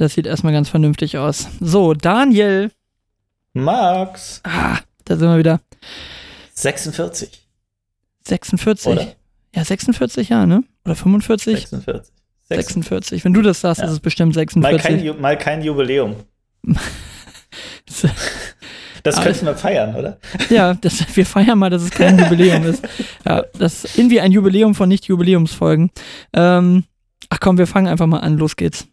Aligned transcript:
Das 0.00 0.14
sieht 0.14 0.26
erstmal 0.26 0.54
ganz 0.54 0.70
vernünftig 0.70 1.18
aus. 1.18 1.46
So, 1.60 1.92
Daniel. 1.92 2.70
Max. 3.52 4.40
Ah, 4.44 4.78
da 5.04 5.16
sind 5.18 5.28
wir 5.28 5.36
wieder. 5.36 5.60
46. 6.54 7.46
46. 8.26 8.86
Oder? 8.92 9.12
Ja, 9.54 9.62
46, 9.62 10.30
ja, 10.30 10.46
ne? 10.46 10.64
Oder 10.86 10.94
45? 10.96 11.66
46. 11.68 12.14
46. 12.48 13.24
Wenn 13.26 13.34
du 13.34 13.42
das 13.42 13.60
sagst, 13.60 13.80
Ja. 13.82 13.88
ist 13.88 13.92
es 13.92 14.00
bestimmt 14.00 14.34
Mal 14.36 14.40
46. 14.46 14.82
kein, 14.82 15.00
Ju- 15.06 15.20
mal 15.20 15.36
kein 15.36 15.62
Jubiläum. 15.62 16.16
Das 19.02 19.16
Aber- 19.16 19.24
könnten 19.26 19.46
wir 19.46 19.56
feiern, 19.56 19.94
oder? 19.96 20.18
ja, 20.50 20.74
das, 20.74 21.04
wir 21.16 21.24
feiern 21.26 21.58
mal, 21.58 21.68
dass 21.70 21.82
es 21.82 21.90
kein 21.90 22.18
Jubiläum 22.18 22.64
ist. 22.64 22.86
Ja, 23.26 23.44
das 23.58 23.84
ist 23.84 23.98
irgendwie 23.98 24.20
ein 24.20 24.30
Jubiläum 24.32 24.74
von 24.74 24.88
Nicht-Jubiläumsfolgen. 24.90 25.90
Ähm, 26.34 26.84
ach 27.30 27.40
komm, 27.40 27.56
wir 27.58 27.66
fangen 27.66 27.86
einfach 27.88 28.06
mal 28.06 28.18
an. 28.20 28.36
Los 28.38 28.56
geht's. 28.56 28.86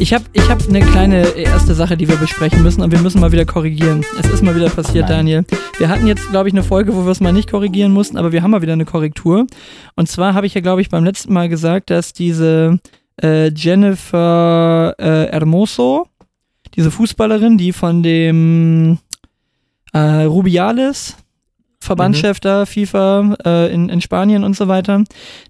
Ich 0.00 0.14
habe 0.14 0.24
ich 0.32 0.48
hab 0.48 0.66
eine 0.66 0.80
kleine 0.80 1.28
erste 1.36 1.74
Sache, 1.74 1.94
die 1.94 2.08
wir 2.08 2.16
besprechen 2.16 2.62
müssen 2.62 2.80
und 2.80 2.90
wir 2.90 3.00
müssen 3.00 3.20
mal 3.20 3.32
wieder 3.32 3.44
korrigieren. 3.44 4.02
Es 4.18 4.30
ist 4.30 4.42
mal 4.42 4.56
wieder 4.56 4.70
passiert, 4.70 5.10
Nein. 5.10 5.18
Daniel. 5.18 5.44
Wir 5.76 5.90
hatten 5.90 6.06
jetzt, 6.06 6.30
glaube 6.30 6.48
ich, 6.48 6.54
eine 6.54 6.62
Folge, 6.62 6.96
wo 6.96 7.04
wir 7.04 7.10
es 7.10 7.20
mal 7.20 7.34
nicht 7.34 7.50
korrigieren 7.50 7.92
mussten, 7.92 8.16
aber 8.16 8.32
wir 8.32 8.42
haben 8.42 8.50
mal 8.50 8.62
wieder 8.62 8.72
eine 8.72 8.86
Korrektur. 8.86 9.46
Und 9.96 10.08
zwar 10.08 10.32
habe 10.32 10.46
ich 10.46 10.54
ja, 10.54 10.62
glaube 10.62 10.80
ich, 10.80 10.88
beim 10.88 11.04
letzten 11.04 11.34
Mal 11.34 11.50
gesagt, 11.50 11.90
dass 11.90 12.14
diese 12.14 12.78
äh, 13.22 13.52
Jennifer 13.52 14.94
äh, 14.96 15.30
Hermoso, 15.32 16.06
diese 16.76 16.90
Fußballerin, 16.90 17.58
die 17.58 17.74
von 17.74 18.02
dem 18.02 18.96
äh, 19.92 20.22
Rubiales, 20.22 21.18
Verbandschef 21.82 22.40
da, 22.40 22.66
FIFA 22.66 23.36
äh, 23.44 23.72
in, 23.72 23.88
in 23.88 24.00
Spanien 24.02 24.44
und 24.44 24.54
so 24.54 24.68
weiter, 24.68 25.02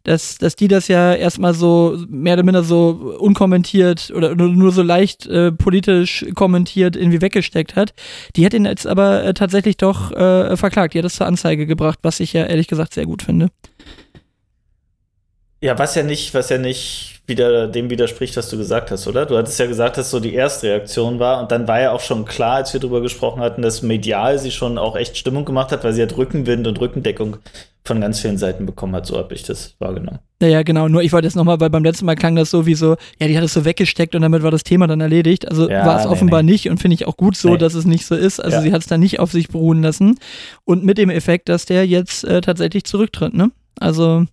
dass, 0.04 0.38
dass 0.38 0.54
die 0.54 0.68
das 0.68 0.86
ja 0.86 1.12
erstmal 1.12 1.54
so 1.54 1.98
mehr 2.08 2.34
oder 2.34 2.44
minder 2.44 2.62
so 2.62 3.16
unkommentiert 3.18 4.12
oder 4.14 4.36
nur, 4.36 4.48
nur 4.48 4.70
so 4.70 4.82
leicht 4.82 5.26
äh, 5.26 5.50
politisch 5.50 6.24
kommentiert 6.36 6.94
irgendwie 6.94 7.20
weggesteckt 7.20 7.74
hat. 7.74 7.94
Die 8.36 8.46
hat 8.46 8.54
ihn 8.54 8.64
jetzt 8.64 8.86
aber 8.86 9.24
äh, 9.24 9.34
tatsächlich 9.34 9.76
doch 9.76 10.12
äh, 10.12 10.56
verklagt. 10.56 10.94
Die 10.94 10.98
hat 10.98 11.04
das 11.04 11.16
zur 11.16 11.26
Anzeige 11.26 11.66
gebracht, 11.66 11.98
was 12.02 12.20
ich 12.20 12.32
ja 12.32 12.44
ehrlich 12.46 12.68
gesagt 12.68 12.94
sehr 12.94 13.06
gut 13.06 13.22
finde. 13.22 13.48
Ja, 15.62 15.78
was 15.78 15.94
ja 15.94 16.02
nicht, 16.02 16.32
was 16.32 16.48
ja 16.48 16.56
nicht 16.58 17.20
wieder 17.26 17.68
dem 17.68 17.90
widerspricht, 17.90 18.36
was 18.36 18.48
du 18.48 18.56
gesagt 18.56 18.90
hast, 18.90 19.06
oder? 19.06 19.26
Du 19.26 19.36
hattest 19.36 19.58
ja 19.60 19.66
gesagt, 19.66 19.98
dass 19.98 20.10
so 20.10 20.18
die 20.18 20.34
Erstreaktion 20.34 21.18
war 21.20 21.40
und 21.42 21.52
dann 21.52 21.68
war 21.68 21.80
ja 21.80 21.92
auch 21.92 22.00
schon 22.00 22.24
klar, 22.24 22.56
als 22.56 22.72
wir 22.72 22.80
drüber 22.80 23.00
gesprochen 23.02 23.40
hatten, 23.40 23.62
dass 23.62 23.82
medial 23.82 24.38
sie 24.38 24.50
schon 24.50 24.78
auch 24.78 24.96
echt 24.96 25.16
Stimmung 25.16 25.44
gemacht 25.44 25.70
hat, 25.70 25.84
weil 25.84 25.92
sie 25.92 26.02
hat 26.02 26.16
Rückenwind 26.16 26.66
und 26.66 26.80
Rückendeckung 26.80 27.36
von 27.84 28.00
ganz 28.00 28.20
vielen 28.20 28.36
Seiten 28.36 28.66
bekommen 28.66 28.94
hat. 28.96 29.06
So 29.06 29.16
habe 29.16 29.32
ich 29.34 29.42
das 29.42 29.74
wahrgenommen. 29.78 30.18
Naja, 30.40 30.62
genau. 30.62 30.88
Nur 30.88 31.02
ich 31.02 31.12
wollte 31.12 31.26
jetzt 31.26 31.36
nochmal, 31.36 31.60
weil 31.60 31.70
beim 31.70 31.84
letzten 31.84 32.04
Mal 32.06 32.16
klang 32.16 32.36
das 32.36 32.50
so 32.50 32.66
wie 32.66 32.74
so, 32.74 32.96
ja, 33.20 33.26
die 33.28 33.36
hat 33.36 33.44
es 33.44 33.52
so 33.54 33.64
weggesteckt 33.64 34.14
und 34.14 34.22
damit 34.22 34.42
war 34.42 34.50
das 34.50 34.64
Thema 34.64 34.86
dann 34.86 35.00
erledigt. 35.00 35.46
Also 35.48 35.68
Ja, 35.68 35.86
war 35.86 35.98
es 36.00 36.04
nee, 36.06 36.10
offenbar 36.10 36.42
nee. 36.42 36.52
nicht 36.52 36.68
und 36.68 36.78
finde 36.78 36.94
ich 36.94 37.06
auch 37.06 37.16
gut 37.16 37.36
so, 37.36 37.50
Nee. 37.50 37.58
dass 37.58 37.74
es 37.74 37.84
nicht 37.84 38.06
so 38.06 38.14
ist. 38.16 38.40
Also 38.40 38.56
Ja. 38.56 38.62
sie 38.62 38.72
hat 38.72 38.80
es 38.80 38.86
dann 38.88 39.00
nicht 39.00 39.20
auf 39.20 39.30
sich 39.30 39.48
beruhen 39.48 39.82
lassen. 39.82 40.18
Und 40.64 40.84
mit 40.84 40.98
dem 40.98 41.10
Effekt, 41.10 41.48
dass 41.48 41.64
der 41.66 41.86
jetzt 41.86 42.24
äh, 42.24 42.40
tatsächlich 42.40 42.84
zurücktritt, 42.84 43.34
ne? 43.34 43.50
Also 43.78 44.24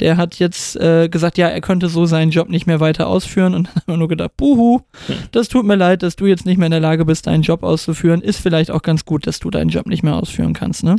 der 0.00 0.16
hat 0.16 0.38
jetzt 0.38 0.76
äh, 0.76 1.08
gesagt, 1.08 1.38
ja, 1.38 1.48
er 1.48 1.60
könnte 1.60 1.88
so 1.88 2.06
seinen 2.06 2.30
Job 2.30 2.48
nicht 2.48 2.66
mehr 2.66 2.80
weiter 2.80 3.06
ausführen 3.06 3.54
und 3.54 3.66
dann 3.68 3.74
haben 3.74 3.86
wir 3.86 3.96
nur 3.96 4.08
gedacht, 4.08 4.36
buhu, 4.36 4.80
Hm. 5.06 5.14
das 5.32 5.48
tut 5.48 5.64
mir 5.66 5.76
leid, 5.76 6.02
dass 6.02 6.16
du 6.16 6.26
jetzt 6.26 6.46
nicht 6.46 6.58
mehr 6.58 6.66
in 6.66 6.70
der 6.72 6.80
Lage 6.80 7.04
bist, 7.04 7.26
deinen 7.26 7.42
Job 7.42 7.62
auszuführen. 7.62 8.20
Ist 8.22 8.38
vielleicht 8.40 8.70
auch 8.70 8.82
ganz 8.82 9.04
gut, 9.04 9.26
dass 9.26 9.38
du 9.38 9.50
deinen 9.50 9.68
Job 9.70 9.86
nicht 9.86 10.02
mehr 10.02 10.14
ausführen 10.16 10.52
kannst, 10.52 10.84
ne? 10.84 10.96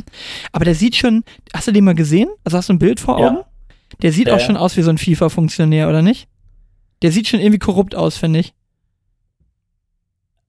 Aber 0.52 0.64
der 0.64 0.74
sieht 0.74 0.96
schon, 0.96 1.24
hast 1.54 1.68
du 1.68 1.72
den 1.72 1.84
mal 1.84 1.94
gesehen? 1.94 2.28
Also 2.44 2.56
hast 2.58 2.68
du 2.68 2.74
ein 2.74 2.78
Bild 2.78 3.00
vor 3.00 3.18
Ja. 3.20 3.28
Augen? 3.28 3.38
Der 4.02 4.12
sieht 4.12 4.28
Ja, 4.28 4.34
auch 4.34 4.38
ja. 4.40 4.44
schon 4.46 4.56
aus 4.56 4.76
wie 4.76 4.82
so 4.82 4.90
ein 4.90 4.98
FIFA-Funktionär, 4.98 5.88
oder 5.88 6.02
nicht? 6.02 6.28
Der 7.02 7.12
sieht 7.12 7.28
schon 7.28 7.40
irgendwie 7.40 7.58
korrupt 7.58 7.94
aus, 7.94 8.16
finde 8.16 8.40
ich. 8.40 8.52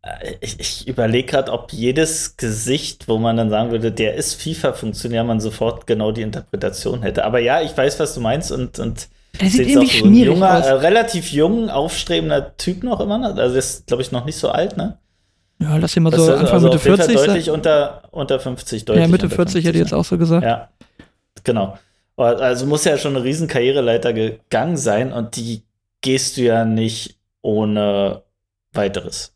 Äh, 0.02 0.36
Ich, 0.42 0.60
ich 0.60 0.88
überlege 0.88 1.28
gerade, 1.28 1.52
ob 1.52 1.72
jedes 1.74 2.38
Gesicht, 2.38 3.08
wo 3.08 3.18
man 3.18 3.38
dann 3.38 3.50
sagen 3.50 3.72
würde, 3.72 3.92
der 3.92 4.16
ist 4.16 4.36
FIFA-Funktionär, 4.42 5.24
man 5.24 5.40
sofort 5.40 5.88
genau 5.88 6.12
die 6.12 6.22
Interpretation 6.22 7.02
hätte. 7.02 7.26
Aber 7.26 7.40
ja, 7.40 7.62
ich 7.62 7.76
weiß, 7.76 8.00
was 8.00 8.14
du 8.14 8.22
meinst 8.22 8.52
und, 8.52 8.80
und 8.80 9.08
Der 9.42 9.50
sieht 9.50 9.68
irgendwie 9.68 10.00
so 10.00 10.06
ein 10.06 10.14
junger, 10.14 10.58
aus. 10.60 10.66
äh, 10.66 10.72
relativ 10.74 11.32
jung, 11.32 11.70
aufstrebender 11.70 12.56
Typ 12.58 12.84
noch 12.84 13.00
immer. 13.00 13.18
Ne? 13.18 13.34
Also 13.36 13.56
ist, 13.58 13.88
glaube 13.88 14.04
ich, 14.04 14.12
noch 14.12 14.26
nicht 14.26 14.38
so 14.38 14.50
alt, 14.50 14.78
ne? 14.78 14.98
ja, 15.62 15.76
lass 15.76 15.96
ihn 15.98 16.04
mal 16.04 16.14
so 16.14 16.24
ist 16.24 16.30
Anfang 16.30 16.54
also 16.54 16.68
Mitte 16.68 16.76
auf 16.78 16.86
jeden 16.86 16.98
Fall 16.98 17.06
40 17.06 17.18
sein. 17.20 17.28
deutlich 17.28 17.50
unter, 17.52 18.02
unter 18.12 18.40
50, 18.40 18.86
deutlich 18.86 19.02
Ja, 19.04 19.08
Mitte 19.10 19.26
unter 19.26 19.36
40 19.36 19.66
hätte 19.66 19.78
ich 19.78 19.84
jetzt 19.84 19.94
auch 19.94 20.06
so 20.06 20.18
gesagt. 20.18 20.46
Ja, 20.46 20.70
genau. 21.44 21.78
Also 22.16 22.66
muss 22.66 22.86
ja 22.86 22.98
schon 22.98 23.16
eine 23.16 23.26
riesen 23.26 23.48
Karriereleiter 23.50 24.14
gegangen 24.14 24.78
sein 24.78 25.12
und 25.14 25.36
die 25.36 25.64
gehst 26.02 26.38
du 26.38 26.42
ja 26.42 26.64
nicht 26.66 27.18
ohne 27.42 28.24
weiteres. 28.74 29.34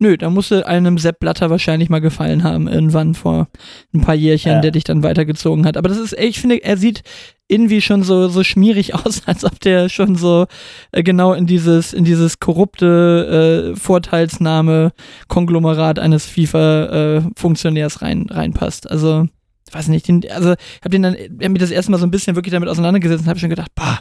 Nö, 0.00 0.16
da 0.16 0.30
musste 0.30 0.64
einem 0.66 0.96
Sepp 0.96 1.18
Blatter 1.18 1.50
wahrscheinlich 1.50 1.90
mal 1.90 2.00
gefallen 2.00 2.44
haben, 2.44 2.68
irgendwann 2.68 3.14
vor 3.14 3.48
ein 3.92 4.00
paar 4.00 4.14
Jährchen, 4.14 4.52
Ja. 4.52 4.60
der 4.60 4.70
dich 4.70 4.84
dann 4.84 5.02
weitergezogen 5.02 5.66
hat. 5.66 5.76
Aber 5.76 5.88
das 5.88 5.98
ist, 5.98 6.12
ich 6.16 6.40
finde, 6.40 6.62
er 6.62 6.76
sieht 6.76 7.02
irgendwie 7.48 7.80
schon 7.80 8.04
so, 8.04 8.28
so 8.28 8.44
schmierig 8.44 8.94
aus, 9.06 9.22
als 9.26 9.44
ob 9.44 9.58
der 9.58 9.88
schon 9.88 10.14
so 10.14 10.46
äh, 10.92 11.02
genau 11.02 11.32
in 11.32 11.46
dieses, 11.46 11.92
in 11.92 12.04
dieses 12.04 12.38
korrupte 12.38 13.72
äh, 13.74 13.76
Vorteilsnahme-Konglomerat 13.76 15.98
eines 15.98 16.26
FIFA-Funktionärs 16.26 18.02
rein, 18.02 18.26
reinpasst. 18.30 18.90
Also, 18.90 19.26
weiß 19.72 19.88
nicht, 19.88 20.08
den, 20.08 20.22
also, 20.30 20.52
ich 20.52 20.80
habe 20.80 20.90
den 20.90 21.02
dann, 21.02 21.14
ich 21.14 21.30
hab 21.44 21.50
mich 21.50 21.60
das 21.60 21.70
erste 21.70 21.90
Mal 21.90 21.98
so 21.98 22.06
ein 22.06 22.10
bisschen 22.10 22.36
wirklich 22.36 22.52
damit 22.52 22.68
auseinandergesetzt 22.68 23.22
und 23.24 23.28
habe 23.28 23.38
schon 23.40 23.50
gedacht, 23.50 23.70
bah, 23.74 23.98
Ah, 23.98 24.00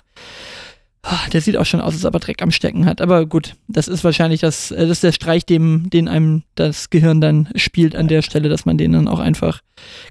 Der 1.34 1.42
sieht 1.42 1.58
auch 1.58 1.66
schon 1.66 1.82
aus, 1.82 1.94
als 1.94 2.06
ob 2.06 2.16
er 2.16 2.20
Dreck 2.20 2.42
am 2.42 2.52
Stecken 2.52 2.86
hat. 2.86 3.02
Aber 3.02 3.26
gut, 3.26 3.56
das 3.68 3.88
ist 3.88 4.04
wahrscheinlich 4.04 4.42
das, 4.42 4.72
äh, 4.72 4.82
das 4.82 4.98
ist 4.98 5.04
der 5.04 5.12
Streich, 5.12 5.46
dem, 5.46 5.90
den 5.90 6.08
einem 6.08 6.44
das 6.56 6.90
Gehirn 6.90 7.22
dann 7.22 7.50
spielt 7.56 7.96
an 7.96 8.08
der 8.08 8.22
Stelle, 8.22 8.50
dass 8.50 8.66
man 8.66 8.78
den 8.78 8.92
dann 8.92 9.08
auch 9.08 9.20
einfach 9.20 9.62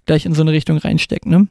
gleich 0.07 0.27
in 0.27 0.34
so 0.34 0.43
eine 0.43 0.53
Richtung 0.53 0.79
reinsteckt, 0.79 1.27
ne? 1.27 1.49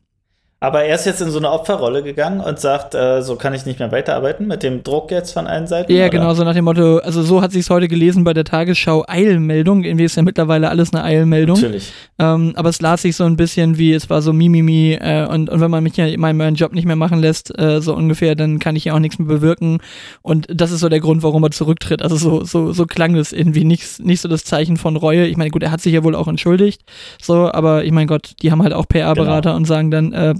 Aber 0.66 0.84
er 0.84 0.96
ist 0.96 1.06
jetzt 1.06 1.22
in 1.22 1.30
so 1.30 1.38
eine 1.38 1.52
Opferrolle 1.52 2.02
gegangen 2.02 2.40
und 2.40 2.59
sagt, 2.59 2.96
äh, 2.96 3.22
so 3.22 3.36
kann 3.36 3.53
ich 3.53 3.68
nicht 3.68 3.78
mehr 3.78 3.92
weiterarbeiten 3.92 4.48
mit 4.48 4.64
dem 4.64 4.81
Druck 4.81 5.12
jetzt 5.12 5.31
von 5.31 5.46
allen 5.46 5.68
Seiten. 5.68 5.92
Ja, 5.92 6.06
oder? 6.06 6.09
genau, 6.09 6.34
so 6.34 6.44
nach 6.44 6.56
dem 6.56 6.66
Motto, 6.66 6.98
also 6.98 7.22
so 7.22 7.40
hat 7.44 7.52
sich's 7.52 7.70
heute 7.70 7.88
gelesen 7.88 8.24
bei 8.24 8.34
der 8.34 8.46
Tagesschau 8.46 9.06
Eilmeldung. 9.08 9.84
Irgendwie 9.84 10.06
ist 10.06 10.16
ja 10.16 10.24
mittlerweile 10.24 10.70
alles 10.70 10.92
eine 10.92 11.03
Eilmeldung. 11.03 11.58
Natürlich. 11.58 11.94
Ähm, 12.18 12.53
aber 12.56 12.70
es 12.70 12.81
las 12.81 13.03
sich 13.03 13.16
so 13.16 13.26
ein 13.26 13.36
bisschen 13.36 13.78
wie, 13.78 13.94
es 13.94 14.09
war 14.09 14.24
so 14.24 14.34
Mimimi 14.34 14.98
äh, 15.00 15.28
und, 15.28 15.52
und 15.52 15.62
wenn 15.62 15.70
man 15.70 15.84
mich 15.84 15.98
ja 15.98 16.08
meinen, 16.18 16.38
meinen 16.38 16.56
Job 16.56 16.74
nicht 16.74 16.86
mehr 16.86 16.96
machen 16.96 17.20
lässt, 17.20 17.56
äh, 17.59 17.80
so 17.80 17.94
ungefähr, 17.94 18.34
dann 18.34 18.58
kann 18.58 18.76
ich 18.76 18.86
ja 18.86 18.96
auch 18.96 19.00
nichts 19.00 19.20
mehr 19.20 19.28
bewirken. 19.28 19.78
Und 20.24 20.47
das 20.50 20.72
ist 20.72 20.80
so 20.80 20.90
der 20.90 21.00
Grund, 21.00 21.22
warum 21.22 21.44
er 21.44 21.52
zurücktritt. 21.52 22.02
Also 22.02 22.16
so, 22.16 22.44
so, 22.44 22.74
so 22.74 22.88
klang 22.88 23.14
das 23.14 23.34
irgendwie 23.34 23.66
nicht, 23.66 24.03
nicht 24.03 24.22
so 24.22 24.28
das 24.28 24.44
Zeichen 24.44 24.78
von 24.78 24.96
Reue. 24.96 25.28
Ich 25.28 25.38
meine, 25.38 25.52
gut, 25.52 25.62
er 25.62 25.70
hat 25.70 25.82
sich 25.82 25.94
ja 25.94 26.03
wohl 26.03 26.16
auch 26.16 26.28
entschuldigt. 26.28 26.82
So, 27.22 27.52
aber 27.52 27.84
ich 27.84 27.92
meine 27.92 28.08
Gott, 28.08 28.32
die 28.42 28.52
haben 28.52 28.64
halt 28.64 28.74
auch 28.74 28.88
PR-Berater 28.88 29.53
und 29.53 29.66
sagen 29.66 29.92
dann, 29.92 30.12
äh, 30.12 30.34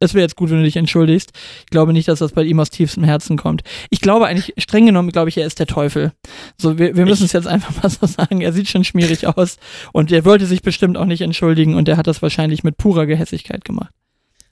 es 0.00 0.14
wäre 0.14 0.22
jetzt 0.22 0.36
gut, 0.36 0.50
wenn 0.50 0.58
du 0.58 0.64
dich 0.64 0.76
entschuldigst. 0.76 1.32
Ich 1.60 1.66
glaube 1.66 1.92
nicht, 1.92 2.08
dass 2.08 2.20
das 2.20 2.32
bei 2.32 2.42
ihm 2.44 2.60
aus 2.60 2.70
tiefstem 2.70 3.04
Herzen 3.04 3.36
kommt. 3.36 3.62
Ich 3.90 4.00
glaube 4.00 4.26
eigentlich, 4.26 4.54
streng 4.58 4.86
genommen, 4.86 5.10
glaube 5.10 5.28
ich, 5.28 5.38
er 5.38 5.46
ist 5.46 5.58
der 5.58 5.66
Teufel. 5.66 6.12
So, 6.56 6.78
wir, 6.78 6.96
wir 6.96 7.06
müssen 7.06 7.24
es 7.24 7.32
jetzt 7.32 7.46
einfach 7.46 7.82
mal 7.82 7.88
so 7.90 8.06
sagen. 8.06 8.40
Er 8.40 8.52
sieht 8.52 8.68
schon 8.68 8.84
schmierig 8.84 9.26
aus 9.26 9.56
und 9.92 10.12
er 10.12 10.24
wollte 10.24 10.46
sich 10.46 10.62
bestimmt 10.62 10.96
auch 10.96 11.04
nicht 11.04 11.20
entschuldigen 11.20 11.74
und 11.74 11.88
er 11.88 11.96
hat 11.96 12.06
das 12.06 12.22
wahrscheinlich 12.22 12.64
mit 12.64 12.76
purer 12.76 13.06
Gehässigkeit 13.06 13.64
gemacht. 13.64 13.92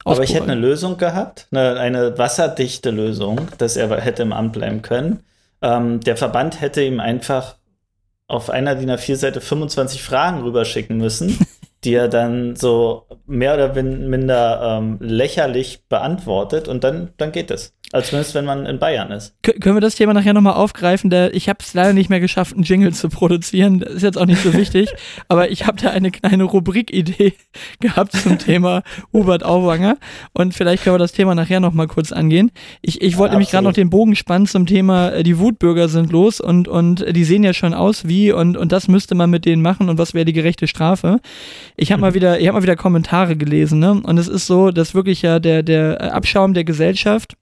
Aus 0.04 0.16
Aber 0.16 0.24
ich 0.24 0.34
hätte 0.34 0.44
eine 0.44 0.54
Lösung 0.54 0.98
gehabt, 0.98 1.48
eine, 1.50 1.80
eine 1.80 2.16
wasserdichte 2.16 2.90
Lösung, 2.90 3.40
dass 3.58 3.76
er 3.76 4.00
hätte 4.00 4.22
im 4.22 4.32
Amt 4.32 4.52
bleiben 4.52 4.82
können. 4.82 5.24
Ähm, 5.62 6.00
der 6.00 6.16
Verband 6.16 6.60
hätte 6.60 6.82
ihm 6.82 7.00
einfach 7.00 7.56
auf 8.28 8.50
einer 8.50 8.74
DIN 8.74 8.90
A4-Seite 8.90 9.40
25 9.40 10.02
Fragen 10.02 10.42
rüberschicken 10.42 10.96
müssen, 10.96 11.38
die 11.86 11.94
er 11.94 12.08
dann 12.08 12.56
so 12.56 13.06
mehr 13.26 13.54
oder 13.54 13.72
min- 13.74 14.08
minder 14.10 14.78
ähm, 14.78 14.98
lächerlich 15.00 15.80
beantwortet 15.88 16.68
und 16.68 16.84
dann, 16.84 17.10
dann 17.16 17.32
geht 17.32 17.50
es. 17.50 17.72
Also 17.92 18.08
zumindest, 18.10 18.34
wenn 18.34 18.44
man 18.44 18.66
in 18.66 18.80
Bayern 18.80 19.12
ist. 19.12 19.36
Kö- 19.44 19.60
Können 19.60 19.76
wir 19.76 19.80
das 19.80 19.94
Thema 19.94 20.12
nachher 20.12 20.32
nochmal 20.34 20.54
aufgreifen? 20.54 21.08
Da, 21.08 21.28
ich 21.28 21.48
habe 21.48 21.60
es 21.62 21.72
leider 21.72 21.92
nicht 21.92 22.10
mehr 22.10 22.18
geschafft, 22.18 22.54
einen 22.54 22.64
Jingle 22.64 22.92
zu 22.92 23.08
produzieren. 23.08 23.78
Das 23.78 23.92
ist 23.94 24.02
jetzt 24.02 24.18
auch 24.18 24.26
nicht 24.26 24.42
so 24.42 24.52
wichtig. 24.54 24.88
aber 25.28 25.52
ich 25.52 25.68
habe 25.68 25.80
da 25.80 25.90
eine 25.90 26.10
kleine 26.10 26.42
Rubrikidee 26.42 27.34
gehabt 27.80 28.12
zum 28.12 28.38
Thema 28.40 28.82
Hubert 29.12 29.44
Auwanger. 29.44 29.98
Und 30.32 30.52
vielleicht 30.52 30.82
können 30.82 30.94
wir 30.96 30.98
das 30.98 31.12
Thema 31.12 31.36
nachher 31.36 31.60
nochmal 31.60 31.86
kurz 31.86 32.10
angehen. 32.10 32.50
Ich, 32.82 33.00
ich 33.02 33.18
wollte 33.18 33.30
Ja, 33.34 33.36
nämlich 33.36 33.50
gerade 33.52 33.64
noch 33.64 33.72
den 33.72 33.88
Bogen 33.88 34.16
spannen 34.16 34.46
zum 34.46 34.66
Thema, 34.66 35.10
äh, 35.10 35.22
die 35.22 35.38
Wutbürger 35.38 35.88
sind 35.88 36.10
los 36.10 36.40
und, 36.40 36.66
und 36.66 37.04
die 37.14 37.24
sehen 37.24 37.44
ja 37.44 37.54
schon 37.54 37.72
aus 37.72 38.08
wie 38.08 38.32
und, 38.32 38.56
und 38.56 38.72
das 38.72 38.88
müsste 38.88 39.14
man 39.14 39.30
mit 39.30 39.44
denen 39.44 39.62
machen 39.62 39.88
und 39.88 39.96
was 39.96 40.12
wäre 40.12 40.24
die 40.24 40.32
gerechte 40.32 40.66
Strafe. 40.66 41.20
Ich 41.76 41.92
habe 41.92 42.00
mal 42.00 42.14
wieder, 42.14 42.40
ich 42.40 42.46
habe 42.46 42.56
mal 42.56 42.62
wieder 42.62 42.76
Kommentare 42.76 43.36
gelesen, 43.36 43.78
ne? 43.78 44.00
Und 44.02 44.18
es 44.18 44.28
ist 44.28 44.46
so, 44.46 44.70
dass 44.70 44.94
wirklich 44.94 45.22
ja 45.22 45.38
der, 45.38 45.62
der 45.62 46.14
Abschaum 46.14 46.54
der 46.54 46.64
Gesellschaft 46.64 47.36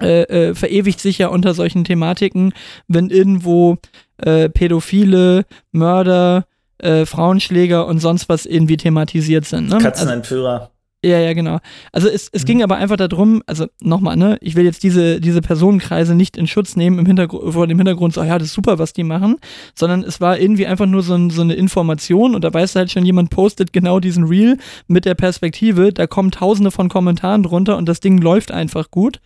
äh, 0.00 0.22
äh, 0.22 0.54
verewigt 0.54 1.00
sich 1.00 1.18
ja 1.18 1.28
unter 1.28 1.52
solchen 1.52 1.84
Thematiken, 1.84 2.54
wenn 2.88 3.10
irgendwo 3.10 3.76
äh, 4.18 4.48
Pädophile, 4.48 5.44
Mörder, 5.72 6.46
äh, 6.78 7.04
Frauenschläger 7.04 7.86
und 7.86 7.98
sonst 7.98 8.28
was 8.28 8.46
irgendwie 8.46 8.78
thematisiert 8.78 9.44
sind. 9.44 9.68
Ne? 9.68 9.78
Katzenentführer. 9.78 10.70
Ja, 11.02 11.18
ja, 11.18 11.32
genau. 11.32 11.60
Also 11.92 12.08
es, 12.08 12.28
es 12.30 12.42
Mhm. 12.42 12.46
ging 12.46 12.62
aber 12.62 12.76
einfach 12.76 12.96
darum, 12.96 13.42
also 13.46 13.66
nochmal, 13.80 14.18
ne, 14.18 14.36
ich 14.42 14.54
will 14.54 14.66
jetzt 14.66 14.82
diese, 14.82 15.18
diese 15.18 15.40
Personenkreise 15.40 16.14
nicht 16.14 16.36
in 16.36 16.46
Schutz 16.46 16.76
nehmen 16.76 16.98
im 16.98 17.06
Hintergrund, 17.06 17.54
vor 17.54 17.66
dem 17.66 17.78
Hintergrund, 17.78 18.12
so, 18.12 18.22
ja, 18.22 18.36
das 18.38 18.48
ist 18.48 18.54
super, 18.54 18.78
was 18.78 18.92
die 18.92 19.02
machen, 19.02 19.36
sondern 19.74 20.02
es 20.02 20.20
war 20.20 20.38
irgendwie 20.38 20.66
einfach 20.66 20.84
nur 20.84 21.02
so, 21.02 21.14
ein, 21.14 21.30
so 21.30 21.40
eine 21.40 21.54
Information 21.54 22.34
und 22.34 22.44
da 22.44 22.52
weiß 22.52 22.76
halt 22.76 22.90
schon, 22.90 23.06
jemand 23.06 23.30
postet 23.30 23.72
genau 23.72 23.98
diesen 23.98 24.24
Reel 24.24 24.58
mit 24.88 25.06
der 25.06 25.14
Perspektive, 25.14 25.90
da 25.90 26.06
kommen 26.06 26.32
tausende 26.32 26.70
von 26.70 26.90
Kommentaren 26.90 27.44
drunter 27.44 27.78
und 27.78 27.88
das 27.88 28.00
Ding 28.00 28.18
läuft 28.18 28.50
einfach 28.52 28.90
gut. 28.90 29.20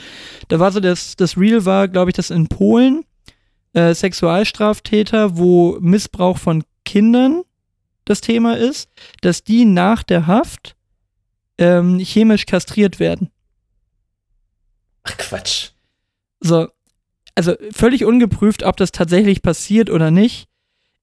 Da 0.47 0.61
war 0.61 0.71
so, 0.71 0.79
das, 0.79 1.17
das 1.17 1.37
Reel 1.37 1.65
war, 1.65 1.89
glaube 1.89 2.11
ich, 2.11 2.15
das 2.15 2.31
in 2.31 2.47
Polen, 2.47 3.05
äh, 3.73 3.95
Sexualstraftäter, 3.95 5.37
wo 5.37 5.77
Missbrauch 5.81 6.39
von 6.39 6.63
Kindern 6.85 7.43
das 8.05 8.21
Thema 8.21 8.57
ist, 8.57 8.89
dass 9.23 9.43
die 9.43 9.65
nach 9.65 10.05
der 10.05 10.29
Haft 10.29 10.74
ähm, 11.59 11.99
chemisch 11.99 12.47
kastriert 12.47 12.99
werden. 12.99 13.31
Ach 15.05 15.17
Quatsch. 15.17 15.71
So, 16.41 16.69
also 17.35 17.55
völlig 17.73 18.05
ungeprüft, 18.05 18.63
ob 18.63 18.77
das 18.77 18.93
tatsächlich 18.93 19.43
passiert 19.43 19.91
oder 19.91 20.11
nicht, 20.11 20.49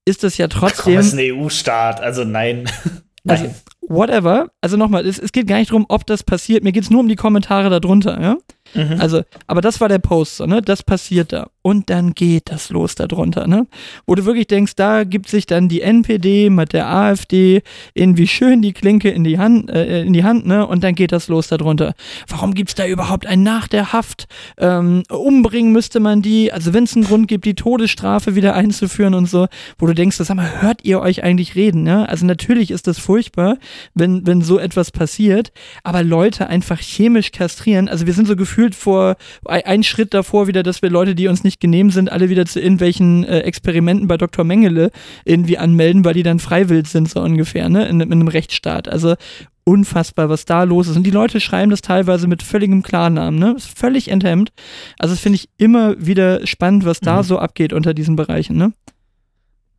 ist 0.06 0.24
das 0.24 0.38
ja 0.38 0.48
trotzdem, 0.48 0.96
das 0.96 1.08
ist 1.08 1.14
ein 1.14 1.20
EU-Staat, 1.34 2.02
also 2.02 2.24
nein. 2.24 2.70
Also- 3.28 3.44
nein. 3.44 3.56
whatever. 3.82 4.52
Also 4.62 4.78
nochmal, 4.78 5.06
es, 5.06 5.20
es 5.20 5.32
geht 5.32 5.46
gar 5.46 5.58
nicht 5.60 5.70
darum, 5.70 5.86
ob 5.90 6.08
das 6.08 6.24
passiert. 6.24 6.64
Mir 6.64 6.72
geht 6.72 6.86
es 6.86 6.90
nur 6.90 7.02
um 7.02 7.08
die 7.08 7.16
Kommentare 7.16 7.70
darunter, 7.70 8.20
ja. 8.20 8.38
Mhm. 8.74 9.00
Also, 9.00 9.24
aber 9.48 9.62
das 9.62 9.82
war 9.82 9.90
der 9.90 10.00
Post, 10.00 10.38
so, 10.38 10.46
ne? 10.46 10.62
Das 10.62 10.84
passiert 10.84 11.34
da. 11.34 11.50
Und 11.64 11.90
dann 11.90 12.14
geht 12.14 12.50
das 12.50 12.70
los 12.70 12.96
darunter, 12.96 13.48
ne? 13.48 13.68
Wo 14.08 14.16
du 14.16 14.26
wirklich 14.26 14.48
denkst, 14.48 14.76
da 14.76 15.04
gibt 15.04 15.30
sich 15.30 15.46
dann 15.46 15.70
die 15.70 15.82
NPD 15.82 16.50
mit 16.50 16.74
der 16.74 16.90
AfD 16.90 17.62
irgendwie 17.94 18.28
schön 18.28 18.62
die 18.62 18.74
Klinke 18.74 19.10
in 19.10 19.24
die 19.24 19.38
Hand, 19.38 19.70
äh, 19.70 20.02
in 20.02 20.14
die 20.14 20.24
Hand, 20.24 20.46
ne? 20.46 20.66
Und 20.66 20.84
dann 20.84 20.96
geht 20.96 21.12
das 21.12 21.28
los 21.28 21.48
darunter. 21.48 21.94
Warum 22.28 22.54
gibt's 22.54 22.76
da 22.76 22.88
überhaupt 22.88 23.28
ein 23.28 23.44
Nach 23.44 23.68
der 23.68 23.94
Haft? 23.94 24.28
Ähm, 24.58 25.04
umbringen 25.10 25.72
müsste 25.72 26.00
man 26.00 26.22
die, 26.22 26.52
also 26.52 26.74
wenn 26.74 26.86
es 26.86 26.96
einen 26.96 27.06
Grund 27.06 27.28
gibt, 27.28 27.46
die 27.46 27.56
Todesstrafe 27.56 28.36
wieder 28.36 28.56
einzuführen 28.56 29.14
und 29.14 29.28
so, 29.30 29.48
wo 29.78 29.86
du 29.86 29.94
denkst, 29.94 30.18
sag 30.18 30.36
mal, 30.36 30.62
hört 30.62 30.84
ihr 30.84 31.00
euch 31.00 31.24
eigentlich 31.24 31.56
reden, 31.56 31.84
ne? 31.84 32.08
Also 32.10 32.26
natürlich 32.26 32.72
ist 32.72 32.88
das 32.88 32.98
furchtbar, 32.98 33.58
wenn, 33.94 34.26
wenn 34.26 34.42
so 34.42 34.58
etwas 34.58 34.92
passiert, 34.92 35.52
aber 35.84 36.04
Leute 36.04 36.48
einfach 36.48 36.80
chemisch 36.80 37.32
kastrieren, 37.32 37.88
also 37.88 38.06
wir 38.06 38.14
sind 38.14 38.28
so 38.28 38.36
gefühlt 38.36 38.61
vor 38.70 39.16
ein, 39.46 39.64
einen 39.64 39.84
Schritt 39.84 40.14
davor 40.14 40.48
wieder, 40.48 40.64
dass 40.64 40.82
wir 40.82 40.90
Leute, 40.90 41.16
die 41.16 41.28
uns 41.28 41.44
nicht 41.44 41.60
genehm 41.60 41.90
sind, 41.90 42.12
alle 42.12 42.30
wieder 42.30 42.46
zu 42.46 42.60
irgendwelchen 42.60 43.24
äh, 43.24 43.40
Experimenten 43.40 44.08
bei 44.08 44.18
Dr. 44.18 44.46
Mengele 44.46 44.92
irgendwie 45.26 45.58
anmelden, 45.58 46.06
weil 46.06 46.14
die 46.14 46.24
dann 46.24 46.40
freiwillig 46.40 46.88
sind, 46.88 47.10
so 47.10 47.22
ungefähr, 47.22 47.70
ne, 47.70 47.88
in, 47.88 48.00
in 48.00 48.12
einem 48.12 48.28
Rechtsstaat. 48.28 48.88
Also 48.88 49.16
unfassbar, 49.64 50.30
was 50.30 50.46
da 50.46 50.64
los 50.64 50.88
ist. 50.88 50.98
Und 50.98 51.04
die 51.04 51.12
Leute 51.12 51.40
schreiben 51.40 51.72
das 51.72 51.82
teilweise 51.82 52.28
mit 52.28 52.42
völligem 52.44 52.82
Klarnamen, 52.84 53.40
ne? 53.40 53.54
Ist 53.56 53.78
völlig 53.78 54.08
enthemmt. 54.10 54.52
Also 54.98 55.14
das 55.14 55.22
finde 55.22 55.38
ich 55.38 55.50
immer 55.58 55.96
wieder 56.04 56.46
spannend, 56.48 56.86
was 56.86 57.00
da 57.00 57.18
Mhm. 57.18 57.24
so 57.24 57.40
abgeht 57.40 57.72
unter 57.74 57.94
diesen 57.94 58.16
Bereichen, 58.16 58.58
ne? 58.58 58.74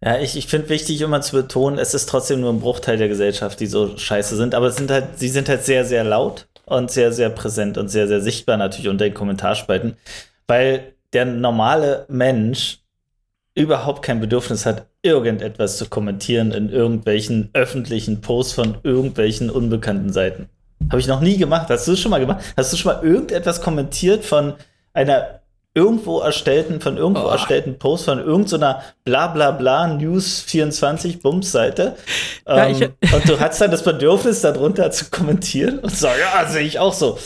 Ja, 0.05 0.19
ich, 0.19 0.37
ich 0.37 0.46
finde 0.49 0.69
wichtig, 0.69 1.00
immer 1.00 1.20
zu 1.20 1.37
betonen, 1.37 1.78
es 1.78 1.94
ist 1.94 2.08
trotzdem 2.08 2.40
nur 2.40 2.52
ein 2.52 2.58
Bruchteil 2.61 2.96
der 2.96 3.08
Gesellschaft, 3.08 3.61
die 3.61 3.67
so 3.67 3.96
scheiße 3.96 4.35
sind, 4.37 4.55
aber 4.55 4.67
es 4.67 4.76
sind 4.76 4.90
halt, 4.90 5.19
sie 5.19 5.28
sind 5.28 5.49
halt 5.49 5.64
sehr, 5.64 5.85
sehr 5.85 6.02
laut 6.02 6.49
und 6.72 6.90
sehr, 6.90 7.12
sehr 7.12 7.30
präsent 7.30 7.78
und 7.78 7.88
sehr, 7.88 8.08
sehr 8.08 8.20
sichtbar 8.20 8.56
natürlich 8.56 8.88
unter 8.88 9.04
den 9.04 9.14
Kommentarspalten, 9.14 9.96
weil 10.46 10.94
der 11.12 11.26
normale 11.26 12.06
Mensch 12.08 12.78
überhaupt 13.54 14.02
kein 14.02 14.20
Bedürfnis 14.20 14.64
hat, 14.64 14.86
irgendetwas 15.02 15.76
zu 15.76 15.86
kommentieren 15.88 16.52
in 16.52 16.70
irgendwelchen 16.70 17.50
öffentlichen 17.52 18.22
Posts 18.22 18.54
von 18.54 18.78
irgendwelchen 18.82 19.50
unbekannten 19.50 20.12
Seiten. 20.12 20.48
Habe 20.90 21.00
ich 21.00 21.06
noch 21.06 21.20
nie 21.20 21.36
gemacht. 21.36 21.69
Hast 21.69 21.86
du 21.86 21.92
das 21.92 22.00
schon 22.00 22.10
mal 22.10 22.20
gemacht? 22.20 22.42
Hast 22.56 22.72
du 22.72 22.76
schon 22.76 22.92
mal 22.92 23.04
irgendetwas 23.04 23.60
kommentiert 23.60 24.25
von 24.25 24.54
einer 24.94 25.41
irgendwo 25.74 26.20
erstellten, 26.20 26.80
von 26.80 26.96
irgendwo 26.96 27.22
Oh. 27.22 27.30
erstellten 27.30 27.78
Post 27.78 28.04
von 28.04 28.19
irgendeiner 28.19 28.82
bla 29.04 29.28
bla 29.28 29.50
bla 29.52 29.86
News 29.86 30.42
24 30.42 31.20
Bums-Seite? 31.20 31.96
Ja, 32.46 32.66
ähm, 32.69 32.90
und 33.14 33.28
du 33.28 33.40
hast 33.40 33.60
dann 33.60 33.70
das 33.70 33.82
Bedürfnis, 33.82 34.40
darunter 34.42 34.90
zu 34.90 35.06
kommentieren 35.10 35.78
und 35.78 35.94
so, 35.96 36.06
ja, 36.06 36.46
sehe 36.48 36.62
ich 36.62 36.78
auch 36.78 36.92
so. 36.92 37.19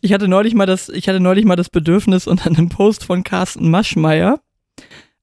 Ich 0.00 0.12
hatte 0.12 0.28
neulich 0.28 0.54
mal 0.54 0.66
das, 0.66 0.88
ich 0.88 1.08
hatte 1.08 1.20
neulich 1.20 1.44
mal 1.44 1.56
das 1.56 1.68
Bedürfnis 1.68 2.26
unter 2.26 2.46
einem 2.46 2.68
Post 2.70 3.04
von 3.04 3.22
Carsten 3.22 3.70
Maschmeyer 3.70 4.40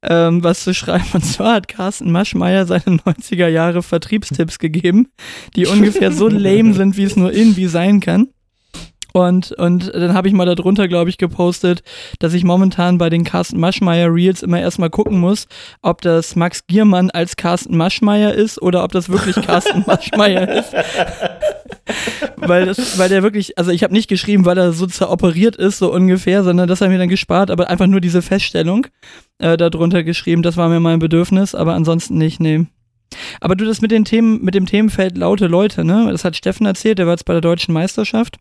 ähm, 0.03 0.43
was 0.43 0.63
zu 0.63 0.73
schreiben. 0.73 1.05
Und 1.13 1.25
zwar 1.25 1.55
hat 1.55 1.67
Carsten 1.67 2.11
Maschmeyer 2.11 2.65
seine 2.65 2.83
90er 2.83 3.47
Jahre 3.47 3.81
Vertriebstipps 3.83 4.59
gegeben, 4.59 5.07
die 5.55 5.65
ungefähr 5.67 6.11
so 6.11 6.27
lame 6.27 6.73
sind, 6.73 6.97
wie 6.97 7.03
es 7.03 7.15
nur 7.15 7.33
irgendwie 7.33 7.67
sein 7.67 7.99
kann. 7.99 8.27
Und, 9.17 9.51
und 9.53 9.91
dann 9.95 10.13
habe 10.13 10.27
ich 10.27 10.33
mal 10.35 10.45
darunter, 10.45 10.87
glaube 10.87 11.09
ich, 11.09 11.17
gepostet, 11.17 11.81
dass 12.19 12.35
ich 12.35 12.43
momentan 12.43 12.99
bei 12.99 13.09
den 13.09 13.23
Carsten 13.23 13.59
Maschmeyer 13.59 14.13
Reels 14.13 14.43
immer 14.43 14.59
erstmal 14.59 14.91
gucken 14.91 15.19
muss, 15.19 15.47
ob 15.81 16.01
das 16.01 16.35
Max 16.35 16.67
Giermann 16.67 17.09
als 17.09 17.35
Carsten 17.35 17.75
Maschmeyer 17.75 18.35
ist 18.35 18.61
oder 18.61 18.83
ob 18.83 18.91
das 18.91 19.09
wirklich 19.09 19.35
Carsten 19.43 19.83
Maschmeyer 19.87 20.47
ist. 20.47 20.71
weil, 22.35 22.67
das, 22.67 22.99
weil 22.99 23.09
der 23.09 23.23
wirklich, 23.23 23.57
also 23.57 23.71
ich 23.71 23.81
habe 23.81 23.91
nicht 23.91 24.07
geschrieben, 24.07 24.45
weil 24.45 24.59
er 24.59 24.71
so 24.71 24.85
zeroperiert 24.85 25.55
ist, 25.55 25.79
so 25.79 25.91
ungefähr, 25.91 26.43
sondern 26.43 26.67
das 26.67 26.81
haben 26.81 26.91
wir 26.91 26.99
dann 26.99 27.09
gespart, 27.09 27.49
aber 27.49 27.71
einfach 27.71 27.87
nur 27.87 28.01
diese 28.01 28.21
Feststellung 28.21 28.85
äh, 29.39 29.57
darunter 29.57 30.03
geschrieben, 30.03 30.43
das 30.43 30.57
war 30.57 30.69
mir 30.69 30.79
mein 30.79 30.99
Bedürfnis, 30.99 31.55
aber 31.55 31.73
ansonsten 31.73 32.19
nicht, 32.19 32.39
nee. 32.39 32.67
Aber 33.41 33.55
du 33.55 33.65
das 33.65 33.81
mit 33.81 33.89
den 33.89 34.05
Themen, 34.05 34.43
mit 34.43 34.53
dem 34.53 34.67
Themenfeld 34.67 35.17
laute 35.17 35.47
Leute, 35.47 35.83
ne? 35.83 36.07
Das 36.11 36.23
hat 36.23 36.35
Steffen 36.35 36.67
erzählt, 36.67 36.99
der 36.99 37.07
war 37.07 37.13
jetzt 37.13 37.25
bei 37.25 37.33
der 37.33 37.41
deutschen 37.41 37.73
Meisterschaft. 37.73 38.37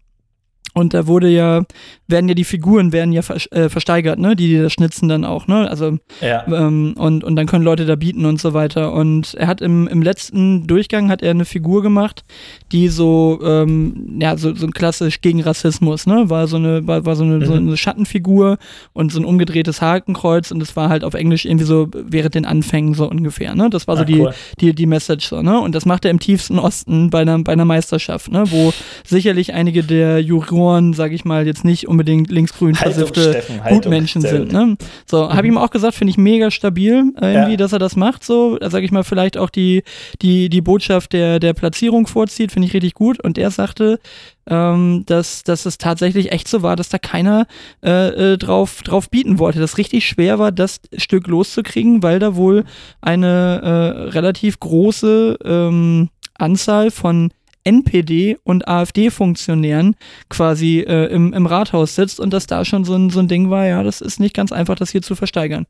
Und 0.77 0.93
da 0.93 1.07
wurde 1.07 1.29
ja, 1.31 1.63
werden 2.07 2.29
ja 2.29 2.35
die 2.35 2.45
Figuren 2.45 2.93
werden 2.93 3.11
ja 3.11 3.23
ver 3.23 3.37
äh, 3.51 3.71
versteigert, 3.71 4.19
ne? 4.19 4.37
Die, 4.37 4.49
die 4.49 4.59
das 4.59 4.75
schnitzen 4.75 5.09
dann 5.09 5.25
auch, 5.25 5.47
ne? 5.47 5.71
Also 5.71 5.97
Ja. 6.21 6.45
ähm, 6.47 6.95
und, 6.99 7.25
und 7.25 7.35
dann 7.35 7.47
können 7.47 7.65
Leute 7.65 7.87
da 7.87 7.97
bieten 7.97 8.27
und 8.27 8.39
so 8.39 8.53
weiter. 8.53 8.93
Und 8.93 9.33
er 9.35 9.47
hat 9.47 9.63
im, 9.63 9.89
im 9.89 10.03
letzten 10.03 10.67
Durchgang 10.67 11.09
hat 11.09 11.23
er 11.23 11.31
eine 11.31 11.47
Figur 11.47 11.83
gemacht, 11.83 12.25
die 12.73 12.89
so, 12.89 13.41
ähm, 13.43 14.19
ja, 14.21 14.37
so, 14.37 14.55
so 14.55 14.67
klassisch 14.67 15.23
gegen 15.23 15.41
Rassismus, 15.41 16.07
ne? 16.07 16.29
War 16.29 16.47
so 16.47 16.57
eine, 16.59 16.87
war, 16.87 17.07
war 17.07 17.17
so 17.17 17.25
eine, 17.25 17.45
so 17.47 17.53
Mhm. 17.55 17.69
eine 17.69 17.77
Schattenfigur 17.79 18.59
und 18.93 19.13
so 19.13 19.19
ein 19.19 19.25
umgedrehtes 19.25 19.81
Hakenkreuz 19.81 20.51
und 20.51 20.61
das 20.61 20.77
war 20.77 20.91
halt 20.91 21.05
auf 21.05 21.15
Englisch 21.15 21.47
irgendwie 21.47 21.65
so 21.65 21.89
während 21.93 22.35
den 22.35 22.45
Anfängen 22.45 22.93
so 22.93 23.09
ungefähr, 23.09 23.55
ne? 23.55 23.71
Das 23.71 23.89
war 23.89 23.97
so 23.97 24.03
Ah, 24.03 24.05
die, 24.05 24.21
cool. 24.21 24.35
die, 24.61 24.75
die 24.75 24.85
Message 24.87 25.27
so, 25.27 25.41
ne? 25.41 25.59
Und 25.59 25.75
das 25.75 25.87
macht 25.87 26.05
er 26.05 26.11
im 26.11 26.19
tiefsten 26.21 26.59
Osten 26.59 27.09
bei 27.09 27.23
einer, 27.23 27.39
bei 27.39 27.53
einer 27.53 27.65
Meisterschaft, 27.65 28.31
ne? 28.31 28.45
Wo 28.51 28.73
sicherlich 29.07 29.55
einige 29.55 29.83
der 29.83 30.21
Juroren, 30.21 30.66
sag 30.93 31.13
ich 31.13 31.25
mal, 31.25 31.47
jetzt 31.47 31.65
nicht 31.65 31.89
unbedingt 31.89 32.31
linksgrün 32.31 32.75
versiffte. 32.75 33.43
Gutmenschen 33.69 34.23
sind, 34.23 34.53
ne? 34.53 34.77
So, 35.07 35.31
habe 35.33 35.47
ich 35.47 35.53
ihm 35.53 35.59
auch 35.59 35.71
gesagt, 35.71 35.95
finde 35.95 36.11
ich 36.11 36.19
mega 36.19 36.51
stabil, 36.51 37.13
äh, 37.21 37.33
irgendwie, 37.35 37.53
Ja. 37.53 37.57
dass 37.57 37.73
er 37.73 37.79
das 37.79 37.97
macht, 37.97 38.25
so, 38.25 38.57
da 38.59 38.71
sage 38.71 38.85
ich 38.85 38.91
mal, 38.93 39.05
vielleicht 39.05 39.37
auch 39.39 39.51
die, 39.51 39.83
die, 40.23 40.49
die 40.49 40.61
Botschaft 40.61 41.13
der, 41.13 41.39
der 41.41 41.53
Platzierung 41.55 42.07
vorzieht, 42.07 42.53
finde 42.53 42.69
ich 42.69 42.75
richtig 42.75 42.95
gut. 42.95 43.23
Und 43.23 43.39
er 43.39 43.51
sagte, 43.51 43.99
ähm, 44.49 45.03
dass, 45.07 45.43
dass 45.43 45.67
es 45.67 45.79
tatsächlich 45.79 46.31
echt 46.33 46.47
so 46.49 46.63
war, 46.63 46.77
dass 46.77 46.89
da 46.89 46.99
keiner 46.99 47.47
äh, 47.85 48.33
äh, 48.35 48.39
drauf, 48.39 48.83
drauf 48.83 49.11
bieten 49.11 49.39
wollte. 49.39 49.59
Dass 49.59 49.79
richtig 49.79 50.07
schwer 50.07 50.39
war, 50.39 50.53
das 50.53 50.81
Stück 50.97 51.27
loszukriegen, 51.27 52.03
weil 52.03 52.19
da 52.21 52.37
wohl 52.37 52.65
eine 53.01 53.61
äh, 53.63 54.01
relativ 54.11 54.61
große 54.61 55.39
ähm, 55.45 56.11
Anzahl 56.39 56.91
von 56.91 57.31
NPD 57.67 58.39
und 58.45 58.69
AfD-Funktionären 58.69 59.97
quasi 60.29 60.81
äh, 60.81 61.07
im, 61.07 61.33
im 61.33 61.47
Rathaus 61.47 61.95
sitzt 61.95 62.21
und 62.21 62.33
dass 62.33 62.47
da 62.47 62.65
schon 62.65 62.85
so 62.85 62.95
ein, 62.95 63.11
so 63.11 63.21
ein 63.21 63.29
Ding 63.29 63.51
war, 63.51 63.67
ja, 63.67 63.83
das 63.83 64.01
ist 64.01 64.21
nicht 64.21 64.35
ganz 64.35 64.53
einfach, 64.53 64.77
das 64.77 64.91
hier 64.91 65.03
zu 65.03 65.15
versteigern. 65.15 65.67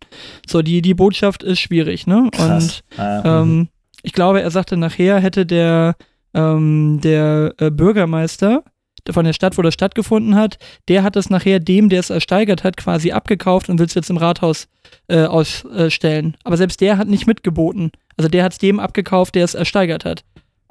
So, 0.46 0.62
die, 0.62 0.82
die 0.82 0.94
Botschaft 0.94 1.42
ist 1.42 1.60
schwierig, 1.60 2.06
ne? 2.06 2.28
Krass. 2.32 2.82
Ah, 2.96 3.18
Und 3.18 3.24
ähm, 3.26 3.68
ich 4.02 4.12
glaube, 4.12 4.42
er 4.42 4.50
sagte 4.50 4.76
nachher, 4.76 5.20
hätte 5.20 5.46
der, 5.46 5.96
ähm, 6.34 7.00
der 7.02 7.54
äh, 7.58 7.70
Bürgermeister 7.70 8.62
von 9.10 9.24
der 9.24 9.32
Stadt, 9.32 9.56
wo 9.56 9.62
das 9.62 9.74
stattgefunden 9.74 10.34
hat, 10.34 10.58
der 10.88 11.02
hat 11.02 11.16
es 11.16 11.30
nachher 11.30 11.60
dem, 11.60 11.88
der 11.88 12.00
es 12.00 12.10
ersteigert 12.10 12.64
hat, 12.64 12.76
quasi 12.76 13.12
abgekauft 13.12 13.68
und 13.68 13.78
will 13.78 13.86
es 13.86 13.94
jetzt 13.94 14.10
im 14.10 14.16
Rathaus 14.16 14.68
äh, 15.08 15.24
ausstellen. 15.24 16.36
Aber 16.44 16.56
selbst 16.56 16.80
der 16.80 16.98
hat 16.98 17.08
nicht 17.08 17.26
mitgeboten. 17.26 17.92
Also 18.16 18.28
der 18.28 18.44
hat 18.44 18.52
es 18.52 18.58
dem 18.58 18.80
abgekauft, 18.80 19.34
der 19.34 19.44
es 19.44 19.54
ersteigert 19.54 20.04
hat. 20.04 20.24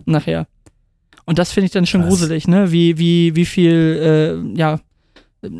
Nachher. 0.06 0.48
Und 1.26 1.40
das 1.40 1.52
finde 1.52 1.66
ich 1.66 1.72
dann 1.72 1.86
schon 1.86 2.04
gruselig, 2.04 2.48
ne? 2.48 2.72
Wie, 2.72 2.98
wie, 2.98 3.36
wie 3.36 3.46
viel, 3.46 4.52
äh, 4.54 4.58
ja, 4.58 4.80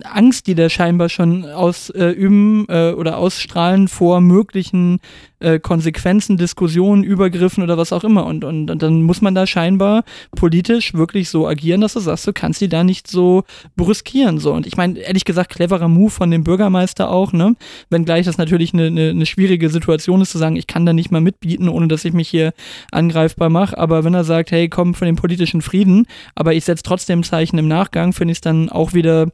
Angst, 0.04 0.48
die 0.48 0.56
da 0.56 0.70
scheinbar 0.70 1.10
schon 1.10 1.46
ausüben 1.46 2.66
äh, 2.70 2.92
oder 2.92 3.18
ausstrahlen 3.18 3.88
vor 3.88 4.22
möglichen 4.22 5.00
äh, 5.40 5.60
Konsequenzen, 5.60 6.38
Diskussionen, 6.38 7.04
Übergriffen 7.04 7.64
oder 7.64 7.78
was 7.78 7.94
auch 7.94 8.04
immer. 8.04 8.26
Und, 8.26 8.44
und, 8.44 8.72
und, 8.72 8.82
dann 8.82 9.04
muss 9.04 9.22
man 9.22 9.36
da 9.36 9.46
scheinbar 9.46 10.04
politisch 10.36 10.94
wirklich 10.94 11.30
so 11.30 11.48
agieren, 11.48 11.82
dass 11.82 11.94
du 11.94 12.00
sagst, 12.00 12.26
du 12.26 12.34
kannst 12.34 12.62
die 12.62 12.70
da 12.70 12.84
nicht 12.84 13.08
so 13.08 13.44
brüskieren. 13.76 14.40
So. 14.40 14.54
Und 14.54 14.66
ich 14.66 14.78
meine, 14.78 15.00
ehrlich 15.00 15.26
gesagt, 15.26 15.52
cleverer 15.52 15.88
Move 15.88 16.10
von 16.10 16.32
dem 16.32 16.44
Bürgermeister 16.44 17.12
auch, 17.12 17.34
ne? 17.34 17.56
Wenngleich 17.90 18.26
das 18.26 18.38
natürlich 18.38 18.74
eine, 18.74 18.88
eine, 18.88 19.10
eine 19.10 19.26
schwierige 19.26 19.70
Situation 19.70 20.22
ist, 20.22 20.32
zu 20.32 20.38
sagen, 20.38 20.56
ich 20.56 20.68
kann 20.68 20.86
da 20.86 20.94
nicht 20.94 21.12
mal 21.12 21.22
mitbieten, 21.22 21.70
ohne 21.70 21.88
dass 21.88 22.06
ich 22.06 22.14
mich 22.14 22.30
hier 22.30 22.54
angreifbar 22.92 23.50
mache. 23.50 23.78
Aber 23.78 24.04
wenn 24.04 24.14
er 24.14 24.24
sagt, 24.24 24.52
hey, 24.52 24.70
komm 24.70 24.96
von 24.96 25.06
dem 25.06 25.16
politischen 25.16 25.62
Frieden, 25.62 26.08
aber 26.34 26.54
ich 26.54 26.66
setze 26.66 26.84
trotzdem 26.84 27.24
Zeichen 27.24 27.58
im 27.58 27.68
Nachgang, 27.68 28.14
finde 28.14 28.32
ich 28.32 28.38
es 28.38 28.42
dann 28.42 28.70
auch 28.70 28.94
wieder 28.94 29.28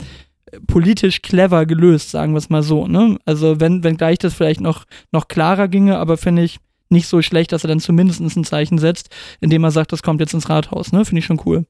politisch 0.67 1.22
clever 1.22 1.65
gelöst, 1.65 2.12
sagen 2.12 2.34
wir 2.34 2.38
es 2.38 2.50
mal 2.50 2.63
so. 2.63 2.88
Ne? 2.88 3.17
Also 3.25 3.60
wenn, 3.60 3.84
wenn 3.84 3.98
gleich 3.98 4.17
das 4.17 4.34
vielleicht 4.34 4.62
noch, 4.62 4.86
noch 5.12 5.27
klarer 5.27 5.67
ginge, 5.67 5.98
aber 5.98 6.17
finde 6.17 6.43
ich 6.43 6.60
nicht 6.89 7.08
so 7.08 7.22
schlecht, 7.22 7.51
dass 7.51 7.63
er 7.63 7.70
dann 7.70 7.79
zumindest 7.79 8.20
ein 8.22 8.43
Zeichen 8.43 8.77
setzt, 8.77 9.10
indem 9.39 9.63
er 9.63 9.72
sagt, 9.72 9.91
das 9.91 10.03
kommt 10.03 10.20
jetzt 10.20 10.34
ins 10.34 10.50
Rathaus. 10.50 10.91
Ne? 10.91 11.05
Finde 11.05 11.20
ich 11.20 11.25
schon 11.25 11.41
cool. 11.46 11.65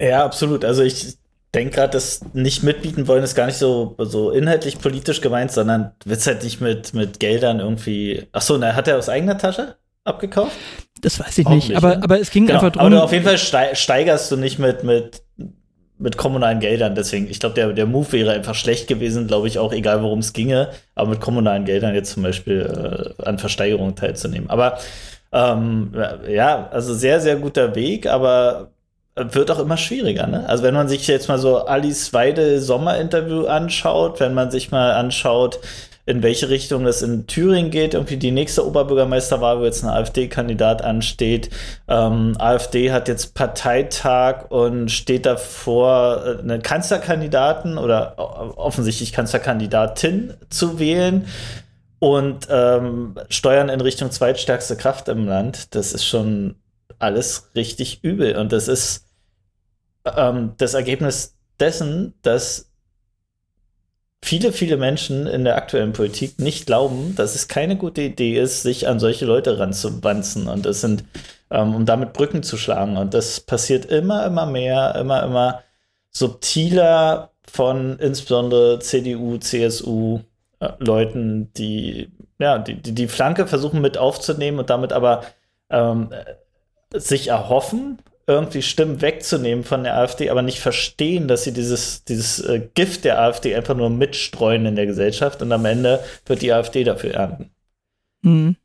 Ja, 0.00 0.24
absolut. 0.24 0.64
Also 0.64 0.82
ich 0.82 1.18
denke 1.54 1.76
gerade, 1.76 1.92
das 1.92 2.20
nicht 2.32 2.62
mitbieten 2.62 3.06
wollen 3.08 3.22
ist 3.22 3.34
gar 3.34 3.46
nicht 3.46 3.58
so, 3.58 3.94
so 3.98 4.30
inhaltlich 4.30 4.78
politisch 4.78 5.20
gemeint, 5.20 5.52
sondern 5.52 5.92
wird 6.04 6.20
es 6.20 6.26
halt 6.26 6.42
nicht 6.42 6.60
mit, 6.60 6.94
mit 6.94 7.20
Geldern 7.20 7.60
irgendwie. 7.60 8.26
Achso, 8.32 8.56
na, 8.58 8.74
hat 8.74 8.88
er 8.88 8.98
aus 8.98 9.08
eigener 9.08 9.38
Tasche 9.38 9.76
abgekauft? 10.04 10.56
Das 11.00 11.20
weiß 11.20 11.38
ich 11.38 11.48
nicht, 11.48 11.76
aber, 11.76 11.96
ne? 11.96 12.02
aber 12.02 12.20
es 12.20 12.30
ging 12.30 12.46
genau, 12.46 12.60
einfach 12.60 12.72
darum. 12.72 12.92
Aber 12.92 13.04
auf 13.04 13.12
jeden 13.12 13.24
Fall 13.24 13.38
steigerst 13.38 14.30
du 14.30 14.36
nicht 14.36 14.58
mit, 14.58 14.84
mit 14.84 15.22
mit 15.98 16.16
kommunalen 16.16 16.60
Geldern. 16.60 16.94
Deswegen, 16.94 17.28
ich 17.30 17.40
glaube, 17.40 17.54
der, 17.54 17.72
der 17.72 17.86
Move 17.86 18.12
wäre 18.12 18.32
einfach 18.32 18.54
schlecht 18.54 18.88
gewesen, 18.88 19.26
glaube 19.26 19.48
ich, 19.48 19.58
auch 19.58 19.72
egal 19.72 20.02
worum 20.02 20.18
es 20.18 20.32
ginge, 20.32 20.70
aber 20.94 21.10
mit 21.10 21.20
kommunalen 21.20 21.64
Geldern 21.64 21.94
jetzt 21.94 22.12
zum 22.12 22.22
Beispiel 22.22 23.14
äh, 23.18 23.22
an 23.22 23.38
Versteigerungen 23.38 23.96
teilzunehmen. 23.96 24.50
Aber 24.50 24.78
ähm, 25.32 25.92
ja, 26.28 26.68
also 26.70 26.94
sehr, 26.94 27.20
sehr 27.20 27.36
guter 27.36 27.74
Weg, 27.74 28.06
aber 28.06 28.70
wird 29.16 29.50
auch 29.50 29.58
immer 29.58 29.78
schwieriger. 29.78 30.26
Ne? 30.26 30.46
Also 30.48 30.62
wenn 30.62 30.74
man 30.74 30.88
sich 30.88 31.06
jetzt 31.06 31.28
mal 31.28 31.38
so 31.38 31.58
Alice 31.64 32.12
Weide 32.12 32.60
Sommerinterview 32.60 33.46
anschaut, 33.46 34.20
wenn 34.20 34.34
man 34.34 34.50
sich 34.50 34.70
mal 34.70 34.92
anschaut, 34.92 35.58
in 36.06 36.22
welche 36.22 36.48
Richtung 36.48 36.86
es 36.86 37.02
in 37.02 37.26
Thüringen 37.26 37.72
geht. 37.72 37.94
Irgendwie 37.94 38.16
die 38.16 38.30
nächste 38.30 38.64
Oberbürgermeisterwahl, 38.64 39.58
wo 39.58 39.64
jetzt 39.64 39.82
ein 39.82 39.90
AfD-Kandidat 39.90 40.82
ansteht. 40.82 41.50
Ähm, 41.88 42.36
AfD 42.38 42.92
hat 42.92 43.08
jetzt 43.08 43.34
Parteitag 43.34 44.50
und 44.50 44.90
steht 44.90 45.26
davor, 45.26 46.24
äh, 46.24 46.38
einen 46.38 46.62
Kanzlerkandidaten 46.62 47.76
oder 47.76 48.14
offensichtlich 48.56 49.12
Kanzlerkandidatin 49.12 50.34
zu 50.48 50.78
wählen 50.78 51.26
und 51.98 52.46
ähm, 52.50 53.16
steuern 53.28 53.68
in 53.68 53.80
Richtung 53.80 54.12
zweitstärkste 54.12 54.76
Kraft 54.76 55.08
im 55.08 55.26
Land. 55.26 55.74
Das 55.74 55.92
ist 55.92 56.06
schon 56.06 56.54
alles 57.00 57.50
richtig 57.56 58.04
übel. 58.04 58.36
Und 58.36 58.52
das 58.52 58.68
ist 58.68 59.06
ähm, 60.04 60.54
das 60.58 60.74
Ergebnis 60.74 61.34
dessen, 61.58 62.14
dass 62.22 62.65
viele, 64.22 64.52
viele 64.52 64.76
Menschen 64.76 65.26
in 65.26 65.44
der 65.44 65.56
aktuellen 65.56 65.92
Politik 65.92 66.38
nicht 66.38 66.66
glauben, 66.66 67.14
dass 67.16 67.34
es 67.34 67.48
keine 67.48 67.76
gute 67.76 68.02
Idee 68.02 68.38
ist, 68.38 68.62
sich 68.62 68.88
an 68.88 68.98
solche 68.98 69.26
Leute 69.26 69.58
ranzuwanzen 69.58 70.48
und 70.48 70.66
das 70.66 70.80
sind, 70.80 71.04
ähm, 71.50 71.74
um 71.74 71.86
damit 71.86 72.12
Brücken 72.12 72.42
zu 72.42 72.56
schlagen. 72.56 72.96
Und 72.96 73.14
das 73.14 73.40
passiert 73.40 73.86
immer, 73.86 74.26
immer 74.26 74.46
mehr, 74.46 74.94
immer, 74.96 75.22
immer 75.22 75.62
subtiler 76.10 77.30
von 77.44 77.98
insbesondere 77.98 78.80
CDU, 78.80 79.38
CSU, 79.38 80.20
äh, 80.60 80.70
Leuten, 80.78 81.52
die 81.54 82.10
ja, 82.38 82.58
die, 82.58 82.74
die, 82.74 82.94
die 82.94 83.08
Flanke 83.08 83.46
versuchen 83.46 83.80
mit 83.80 83.98
aufzunehmen 83.98 84.58
und 84.58 84.70
damit 84.70 84.92
aber 84.92 85.22
ähm, 85.70 86.10
sich 86.92 87.28
erhoffen, 87.28 87.98
irgendwie 88.26 88.62
Stimmen 88.62 89.00
wegzunehmen 89.00 89.64
von 89.64 89.84
der 89.84 89.96
AfD, 89.96 90.30
aber 90.30 90.42
nicht 90.42 90.58
verstehen, 90.58 91.28
dass 91.28 91.44
sie 91.44 91.52
dieses, 91.52 92.04
dieses 92.04 92.40
äh, 92.40 92.60
Gift 92.74 93.04
der 93.04 93.20
AfD 93.20 93.54
einfach 93.54 93.76
nur 93.76 93.88
mitstreuen 93.88 94.66
in 94.66 94.74
der 94.74 94.86
Gesellschaft 94.86 95.42
und 95.42 95.52
am 95.52 95.64
Ende 95.64 96.00
wird 96.26 96.42
die 96.42 96.52
AfD 96.52 96.82
dafür 96.82 97.14
ernten. 97.14 97.50
Mhm. 98.22 98.56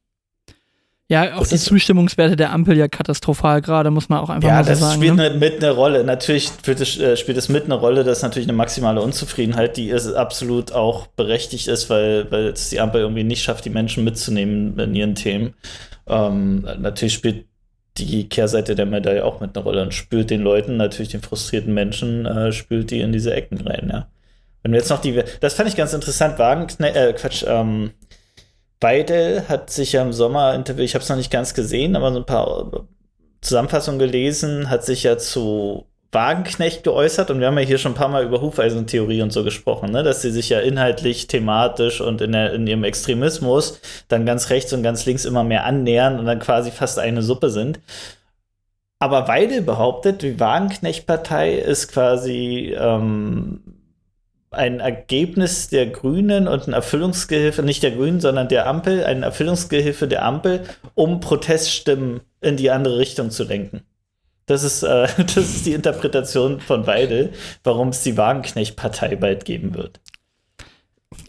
Ja, 1.12 1.36
auch 1.36 1.40
das 1.42 1.50
die 1.50 1.58
Zustimmungswerte 1.58 2.38
der 2.38 2.54
Ampel 2.54 2.78
ja 2.78 2.88
katastrophal 2.88 3.62
gerade, 3.62 3.92
muss 3.92 4.08
man 4.08 4.20
auch 4.20 4.30
einfach 4.30 4.48
ja, 4.48 4.56
mal 4.56 4.64
so 4.64 4.74
sagen. 4.76 4.80
Ja, 4.80 4.88
das 4.88 4.96
spielt 4.96 5.34
ne? 5.34 5.40
mit 5.40 5.62
eine 5.62 5.74
Rolle. 5.74 6.06
Natürlich 6.06 6.50
es, 6.66 6.98
äh, 7.00 7.18
spielt 7.18 7.38
es 7.38 7.50
mit 7.50 7.66
eine 7.66 7.74
Rolle, 7.74 8.06
dass 8.06 8.22
natürlich 8.22 8.48
eine 8.48 8.56
maximale 8.56 9.02
Unzufriedenheit, 9.02 9.76
die 9.76 9.90
ist 9.90 10.14
absolut 10.14 10.72
auch 10.72 11.08
berechtigt 11.08 11.68
ist, 11.68 11.90
weil, 11.90 12.32
weil 12.32 12.48
es 12.48 12.70
die 12.70 12.80
Ampel 12.80 13.02
irgendwie 13.02 13.26
nicht 13.26 13.44
schafft, 13.44 13.66
die 13.66 13.70
Menschen 13.70 14.06
mitzunehmen 14.06 14.80
in 14.80 14.96
ihren 14.96 15.16
Themen. 15.16 15.54
Ähm, 16.08 16.66
natürlich 16.80 17.14
spielt 17.14 17.46
die 17.98 18.30
Kehrseite 18.30 18.76
der 18.76 18.86
Medaille 18.86 19.24
auch 19.24 19.42
mit 19.42 19.56
einer 19.56 19.64
Rolle 19.64 19.82
und 19.82 19.94
spült 19.94 20.30
den 20.30 20.42
Leuten, 20.42 20.78
natürlich 20.78 21.12
den 21.12 21.22
frustrierten 21.22 21.74
Menschen, 21.74 22.26
äh, 22.26 22.52
spült 22.52 22.92
die 22.92 23.02
in 23.02 23.12
diese 23.12 23.34
Ecken 23.34 23.60
rein, 23.62 23.90
ja. 23.92 24.08
Wenn 24.64 24.74
wir 24.74 24.80
jetzt 24.80 24.90
noch 24.90 25.02
die, 25.02 25.24
das 25.40 25.56
fand 25.56 25.70
ich 25.70 25.76
ganz 25.76 25.94
interessant, 25.94 26.38
Wagenknecht, 26.38 26.96
äh, 26.96 27.14
Quatsch, 27.14 27.44
ähm, 27.48 27.92
Weidel 28.80 29.48
hat 29.48 29.70
sich 29.70 29.92
ja 29.94 30.02
im 30.02 30.14
Sommer 30.14 30.60
ich 30.78 30.96
habe 30.96 31.04
es 31.04 31.10
noch 31.10 31.16
nicht 31.16 31.32
ganz 31.32 31.54
gesehen, 31.54 31.96
aber 31.96 32.12
so 32.12 32.20
ein 32.20 32.26
paar 32.26 32.88
Zusammenfassungen 33.42 34.00
gelesen, 34.00 34.70
hat 34.70 34.84
sich 34.84 35.04
ja 35.04 35.18
zu 35.18 35.91
Wagenknecht 36.12 36.84
geäußert 36.84 37.32
und 37.32 37.40
wir 37.40 37.48
haben 37.48 37.58
ja 37.58 37.66
hier 37.66 37.78
schon 37.78 37.94
ein 37.94 37.96
paar 37.96 38.10
Mal 38.10 38.26
über 38.26 38.42
Hufeisentheorie 38.42 39.22
und 39.22 39.32
so 39.32 39.46
gesprochen, 39.46 39.92
ne? 39.92 40.04
dass 40.04 40.22
sie 40.22 40.32
sich 40.32 40.50
ja 40.50 40.60
inhaltlich, 40.60 41.28
thematisch 41.28 42.02
und 42.02 42.20
in, 42.20 42.34
der, 42.34 42.54
in 42.54 42.68
ihrem 42.68 42.84
Extremismus 42.84 43.80
dann 44.10 44.26
ganz 44.26 44.50
rechts 44.50 44.74
und 44.74 44.84
ganz 44.84 45.06
links 45.06 45.24
immer 45.24 45.46
mehr 45.46 45.66
annähern 45.66 46.20
und 46.20 46.26
dann 46.26 46.40
quasi 46.40 46.72
fast 46.72 47.00
eine 47.00 47.24
Suppe 47.24 47.50
sind. 47.50 47.80
Aber 49.00 49.28
Weidel 49.28 49.62
behauptet, 49.62 50.22
die 50.22 50.40
Wagenknecht-Partei 50.40 51.56
ist 51.56 51.92
quasi 51.92 52.76
ähm, 52.78 53.62
ein 54.52 54.82
Ergebnis 54.82 55.70
der 55.70 55.88
Grünen 55.88 56.48
und 56.48 56.68
ein 56.68 56.74
Erfüllungsgehilfe, 56.74 57.64
nicht 57.64 57.84
der 57.84 57.92
Grünen, 57.92 58.20
sondern 58.20 58.50
der 58.50 58.68
Ampel, 58.68 59.06
ein 59.06 59.24
Erfüllungsgehilfe 59.24 60.08
der 60.10 60.26
Ampel, 60.26 60.64
um 60.94 61.22
Proteststimmen 61.22 62.20
in 62.42 62.58
die 62.58 62.70
andere 62.70 62.98
Richtung 62.98 63.32
zu 63.32 63.46
lenken. 63.46 63.82
Das 64.52 64.64
ist, 64.64 64.84
äh, 64.84 65.08
das 65.18 65.38
ist 65.38 65.66
die 65.66 65.72
Interpretation 65.72 66.60
von 66.60 66.86
Weidel, 66.86 67.32
warum 67.64 67.90
es 67.90 68.04
die 68.04 68.18
Wagenknecht-Partei 68.18 69.16
bald 69.16 69.46
geben 69.46 69.74
wird. 69.76 70.02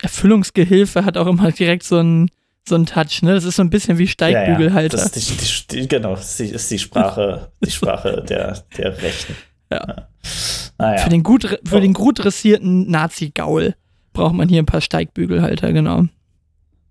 Erfüllungsgehilfe 0.02 1.04
hat 1.04 1.16
auch 1.16 1.28
immer 1.28 1.52
direkt 1.52 1.84
so 1.84 1.98
einen 1.98 2.30
so 2.68 2.78
Touch, 2.84 3.22
ne? 3.22 3.34
Das 3.34 3.44
ist 3.44 3.56
so 3.56 3.62
ein 3.62 3.70
bisschen 3.70 3.98
wie 3.98 4.08
Steigbügelhalter. 4.08 4.96
Ja, 4.96 5.04
ja. 5.04 5.10
Das 5.12 5.66
die, 5.68 5.80
die, 5.80 5.88
genau, 5.88 6.16
das 6.16 6.38
ist 6.38 6.70
die 6.70 6.78
Sprache, 6.78 7.50
die 7.64 7.70
Sprache 7.72 8.24
der, 8.28 8.62
der 8.76 9.00
Rechten. 9.00 9.36
Ja. 9.70 9.84
ja. 9.86 10.08
Naja. 10.78 10.98
Für 10.98 11.10
den 11.10 11.22
gut, 11.22 11.44
für 11.64 11.76
oh. 11.76 11.80
den 11.80 11.92
gut 11.92 12.24
dressierten 12.24 12.90
Nazi-Gaul 12.90 13.74
braucht 14.12 14.34
man 14.34 14.48
hier 14.48 14.62
ein 14.62 14.66
paar 14.66 14.80
Steigbügelhalter, 14.80 15.72
genau. 15.72 16.04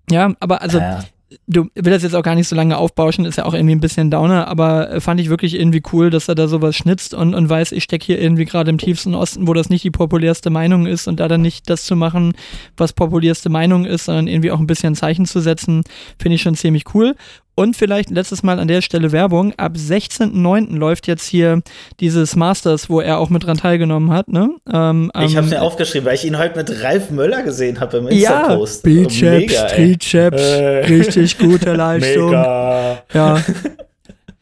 Ja, 0.09 0.33
aber 0.39 0.61
also 0.61 0.79
ja 0.79 1.03
du 1.47 1.67
will 1.75 1.91
das 1.91 2.03
jetzt 2.03 2.15
auch 2.15 2.23
gar 2.23 2.35
nicht 2.35 2.47
so 2.47 2.55
lange 2.55 2.77
aufbauschen, 2.77 3.25
ist 3.25 3.37
ja 3.37 3.45
auch 3.45 3.53
irgendwie 3.53 3.75
ein 3.75 3.79
bisschen 3.79 4.11
Downer, 4.11 4.47
aber 4.47 4.91
äh, 4.91 5.01
fand 5.01 5.19
ich 5.19 5.29
wirklich 5.29 5.55
irgendwie 5.55 5.81
cool, 5.93 6.09
dass 6.09 6.27
er 6.27 6.35
da 6.35 6.47
sowas 6.47 6.75
schnitzt 6.75 7.13
und, 7.13 7.33
und 7.33 7.49
weiß, 7.49 7.71
ich 7.71 7.83
stecke 7.83 8.05
hier 8.05 8.19
irgendwie 8.19 8.45
gerade 8.45 8.69
im 8.69 8.77
tiefsten 8.77 9.15
Osten, 9.15 9.47
wo 9.47 9.53
das 9.53 9.69
nicht 9.69 9.83
die 9.83 9.91
populärste 9.91 10.49
Meinung 10.49 10.85
ist 10.85 11.07
und 11.07 11.19
da 11.19 11.27
dann 11.27 11.41
nicht 11.41 11.69
das 11.69 11.85
zu 11.85 11.95
machen, 11.95 12.33
was 12.77 12.93
populärste 12.93 13.49
Meinung 13.49 13.85
ist, 13.85 14.05
sondern 14.05 14.27
irgendwie 14.27 14.51
auch 14.51 14.59
ein 14.59 14.67
bisschen 14.67 14.95
Zeichen 14.95 15.25
zu 15.25 15.39
setzen, 15.39 15.83
finde 16.19 16.35
ich 16.35 16.41
schon 16.41 16.55
ziemlich 16.55 16.93
cool. 16.93 17.15
Und 17.55 17.75
vielleicht 17.75 18.09
letztes 18.09 18.43
Mal 18.43 18.59
an 18.59 18.67
der 18.67 18.81
Stelle 18.81 19.11
Werbung. 19.11 19.53
Ab 19.57 19.73
16.09. 19.75 20.75
läuft 20.77 21.07
jetzt 21.07 21.27
hier 21.27 21.61
dieses 21.99 22.35
Masters, 22.35 22.89
wo 22.89 23.01
er 23.01 23.19
auch 23.19 23.29
mit 23.29 23.45
dran 23.45 23.57
teilgenommen 23.57 24.11
hat. 24.11 24.29
Ne? 24.29 24.49
Ähm, 24.71 25.11
ich 25.23 25.35
habe 25.35 25.45
es 25.45 25.51
mir 25.51 25.61
aufgeschrieben, 25.61 26.05
weil 26.05 26.15
ich 26.15 26.25
ihn 26.25 26.37
heute 26.37 26.57
mit 26.57 26.83
Ralf 26.83 27.11
Möller 27.11 27.43
gesehen 27.43 27.79
habe 27.79 27.97
im 27.97 28.07
Insta-Post. 28.07 28.85
Ja, 28.87 28.91
Beatchaps, 28.93 30.41
äh. 30.41 30.85
richtig 30.85 31.37
gute 31.37 31.73
Leistung. 31.75 32.29
Mega. 32.29 33.03
Ja. 33.13 33.43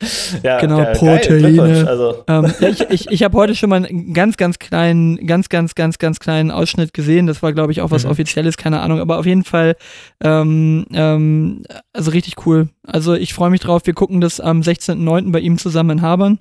ja, 0.43 0.59
genau, 0.59 0.79
ja, 0.79 0.93
Proteine. 0.93 1.85
Also. 1.87 2.23
Ähm, 2.27 2.53
ja, 2.59 2.67
ich 2.69 2.89
ich, 2.89 3.11
ich 3.11 3.23
habe 3.23 3.37
heute 3.37 3.55
schon 3.55 3.69
mal 3.69 3.83
einen 3.85 4.13
ganz, 4.13 4.37
ganz 4.37 4.59
kleinen, 4.59 5.27
ganz, 5.27 5.49
ganz, 5.49 5.75
ganz, 5.75 5.97
ganz 5.97 6.19
kleinen 6.19 6.51
Ausschnitt 6.51 6.93
gesehen. 6.93 7.27
Das 7.27 7.43
war, 7.43 7.53
glaube 7.53 7.71
ich, 7.71 7.81
auch 7.81 7.91
was 7.91 8.05
mhm. 8.05 8.11
Offizielles, 8.11 8.57
keine 8.57 8.79
Ahnung. 8.79 8.99
Aber 8.99 9.19
auf 9.19 9.25
jeden 9.25 9.43
Fall, 9.43 9.75
ähm, 10.23 10.85
ähm, 10.93 11.63
also 11.93 12.11
richtig 12.11 12.45
cool. 12.45 12.69
Also 12.85 13.13
ich 13.13 13.33
freue 13.33 13.49
mich 13.49 13.61
drauf. 13.61 13.81
Wir 13.85 13.93
gucken 13.93 14.21
das 14.21 14.39
am 14.39 14.61
16.09. 14.61 15.31
bei 15.31 15.39
ihm 15.39 15.57
zusammen 15.57 15.99
in 15.99 16.01
Habern. 16.01 16.39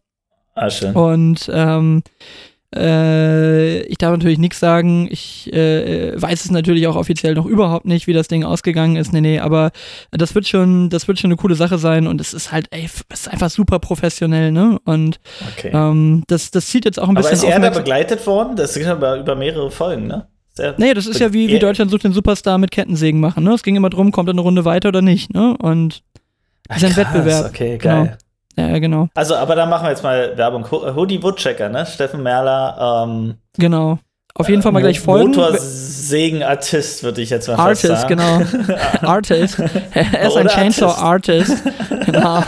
Ah, 0.54 0.70
schön. 0.70 0.94
Und 0.94 1.50
ähm, 1.52 2.02
äh, 2.74 3.80
ich 3.82 3.96
darf 3.96 4.12
natürlich 4.12 4.38
nichts 4.38 4.60
sagen. 4.60 5.08
Ich 5.10 5.52
äh, 5.52 6.20
weiß 6.20 6.44
es 6.44 6.50
natürlich 6.50 6.86
auch 6.86 6.96
offiziell 6.96 7.34
noch 7.34 7.46
überhaupt 7.46 7.86
nicht, 7.86 8.06
wie 8.06 8.12
das 8.12 8.28
Ding 8.28 8.44
ausgegangen 8.44 8.96
ist. 8.96 9.12
Nee, 9.12 9.22
nee, 9.22 9.38
aber 9.38 9.70
das 10.10 10.34
wird 10.34 10.46
schon, 10.46 10.90
das 10.90 11.08
wird 11.08 11.18
schon 11.18 11.28
eine 11.28 11.36
coole 11.36 11.54
Sache 11.54 11.78
sein 11.78 12.06
und 12.06 12.20
es 12.20 12.34
ist 12.34 12.52
halt, 12.52 12.66
ey, 12.70 12.84
es 12.84 13.04
ist 13.10 13.28
einfach 13.28 13.50
super 13.50 13.78
professionell, 13.78 14.52
ne? 14.52 14.78
Und 14.84 15.18
okay. 15.52 15.70
ähm, 15.72 16.24
das, 16.26 16.50
das 16.50 16.66
zieht 16.66 16.84
jetzt 16.84 17.00
auch 17.00 17.08
ein 17.08 17.14
bisschen. 17.14 17.38
Aber 17.38 17.48
ist 17.48 17.52
er 17.52 17.60
da 17.60 17.70
begleitet 17.70 18.26
worden? 18.26 18.56
Das 18.56 18.74
ging 18.74 18.86
aber 18.86 19.18
über 19.18 19.34
mehrere 19.34 19.70
Folgen, 19.70 20.06
ne? 20.06 20.28
Nee, 20.76 20.92
das 20.92 21.06
ist 21.06 21.20
ja 21.20 21.32
wie, 21.32 21.48
wie 21.48 21.60
Deutschland 21.60 21.88
sucht 21.88 22.02
den 22.02 22.12
Superstar 22.12 22.58
mit 22.58 22.72
Kettensägen 22.72 23.20
machen, 23.20 23.44
ne? 23.44 23.54
Es 23.54 23.62
ging 23.62 23.76
immer 23.76 23.90
drum, 23.90 24.10
kommt 24.10 24.28
er 24.28 24.32
eine 24.32 24.40
Runde 24.40 24.64
weiter 24.64 24.88
oder 24.88 25.02
nicht, 25.02 25.32
ne? 25.32 25.56
Und 25.56 26.02
das 26.68 26.82
ist 26.82 26.84
ein 26.84 26.96
Wettbewerb. 26.96 27.46
Okay, 27.46 27.78
geil. 27.78 28.02
Genau. 28.04 28.16
Ja, 28.58 28.78
genau. 28.80 29.08
Also, 29.14 29.36
aber 29.36 29.54
da 29.54 29.66
machen 29.66 29.84
wir 29.84 29.90
jetzt 29.90 30.02
mal 30.02 30.36
Werbung. 30.36 30.68
Hoodie 30.70 31.22
Woodchecker, 31.22 31.68
ne? 31.68 31.86
Steffen 31.86 32.24
Merler. 32.24 33.04
Ähm, 33.06 33.34
genau. 33.56 33.98
Auf 34.34 34.48
jeden 34.48 34.62
Fall 34.62 34.72
mal 34.72 34.80
gleich 34.80 35.00
folgen. 35.00 35.28
Motorsägen-Artist, 35.28 37.02
würde 37.04 37.22
ich 37.22 37.30
jetzt 37.30 37.46
mal 37.48 37.54
Artist, 37.54 37.86
sagen. 37.86 38.16
genau. 38.16 38.40
Artist. 39.02 39.58
Er 39.92 40.26
ist 40.26 40.36
ein 40.36 40.48
Chainsaw-Artist. 40.48 41.62
genau. 42.04 42.42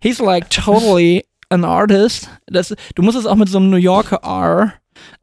He's 0.00 0.20
like 0.20 0.48
totally 0.50 1.24
an 1.50 1.64
artist. 1.64 2.28
Das, 2.46 2.74
du 2.94 3.02
musst 3.02 3.18
es 3.18 3.26
auch 3.26 3.34
mit 3.34 3.48
so 3.48 3.58
einem 3.58 3.70
New 3.70 3.76
Yorker 3.76 4.20
R 4.22 4.74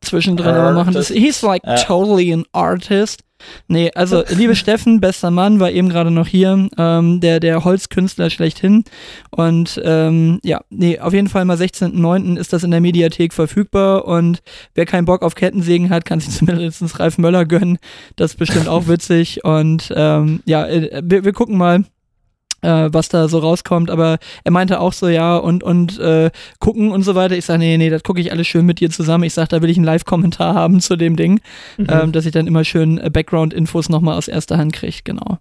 zwischendrin 0.02 0.56
Artist. 0.56 0.76
machen. 0.76 0.94
Das, 0.94 1.08
he's 1.08 1.42
like 1.42 1.64
ja. 1.66 1.76
totally 1.76 2.34
an 2.34 2.44
artist. 2.52 3.22
Nee, 3.68 3.92
also 3.94 4.24
liebe 4.30 4.56
Steffen, 4.56 5.00
bester 5.00 5.32
Mann, 5.32 5.60
war 5.60 5.72
eben 5.72 5.90
gerade 5.90 6.12
noch 6.12 6.28
hier, 6.28 6.70
ähm, 6.78 7.20
der, 7.20 7.40
der 7.40 7.64
Holzkünstler 7.64 8.30
schlechthin. 8.30 8.84
Und 9.32 9.82
ähm, 9.84 10.40
ja, 10.44 10.62
nee, 10.70 11.00
auf 11.00 11.14
jeden 11.14 11.30
Fall 11.30 11.46
mal 11.46 11.58
16.09. 11.58 12.38
ist 12.38 12.54
das 12.54 12.64
in 12.64 12.72
der 12.72 12.82
Mediathek 12.82 13.34
verfügbar 13.34 14.06
und 14.06 14.42
wer 14.76 14.86
keinen 14.86 15.06
Bock 15.06 15.22
auf 15.22 15.36
Kettensägen 15.36 15.90
hat, 15.90 16.06
kann 16.06 16.20
sich 16.20 16.34
zumindest 16.38 17.00
Ralf 17.00 17.18
Möller 17.18 17.46
gönnen. 17.46 17.78
Das 18.16 18.32
ist 18.32 18.38
bestimmt 18.38 18.68
auch 18.68 18.88
witzig. 18.88 19.44
Und 19.44 19.94
ähm, 19.96 20.42
ja, 20.46 20.66
äh, 20.66 21.02
wir, 21.04 21.26
wir 21.26 21.34
gucken 21.34 21.58
mal 21.58 21.84
äh, 22.62 22.90
was 22.92 23.10
da 23.10 23.28
so 23.28 23.40
rauskommt, 23.40 23.90
aber 23.90 24.18
er 24.44 24.52
meinte 24.52 24.80
auch 24.80 24.94
so, 24.94 25.08
ja, 25.08 25.38
und, 25.38 25.64
und 25.64 26.00
äh, 26.00 26.32
gucken 26.60 26.92
und 26.92 27.04
so 27.04 27.16
weiter. 27.16 27.36
Ich 27.36 27.46
sage, 27.46 27.60
nee, 27.60 27.78
nee, 27.78 27.90
das 27.90 28.04
gucke 28.04 28.20
ich 28.20 28.32
alles 28.32 28.48
schön 28.48 28.66
mit 28.66 28.80
dir 28.80 28.90
zusammen. 28.90 29.24
Ich 29.24 29.34
sage, 29.34 29.50
da 29.50 29.62
will 29.62 29.70
ich 29.70 29.78
einen 29.78 29.86
Live-Kommentar 29.86 30.54
haben 30.54 30.82
zu 30.82 30.96
dem 30.96 31.16
Ding, 31.16 31.40
mhm. 31.78 31.88
ähm, 31.90 32.12
dass 32.12 32.26
ich 32.26 32.32
dann 32.32 32.48
immer 32.48 32.64
schön 32.64 32.98
äh, 32.98 33.10
Background-Infos 33.10 33.90
nochmal 33.90 34.18
aus 34.18 34.28
erster 34.28 34.58
Hand 34.58 34.74
kriege, 34.74 35.00
genau. 35.04 35.38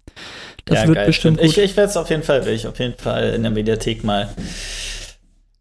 Das 0.65 0.81
ja, 0.81 0.87
wird 0.87 0.97
geil. 0.97 1.05
bestimmt. 1.07 1.37
Gut. 1.39 1.47
Ich, 1.47 1.57
ich 1.57 1.77
werde 1.77 1.89
es 1.89 1.97
auf 1.97 2.09
jeden 2.09 2.23
Fall, 2.23 2.45
will 2.45 2.53
ich 2.53 2.67
auf 2.67 2.79
jeden 2.79 2.97
Fall 2.97 3.33
in 3.33 3.41
der 3.41 3.51
Mediathek 3.51 4.03
mal 4.03 4.29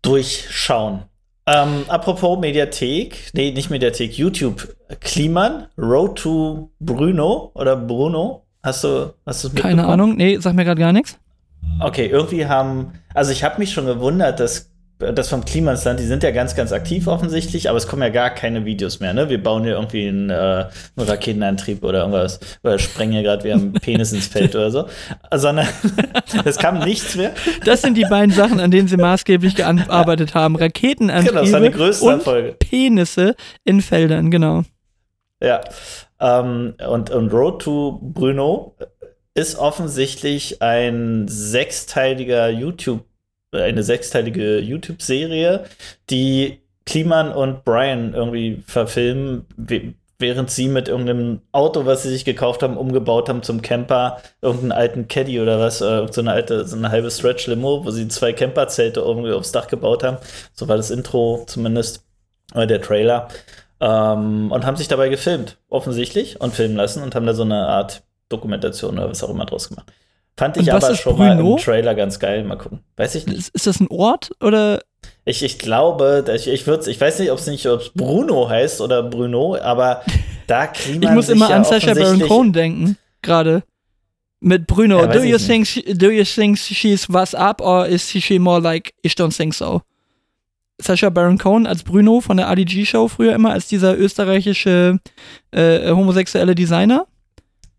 durchschauen. 0.02 1.02
Ähm, 1.48 1.84
apropos 1.86 2.40
Mediathek, 2.40 3.30
nee, 3.32 3.52
nicht 3.52 3.70
Mediathek, 3.70 4.18
YouTube. 4.18 4.74
Kliman, 5.00 5.68
Road 5.78 6.18
to 6.18 6.70
Bruno 6.80 7.52
oder 7.54 7.76
Bruno. 7.76 8.42
Hast 8.62 8.82
du, 8.82 9.14
hast 9.24 9.44
du 9.44 9.50
Keine 9.50 9.86
Ahnung, 9.86 10.16
nee, 10.16 10.38
sag 10.40 10.54
mir 10.54 10.64
gerade 10.64 10.80
gar 10.80 10.92
nichts. 10.92 11.18
Okay, 11.80 12.06
irgendwie 12.06 12.46
haben, 12.46 12.92
also 13.14 13.32
ich 13.32 13.44
habe 13.44 13.58
mich 13.58 13.72
schon 13.72 13.86
gewundert, 13.86 14.40
dass 14.40 14.70
das 14.98 15.28
vom 15.28 15.44
Klimasland, 15.44 16.00
die 16.00 16.04
sind 16.04 16.22
ja 16.22 16.30
ganz, 16.30 16.54
ganz 16.54 16.72
aktiv 16.72 17.06
offensichtlich, 17.06 17.68
aber 17.68 17.76
es 17.76 17.86
kommen 17.86 18.00
ja 18.00 18.08
gar 18.08 18.30
keine 18.30 18.64
Videos 18.64 18.98
mehr, 18.98 19.12
ne? 19.12 19.28
Wir 19.28 19.42
bauen 19.42 19.62
hier 19.64 19.74
irgendwie 19.74 20.08
einen, 20.08 20.30
äh, 20.30 20.34
einen 20.34 21.06
Raketenantrieb 21.08 21.84
oder 21.84 22.00
irgendwas, 22.00 22.40
oder 22.62 22.78
sprengen 22.78 23.12
hier 23.12 23.22
gerade, 23.22 23.44
wir 23.44 23.52
haben 23.52 23.62
einen 23.62 23.72
Penis 23.74 24.12
ins 24.12 24.26
Feld 24.26 24.54
oder 24.54 24.70
so. 24.70 24.86
Sondern 25.34 25.68
es 26.46 26.56
kam 26.56 26.78
nichts 26.78 27.14
mehr. 27.14 27.32
Das 27.66 27.82
sind 27.82 27.98
die 27.98 28.06
beiden 28.06 28.34
Sachen, 28.34 28.58
an 28.58 28.70
denen 28.70 28.88
sie 28.88 28.96
maßgeblich 28.96 29.54
gearbeitet 29.54 30.34
haben. 30.34 30.56
Raketenantriebe 30.56 31.30
genau, 31.30 31.42
das 31.42 31.52
war 31.52 31.60
die 31.60 31.70
größte 31.70 32.04
und 32.06 32.12
Erfolge. 32.14 32.56
Penisse 32.58 33.34
in 33.64 33.82
Feldern, 33.82 34.30
genau. 34.30 34.62
Ja. 35.42 35.60
Ähm, 36.18 36.74
und, 36.88 37.10
und 37.10 37.32
Road 37.34 37.60
to 37.60 38.00
Bruno 38.02 38.74
ist 39.36 39.58
offensichtlich 39.58 40.62
ein 40.62 41.28
sechsteiliger 41.28 42.48
YouTube, 42.48 43.04
eine 43.52 43.82
sechsteilige 43.82 44.58
YouTube-Serie, 44.58 45.64
die 46.10 46.60
Kliman 46.86 47.32
und 47.32 47.64
Brian 47.64 48.14
irgendwie 48.14 48.62
verfilmen, 48.66 49.46
während 50.18 50.50
sie 50.50 50.68
mit 50.68 50.88
irgendeinem 50.88 51.42
Auto, 51.52 51.84
was 51.84 52.02
sie 52.02 52.10
sich 52.10 52.24
gekauft 52.24 52.62
haben, 52.62 52.78
umgebaut 52.78 53.28
haben 53.28 53.42
zum 53.42 53.60
Camper, 53.60 54.22
irgendeinen 54.40 54.72
alten 54.72 55.08
Caddy 55.08 55.40
oder 55.40 55.60
was, 55.60 55.82
äh, 55.82 56.06
so 56.10 56.22
eine 56.22 56.32
alte, 56.32 56.66
so 56.66 56.76
eine 56.76 56.90
halbe 56.90 57.10
Stretch-Limo, 57.10 57.84
wo 57.84 57.90
sie 57.90 58.08
zwei 58.08 58.32
Camperzelte 58.32 59.00
irgendwie 59.00 59.32
aufs 59.32 59.52
Dach 59.52 59.68
gebaut 59.68 60.02
haben. 60.02 60.16
So 60.54 60.68
war 60.68 60.78
das 60.78 60.90
Intro 60.90 61.44
zumindest, 61.46 62.06
oder 62.54 62.66
der 62.66 62.80
Trailer. 62.80 63.28
Ähm, 63.80 64.50
und 64.50 64.64
haben 64.64 64.78
sich 64.78 64.88
dabei 64.88 65.10
gefilmt, 65.10 65.58
offensichtlich, 65.68 66.40
und 66.40 66.54
filmen 66.54 66.76
lassen 66.76 67.02
und 67.02 67.14
haben 67.14 67.26
da 67.26 67.34
so 67.34 67.42
eine 67.42 67.66
Art 67.66 68.02
Dokumentation 68.28 68.98
oder 68.98 69.08
was 69.10 69.22
auch 69.22 69.30
immer 69.30 69.46
draus 69.46 69.68
gemacht. 69.68 69.92
Fand 70.38 70.58
ich 70.58 70.70
aber 70.70 70.94
schon 70.94 71.16
Bruno? 71.16 71.34
mal 71.34 71.52
im 71.52 71.56
Trailer 71.56 71.94
ganz 71.94 72.18
geil. 72.18 72.44
Mal 72.44 72.56
gucken. 72.56 72.80
Weiß 72.96 73.14
ich 73.14 73.26
nicht. 73.26 73.38
Ist, 73.38 73.54
ist 73.54 73.66
das 73.66 73.80
ein 73.80 73.88
Ort 73.88 74.30
oder? 74.42 74.82
Ich, 75.24 75.42
ich 75.42 75.58
glaube, 75.58 76.24
ich, 76.34 76.46
ich, 76.46 76.66
würd's, 76.66 76.86
ich 76.86 77.00
weiß 77.00 77.20
nicht, 77.20 77.30
ob 77.30 77.38
es 77.38 77.46
nicht 77.46 77.66
ob's 77.66 77.90
Bruno 77.94 78.48
heißt 78.48 78.80
oder 78.80 79.02
Bruno, 79.02 79.56
aber 79.56 80.02
da 80.46 80.66
kriegt 80.66 81.02
Ich 81.04 81.10
muss 81.10 81.28
immer 81.28 81.48
ja 81.48 81.56
an 81.56 81.64
Sasha 81.64 81.94
Baron 81.94 82.20
Cohen 82.20 82.52
denken, 82.52 82.98
gerade. 83.22 83.62
Mit 84.40 84.66
Bruno. 84.66 85.00
Ja, 85.00 85.06
do, 85.06 85.20
you 85.20 85.38
think 85.38 85.66
she, 85.66 85.82
do 85.82 86.10
you 86.10 86.22
think 86.22 86.58
she's 86.58 87.08
was 87.08 87.34
up 87.34 87.60
or 87.60 87.86
is 87.86 88.08
she 88.08 88.38
more 88.38 88.60
like, 88.60 88.92
ich 89.02 89.14
don't 89.14 89.34
think 89.34 89.54
so? 89.54 89.80
Sasha 90.78 91.08
Baron 91.08 91.38
Cohen 91.38 91.66
als 91.66 91.82
Bruno 91.82 92.20
von 92.20 92.36
der 92.36 92.48
ADG-Show 92.48 93.08
früher 93.08 93.34
immer, 93.34 93.52
als 93.52 93.66
dieser 93.66 93.96
österreichische 93.96 94.98
äh, 95.50 95.90
homosexuelle 95.90 96.54
Designer. 96.54 97.06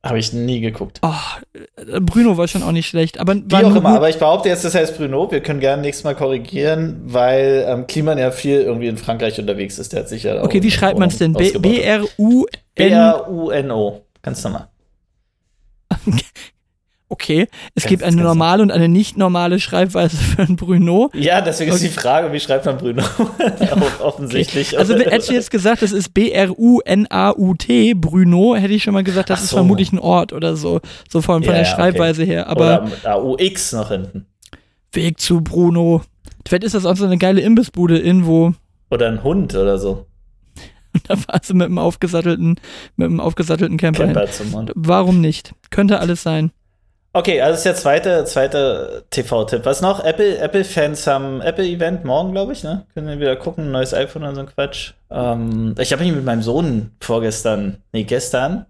Habe 0.07 0.19
ich 0.19 0.33
nie 0.33 0.59
geguckt. 0.59 0.99
Oh, 1.01 1.99
Bruno 2.01 2.37
war 2.37 2.47
schon 2.47 2.63
auch 2.63 2.71
nicht 2.71 2.87
schlecht. 2.87 3.19
Aber 3.19 3.35
Wie 3.35 3.55
auch 3.55 3.75
immer, 3.75 3.89
aber 3.89 4.09
ich 4.09 4.17
behaupte 4.17 4.49
jetzt, 4.49 4.65
das 4.65 4.75
heißt 4.75 4.97
Bruno. 4.97 5.29
Wir 5.31 5.41
können 5.41 5.59
gerne 5.59 5.81
nächstes 5.81 6.03
Mal 6.03 6.15
korrigieren, 6.15 7.01
weil 7.05 7.65
ähm, 7.67 7.87
Kliman 7.87 8.17
ja 8.17 8.31
viel 8.31 8.61
irgendwie 8.61 8.87
in 8.87 8.97
Frankreich 8.97 9.39
unterwegs 9.39 9.79
ist. 9.79 9.93
Der 9.93 10.01
hat 10.01 10.09
sicher. 10.09 10.43
Okay, 10.43 10.63
wie 10.63 10.71
schreibt 10.71 10.99
man 10.99 11.09
es 11.09 11.17
denn? 11.17 11.33
B-R-U-N-O. 11.33 12.45
B-R-U-N-O. 12.75 14.01
Ganz 14.21 14.43
normal. 14.43 14.67
Okay, 17.09 17.47
es 17.73 17.83
ganz, 17.83 17.89
gibt 17.89 18.03
eine 18.03 18.21
normale 18.21 18.61
und 18.61 18.69
eine 18.69 18.89
nicht 18.89 19.17
normale 19.17 19.61
Schreibweise 19.61 20.17
für 20.35 20.41
ein 20.41 20.57
Bruno. 20.57 21.09
Ja, 21.13 21.39
deswegen 21.39 21.71
ist 21.71 21.81
die 21.83 21.87
Frage, 21.87 22.33
wie 22.33 22.39
schreibt 22.39 22.65
man 22.65 22.77
Bruno? 22.77 23.01
Offensichtlich. 24.01 24.73
Okay. 24.73 24.77
Also 24.77 24.95
hättest 24.95 25.29
du 25.29 25.33
jetzt 25.33 25.49
gesagt, 25.49 25.81
das 25.81 25.93
ist 25.93 26.13
B-R-U-N-A-U-T, 26.13 27.93
Bruno, 27.93 28.55
hätte 28.55 28.73
ich 28.73 28.83
schon 28.83 28.93
mal 28.93 29.03
gesagt, 29.03 29.29
das 29.29 29.39
so. 29.39 29.43
ist 29.45 29.51
vermutlich 29.51 29.93
ein 29.93 29.99
Ort 29.99 30.33
oder 30.33 30.57
so, 30.57 30.81
so 31.09 31.21
von, 31.21 31.43
von 31.43 31.53
ja, 31.53 31.59
der 31.59 31.65
Schreibweise 31.65 32.23
okay. 32.23 32.31
her. 32.31 32.47
Aber 32.47 32.83
oder 32.83 33.11
A-U-X 33.13 33.71
noch 33.71 33.87
hinten. 33.87 34.25
Weg 34.91 35.19
zu 35.19 35.41
Bruno. 35.41 36.01
Vielleicht 36.45 36.65
ist 36.65 36.75
das 36.75 36.85
auch 36.85 36.97
so 36.97 37.05
eine 37.05 37.17
geile 37.17 37.39
Imbissbude 37.39 37.99
irgendwo. 37.99 38.53
Oder 38.89 39.07
ein 39.07 39.23
Hund 39.23 39.55
oder 39.55 39.77
so. 39.77 40.07
da 41.07 41.15
war 41.27 41.39
sie 41.41 41.53
mit 41.53 41.67
einem 41.67 41.77
aufgesattelten, 41.77 42.59
mit 42.95 43.05
einem 43.05 43.19
aufgesattelten 43.19 43.77
Camper, 43.77 44.05
Camper 44.05 44.27
hin. 44.27 44.71
Warum 44.75 45.21
nicht? 45.21 45.53
Könnte 45.69 45.99
alles 45.99 46.23
sein. 46.23 46.51
Okay, 47.17 47.41
also 47.41 47.55
ist 47.55 47.65
der 47.65 47.73
zweite, 47.73 48.25
zweite 48.25 49.03
TV-Tipp. 49.09 49.65
Was 49.65 49.81
noch? 49.81 50.05
Apple, 50.05 50.37
Apple-Fans 50.37 51.07
haben 51.07 51.41
Apple-Event 51.41 52.05
morgen, 52.05 52.31
glaube 52.31 52.53
ich, 52.53 52.63
ne? 52.63 52.85
Können 52.93 53.07
wir 53.07 53.19
wieder 53.19 53.35
gucken, 53.35 53.71
neues 53.71 53.91
iPhone 53.91 54.21
und 54.21 54.35
so 54.35 54.41
ein 54.41 54.47
Quatsch. 54.47 54.93
Ähm, 55.09 55.73
ich 55.79 55.91
habe 55.91 56.03
mich 56.03 56.13
mit 56.13 56.23
meinem 56.23 56.43
Sohn 56.43 56.91
vorgestern, 56.99 57.81
nee, 57.91 58.03
gestern, 58.03 58.67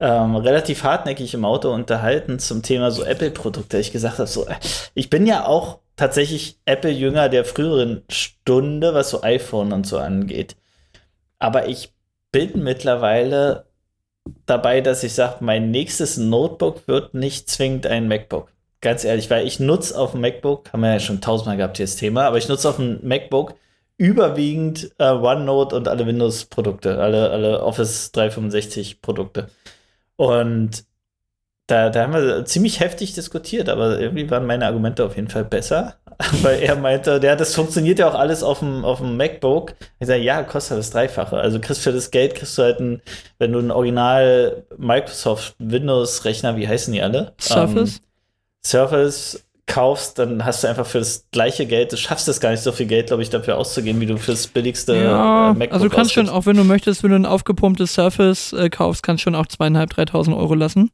ähm, 0.00 0.34
relativ 0.34 0.82
hartnäckig 0.82 1.34
im 1.34 1.44
Auto 1.44 1.72
unterhalten 1.72 2.40
zum 2.40 2.64
Thema 2.64 2.90
so 2.90 3.04
Apple-Produkte. 3.04 3.78
Ich 3.78 3.92
gesagt 3.92 4.18
habe, 4.18 4.26
so, 4.26 4.44
ich 4.94 5.08
bin 5.08 5.24
ja 5.24 5.46
auch 5.46 5.78
tatsächlich 5.94 6.58
Apple-Jünger 6.64 7.28
der 7.28 7.44
früheren 7.44 8.02
Stunde, 8.10 8.92
was 8.92 9.10
so 9.10 9.22
iPhone 9.22 9.72
und 9.72 9.86
so 9.86 9.98
angeht. 9.98 10.56
Aber 11.38 11.68
ich 11.68 11.94
bin 12.32 12.64
mittlerweile 12.64 13.67
dabei, 14.46 14.80
dass 14.80 15.02
ich 15.02 15.14
sage, 15.14 15.36
mein 15.40 15.70
nächstes 15.70 16.16
Notebook 16.16 16.86
wird 16.88 17.14
nicht 17.14 17.48
zwingend 17.48 17.86
ein 17.86 18.08
MacBook. 18.08 18.52
Ganz 18.80 19.04
ehrlich, 19.04 19.28
weil 19.30 19.46
ich 19.46 19.60
nutze 19.60 19.98
auf 19.98 20.12
dem 20.12 20.20
MacBook, 20.20 20.72
haben 20.72 20.80
wir 20.80 20.92
ja 20.92 21.00
schon 21.00 21.20
tausendmal 21.20 21.56
gehabt 21.56 21.78
hier 21.78 21.86
das 21.86 21.96
Thema, 21.96 22.26
aber 22.26 22.38
ich 22.38 22.48
nutze 22.48 22.68
auf 22.68 22.76
dem 22.76 23.00
MacBook 23.06 23.54
überwiegend 23.96 24.92
äh, 24.98 25.10
OneNote 25.10 25.74
und 25.76 25.88
alle 25.88 26.06
Windows-Produkte, 26.06 26.98
alle, 26.98 27.30
alle 27.30 27.62
Office 27.62 28.12
365-Produkte. 28.14 29.48
Und 30.16 30.84
da, 31.66 31.90
da 31.90 32.02
haben 32.02 32.14
wir 32.14 32.44
ziemlich 32.44 32.80
heftig 32.80 33.14
diskutiert, 33.14 33.68
aber 33.68 33.98
irgendwie 34.00 34.30
waren 34.30 34.46
meine 34.46 34.66
Argumente 34.66 35.04
auf 35.04 35.16
jeden 35.16 35.28
Fall 35.28 35.44
besser. 35.44 35.96
Weil 36.42 36.60
er 36.60 36.74
meinte, 36.76 37.20
ja, 37.22 37.36
das 37.36 37.54
funktioniert 37.54 38.00
ja 38.00 38.08
auch 38.08 38.14
alles 38.14 38.42
auf 38.42 38.58
dem, 38.58 38.84
auf 38.84 38.98
dem 38.98 39.16
MacBook. 39.16 39.74
Ich 40.00 40.08
sage, 40.08 40.22
ja, 40.22 40.42
kostet 40.42 40.78
das 40.78 40.90
Dreifache. 40.90 41.36
Also 41.36 41.60
kriegst 41.60 41.80
für 41.82 41.92
das 41.92 42.10
Geld, 42.10 42.34
kriegst 42.34 42.58
du 42.58 42.62
halt 42.62 42.80
ein, 42.80 43.00
wenn 43.38 43.52
du 43.52 43.60
ein 43.60 43.70
Original 43.70 44.64
Microsoft 44.76 45.54
Windows-Rechner, 45.58 46.56
wie 46.56 46.66
heißen 46.66 46.92
die 46.92 47.02
alle? 47.02 47.34
Surface. 47.40 47.96
Ähm, 47.96 48.02
Surface 48.64 49.44
kaufst, 49.66 50.18
dann 50.18 50.44
hast 50.44 50.64
du 50.64 50.68
einfach 50.68 50.86
für 50.86 50.98
das 50.98 51.26
gleiche 51.30 51.66
Geld, 51.66 51.92
du 51.92 51.96
schaffst 51.96 52.26
es 52.26 52.40
gar 52.40 52.50
nicht 52.50 52.62
so 52.62 52.72
viel 52.72 52.86
Geld, 52.86 53.08
glaube 53.08 53.22
ich, 53.22 53.30
dafür 53.30 53.58
auszugeben, 53.58 54.00
wie 54.00 54.06
du 54.06 54.16
fürs 54.16 54.46
billigste 54.46 54.96
ja, 54.96 55.50
äh, 55.50 55.54
MacBook 55.54 55.72
Also 55.74 55.88
du 55.88 55.94
kannst 55.94 56.10
ausgibst. 56.10 56.30
schon, 56.30 56.36
auch 56.36 56.46
wenn 56.46 56.56
du 56.56 56.64
möchtest, 56.64 57.02
wenn 57.02 57.10
du 57.10 57.16
ein 57.16 57.26
aufgepumptes 57.26 57.94
Surface 57.94 58.54
äh, 58.54 58.70
kaufst, 58.70 59.02
kannst 59.02 59.20
du 59.20 59.24
schon 59.24 59.34
auch 59.34 59.46
zweieinhalb, 59.46 59.90
dreitausend 59.90 60.36
Euro 60.36 60.54
lassen 60.54 60.90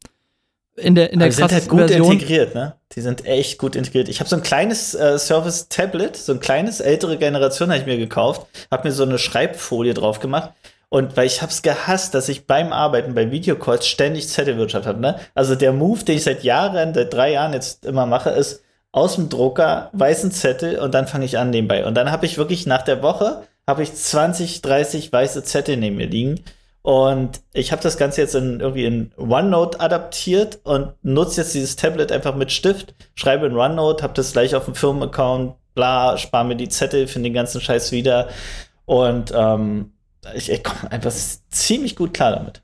in 0.76 0.94
der 0.94 1.12
in 1.12 1.20
der 1.20 1.28
die 1.28 1.34
sind 1.34 1.52
halt 1.52 1.68
gut 1.68 1.80
Version. 1.88 2.12
integriert, 2.12 2.54
ne? 2.54 2.74
Die 2.94 3.00
sind 3.00 3.26
echt 3.26 3.58
gut 3.58 3.76
integriert. 3.76 4.08
Ich 4.08 4.20
habe 4.20 4.28
so 4.28 4.36
ein 4.36 4.42
kleines 4.42 4.94
äh, 4.94 5.18
Surface 5.18 5.68
Tablet, 5.68 6.16
so 6.16 6.32
ein 6.32 6.40
kleines 6.40 6.80
ältere 6.80 7.16
Generation 7.16 7.70
habe 7.70 7.80
ich 7.80 7.86
mir 7.86 7.96
gekauft, 7.98 8.46
habe 8.70 8.88
mir 8.88 8.92
so 8.92 9.04
eine 9.04 9.18
Schreibfolie 9.18 9.94
drauf 9.94 10.20
gemacht 10.20 10.50
Und 10.88 11.16
weil 11.16 11.26
ich 11.26 11.42
hab's 11.42 11.62
gehasst, 11.62 12.14
dass 12.14 12.28
ich 12.28 12.46
beim 12.46 12.72
Arbeiten 12.72 13.14
bei 13.14 13.30
Videocalls 13.30 13.86
ständig 13.86 14.28
Zettelwirtschaft 14.28 14.86
habe. 14.86 15.00
Ne? 15.00 15.18
Also 15.34 15.54
der 15.56 15.72
Move, 15.72 16.04
den 16.04 16.16
ich 16.16 16.24
seit 16.24 16.44
Jahren, 16.44 16.94
seit 16.94 17.12
drei 17.12 17.32
Jahren 17.32 17.52
jetzt 17.52 17.84
immer 17.84 18.06
mache, 18.06 18.30
ist 18.30 18.62
aus 18.92 19.16
dem 19.16 19.28
Drucker 19.28 19.90
weißen 19.92 20.30
Zettel 20.30 20.78
und 20.78 20.94
dann 20.94 21.08
fange 21.08 21.24
ich 21.24 21.36
an 21.38 21.50
nebenbei. 21.50 21.84
Und 21.84 21.94
dann 21.94 22.12
habe 22.12 22.26
ich 22.26 22.38
wirklich 22.38 22.66
nach 22.66 22.82
der 22.82 23.02
Woche 23.02 23.42
habe 23.66 23.82
ich 23.82 23.92
20, 23.94 24.62
30 24.62 25.12
weiße 25.12 25.42
Zettel 25.42 25.76
neben 25.76 25.96
mir 25.96 26.06
liegen. 26.06 26.44
Und 26.84 27.40
ich 27.54 27.72
habe 27.72 27.80
das 27.80 27.96
Ganze 27.96 28.20
jetzt 28.20 28.34
in, 28.34 28.60
irgendwie 28.60 28.84
in 28.84 29.10
OneNote 29.16 29.80
adaptiert 29.80 30.60
und 30.64 30.92
nutze 31.02 31.40
jetzt 31.40 31.54
dieses 31.54 31.76
Tablet 31.76 32.12
einfach 32.12 32.34
mit 32.34 32.52
Stift, 32.52 32.94
schreibe 33.14 33.46
in 33.46 33.56
OneNote, 33.56 34.02
habe 34.02 34.12
das 34.12 34.34
gleich 34.34 34.54
auf 34.54 34.66
dem 34.66 34.74
Firmenaccount, 34.74 35.54
bla, 35.74 36.18
spare 36.18 36.44
mir 36.44 36.56
die 36.56 36.68
Zettel, 36.68 37.06
finde 37.06 37.30
den 37.30 37.34
ganzen 37.34 37.62
Scheiß 37.62 37.90
wieder. 37.90 38.28
Und 38.84 39.32
ähm, 39.34 39.94
ich, 40.34 40.50
ich 40.50 40.62
komme 40.62 40.92
einfach 40.92 41.10
ziemlich 41.48 41.96
gut 41.96 42.12
klar 42.12 42.32
damit. 42.32 42.60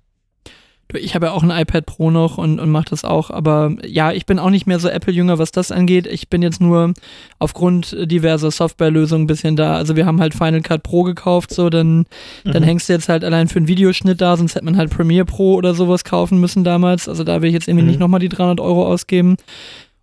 Ich 0.95 1.15
habe 1.15 1.27
ja 1.27 1.33
auch 1.33 1.43
ein 1.43 1.51
iPad 1.51 1.87
Pro 1.87 2.11
noch 2.11 2.39
und, 2.39 2.59
und 2.59 2.71
mache 2.71 2.87
das 2.91 3.05
auch, 3.05 3.31
aber 3.31 3.75
ja, 3.87 4.13
ich 4.13 4.27
bin 4.27 4.39
auch 4.39 4.51
nicht 4.51 4.67
mehr 4.67 4.79
so 4.79 4.89
Apple-Jünger, 4.89 5.39
was 5.39 5.53
das 5.53 5.73
angeht. 5.73 6.07
Ich 6.07 6.29
bin 6.29 6.43
jetzt 6.43 6.61
nur 6.61 6.95
aufgrund 7.39 7.97
diverser 8.11 8.51
Softwarelösungen 8.51 9.25
ein 9.25 9.27
bisschen 9.27 9.57
da. 9.57 9.77
Also 9.77 9.97
wir 9.97 10.07
haben 10.07 10.21
halt 10.21 10.35
Final 10.35 10.63
Cut 10.63 10.83
Pro 10.83 11.03
gekauft, 11.03 11.53
so, 11.53 11.71
dann, 11.71 12.07
mhm. 12.45 12.53
dann 12.53 12.63
hängst 12.63 12.89
du 12.89 12.93
jetzt 12.93 13.09
halt 13.09 13.25
allein 13.25 13.49
für 13.49 13.59
einen 13.59 13.69
Videoschnitt 13.69 14.21
da, 14.21 14.37
sonst 14.37 14.55
hätte 14.55 14.65
man 14.65 14.77
halt 14.77 14.91
Premiere 14.91 15.25
Pro 15.25 15.55
oder 15.55 15.75
sowas 15.75 16.05
kaufen 16.05 16.41
müssen 16.41 16.65
damals. 16.65 17.09
Also 17.09 17.25
da 17.25 17.43
will 17.43 17.49
ich 17.49 17.55
jetzt 17.55 17.69
irgendwie 17.69 17.85
mhm. 17.85 17.91
nicht 17.91 18.01
nochmal 18.01 18.21
die 18.21 18.29
300 18.29 18.61
Euro 18.61 18.87
ausgeben. 18.87 19.37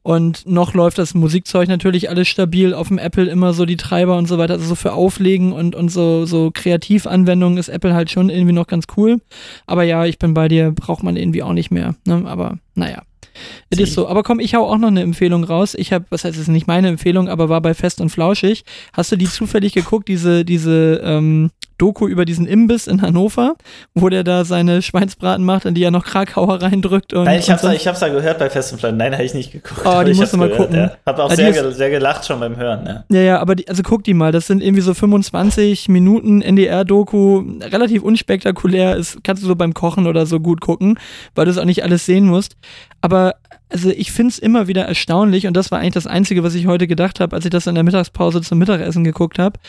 Und 0.08 0.48
noch 0.48 0.74
läuft 0.74 1.00
das 1.00 1.16
Musikzeug 1.16 1.68
natürlich 1.68 2.10
alles 2.10 2.30
stabil 2.30 2.74
auf 2.74 2.88
dem 2.88 2.98
Apple 2.98 3.26
immer 3.26 3.52
so 3.52 3.66
die 3.66 3.76
Treiber 3.76 4.18
und 4.18 4.26
so 4.26 4.38
weiter. 4.38 4.54
Also 4.54 4.66
so 4.66 4.76
für 4.76 4.94
Auflegen 4.94 5.52
und, 5.52 5.76
und 5.76 5.90
so, 5.90 6.26
so 6.26 6.50
Kreativanwendungen 6.50 7.58
ist 7.58 7.68
Apple 7.68 7.94
halt 7.94 8.10
schon 8.10 8.30
irgendwie 8.30 8.54
noch 8.54 8.68
ganz 8.68 8.86
cool. 8.96 9.20
Aber 9.66 9.84
ja, 9.84 10.06
ich 10.06 10.18
bin 10.18 10.34
bei 10.34 10.48
dir, 10.48 10.72
braucht 10.72 11.04
man 11.04 11.18
irgendwie 11.18 11.44
auch 11.44 11.52
nicht 11.52 11.72
mehr. 11.72 11.96
Ne? 12.06 12.24
Aber 12.26 12.58
naja. 12.74 13.04
Es 13.70 13.80
ist 13.80 13.96
so. 13.96 14.08
Aber 14.08 14.24
komm, 14.24 14.40
ich 14.40 14.56
hau 14.56 14.66
auch 14.66 14.78
noch 14.78 14.88
eine 14.88 15.02
Empfehlung 15.02 15.44
raus. 15.44 15.76
Ich 15.76 15.92
habe, 15.92 16.06
was 16.10 16.24
heißt, 16.24 16.36
es 16.36 16.44
ist 16.44 16.48
nicht 16.48 16.68
meine 16.68 16.88
Empfehlung, 16.88 17.28
aber 17.28 17.50
war 17.50 17.60
bei 17.60 17.74
Fest 17.74 18.00
und 18.00 18.10
Flauschig. 18.10 18.64
Hast 18.94 19.12
du 19.12 19.18
die 19.18 19.28
zufällig 19.28 19.74
geguckt, 19.74 20.08
diese, 20.08 20.46
diese 20.46 21.02
ähm, 21.04 21.52
Doku 21.78 22.08
über 22.08 22.26
diesen 22.26 22.48
Imbiss 22.48 22.88
in 22.88 23.02
Hannover, 23.02 23.56
wo 23.94 24.10
der 24.10 24.24
da 24.24 24.46
seine 24.46 24.82
Schweinsbraten 24.82 25.46
macht, 25.46 25.66
in 25.66 25.76
die 25.76 25.84
er 25.84 25.92
noch 25.92 26.06
Krakauer 26.06 26.62
reindrückt. 26.62 27.14
Und, 27.14 27.26
Nein, 27.26 27.40
ich 27.40 27.50
hab's, 27.50 27.62
so. 27.62 27.68
da, 27.68 27.74
ich 27.74 27.88
hab's 27.88 28.00
da 28.00 28.10
gehört 28.10 28.40
bei 28.40 28.50
Fest 28.50 28.74
und. 28.74 28.98
Nein, 28.98 29.14
habe 29.14 29.24
ich 29.24 29.34
nicht 29.34 29.52
geguckt. 29.52 29.82
Oh, 29.86 30.04
die 30.06 30.14
musst 30.14 30.34
du 30.34 30.38
mal 30.38 30.50
gehört, 30.50 30.70
gucken. 30.70 30.80
Ja. 30.80 30.98
Hab 31.06 31.20
auch 31.20 31.32
sehr, 31.32 31.50
ist, 31.50 31.78
sehr 31.78 31.90
gelacht 31.90 32.26
schon 32.26 32.40
beim 32.40 32.56
Hören. 32.56 32.86
Ja, 32.86 33.04
ja, 33.10 33.22
ja 33.22 33.40
aber 33.40 33.56
die, 33.56 33.68
also 33.68 33.84
guck 33.84 34.04
die 34.04 34.14
mal. 34.14 34.32
Das 34.32 34.48
sind 34.48 34.64
irgendwie 34.64 34.82
so 34.82 34.94
25 34.94 35.90
Minuten 35.90 36.42
NDR-Doku. 36.42 37.44
Relativ 37.62 38.04
unspektakulär. 38.04 38.96
Ist, 38.96 39.24
kannst 39.24 39.44
du 39.44 39.48
so 39.48 39.56
beim 39.56 39.74
Kochen 39.74 40.08
oder 40.08 40.26
so 40.26 40.40
gut 40.40 40.62
gucken, 40.62 41.00
weil 41.36 41.46
du 41.46 41.52
es 41.52 41.58
auch 41.58 41.66
nicht 41.66 41.84
alles 41.84 42.06
sehen 42.06 42.26
musst. 42.26 42.56
Aber 43.02 43.36
also 43.70 43.90
ich 43.90 44.12
finde 44.12 44.32
es 44.32 44.40
immer 44.40 44.68
wieder 44.68 44.84
erstaunlich 44.84 45.46
und 45.46 45.56
das 45.56 45.72
war 45.72 45.80
eigentlich 45.80 45.94
das 45.94 46.08
Einzige, 46.08 46.44
was 46.44 46.56
ich 46.56 46.68
heute 46.68 46.88
gedacht 46.88 47.20
habe, 47.20 47.36
als 47.36 47.46
ich 47.46 47.52
das 47.52 47.68
in 47.68 47.76
der 47.76 47.84
Mittagspause 47.84 48.42
zum 48.42 48.58
Mittagessen 48.60 49.04
geguckt 49.04 49.40
habe. 49.40 49.60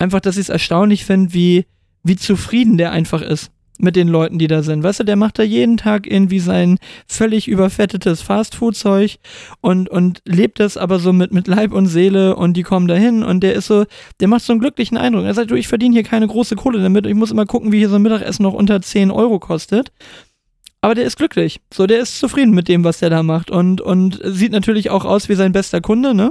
Einfach, 0.00 0.20
dass 0.20 0.36
ich 0.36 0.46
es 0.46 0.48
erstaunlich 0.48 1.04
finde, 1.04 1.34
wie, 1.34 1.66
wie 2.02 2.16
zufrieden 2.16 2.78
der 2.78 2.90
einfach 2.90 3.20
ist 3.20 3.52
mit 3.78 3.96
den 3.96 4.08
Leuten, 4.08 4.38
die 4.38 4.46
da 4.46 4.62
sind. 4.62 4.82
Weißt 4.82 5.00
du, 5.00 5.04
der 5.04 5.16
macht 5.16 5.38
da 5.38 5.42
jeden 5.42 5.76
Tag 5.76 6.06
irgendwie 6.10 6.38
sein 6.38 6.78
völlig 7.06 7.48
überfettetes 7.48 8.22
Fastfood-Zeug 8.22 9.18
und, 9.60 9.90
und 9.90 10.22
lebt 10.24 10.58
das 10.58 10.78
aber 10.78 10.98
so 11.00 11.12
mit, 11.12 11.32
mit 11.32 11.48
Leib 11.48 11.72
und 11.72 11.86
Seele 11.86 12.34
und 12.34 12.56
die 12.56 12.62
kommen 12.62 12.88
dahin 12.88 13.22
und 13.22 13.40
der 13.42 13.52
ist 13.52 13.66
so, 13.66 13.84
der 14.20 14.28
macht 14.28 14.42
so 14.42 14.54
einen 14.54 14.60
glücklichen 14.60 14.96
Eindruck. 14.96 15.24
Er 15.24 15.34
sagt, 15.34 15.50
du, 15.50 15.54
ich 15.54 15.68
verdiene 15.68 15.94
hier 15.94 16.02
keine 16.02 16.26
große 16.26 16.56
Kohle 16.56 16.80
damit, 16.80 17.04
ich 17.04 17.14
muss 17.14 17.30
immer 17.30 17.44
gucken, 17.44 17.70
wie 17.70 17.78
hier 17.78 17.90
so 17.90 17.96
ein 17.96 18.02
Mittagessen 18.02 18.42
noch 18.42 18.54
unter 18.54 18.80
10 18.80 19.10
Euro 19.10 19.38
kostet. 19.38 19.92
Aber 20.80 20.94
der 20.94 21.04
ist 21.04 21.18
glücklich. 21.18 21.60
So, 21.72 21.86
der 21.86 22.00
ist 22.00 22.18
zufrieden 22.18 22.54
mit 22.54 22.68
dem, 22.68 22.84
was 22.84 23.00
der 23.00 23.10
da 23.10 23.22
macht. 23.22 23.50
Und, 23.50 23.82
und 23.82 24.18
sieht 24.24 24.52
natürlich 24.52 24.88
auch 24.88 25.04
aus 25.04 25.28
wie 25.28 25.34
sein 25.34 25.52
bester 25.52 25.82
Kunde, 25.82 26.14
ne? 26.14 26.30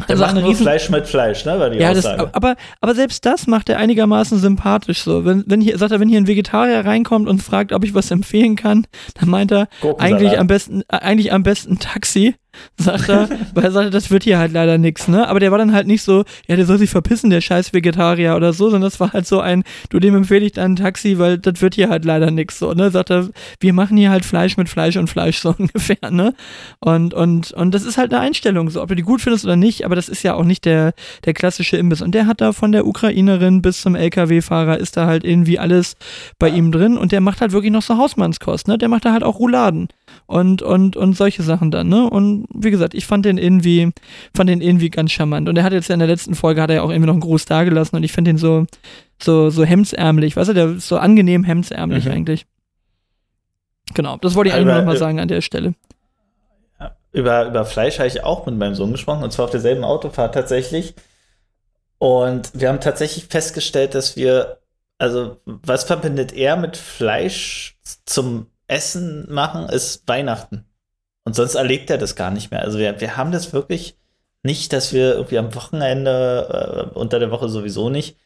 Der 0.00 0.10
also 0.10 0.24
macht 0.24 0.34
nur 0.34 0.48
Riesen 0.48 0.62
Fleisch 0.62 0.88
mit 0.90 1.06
Fleisch, 1.06 1.44
ne? 1.44 1.58
War 1.58 1.70
die 1.70 1.78
ja, 1.78 1.94
das, 1.94 2.06
aber, 2.06 2.56
aber 2.80 2.94
selbst 2.94 3.24
das 3.24 3.46
macht 3.46 3.68
er 3.68 3.78
einigermaßen 3.78 4.38
sympathisch 4.38 5.02
so. 5.02 5.24
Wenn, 5.24 5.44
wenn 5.46 5.60
hier, 5.60 5.78
sagt 5.78 5.92
er, 5.92 6.00
wenn 6.00 6.08
hier 6.08 6.20
ein 6.20 6.26
Vegetarier 6.26 6.84
reinkommt 6.84 7.28
und 7.28 7.42
fragt, 7.42 7.72
ob 7.72 7.84
ich 7.84 7.94
was 7.94 8.10
empfehlen 8.10 8.56
kann, 8.56 8.86
dann 9.14 9.28
meint 9.28 9.52
er 9.52 9.68
eigentlich 9.98 10.38
am 10.38 10.46
besten, 10.46 10.82
eigentlich 10.88 11.32
am 11.32 11.42
besten 11.42 11.78
Taxi 11.78 12.34
sagt 12.76 13.08
er, 13.08 13.28
weil 13.54 13.64
er 13.64 13.70
sagte, 13.70 13.90
das 13.90 14.10
wird 14.10 14.24
hier 14.24 14.38
halt 14.38 14.52
leider 14.52 14.78
nichts, 14.78 15.08
ne? 15.08 15.28
Aber 15.28 15.40
der 15.40 15.50
war 15.50 15.58
dann 15.58 15.72
halt 15.72 15.86
nicht 15.86 16.02
so, 16.02 16.24
ja, 16.46 16.56
der 16.56 16.66
soll 16.66 16.78
sich 16.78 16.90
verpissen, 16.90 17.30
der 17.30 17.40
scheiß 17.40 17.72
Vegetarier 17.72 18.36
oder 18.36 18.52
so, 18.52 18.64
sondern 18.64 18.90
das 18.90 19.00
war 19.00 19.12
halt 19.12 19.26
so 19.26 19.40
ein, 19.40 19.64
du, 19.90 19.98
dem 19.98 20.14
empfehle 20.14 20.44
ich 20.44 20.52
dann 20.52 20.72
ein 20.72 20.76
Taxi, 20.76 21.18
weil 21.18 21.38
das 21.38 21.60
wird 21.60 21.74
hier 21.74 21.88
halt 21.88 22.04
leider 22.04 22.30
nichts, 22.30 22.58
so, 22.58 22.72
ne? 22.72 22.90
Sagt 22.90 23.10
er, 23.10 23.28
wir 23.60 23.72
machen 23.72 23.96
hier 23.96 24.10
halt 24.10 24.24
Fleisch 24.24 24.56
mit 24.56 24.68
Fleisch 24.68 24.96
und 24.96 25.08
Fleisch, 25.08 25.38
so 25.38 25.54
ungefähr, 25.58 26.10
ne? 26.10 26.34
Und, 26.80 27.14
und, 27.14 27.52
und 27.52 27.72
das 27.72 27.84
ist 27.84 27.98
halt 27.98 28.12
eine 28.12 28.22
Einstellung, 28.22 28.68
so, 28.70 28.82
ob 28.82 28.88
du 28.88 28.96
die 28.96 29.02
gut 29.02 29.20
findest 29.20 29.44
oder 29.44 29.56
nicht, 29.56 29.84
aber 29.84 29.96
das 29.96 30.08
ist 30.08 30.22
ja 30.22 30.34
auch 30.34 30.44
nicht 30.44 30.64
der, 30.64 30.92
der 31.24 31.34
klassische 31.34 31.76
Imbiss. 31.76 32.02
Und 32.02 32.14
der 32.14 32.26
hat 32.26 32.40
da 32.40 32.52
von 32.52 32.72
der 32.72 32.86
Ukrainerin 32.86 33.62
bis 33.62 33.80
zum 33.80 33.94
LKW-Fahrer 33.94 34.78
ist 34.78 34.96
da 34.96 35.06
halt 35.06 35.24
irgendwie 35.24 35.58
alles 35.58 35.96
bei 36.38 36.48
ihm 36.48 36.72
drin 36.72 36.98
und 36.98 37.12
der 37.12 37.20
macht 37.20 37.40
halt 37.40 37.52
wirklich 37.52 37.72
noch 37.72 37.82
so 37.82 37.96
Hausmannskost, 37.96 38.68
ne? 38.68 38.78
Der 38.78 38.88
macht 38.88 39.04
da 39.04 39.12
halt 39.12 39.22
auch 39.22 39.38
Rouladen 39.38 39.88
und, 40.32 40.62
und, 40.62 40.96
und 40.96 41.14
solche 41.14 41.42
Sachen 41.42 41.70
dann, 41.70 41.88
ne? 41.88 42.08
Und 42.08 42.46
wie 42.54 42.70
gesagt, 42.70 42.94
ich 42.94 43.06
fand 43.06 43.26
den 43.26 43.36
irgendwie, 43.36 43.92
fand 44.34 44.48
den 44.48 44.62
irgendwie 44.62 44.88
ganz 44.88 45.12
charmant. 45.12 45.48
Und 45.48 45.56
er 45.56 45.64
hat 45.64 45.72
jetzt 45.72 45.88
ja 45.88 45.94
in 45.94 45.98
der 45.98 46.08
letzten 46.08 46.34
Folge 46.34 46.62
hat 46.62 46.70
er 46.70 46.76
ja 46.76 46.82
auch 46.82 46.90
irgendwie 46.90 47.06
noch 47.06 47.14
einen 47.14 47.20
Gruß 47.20 47.44
dagelassen 47.44 47.96
und 47.96 48.02
ich 48.02 48.12
finde 48.12 48.30
den 48.30 48.38
so, 48.38 48.66
so, 49.22 49.50
so 49.50 49.64
hemdsärmlich, 49.64 50.36
weißt 50.36 50.50
du, 50.50 50.54
der 50.54 50.68
ist 50.70 50.88
so 50.88 50.96
angenehm 50.96 51.44
hemdsärmlich 51.44 52.06
mhm. 52.06 52.12
eigentlich. 52.12 52.46
Genau, 53.94 54.16
das 54.16 54.34
wollte 54.34 54.48
ich 54.48 54.54
eigentlich 54.54 54.74
noch 54.74 54.84
mal 54.84 54.96
sagen 54.96 55.20
an 55.20 55.28
der 55.28 55.42
Stelle. 55.42 55.74
Über, 57.12 57.46
über 57.46 57.66
Fleisch 57.66 57.98
habe 57.98 58.08
ich 58.08 58.24
auch 58.24 58.46
mit 58.46 58.56
meinem 58.56 58.74
Sohn 58.74 58.92
gesprochen, 58.92 59.22
und 59.22 59.32
zwar 59.32 59.44
auf 59.44 59.50
derselben 59.50 59.84
Autofahrt 59.84 60.34
tatsächlich. 60.34 60.94
Und 61.98 62.50
wir 62.54 62.70
haben 62.70 62.80
tatsächlich 62.80 63.26
festgestellt, 63.26 63.94
dass 63.94 64.16
wir, 64.16 64.60
also, 64.96 65.36
was 65.44 65.84
verbindet 65.84 66.32
er 66.32 66.56
mit 66.56 66.78
Fleisch 66.78 67.76
zum 68.06 68.46
Essen 68.72 69.32
machen, 69.32 69.68
ist 69.68 70.08
Weihnachten. 70.08 70.64
Und 71.24 71.36
sonst 71.36 71.54
erlebt 71.54 71.90
er 71.90 71.98
das 71.98 72.16
gar 72.16 72.30
nicht 72.30 72.50
mehr. 72.50 72.62
Also 72.62 72.78
wir, 72.78 73.00
wir 73.00 73.16
haben 73.16 73.30
das 73.30 73.52
wirklich 73.52 73.96
nicht, 74.42 74.72
dass 74.72 74.92
wir 74.92 75.14
irgendwie 75.14 75.38
am 75.38 75.54
Wochenende, 75.54 76.90
äh, 76.92 76.98
unter 76.98 77.20
der 77.20 77.30
Woche 77.30 77.48
sowieso 77.48 77.90
nicht, 77.90 78.16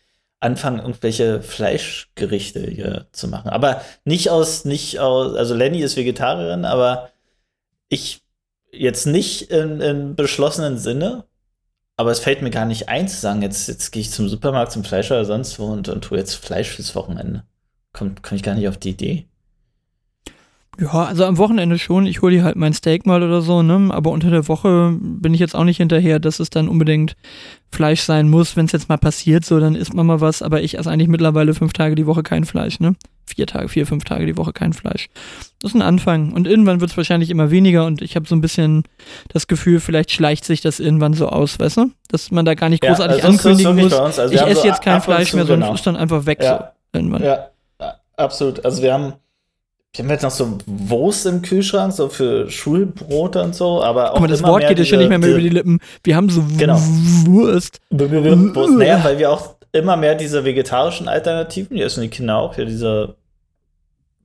anfangen, 0.40 0.80
irgendwelche 0.80 1.42
Fleischgerichte 1.42 2.60
hier 2.60 3.06
zu 3.12 3.28
machen. 3.28 3.50
Aber 3.50 3.82
nicht 4.04 4.30
aus, 4.30 4.64
nicht 4.64 4.98
aus, 5.00 5.36
also 5.36 5.54
Lenny 5.54 5.80
ist 5.80 5.96
Vegetarierin, 5.96 6.64
aber 6.64 7.10
ich 7.88 8.22
jetzt 8.72 9.06
nicht 9.06 9.50
in, 9.50 9.80
in 9.80 10.14
beschlossenen 10.14 10.78
Sinne. 10.78 11.24
Aber 11.96 12.10
es 12.10 12.20
fällt 12.20 12.42
mir 12.42 12.50
gar 12.50 12.66
nicht 12.66 12.88
ein 12.90 13.08
zu 13.08 13.16
sagen, 13.16 13.40
jetzt, 13.40 13.68
jetzt 13.68 13.90
gehe 13.90 14.02
ich 14.02 14.10
zum 14.10 14.28
Supermarkt 14.28 14.72
zum 14.72 14.84
Fleisch 14.84 15.10
oder 15.10 15.24
sonst 15.24 15.58
wo 15.58 15.66
und, 15.66 15.88
und 15.88 16.02
tue 16.02 16.18
jetzt 16.18 16.34
Fleisch 16.34 16.70
fürs 16.70 16.94
Wochenende. 16.94 17.44
Kommt, 17.92 18.22
komme 18.22 18.36
ich 18.36 18.42
gar 18.42 18.54
nicht 18.54 18.68
auf 18.68 18.76
die 18.76 18.90
Idee. 18.90 19.28
Ja, 20.78 21.04
also 21.04 21.24
am 21.24 21.38
Wochenende 21.38 21.78
schon. 21.78 22.06
Ich 22.06 22.20
hole 22.20 22.36
dir 22.36 22.44
halt 22.44 22.56
mein 22.56 22.74
Steak 22.74 23.06
mal 23.06 23.22
oder 23.22 23.40
so, 23.40 23.62
ne? 23.62 23.88
Aber 23.90 24.10
unter 24.10 24.28
der 24.30 24.46
Woche 24.46 24.94
bin 25.00 25.32
ich 25.32 25.40
jetzt 25.40 25.54
auch 25.54 25.64
nicht 25.64 25.78
hinterher, 25.78 26.18
dass 26.18 26.38
es 26.38 26.50
dann 26.50 26.68
unbedingt 26.68 27.16
Fleisch 27.70 28.02
sein 28.02 28.28
muss. 28.28 28.56
Wenn 28.56 28.66
es 28.66 28.72
jetzt 28.72 28.90
mal 28.90 28.98
passiert, 28.98 29.46
so, 29.46 29.58
dann 29.58 29.74
isst 29.74 29.94
man 29.94 30.04
mal 30.04 30.20
was. 30.20 30.42
Aber 30.42 30.60
ich 30.60 30.78
esse 30.78 30.90
eigentlich 30.90 31.08
mittlerweile 31.08 31.54
fünf 31.54 31.72
Tage 31.72 31.94
die 31.94 32.06
Woche 32.06 32.22
kein 32.22 32.44
Fleisch, 32.44 32.78
ne? 32.78 32.94
Vier 33.24 33.46
Tage, 33.46 33.68
vier, 33.68 33.86
fünf 33.86 34.04
Tage 34.04 34.26
die 34.26 34.36
Woche 34.36 34.52
kein 34.52 34.74
Fleisch. 34.74 35.08
Das 35.62 35.70
ist 35.70 35.74
ein 35.74 35.82
Anfang. 35.82 36.34
Und 36.34 36.46
irgendwann 36.46 36.82
wird 36.82 36.90
es 36.90 36.96
wahrscheinlich 36.96 37.30
immer 37.30 37.50
weniger. 37.50 37.86
Und 37.86 38.02
ich 38.02 38.14
habe 38.14 38.28
so 38.28 38.36
ein 38.36 38.42
bisschen 38.42 38.84
das 39.28 39.46
Gefühl, 39.46 39.80
vielleicht 39.80 40.12
schleicht 40.12 40.44
sich 40.44 40.60
das 40.60 40.78
irgendwann 40.78 41.14
so 41.14 41.28
aus, 41.28 41.58
weißt 41.58 41.78
du? 41.78 41.90
Dass 42.08 42.30
man 42.30 42.44
da 42.44 42.52
gar 42.52 42.68
nicht 42.68 42.82
großartig 42.82 43.22
ja, 43.22 43.24
also 43.24 43.48
ankündigen 43.48 43.76
muss. 43.76 43.94
Also 43.94 44.34
ich 44.34 44.42
esse 44.42 44.60
so 44.60 44.66
jetzt 44.66 44.82
kein 44.82 45.00
Fleisch 45.00 45.32
mehr, 45.32 45.46
sondern 45.46 45.68
genau. 45.68 45.74
ist 45.74 45.86
dann 45.86 45.96
einfach 45.96 46.26
weg. 46.26 46.40
Ja. 46.42 46.74
So, 46.92 46.98
irgendwann. 46.98 47.22
Ja, 47.22 47.48
absolut. 48.16 48.62
Also 48.62 48.82
wir 48.82 48.92
haben 48.92 49.14
ich 49.96 50.02
habe 50.02 50.12
jetzt 50.12 50.22
noch 50.22 50.30
so 50.30 50.58
Wurst 50.66 51.24
im 51.24 51.40
Kühlschrank, 51.40 51.90
so 51.90 52.10
für 52.10 52.50
Schulbrote 52.50 53.42
und 53.42 53.54
so, 53.54 53.82
aber 53.82 54.10
auch. 54.10 54.12
Guck 54.16 54.20
mal, 54.20 54.28
das 54.28 54.42
Wort 54.42 54.68
geht 54.68 54.78
ja 54.78 54.84
schon 54.84 54.98
nicht 54.98 55.08
mehr, 55.08 55.18
mehr 55.18 55.30
über 55.30 55.40
die 55.40 55.48
Lippen. 55.48 55.80
Wir 56.04 56.16
haben 56.16 56.28
so 56.28 56.44
genau. 56.58 56.78
Wurst. 57.24 57.80
Wurst. 57.88 58.76
Naja, 58.76 59.02
weil 59.02 59.18
wir 59.18 59.30
auch 59.30 59.54
immer 59.72 59.96
mehr 59.96 60.14
diese 60.14 60.44
vegetarischen 60.44 61.08
Alternativen, 61.08 61.78
die 61.78 61.82
essen 61.82 62.02
die 62.02 62.08
Kinder 62.08 62.36
auch, 62.36 62.56
hier 62.56 62.66
diese. 62.66 63.14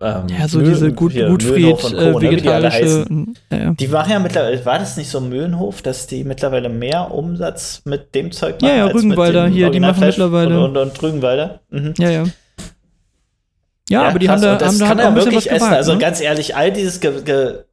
Ähm, 0.02 0.28
ja, 0.28 0.46
so 0.50 0.58
Mühlen, 0.58 0.74
diese 0.74 0.92
gut, 0.92 1.14
Gutfried, 1.14 1.94
äh, 1.94 2.22
vegetarische. 2.22 3.06
Die, 3.08 3.34
ja. 3.50 3.72
die 3.72 3.88
machen 3.88 4.12
ja 4.12 4.20
mittlerweile, 4.20 4.66
war 4.66 4.78
das 4.78 4.98
nicht 4.98 5.10
so 5.10 5.22
Mühlenhof, 5.22 5.82
dass 5.82 6.06
die 6.06 6.26
mittlerweile 6.26 6.68
mehr 6.68 7.14
Umsatz 7.14 7.84
mit 7.86 8.14
dem 8.14 8.34
Zeug 8.34 8.62
machen? 8.62 8.72
Ja, 8.72 8.88
ja, 8.88 8.88
Rügenwalder 8.88 9.48
hier, 9.48 9.70
die 9.70 9.80
machen 9.80 10.04
mittlerweile. 10.04 10.66
Und, 10.66 10.76
und, 10.76 10.78
und 10.78 11.02
Rügenwalder. 11.02 11.62
Mhm. 11.70 11.94
Ja, 11.98 12.10
ja. 12.10 12.24
Ja, 13.92 14.04
ja, 14.04 14.10
aber 14.10 14.20
die 14.20 14.28
krass. 14.28 14.42
haben 14.42 14.42
da, 14.42 14.56
das 14.56 14.82
haben 14.82 14.88
kann 14.88 14.98
da 14.98 15.04
er 15.06 15.16
wirklich 15.16 15.52
essen. 15.52 15.74
also 15.74 15.94
ne? 15.94 16.00
ganz 16.00 16.22
ehrlich, 16.22 16.56
all 16.56 16.72
dieses 16.72 17.00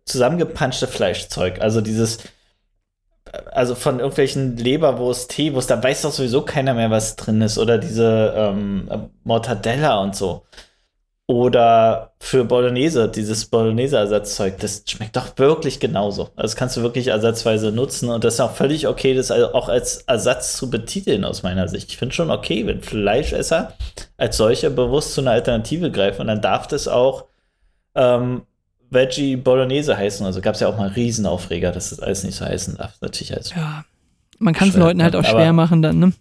zusammengepanschte 0.05 0.87
Fleischzeug, 0.87 1.61
also 1.61 1.81
dieses 1.81 2.19
also 3.53 3.75
von 3.75 3.99
irgendwelchen 3.99 4.57
Leberwurst, 4.57 5.31
Teewurst, 5.31 5.71
da 5.71 5.83
weiß 5.83 6.03
doch 6.03 6.13
sowieso 6.13 6.43
keiner 6.43 6.75
mehr, 6.75 6.91
was 6.91 7.17
drin 7.17 7.41
ist. 7.41 7.59
Oder 7.59 7.79
diese 7.79 8.33
ähm, 8.37 8.89
Mortadella 9.25 10.01
und 10.01 10.17
so. 10.17 10.45
Oder 11.31 12.15
für 12.21 12.47
Bolognese, 12.47 13.07
dieses 13.07 13.45
Bolognese-Ersatzzeug, 13.45 14.59
das 14.61 14.83
schmeckt 14.89 15.15
doch 15.15 15.37
wirklich 15.37 15.79
genauso. 15.79 16.23
Also 16.23 16.37
das 16.37 16.57
kannst 16.57 16.79
du 16.79 16.83
wirklich 16.83 17.09
ersatzweise 17.09 17.71
nutzen 17.71 18.09
und 18.09 18.25
das 18.25 18.35
ist 18.35 18.41
auch 18.41 18.53
völlig 18.53 18.89
okay, 18.89 19.13
das 19.13 19.31
auch 19.31 19.69
als 19.69 19.99
Ersatz 20.07 20.57
zu 20.57 20.71
betiteln 20.71 21.27
aus 21.27 21.43
meiner 21.43 21.69
Sicht. 21.69 21.91
Ich 21.91 21.99
finde 21.99 22.15
schon 22.15 22.31
okay, 22.31 22.67
wenn 22.67 22.81
Fleischesser 22.81 23.75
als 24.17 24.39
solche 24.39 24.71
bewusst 24.71 25.13
zu 25.13 25.21
einer 25.21 25.33
Alternative 25.33 25.91
greifen 25.91 26.23
und 26.23 26.29
dann 26.29 26.41
darf 26.41 26.67
das 26.67 26.89
auch 26.89 27.27
ähm, 27.95 28.47
Veggie 28.89 29.37
Bolognese 29.37 29.99
heißen. 29.99 30.25
Also 30.25 30.41
gab 30.41 30.55
es 30.55 30.63
ja 30.63 30.69
auch 30.69 30.79
mal 30.79 30.89
Riesenaufreger, 30.89 31.73
dass 31.73 31.91
das 31.91 32.01
alles 32.01 32.25
nicht 32.25 32.37
so 32.37 32.47
heißen 32.47 32.79
darf. 32.79 32.95
Natürlich 33.03 33.37
als 33.37 33.55
Ja, 33.55 33.85
man 34.39 34.55
kann 34.55 34.71
es 34.71 34.77
Leuten 34.77 35.03
halt 35.03 35.15
auch 35.15 35.25
schwer 35.25 35.53
machen 35.53 35.83
dann, 35.83 35.99
ne? 35.99 36.13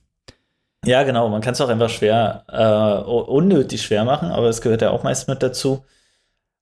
Ja, 0.88 1.04
genau. 1.04 1.28
Man 1.28 1.42
kann 1.42 1.54
es 1.54 1.60
auch 1.60 1.68
einfach 1.68 1.90
schwer, 1.90 2.46
äh, 2.48 3.10
unnötig 3.10 3.82
schwer 3.82 4.06
machen, 4.06 4.30
aber 4.30 4.48
es 4.48 4.62
gehört 4.62 4.82
ja 4.82 4.92
auch 4.92 5.04
meist 5.04 5.28
mit 5.28 5.44
dazu. 5.44 5.84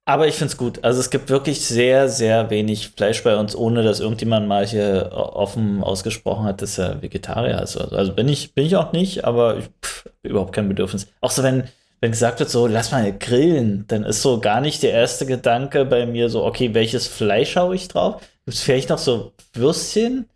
Aber 0.05 0.27
ich 0.27 0.35
finde 0.35 0.51
es 0.51 0.57
gut. 0.57 0.83
Also 0.83 0.99
es 0.99 1.11
gibt 1.11 1.29
wirklich 1.29 1.65
sehr, 1.65 2.09
sehr 2.09 2.49
wenig 2.49 2.89
Fleisch 2.89 3.23
bei 3.23 3.38
uns, 3.38 3.55
ohne 3.55 3.83
dass 3.83 3.99
irgendjemand 3.99 4.47
mal 4.47 4.65
hier 4.65 5.11
offen 5.13 5.83
ausgesprochen 5.83 6.45
hat, 6.45 6.61
dass 6.63 6.77
er 6.79 7.01
Vegetarier 7.03 7.61
ist. 7.61 7.77
Also, 7.77 7.95
also 7.95 8.13
bin 8.13 8.27
ich, 8.27 8.55
bin 8.55 8.65
ich 8.65 8.75
auch 8.75 8.93
nicht, 8.93 9.25
aber 9.25 9.57
ich, 9.57 9.65
pff, 9.83 10.09
überhaupt 10.23 10.53
kein 10.53 10.69
Bedürfnis. 10.69 11.07
Auch 11.21 11.31
so, 11.31 11.43
wenn, 11.43 11.65
wenn 12.01 12.11
gesagt 12.11 12.39
wird, 12.39 12.49
so, 12.49 12.65
lass 12.67 12.91
mal 12.91 13.11
grillen, 13.17 13.85
dann 13.88 14.03
ist 14.03 14.23
so 14.23 14.39
gar 14.39 14.61
nicht 14.61 14.81
der 14.83 14.91
erste 14.93 15.27
Gedanke 15.27 15.85
bei 15.85 16.07
mir 16.07 16.29
so, 16.29 16.45
okay, 16.45 16.73
welches 16.73 17.07
Fleisch 17.07 17.55
haue 17.55 17.75
ich 17.75 17.88
drauf? 17.89 18.21
Gibt 18.45 18.57
es 18.57 18.63
vielleicht 18.63 18.89
noch 18.89 18.99
so 18.99 19.33
Würstchen, 19.53 20.29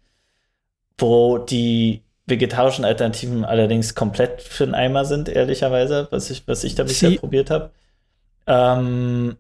wo 0.98 1.38
die 1.40 2.04
vegetarischen 2.30 2.86
Alternativen 2.86 3.46
allerdings 3.46 3.96
komplett 3.96 4.42
für 4.42 4.66
den 4.66 4.76
Eimer 4.76 5.06
sind, 5.06 5.30
ehrlicherweise, 5.30 6.08
was 6.12 6.30
ich, 6.30 6.44
was 6.48 6.64
ich 6.64 6.76
da 6.76 6.84
bisher 6.84 7.12
probiert 7.12 7.50
habe. 7.50 7.72
Ähm, 8.48 9.38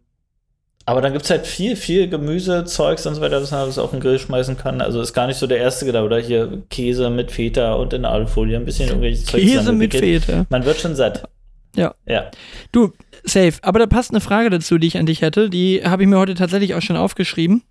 aber 0.85 1.01
dann 1.01 1.13
gibt 1.13 1.25
es 1.25 1.29
halt 1.29 1.45
viel, 1.45 1.75
viel 1.75 2.09
Gemüse, 2.09 2.65
Zeugs 2.65 3.05
und 3.05 3.13
so 3.13 3.21
weiter, 3.21 3.41
was 3.41 3.51
man 3.51 3.61
alles 3.61 3.77
auf 3.77 3.91
den 3.91 3.99
Grill 3.99 4.17
schmeißen 4.17 4.57
kann. 4.57 4.81
Also 4.81 5.01
ist 5.01 5.13
gar 5.13 5.27
nicht 5.27 5.37
so 5.37 5.45
der 5.45 5.59
erste 5.59 5.85
Gedanke. 5.85 6.07
Oder 6.07 6.19
hier 6.19 6.63
Käse 6.71 7.11
mit 7.11 7.31
Feta 7.31 7.73
und 7.73 7.93
in 7.93 8.05
Alufolie, 8.05 8.57
ein 8.57 8.65
bisschen 8.65 8.89
irgendwelche 8.89 9.23
Zeugs. 9.23 9.43
Käse 9.43 9.71
mit 9.71 9.93
Feta. 9.93 10.47
Man 10.49 10.65
wird 10.65 10.79
schon 10.79 10.95
satt. 10.95 11.29
Ja. 11.75 11.93
Ja. 12.07 12.31
Du, 12.71 12.93
safe. 13.23 13.53
Aber 13.61 13.77
da 13.77 13.85
passt 13.85 14.09
eine 14.09 14.19
Frage 14.19 14.49
dazu, 14.49 14.79
die 14.79 14.87
ich 14.87 14.97
an 14.97 15.05
dich 15.05 15.21
hätte. 15.21 15.51
Die 15.51 15.83
habe 15.83 16.01
ich 16.01 16.09
mir 16.09 16.17
heute 16.17 16.33
tatsächlich 16.33 16.73
auch 16.73 16.81
schon 16.81 16.97
aufgeschrieben 16.97 17.61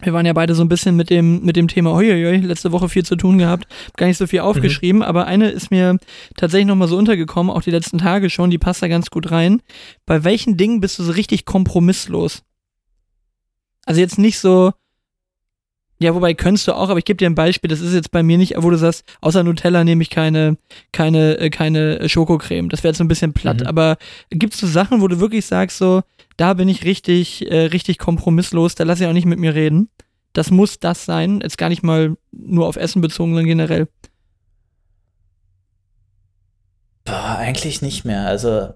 wir 0.00 0.12
waren 0.12 0.26
ja 0.26 0.32
beide 0.32 0.54
so 0.54 0.62
ein 0.62 0.68
bisschen 0.68 0.96
mit 0.96 1.10
dem, 1.10 1.44
mit 1.44 1.56
dem 1.56 1.68
Thema 1.68 1.92
Heuiui, 1.92 2.38
letzte 2.38 2.72
Woche 2.72 2.88
viel 2.88 3.04
zu 3.04 3.16
tun 3.16 3.38
gehabt, 3.38 3.66
gar 3.96 4.06
nicht 4.06 4.18
so 4.18 4.26
viel 4.26 4.40
aufgeschrieben, 4.40 5.00
mhm. 5.00 5.06
aber 5.06 5.26
eine 5.26 5.50
ist 5.50 5.70
mir 5.70 5.98
tatsächlich 6.36 6.68
nochmal 6.68 6.88
so 6.88 6.96
untergekommen, 6.96 7.52
auch 7.54 7.62
die 7.62 7.70
letzten 7.70 7.98
Tage 7.98 8.30
schon, 8.30 8.50
die 8.50 8.58
passt 8.58 8.82
da 8.82 8.88
ganz 8.88 9.10
gut 9.10 9.30
rein. 9.30 9.60
Bei 10.06 10.24
welchen 10.24 10.56
Dingen 10.56 10.80
bist 10.80 10.98
du 10.98 11.02
so 11.02 11.12
richtig 11.12 11.44
kompromisslos? 11.44 12.42
Also 13.86 14.00
jetzt 14.00 14.18
nicht 14.18 14.38
so, 14.38 14.72
ja, 16.00 16.14
wobei 16.14 16.34
könntest 16.34 16.68
du 16.68 16.72
auch, 16.72 16.90
aber 16.90 16.98
ich 16.98 17.04
gebe 17.04 17.16
dir 17.16 17.28
ein 17.28 17.34
Beispiel, 17.34 17.68
das 17.68 17.80
ist 17.80 17.92
jetzt 17.92 18.12
bei 18.12 18.22
mir 18.22 18.38
nicht, 18.38 18.54
wo 18.56 18.70
du 18.70 18.78
sagst, 18.78 19.04
außer 19.20 19.42
Nutella 19.42 19.82
nehme 19.82 20.02
ich 20.02 20.10
keine, 20.10 20.56
keine, 20.92 21.38
äh, 21.38 21.50
keine 21.50 22.08
Schokocreme. 22.08 22.68
Das 22.68 22.84
wäre 22.84 22.90
jetzt 22.90 22.98
so 22.98 23.04
ein 23.04 23.08
bisschen 23.08 23.32
platt. 23.32 23.60
Mhm. 23.60 23.66
Aber 23.66 23.96
gibt 24.30 24.54
es 24.54 24.60
so 24.60 24.68
Sachen, 24.68 25.00
wo 25.00 25.08
du 25.08 25.18
wirklich 25.18 25.46
sagst, 25.46 25.78
so, 25.78 26.02
da 26.36 26.54
bin 26.54 26.68
ich 26.68 26.84
richtig, 26.84 27.50
äh, 27.50 27.66
richtig 27.66 27.98
kompromisslos, 27.98 28.76
da 28.76 28.84
lasse 28.84 29.02
ich 29.02 29.08
auch 29.08 29.14
nicht 29.14 29.26
mit 29.26 29.40
mir 29.40 29.56
reden. 29.56 29.90
Das 30.34 30.52
muss 30.52 30.78
das 30.78 31.04
sein. 31.04 31.40
Jetzt 31.42 31.58
gar 31.58 31.68
nicht 31.68 31.82
mal 31.82 32.16
nur 32.30 32.68
auf 32.68 32.76
Essen 32.76 33.02
bezogen, 33.02 33.32
sondern 33.32 33.46
generell. 33.46 33.88
Boah, 37.04 37.38
eigentlich 37.38 37.82
nicht 37.82 38.04
mehr. 38.04 38.26
Also 38.26 38.68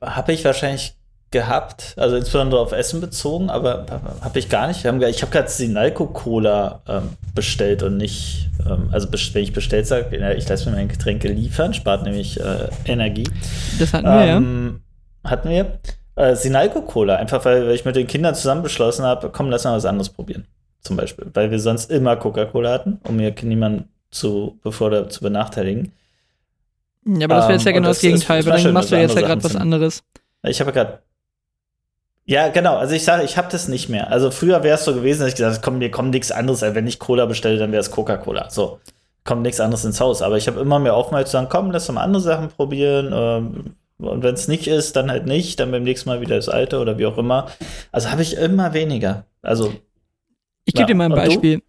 habe 0.00 0.32
ich 0.32 0.44
wahrscheinlich 0.44 0.94
gehabt, 1.32 1.94
also 1.96 2.16
insbesondere 2.16 2.60
auf 2.60 2.72
Essen 2.72 3.00
bezogen, 3.00 3.50
aber 3.50 3.86
habe 4.20 4.38
ich 4.38 4.48
gar 4.48 4.68
nicht. 4.68 4.84
Haben, 4.84 5.02
ich 5.02 5.22
habe 5.22 5.32
gerade 5.32 5.48
Sinalco 5.48 6.06
Cola 6.06 6.82
ähm, 6.86 7.10
bestellt 7.34 7.82
und 7.82 7.96
nicht, 7.96 8.50
ähm, 8.64 8.88
also 8.92 9.08
wenn 9.10 9.42
ich 9.42 9.52
bestellt 9.52 9.86
sage, 9.86 10.34
ich 10.36 10.48
lasse 10.48 10.70
mir 10.70 10.76
mein 10.76 10.88
Getränke 10.88 11.28
liefern, 11.28 11.74
spart 11.74 12.04
nämlich 12.04 12.38
äh, 12.38 12.68
Energie. 12.84 13.28
Das 13.78 13.92
hatten 13.92 14.06
wir, 14.06 14.24
ähm, 14.24 14.80
ja. 15.24 15.30
Hatten 15.30 15.50
wir. 15.50 15.78
Äh, 16.14 16.36
Sinalco 16.36 16.82
Cola, 16.82 17.16
einfach 17.16 17.44
weil, 17.46 17.66
weil 17.66 17.74
ich 17.74 17.86
mit 17.86 17.96
den 17.96 18.06
Kindern 18.06 18.34
zusammen 18.34 18.62
beschlossen 18.62 19.04
habe, 19.04 19.30
komm, 19.30 19.48
lass 19.48 19.64
mal 19.64 19.74
was 19.74 19.86
anderes 19.86 20.10
probieren. 20.10 20.46
Zum 20.82 20.96
Beispiel. 20.96 21.26
Weil 21.32 21.50
wir 21.50 21.58
sonst 21.58 21.90
immer 21.90 22.16
Coca-Cola 22.16 22.70
hatten, 22.70 23.00
um 23.08 23.16
mir 23.16 23.34
niemanden 23.42 23.88
zu, 24.10 24.58
bevor 24.62 25.08
zu 25.08 25.22
benachteiligen. 25.22 25.92
Ja, 27.06 27.24
aber 27.24 27.36
das 27.36 27.44
wäre 27.44 27.52
jetzt 27.54 27.64
ja 27.64 27.70
ähm, 27.70 27.76
genau 27.76 27.88
das, 27.88 27.96
das 27.96 28.02
Gegenteil, 28.02 28.46
weil 28.46 28.62
dann 28.62 28.72
machst 28.74 28.92
du 28.92 28.96
jetzt 28.96 29.14
ja 29.14 29.22
gerade 29.22 29.42
was 29.42 29.56
anderes. 29.56 30.02
Ich 30.44 30.60
habe 30.60 30.72
gerade 30.72 30.98
ja, 32.24 32.48
genau. 32.48 32.76
Also 32.76 32.94
ich 32.94 33.04
sage, 33.04 33.24
ich 33.24 33.36
habe 33.36 33.48
das 33.50 33.68
nicht 33.68 33.88
mehr. 33.88 34.10
Also 34.10 34.30
früher 34.30 34.62
wäre 34.62 34.76
es 34.76 34.84
so 34.84 34.94
gewesen, 34.94 35.20
dass 35.20 35.30
ich 35.30 35.34
gesagt 35.34 35.56
habe, 35.56 35.64
komm, 35.64 35.78
mir 35.78 35.90
kommt 35.90 36.10
nichts 36.10 36.30
anderes. 36.30 36.62
Also 36.62 36.74
wenn 36.74 36.86
ich 36.86 36.98
Cola 36.98 37.26
bestelle, 37.26 37.58
dann 37.58 37.72
wäre 37.72 37.80
es 37.80 37.90
Coca-Cola. 37.90 38.48
So, 38.50 38.78
kommt 39.24 39.42
nichts 39.42 39.60
anderes 39.60 39.84
ins 39.84 40.00
Haus. 40.00 40.22
Aber 40.22 40.36
ich 40.36 40.46
habe 40.46 40.60
immer 40.60 40.78
mehr 40.78 40.94
aufmerksam 40.94 41.26
zu 41.26 41.32
sagen, 41.32 41.48
komm, 41.50 41.70
lass 41.72 41.90
mal 41.90 42.02
andere 42.02 42.22
Sachen 42.22 42.48
probieren. 42.48 43.10
Ähm, 43.12 43.74
und 43.98 44.22
wenn 44.22 44.34
es 44.34 44.48
nicht 44.48 44.66
ist, 44.68 44.94
dann 44.94 45.10
halt 45.10 45.26
nicht. 45.26 45.58
Dann 45.58 45.70
beim 45.72 45.82
nächsten 45.82 46.08
Mal 46.08 46.20
wieder 46.20 46.36
das 46.36 46.48
alte 46.48 46.78
oder 46.78 46.98
wie 46.98 47.06
auch 47.06 47.18
immer. 47.18 47.50
Also 47.90 48.10
habe 48.10 48.22
ich 48.22 48.36
immer 48.36 48.72
weniger. 48.72 49.26
Also. 49.42 49.72
Ich 50.64 50.74
gebe 50.74 50.82
ja. 50.82 50.86
dir 50.86 50.94
mal 50.94 51.04
ein 51.06 51.16
Beispiel. 51.16 51.62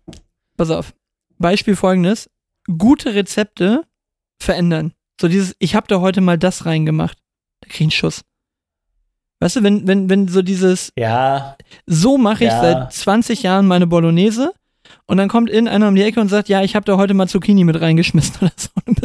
Pass 0.55 0.69
auf. 0.69 0.93
Beispiel 1.39 1.75
folgendes. 1.75 2.29
Gute 2.77 3.15
Rezepte 3.15 3.83
verändern. 4.39 4.93
So 5.19 5.27
dieses, 5.27 5.55
ich 5.59 5.75
habe 5.75 5.87
da 5.87 5.99
heute 5.99 6.21
mal 6.21 6.37
das 6.37 6.65
reingemacht. 6.65 7.17
Da 7.61 7.69
krieg 7.69 7.75
ich 7.75 7.81
einen 7.81 7.91
Schuss. 7.91 8.21
Weißt 9.43 9.57
du, 9.57 9.63
wenn, 9.63 9.85
wenn, 9.85 10.09
wenn 10.09 10.29
so 10.29 10.41
dieses, 10.41 10.93
ja, 10.97 11.57
so 11.85 12.17
mache 12.17 12.45
ich 12.45 12.49
ja. 12.49 12.61
seit 12.61 12.93
20 12.93 13.43
Jahren 13.43 13.67
meine 13.67 13.87
Bolognese 13.87 14.53
und 15.05 15.17
dann 15.17 15.27
kommt 15.27 15.49
in 15.49 15.67
einer 15.67 15.89
um 15.89 15.95
die 15.95 16.01
Ecke 16.01 16.21
und 16.21 16.29
sagt, 16.29 16.47
ja, 16.47 16.61
ich 16.61 16.77
habe 16.77 16.85
da 16.85 16.95
heute 16.95 17.13
mal 17.13 17.27
Zucchini 17.27 17.65
mit 17.65 17.81
reingeschmissen 17.81 18.35
oder 18.41 18.51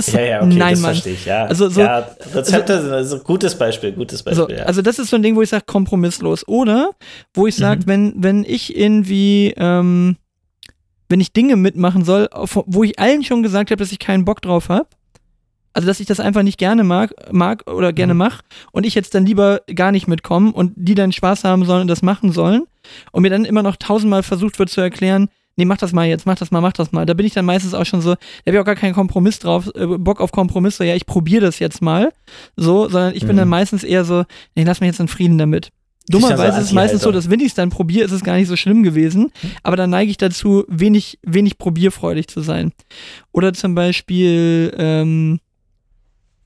so. 0.01 0.16
ja, 0.16 0.22
ja, 0.22 0.42
okay, 0.42 0.55
Nein, 0.55 0.74
das 0.74 0.81
Mann. 0.81 0.92
verstehe 0.92 1.14
ich, 1.14 1.24
ja. 1.24 1.44
Also 1.46 1.68
so, 1.68 1.81
ja, 1.81 2.07
Rezepte 2.33 2.74
also, 2.74 2.85
sind 2.85 2.94
also 2.94 3.18
gutes 3.18 3.59
Beispiel, 3.59 3.90
gutes 3.90 4.22
Beispiel, 4.22 4.46
so, 4.46 4.48
ja. 4.48 4.62
Also 4.62 4.81
das 4.81 5.01
ist 5.01 5.11
so 5.11 5.16
ein 5.16 5.22
Ding, 5.24 5.35
wo 5.35 5.42
ich 5.42 5.48
sage, 5.48 5.64
kompromisslos. 5.66 6.46
Oder 6.46 6.92
wo 7.35 7.48
ich 7.48 7.57
sage, 7.57 7.81
mhm. 7.81 7.87
wenn, 7.88 8.14
wenn 8.22 8.44
ich 8.44 8.77
irgendwie, 8.77 9.55
ähm, 9.57 10.18
wenn 11.09 11.20
ich 11.20 11.33
Dinge 11.33 11.57
mitmachen 11.57 12.05
soll, 12.05 12.29
wo 12.33 12.85
ich 12.85 12.96
allen 13.01 13.24
schon 13.24 13.42
gesagt 13.42 13.72
habe, 13.72 13.81
dass 13.81 13.90
ich 13.90 13.98
keinen 13.98 14.24
Bock 14.24 14.40
drauf 14.40 14.68
habe, 14.68 14.87
also, 15.73 15.87
dass 15.87 16.01
ich 16.01 16.07
das 16.07 16.21
einfach 16.21 16.43
nicht 16.43 16.59
gerne 16.59 16.85
mag, 16.85 17.15
mag 17.33 17.71
oder 17.71 17.93
gerne 17.93 18.15
mhm. 18.15 18.19
mache 18.19 18.43
und 18.73 18.87
ich 18.87 18.95
jetzt 18.95 19.15
dann 19.15 19.27
lieber 19.27 19.61
gar 19.75 19.93
nicht 19.93 20.09
mitkomme 20.09 20.53
und 20.53 20.73
die 20.77 20.95
dann 20.95 21.13
Spaß 21.13 21.45
haben 21.45 21.65
sollen 21.65 21.83
und 21.83 21.89
das 21.89 22.03
machen 22.03 22.33
sollen 22.33 22.65
und 23.13 23.23
mir 23.23 23.31
dann 23.31 23.45
immer 23.45 23.63
noch 23.63 23.77
tausendmal 23.77 24.23
versucht 24.23 24.59
wird 24.59 24.71
zu 24.71 24.81
erklären, 24.81 25.29
nee, 25.57 25.65
mach 25.65 25.77
das 25.77 25.93
mal 25.93 26.07
jetzt, 26.07 26.25
mach 26.25 26.37
das 26.37 26.51
mal, 26.51 26.61
mach 26.61 26.73
das 26.73 26.93
mal. 26.93 27.05
Da 27.05 27.15
bin 27.15 27.27
ich 27.27 27.35
dann 27.35 27.45
meistens 27.45 27.75
auch 27.75 27.85
schon 27.85 28.01
so, 28.01 28.15
da 28.15 28.21
habe 28.47 28.57
ich 28.57 28.59
auch 28.59 28.65
gar 28.65 28.77
keinen 28.77 28.95
Kompromiss 28.95 29.41
drauf, 29.41 29.71
äh, 29.75 29.87
Bock 29.87 30.21
auf 30.21 30.33
Kompromiss, 30.33 30.77
so, 30.77 30.85
ja, 30.85 30.95
ich 30.95 31.05
probiere 31.05 31.43
das 31.43 31.59
jetzt 31.59 31.83
mal, 31.83 32.13
so, 32.57 32.89
sondern 32.89 33.15
ich 33.15 33.25
mhm. 33.25 33.29
bin 33.29 33.37
dann 33.37 33.49
meistens 33.49 33.85
eher 33.85 34.05
so, 34.05 34.25
nee, 34.55 34.65
lass 34.65 34.81
mich 34.81 34.89
jetzt 34.89 35.01
in 35.01 35.09
Frieden 35.09 35.37
damit. 35.37 35.71
Dummerweise 36.09 36.53
so 36.53 36.61
ist 36.61 36.67
es 36.67 36.73
meistens 36.73 37.03
so, 37.03 37.13
dass 37.13 37.29
wenn 37.29 37.41
ich 37.41 37.49
es 37.49 37.55
dann 37.55 37.69
probiere, 37.69 38.07
ist 38.07 38.13
es 38.13 38.25
gar 38.25 38.37
nicht 38.37 38.49
so 38.49 38.57
schlimm 38.57 38.83
gewesen. 38.83 39.31
Mhm. 39.43 39.51
Aber 39.63 39.77
dann 39.77 39.91
neige 39.91 40.11
ich 40.11 40.17
dazu, 40.17 40.65
wenig, 40.69 41.19
wenig 41.23 41.59
probierfreudig 41.59 42.29
zu 42.29 42.41
sein. 42.41 42.73
Oder 43.33 43.53
zum 43.53 43.75
Beispiel, 43.75 44.73
ähm, 44.79 45.41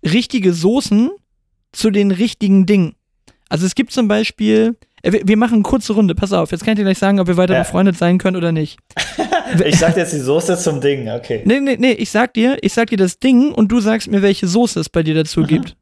richtige 0.05 0.53
Soßen 0.53 1.11
zu 1.73 1.91
den 1.91 2.11
richtigen 2.11 2.67
Dingen. 2.67 2.95
Also 3.49 3.67
es 3.67 3.75
gibt 3.75 3.93
zum 3.93 4.09
Beispiel, 4.09 4.77
äh, 5.03 5.21
wir 5.25 5.37
machen 5.37 5.55
eine 5.55 5.63
kurze 5.63 5.93
Runde, 5.93 6.15
pass 6.15 6.33
auf, 6.33 6.53
jetzt 6.53 6.65
kann 6.65 6.73
ich 6.73 6.79
dir 6.79 6.85
gleich 6.85 6.99
sagen, 6.99 7.21
ob 7.21 7.27
wir 7.27 7.37
weiter 7.37 7.55
ja. 7.55 7.63
befreundet 7.63 7.97
sein 7.97 8.19
können 8.19 8.37
oder 8.37 8.53
nicht. 8.53 8.79
ich 9.65 9.79
sag 9.79 9.97
jetzt 9.97 10.13
die 10.13 10.21
Soße 10.21 10.57
zum 10.59 10.81
Ding, 10.81 11.09
okay. 11.11 11.43
Nee, 11.45 11.61
nee, 11.61 11.77
nee, 11.79 11.93
ich 11.93 12.11
sag 12.11 12.35
dir, 12.35 12.59
ich 12.63 12.73
sag 12.73 12.89
dir 12.89 12.99
das 12.99 13.19
Ding 13.19 13.53
und 13.53 13.69
du 13.69 13.81
sagst 13.81 14.11
mir, 14.11 14.23
welche 14.23 14.47
Soße 14.47 14.81
es 14.81 14.89
bei 14.89 15.03
dir 15.03 15.15
dazu 15.15 15.41
mhm. 15.41 15.47
gibt. 15.47 15.77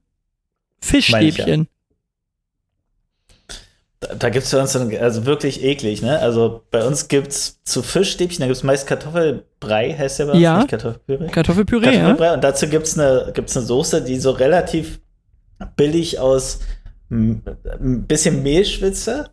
Fischstäbchen. 0.81 1.69
Da, 4.01 4.15
da 4.15 4.29
gibt 4.31 4.45
es 4.45 4.51
für 4.51 4.59
uns 4.59 4.73
dann, 4.73 4.95
also 4.97 5.27
wirklich 5.27 5.63
eklig, 5.63 6.01
ne? 6.01 6.19
Also 6.19 6.63
bei 6.71 6.85
uns 6.87 7.09
gibt 7.09 7.29
es 7.29 7.63
zu 7.65 7.83
Fischstäbchen, 7.83 8.41
da 8.41 8.47
gibt 8.47 8.57
es 8.57 8.63
meist 8.63 8.87
Kartoffelbrei, 8.87 9.95
heißt 9.97 10.21
der 10.21 10.29
was? 10.29 10.39
Ja. 10.39 10.59
Nicht 10.59 10.71
Kartoffelpüree. 10.71 11.29
Kartoffelpüree, 11.29 11.85
Kartoffelbrei. 11.85 12.27
Ja. 12.27 12.35
Und 12.35 12.43
dazu 12.43 12.67
gibt 12.67 12.87
es 12.87 12.99
eine, 12.99 13.31
gibt's 13.35 13.57
eine 13.57 13.67
Soße, 13.67 14.03
die 14.03 14.19
so 14.19 14.31
relativ 14.31 15.01
billig 15.77 16.19
aus 16.19 16.61
ein 17.11 18.07
bisschen 18.07 18.43
Mehlschwitze, 18.43 19.31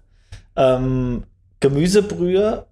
ähm, 0.56 1.24
Gemüsebrühe 1.60 2.66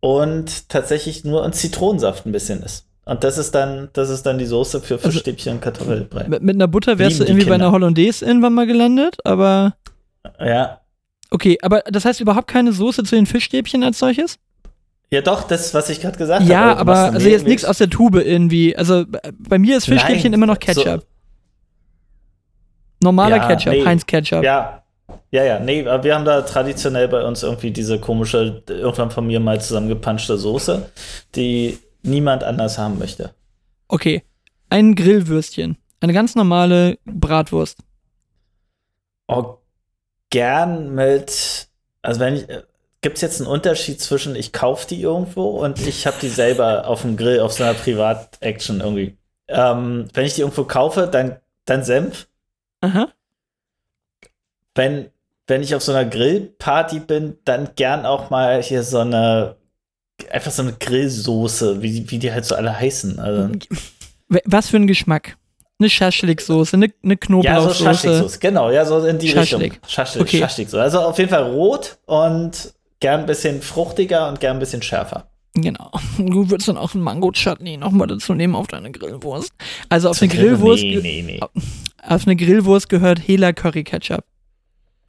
und 0.00 0.68
tatsächlich 0.68 1.24
nur 1.24 1.44
ein 1.44 1.52
Zitronensaft 1.52 2.26
ein 2.26 2.32
bisschen 2.32 2.62
ist. 2.62 2.86
Und 3.04 3.22
das 3.22 3.38
ist 3.38 3.54
dann, 3.54 3.88
das 3.92 4.10
ist 4.10 4.26
dann 4.26 4.38
die 4.38 4.46
Soße 4.46 4.80
für 4.80 4.94
also 4.94 5.10
Fischstäbchen 5.10 5.52
also, 5.52 5.56
und 5.56 5.60
Kartoffelbrei. 5.62 6.28
Mit, 6.28 6.42
mit 6.42 6.56
einer 6.56 6.66
Butter 6.66 6.98
wärst 6.98 7.18
Lieben 7.18 7.26
du 7.26 7.32
irgendwie 7.32 7.48
bei 7.48 7.54
einer 7.54 7.70
Hollandaise 7.70 8.24
irgendwann 8.24 8.54
mal 8.54 8.66
gelandet, 8.66 9.18
aber. 9.24 9.76
Ja, 10.40 10.80
Okay, 11.36 11.58
aber 11.60 11.82
das 11.82 12.06
heißt 12.06 12.22
überhaupt 12.22 12.46
keine 12.46 12.72
Soße 12.72 13.04
zu 13.04 13.14
den 13.14 13.26
Fischstäbchen 13.26 13.84
als 13.84 13.98
solches? 13.98 14.38
Ja, 15.10 15.20
doch, 15.20 15.42
das, 15.42 15.74
was 15.74 15.90
ich 15.90 16.00
gerade 16.00 16.16
gesagt 16.16 16.40
habe. 16.40 16.50
Ja, 16.50 16.74
aber 16.74 17.12
also 17.12 17.28
jetzt 17.28 17.46
nichts 17.46 17.66
aus 17.66 17.76
der 17.76 17.90
Tube 17.90 18.22
irgendwie. 18.24 18.74
Also 18.74 19.04
bei 19.38 19.58
mir 19.58 19.76
ist 19.76 19.84
Fischstäbchen 19.84 20.32
immer 20.32 20.46
noch 20.46 20.58
Ketchup. 20.58 21.02
So. 21.02 21.06
Normaler 23.02 23.36
ja, 23.36 23.48
Ketchup, 23.48 23.74
nee. 23.74 23.84
Heinz 23.84 24.06
Ketchup. 24.06 24.42
Ja. 24.42 24.82
Ja, 25.30 25.44
ja, 25.44 25.60
nee, 25.60 25.84
wir 25.84 26.14
haben 26.14 26.24
da 26.24 26.40
traditionell 26.40 27.06
bei 27.08 27.22
uns 27.22 27.42
irgendwie 27.42 27.70
diese 27.70 28.00
komische, 28.00 28.62
irgendwann 28.66 29.10
von 29.10 29.26
mir 29.26 29.38
mal 29.38 29.60
zusammengepanschte 29.60 30.38
Soße, 30.38 30.90
die 31.34 31.78
niemand 32.02 32.44
anders 32.44 32.78
haben 32.78 32.98
möchte. 32.98 33.34
Okay, 33.88 34.22
ein 34.70 34.94
Grillwürstchen. 34.94 35.76
Eine 36.00 36.14
ganz 36.14 36.34
normale 36.34 36.98
Bratwurst. 37.04 37.80
Oh, 39.28 39.58
gern 40.30 40.94
mit, 40.94 41.68
also 42.02 42.20
wenn 42.20 42.36
ich, 42.36 42.46
gibt 43.00 43.16
es 43.16 43.22
jetzt 43.22 43.40
einen 43.40 43.50
Unterschied 43.50 44.00
zwischen 44.00 44.34
ich 44.34 44.52
kaufe 44.52 44.86
die 44.88 45.00
irgendwo 45.00 45.62
und 45.62 45.86
ich 45.86 46.06
habe 46.06 46.16
die 46.20 46.28
selber 46.28 46.86
auf 46.88 47.02
dem 47.02 47.16
Grill, 47.16 47.40
auf 47.40 47.52
so 47.52 47.64
einer 47.64 47.74
Privat-Action 47.74 48.80
irgendwie. 48.80 49.16
Ähm, 49.48 50.08
wenn 50.12 50.26
ich 50.26 50.34
die 50.34 50.40
irgendwo 50.40 50.64
kaufe, 50.64 51.06
dann, 51.06 51.36
dann 51.66 51.84
Senf. 51.84 52.28
Aha. 52.80 53.08
Wenn, 54.74 55.10
wenn 55.46 55.62
ich 55.62 55.74
auf 55.74 55.82
so 55.82 55.92
einer 55.92 56.08
Grillparty 56.08 57.00
bin, 57.00 57.38
dann 57.44 57.70
gern 57.76 58.04
auch 58.04 58.30
mal 58.30 58.62
hier 58.62 58.82
so 58.82 58.98
eine, 58.98 59.56
einfach 60.30 60.50
so 60.50 60.62
eine 60.62 60.72
Grillsoße, 60.72 61.82
wie, 61.82 62.10
wie 62.10 62.18
die 62.18 62.32
halt 62.32 62.44
so 62.44 62.54
alle 62.54 62.78
heißen. 62.78 63.18
Also. 63.20 63.50
Was 64.44 64.68
für 64.68 64.76
ein 64.76 64.86
Geschmack? 64.86 65.36
Eine 65.78 65.90
Schaschlik-Soße, 65.90 66.74
eine, 66.74 66.92
eine 67.02 67.16
Knoblauchsoße. 67.16 67.68
Ja, 67.68 67.74
so 67.74 67.84
Schaschlik-Soße, 67.84 68.38
genau, 68.40 68.70
ja, 68.70 68.84
so 68.86 69.04
in 69.04 69.18
die 69.18 69.28
Schaschlik. 69.28 69.74
Richtung. 69.74 69.88
Schaschlik, 69.88 70.22
okay. 70.22 70.38
Schaschlik-Soße. 70.38 70.80
Also 70.80 71.00
auf 71.00 71.18
jeden 71.18 71.30
Fall 71.30 71.44
rot 71.44 71.98
und 72.06 72.72
gern 73.00 73.20
ein 73.20 73.26
bisschen 73.26 73.60
fruchtiger 73.60 74.28
und 74.28 74.40
gern 74.40 74.56
ein 74.56 74.60
bisschen 74.60 74.82
schärfer. 74.82 75.28
Genau. 75.54 75.90
Du 76.18 76.50
würdest 76.50 76.68
dann 76.68 76.78
auch 76.78 76.94
einen 76.94 77.02
Mango-Chutney 77.02 77.76
nochmal 77.76 78.06
dazu 78.06 78.34
nehmen 78.34 78.54
auf 78.54 78.66
deine 78.68 78.90
Grillwurst. 78.90 79.52
Also 79.88 80.08
auf 80.10 80.20
eine 80.20 80.32
Grillwurst. 80.32 80.82
Nee, 80.82 81.00
nee, 81.02 81.22
nee. 81.22 81.40
Auf 82.02 82.26
eine 82.26 82.36
Grillwurst 82.36 82.88
gehört 82.88 83.18
Hela 83.18 83.52
Curry 83.52 83.84
Ketchup. 83.84 84.24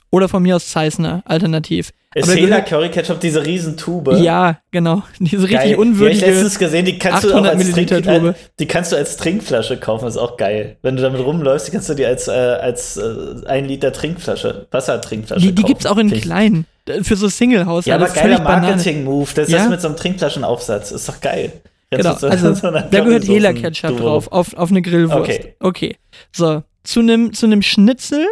Oder 0.09 0.29
von 0.29 0.41
mir 0.41 0.55
aus 0.55 0.69
Zeissner, 0.69 1.21
alternativ. 1.25 1.91
Ist 2.15 2.33
Hela 2.33 2.61
Curry 2.61 2.89
Ketchup 2.89 3.19
diese 3.19 3.45
Riesentube? 3.45 4.17
Ja, 4.17 4.59
genau. 4.71 5.03
Diese 5.19 5.43
richtig 5.43 5.59
geil. 5.59 5.75
unwürdige. 5.75 6.19
Die 6.19 6.25
ich 6.25 6.31
letztens 6.31 6.57
gesehen, 6.57 6.85
die 6.85 6.97
kannst 6.97 7.25
du 7.25 7.33
auch 7.33 7.43
als 7.43 7.71
Trink, 7.71 7.91
äh, 7.91 8.33
die 8.59 8.65
kannst 8.65 8.91
du 8.91 8.95
als 8.95 9.17
Trinkflasche 9.17 9.77
kaufen, 9.77 10.05
das 10.05 10.15
ist 10.15 10.21
auch 10.21 10.37
geil. 10.37 10.77
Wenn 10.81 10.95
du 10.95 11.03
damit 11.03 11.21
rumläufst, 11.21 11.67
die 11.67 11.71
kannst 11.71 11.89
du 11.89 11.93
dir 11.93 12.07
als, 12.07 12.27
äh, 12.27 12.31
als 12.31 12.97
äh, 12.97 13.45
ein 13.45 13.65
Liter 13.65 13.91
Trinkflasche, 13.91 14.67
Wassertrinkflasche 14.71 15.41
die, 15.41 15.47
die 15.47 15.61
kaufen. 15.61 15.65
Die 15.65 15.73
gibt's 15.73 15.85
auch 15.85 15.97
in 15.97 16.09
klein. 16.09 16.65
Für 17.03 17.17
so 17.17 17.27
Single-Haus. 17.27 17.85
Ja, 17.85 17.95
aber 17.95 18.07
geiler 18.07 18.41
Marketing-Move. 18.41 19.29
Das 19.35 19.49
ja? 19.49 19.63
ist 19.63 19.69
mit 19.69 19.81
so 19.81 19.89
einem 19.89 19.97
Trinkflaschenaufsatz. 19.97 20.91
Ist 20.91 21.09
doch 21.09 21.19
geil. 21.19 21.51
Jetzt 21.91 22.01
genau, 22.01 22.15
so, 22.15 22.27
also 22.27 22.53
so 22.55 22.71
da 22.71 22.81
gehört 22.81 23.25
Hela 23.25 23.53
Ketchup 23.53 23.97
drauf, 23.97 24.31
auf, 24.31 24.53
auf 24.55 24.71
eine 24.71 24.81
Grillwurst. 24.81 25.29
Okay. 25.29 25.55
okay. 25.59 25.95
So, 26.31 26.63
zu 26.83 27.01
einem 27.01 27.33
zu 27.33 27.61
Schnitzel 27.61 28.25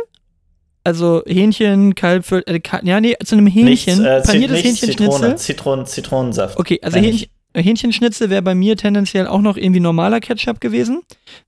also 0.85 1.23
Hähnchen, 1.25 1.95
Kalb, 1.95 2.31
äh, 2.31 2.61
ja, 2.83 3.01
nee, 3.01 3.15
zu 3.23 3.35
einem 3.35 3.47
Hähnchen, 3.47 3.67
nichts, 3.69 3.99
äh, 3.99 4.21
paniertes 4.21 4.63
Hähnchenschnitzel. 4.63 5.35
Zitronen, 5.37 5.85
Zitronensaft. 5.85 6.57
Okay, 6.57 6.79
also 6.81 6.97
Hähnchen, 6.97 7.29
Hähnchenschnitzel 7.55 8.29
wäre 8.29 8.41
bei 8.41 8.55
mir 8.55 8.77
tendenziell 8.77 9.27
auch 9.27 9.41
noch 9.41 9.57
irgendwie 9.57 9.79
normaler 9.79 10.19
Ketchup 10.19 10.61
gewesen, 10.61 11.01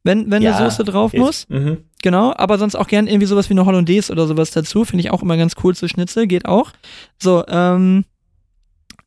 wenn, 0.04 0.32
wenn 0.32 0.41
ja, 0.41 0.56
eine 0.56 0.69
Soße 0.69 0.84
drauf 0.84 1.12
geht. 1.12 1.19
muss. 1.19 1.47
Mhm. 1.50 1.84
Genau, 2.02 2.34
aber 2.36 2.58
sonst 2.58 2.76
auch 2.76 2.88
gern 2.88 3.08
irgendwie 3.08 3.28
sowas 3.28 3.50
wie 3.50 3.54
eine 3.54 3.65
Hollandaise 3.65 4.12
oder 4.12 4.28
sowas 4.28 4.52
dazu. 4.52 4.86
Finde 4.86 5.04
ich 5.04 5.12
auch 5.12 5.21
immer 5.21 5.38
ganz 5.38 5.54
cool 5.63 5.76
zu 5.76 5.88
Schnitzel, 5.88 6.28
geht 6.28 6.45
auch. 6.45 6.71
So, 7.21 7.45
ähm, 7.47 8.06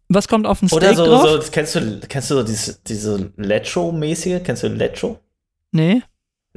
was 0.09 0.29
kommt 0.29 0.47
auf 0.47 0.61
ein 0.61 0.69
Steak 0.69 0.83
Oder 0.83 0.95
so, 0.95 1.07
drauf? 1.07 1.45
so 1.45 1.51
kennst 1.51 1.75
du, 1.77 2.01
kennst 2.09 2.31
du 2.31 2.35
so 2.35 2.43
diese, 2.43 2.79
diese 2.87 3.33
Lecho-mäßige? 3.37 4.43
Kennst 4.43 4.63
du 4.63 4.69
Lecho? 4.69 5.21
Nee. 5.73 6.03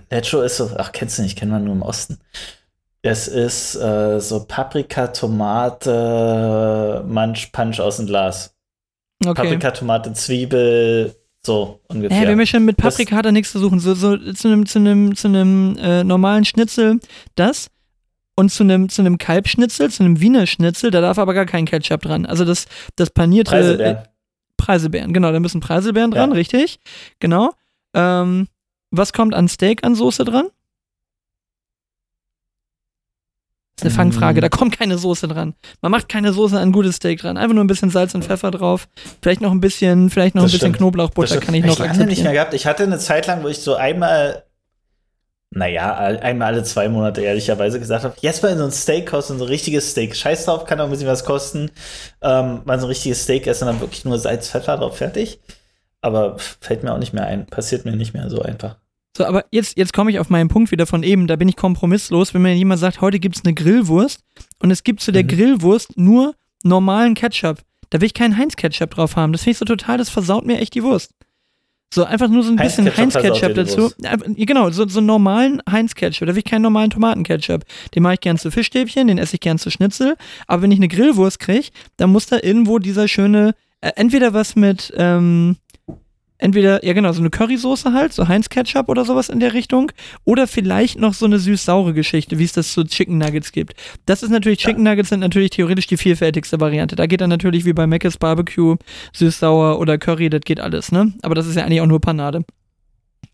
Lecho 0.09 0.41
ist 0.41 0.57
so, 0.57 0.71
ach, 0.77 0.91
kennst 0.91 1.19
du 1.19 1.21
nicht, 1.21 1.37
kennt 1.37 1.51
man 1.51 1.63
nur 1.63 1.75
im 1.75 1.83
Osten. 1.83 2.17
Es 3.05 3.27
ist 3.27 3.75
äh, 3.75 4.17
so 4.21 4.45
Paprika, 4.45 5.07
Tomate, 5.07 7.03
Munch, 7.05 7.51
Punch 7.51 7.81
aus 7.81 7.97
dem 7.97 8.07
Glas. 8.07 8.55
Okay. 9.25 9.33
Paprika, 9.33 9.71
Tomate, 9.71 10.13
Zwiebel, 10.13 11.13
so 11.45 11.81
ungefähr. 11.89 12.21
Ja, 12.21 12.29
wir 12.29 12.37
möchten 12.37 12.63
mit 12.63 12.77
Paprika 12.77 13.11
das, 13.11 13.17
hat 13.17 13.25
er 13.25 13.33
nichts 13.33 13.51
zu 13.51 13.59
suchen. 13.59 13.79
So, 13.79 13.93
so 13.93 14.17
zu 14.17 14.47
einem 14.47 14.65
zu 14.65 14.79
einem 14.79 15.15
zu 15.17 15.27
einem 15.27 15.77
äh, 15.77 16.05
normalen 16.05 16.45
Schnitzel 16.45 17.01
das 17.35 17.69
und 18.35 18.53
zu 18.53 18.63
einem 18.63 18.87
zu 18.87 19.01
einem 19.01 19.17
Kalbschnitzel, 19.17 19.91
zu 19.91 20.03
einem 20.03 20.21
Wiener 20.21 20.47
Schnitzel, 20.47 20.89
da 20.89 21.01
darf 21.01 21.19
aber 21.19 21.33
gar 21.33 21.45
kein 21.45 21.65
Ketchup 21.65 22.03
dran. 22.03 22.25
Also 22.25 22.45
das 22.45 22.67
das 22.95 23.09
panierte 23.09 23.51
Preiselbeeren. 23.51 23.97
Äh, 23.97 24.03
Preiselbeeren, 24.55 25.11
genau, 25.11 25.33
da 25.33 25.41
müssen 25.41 25.59
Preiselbeeren 25.59 26.11
dran, 26.11 26.29
ja. 26.29 26.35
richtig? 26.35 26.79
Genau. 27.19 27.51
Ähm, 27.93 28.47
was 28.91 29.11
kommt 29.11 29.33
an 29.33 29.49
Steak 29.49 29.83
an 29.83 29.95
Soße 29.95 30.23
dran? 30.23 30.47
Das 33.83 33.93
ist 33.93 33.99
eine 33.99 34.11
Fangfrage, 34.11 34.39
da 34.39 34.47
kommt 34.47 34.77
keine 34.77 34.97
Soße 34.97 35.27
dran. 35.27 35.55
Man 35.81 35.91
macht 35.91 36.07
keine 36.07 36.31
Soße 36.31 36.57
an 36.57 36.71
gutes 36.71 36.95
Steak 36.95 37.19
dran. 37.19 37.35
Einfach 37.35 37.53
nur 37.53 37.63
ein 37.63 37.67
bisschen 37.67 37.89
Salz 37.89 38.15
und 38.15 38.23
Pfeffer 38.23 38.49
drauf. 38.49 38.87
Vielleicht 39.21 39.41
noch 39.41 39.51
ein 39.51 39.59
bisschen, 39.59 40.09
vielleicht 40.09 40.35
noch 40.35 40.43
das 40.43 40.53
ein 40.53 40.59
bisschen 40.59 40.73
Knoblauchbutter 40.73 41.39
kann 41.41 41.53
ich 41.53 41.65
noch 41.65 41.73
ich 41.73 41.81
akzeptieren. 41.81 42.07
nicht 42.07 42.23
mehr 42.23 42.31
gehabt. 42.31 42.53
Ich 42.53 42.65
hatte 42.65 42.83
eine 42.83 42.97
Zeit 42.97 43.27
lang, 43.27 43.43
wo 43.43 43.49
ich 43.49 43.57
so 43.59 43.75
einmal, 43.75 44.43
naja, 45.51 45.95
einmal 45.95 46.53
alle 46.53 46.63
zwei 46.63 46.87
Monate 46.87 47.21
ehrlicherweise 47.21 47.77
gesagt 47.77 48.05
habe, 48.05 48.15
jetzt 48.21 48.41
mal 48.41 48.53
in 48.53 48.57
so 48.57 48.63
ein 48.63 48.71
Steakhouse, 48.71 49.29
in 49.31 49.37
so 49.37 49.43
ein 49.43 49.49
richtiges 49.49 49.91
Steak. 49.91 50.15
Scheiß 50.15 50.45
drauf, 50.45 50.63
kann 50.63 50.79
auch 50.79 50.85
ein 50.85 50.91
bisschen 50.91 51.07
was 51.07 51.25
kosten. 51.25 51.69
Ähm, 52.21 52.61
mal 52.63 52.79
so 52.79 52.85
ein 52.85 52.89
richtiges 52.89 53.23
Steak 53.23 53.47
essen, 53.47 53.65
dann 53.65 53.81
wirklich 53.81 54.05
nur 54.05 54.17
Salz, 54.17 54.49
Pfeffer 54.49 54.77
drauf, 54.77 54.95
fertig. 54.95 55.41
Aber 55.99 56.37
fällt 56.37 56.83
mir 56.83 56.93
auch 56.93 56.99
nicht 56.99 57.13
mehr 57.13 57.25
ein. 57.25 57.47
Passiert 57.47 57.83
mir 57.83 57.95
nicht 57.97 58.13
mehr 58.13 58.29
so 58.29 58.41
einfach. 58.41 58.77
So, 59.15 59.25
aber 59.25 59.45
jetzt, 59.51 59.77
jetzt 59.77 59.93
komme 59.93 60.09
ich 60.09 60.19
auf 60.19 60.29
meinen 60.29 60.49
Punkt 60.49 60.71
wieder 60.71 60.87
von 60.87 61.03
eben, 61.03 61.27
da 61.27 61.35
bin 61.35 61.47
ich 61.47 61.55
kompromisslos, 61.55 62.33
wenn 62.33 62.41
mir 62.41 62.55
jemand 62.55 62.79
sagt, 62.79 62.99
heute 62.99 63.19
gibt 63.19 63.35
es 63.35 63.45
eine 63.45 63.53
Grillwurst 63.53 64.23
und 64.59 64.71
es 64.71 64.83
gibt 64.83 65.01
zu 65.01 65.11
der 65.11 65.23
mhm. 65.23 65.27
Grillwurst 65.27 65.97
nur 65.97 66.33
normalen 66.63 67.13
Ketchup. 67.13 67.59
Da 67.91 68.01
will 68.01 68.07
ich 68.07 68.15
keinen 68.15 68.37
Heinz-Ketchup 68.37 68.89
drauf 68.89 69.15
haben. 69.15 69.31
Das 69.33 69.43
finde 69.43 69.51
ich 69.51 69.57
so 69.59 69.65
total, 69.65 69.99
das 69.99 70.09
versaut 70.09 70.45
mir 70.45 70.57
echt 70.57 70.73
die 70.73 70.81
Wurst. 70.81 71.11
So, 71.93 72.05
einfach 72.05 72.27
nur 72.27 72.41
so 72.41 72.51
ein 72.51 72.57
Heinz 72.57 72.75
bisschen 72.75 72.97
Heinz-Ketchup 72.97 73.53
dazu. 73.53 73.91
Ja, 74.01 74.15
genau, 74.15 74.71
so, 74.71 74.87
so 74.87 74.97
einen 74.97 75.05
normalen 75.05 75.61
Heinz-Ketchup. 75.69 76.27
Da 76.27 76.33
will 76.33 76.39
ich 76.39 76.49
keinen 76.49 76.63
normalen 76.63 76.89
Tomaten-Ketchup. 76.89 77.65
Den 77.93 78.01
mache 78.01 78.15
ich 78.15 78.21
gern 78.21 78.39
zu 78.39 78.49
Fischstäbchen, 78.49 79.07
den 79.07 79.19
esse 79.19 79.35
ich 79.35 79.41
gern 79.41 79.59
zu 79.59 79.69
Schnitzel. 79.69 80.15
Aber 80.47 80.63
wenn 80.63 80.71
ich 80.71 80.79
eine 80.79 80.87
Grillwurst 80.87 81.39
kriege, 81.39 81.67
dann 81.97 82.11
muss 82.11 82.25
da 82.25 82.39
irgendwo 82.41 82.79
dieser 82.79 83.07
schöne, 83.07 83.53
äh, 83.81 83.91
entweder 83.95 84.33
was 84.33 84.55
mit, 84.55 84.91
ähm, 84.97 85.57
entweder, 86.43 86.85
ja 86.85 86.93
genau, 86.93 87.11
so 87.11 87.21
eine 87.21 87.29
Currysoße 87.29 87.93
halt, 87.93 88.13
so 88.13 88.27
Heinz 88.27 88.49
Ketchup 88.49 88.89
oder 88.89 89.05
sowas 89.05 89.29
in 89.29 89.39
der 89.39 89.53
Richtung. 89.53 89.91
Oder 90.25 90.47
vielleicht 90.47 90.99
noch 90.99 91.13
so 91.13 91.25
eine 91.25 91.39
süß-saure 91.39 91.93
Geschichte, 91.93 92.37
wie 92.37 92.43
es 92.43 92.53
das 92.53 92.73
zu 92.73 92.83
Chicken 92.83 93.17
Nuggets 93.17 93.51
gibt. 93.51 93.73
Das 94.05 94.23
ist 94.23 94.29
natürlich. 94.29 94.59
Chicken 94.59 94.83
Nuggets 94.83 95.09
sind 95.09 95.21
natürlich 95.21 95.51
theoretisch 95.51 95.87
die 95.87 95.97
vielfältigste 95.97 96.59
Variante. 96.59 96.95
Da 96.95 97.05
geht 97.05 97.21
dann 97.21 97.29
natürlich 97.29 97.65
wie 97.65 97.73
bei 97.73 97.87
Mc's 97.87 98.17
Barbecue, 98.17 98.75
süß-sauer 99.13 99.79
oder 99.79 99.97
Curry, 99.97 100.29
das 100.29 100.41
geht 100.41 100.59
alles, 100.59 100.91
ne? 100.91 101.13
Aber 101.21 101.35
das 101.35 101.47
ist 101.47 101.55
ja 101.55 101.63
eigentlich 101.63 101.81
auch 101.81 101.87
nur 101.87 102.01
Panade. 102.01 102.43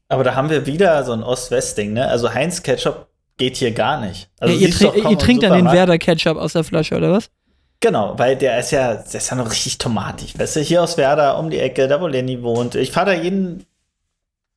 Aber 0.08 0.24
da 0.24 0.36
haben 0.36 0.50
wir 0.50 0.65
wieder 0.65 1.04
so 1.04 1.13
ein 1.13 1.24
Ost-West-Ding, 1.24 1.93
ne? 1.93 2.08
Also 2.08 2.34
Heinz 2.34 2.63
Ketchup 2.63 3.08
geht 3.38 3.58
hier 3.58 3.72
gar 3.72 4.02
nicht. 4.02 4.30
Also 4.39 4.54
ja, 4.54 4.67
ihr, 4.67 4.72
tr 4.72 4.95
ihr 5.10 5.17
trinkt 5.17 5.43
dann 5.43 5.54
den 5.54 5.72
Werder 5.72 5.98
Ketchup 5.98 6.38
aus 6.38 6.54
der 6.54 6.63
Flasche, 6.63 6.95
oder 6.95 7.12
was? 7.12 7.30
Genau, 7.82 8.18
weil 8.18 8.36
der 8.36 8.60
ist 8.60 8.72
ja, 8.72 8.96
der 8.96 9.15
ist 9.15 9.30
ja 9.30 9.38
noch 9.38 9.50
richtig 9.50 9.78
tomatig. 9.78 10.38
Weißt 10.38 10.58
du, 10.58 10.60
hier 10.60 10.84
aus 10.84 10.98
Werder 10.98 11.39
um 11.39 11.50
die 11.50 11.60
Ecke, 11.60 11.88
da 11.88 12.02
wo 12.02 12.08
Lenny 12.08 12.44
wohnt. 12.44 12.76
Ich 12.76 12.92
fahre 12.92 13.15
da 13.15 13.22
jeden 13.22 13.65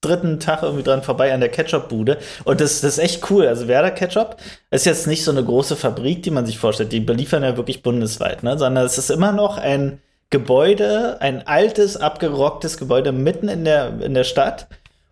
dritten 0.01 0.41
Tag 0.41 0.63
irgendwie 0.63 0.83
dran 0.83 1.03
vorbei 1.03 1.33
an 1.33 1.41
der 1.41 1.49
Ketchup-Bude. 1.49 2.19
Und 2.45 2.61
das, 2.61 2.81
das 2.81 2.95
ist 2.95 2.99
echt 2.99 3.31
cool. 3.31 3.47
Also 3.47 3.69
Werder 3.69 3.93
Ketchup 3.93 4.37
ist 4.71 4.87
jetzt 4.87 5.07
nicht 5.07 5.25
so 5.25 5.31
eine 5.31 5.45
große 5.45 5.77
Fabrik, 5.77 6.25
die 6.25 6.33
man 6.33 6.45
sich 6.45 6.59
vorstellt. 6.59 6.93
Die 6.93 7.01
beliefern 7.01 7.45
ja 7.45 7.57
wirklich 7.57 7.83
bundesweit, 7.83 8.43
ne? 8.43 8.59
Sondern 8.59 8.85
es 8.85 8.99
ist 8.99 9.11
immer 9.11 9.31
noch 9.31 9.57
ein 9.57 10.01
Gebäude, 10.31 11.19
ein 11.21 11.47
altes, 11.47 11.97
abgerocktes 11.97 12.77
Gebäude 12.79 13.13
mitten 13.13 13.49
in 13.49 13.65
der, 13.65 14.01
in 14.01 14.15
der 14.15 14.25
Stadt. 14.25 14.67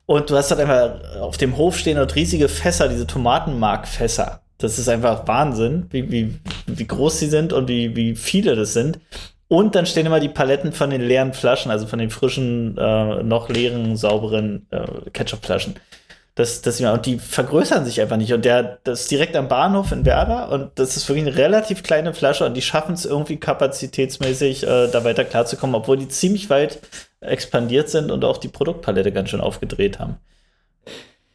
Und 0.07 0.31
du 0.31 0.37
hast 0.37 0.51
halt 0.51 0.61
einfach 0.61 1.20
auf 1.20 1.37
dem 1.37 1.57
Hof 1.57 1.79
stehen 1.79 1.99
und 1.99 2.16
riesige 2.16 2.49
Fässer, 2.49 2.88
diese 2.88 3.07
Tomatenmarkfässer. 3.07 4.40
Das 4.61 4.79
ist 4.79 4.88
einfach 4.88 5.27
Wahnsinn, 5.27 5.87
wie, 5.90 6.11
wie, 6.11 6.35
wie 6.66 6.87
groß 6.87 7.18
sie 7.18 7.29
sind 7.29 7.53
und 7.53 7.68
wie, 7.68 7.96
wie 7.96 8.14
viele 8.14 8.55
das 8.55 8.75
sind. 8.75 9.01
Und 9.49 9.75
dann 9.75 9.87
stehen 9.87 10.07
immer 10.07 10.20
die 10.20 10.29
Paletten 10.29 10.73
von 10.73 10.90
den 10.90 11.01
leeren 11.01 11.33
Flaschen, 11.33 11.73
also 11.73 11.87
von 11.87 11.99
den 11.99 12.11
frischen, 12.11 12.79
äh, 12.79 13.23
noch 13.25 13.49
leeren, 13.49 13.96
sauberen 13.96 14.66
äh, 14.70 15.11
Ketchupflaschen. 15.12 15.75
Das, 16.37 16.62
das, 16.62 16.81
und 16.81 17.07
die 17.07 17.18
vergrößern 17.18 17.84
sich 17.84 18.01
einfach 18.01 18.16
nicht. 18.16 18.32
Und 18.32 18.45
der, 18.45 18.78
das 18.84 19.03
ist 19.03 19.11
direkt 19.11 19.34
am 19.34 19.49
Bahnhof 19.49 19.93
in 19.93 20.05
Werder 20.05 20.53
und 20.53 20.70
das 20.76 20.97
ist 20.97 21.09
wirklich 21.09 21.26
eine 21.26 21.37
relativ 21.37 21.82
kleine 21.82 22.14
Flasche 22.14 22.47
und 22.47 22.55
die 22.55 22.62
schaffen 22.62 22.95
es 22.95 23.05
irgendwie 23.05 23.39
kapazitätsmäßig, 23.39 24.62
äh, 24.62 24.89
da 24.89 25.05
weiter 25.05 25.24
klarzukommen, 25.24 25.74
obwohl 25.74 25.97
die 25.97 26.09
ziemlich 26.09 26.49
weit 26.49 26.78
expandiert 27.20 27.91
sind 27.91 28.11
und 28.11 28.24
auch 28.24 28.39
die 28.39 28.49
Produktpalette 28.49 29.11
ganz 29.11 29.30
schön 29.30 29.41
aufgedreht 29.41 29.99
haben. 29.99 30.18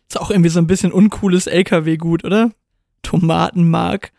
Ist 0.08 0.22
auch 0.22 0.32
irgendwie 0.32 0.50
so 0.50 0.60
ein 0.60 0.68
bisschen 0.68 0.94
uncooles 0.94 1.48
LKW-Gut, 1.48 2.24
oder? 2.24 2.52
Tomatenmark. 3.06 4.12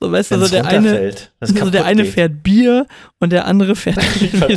So, 0.00 0.12
weißt 0.12 0.32
du, 0.32 0.38
so 0.38 0.48
der 0.48 0.66
eine, 0.66 0.76
runterfällt, 0.88 1.32
das 1.40 1.50
so 1.50 1.70
der 1.70 1.86
eine 1.86 2.02
geht. 2.02 2.12
fährt 2.12 2.42
Bier 2.42 2.86
und 3.20 3.32
der 3.32 3.46
andere 3.46 3.74
fährt 3.76 3.98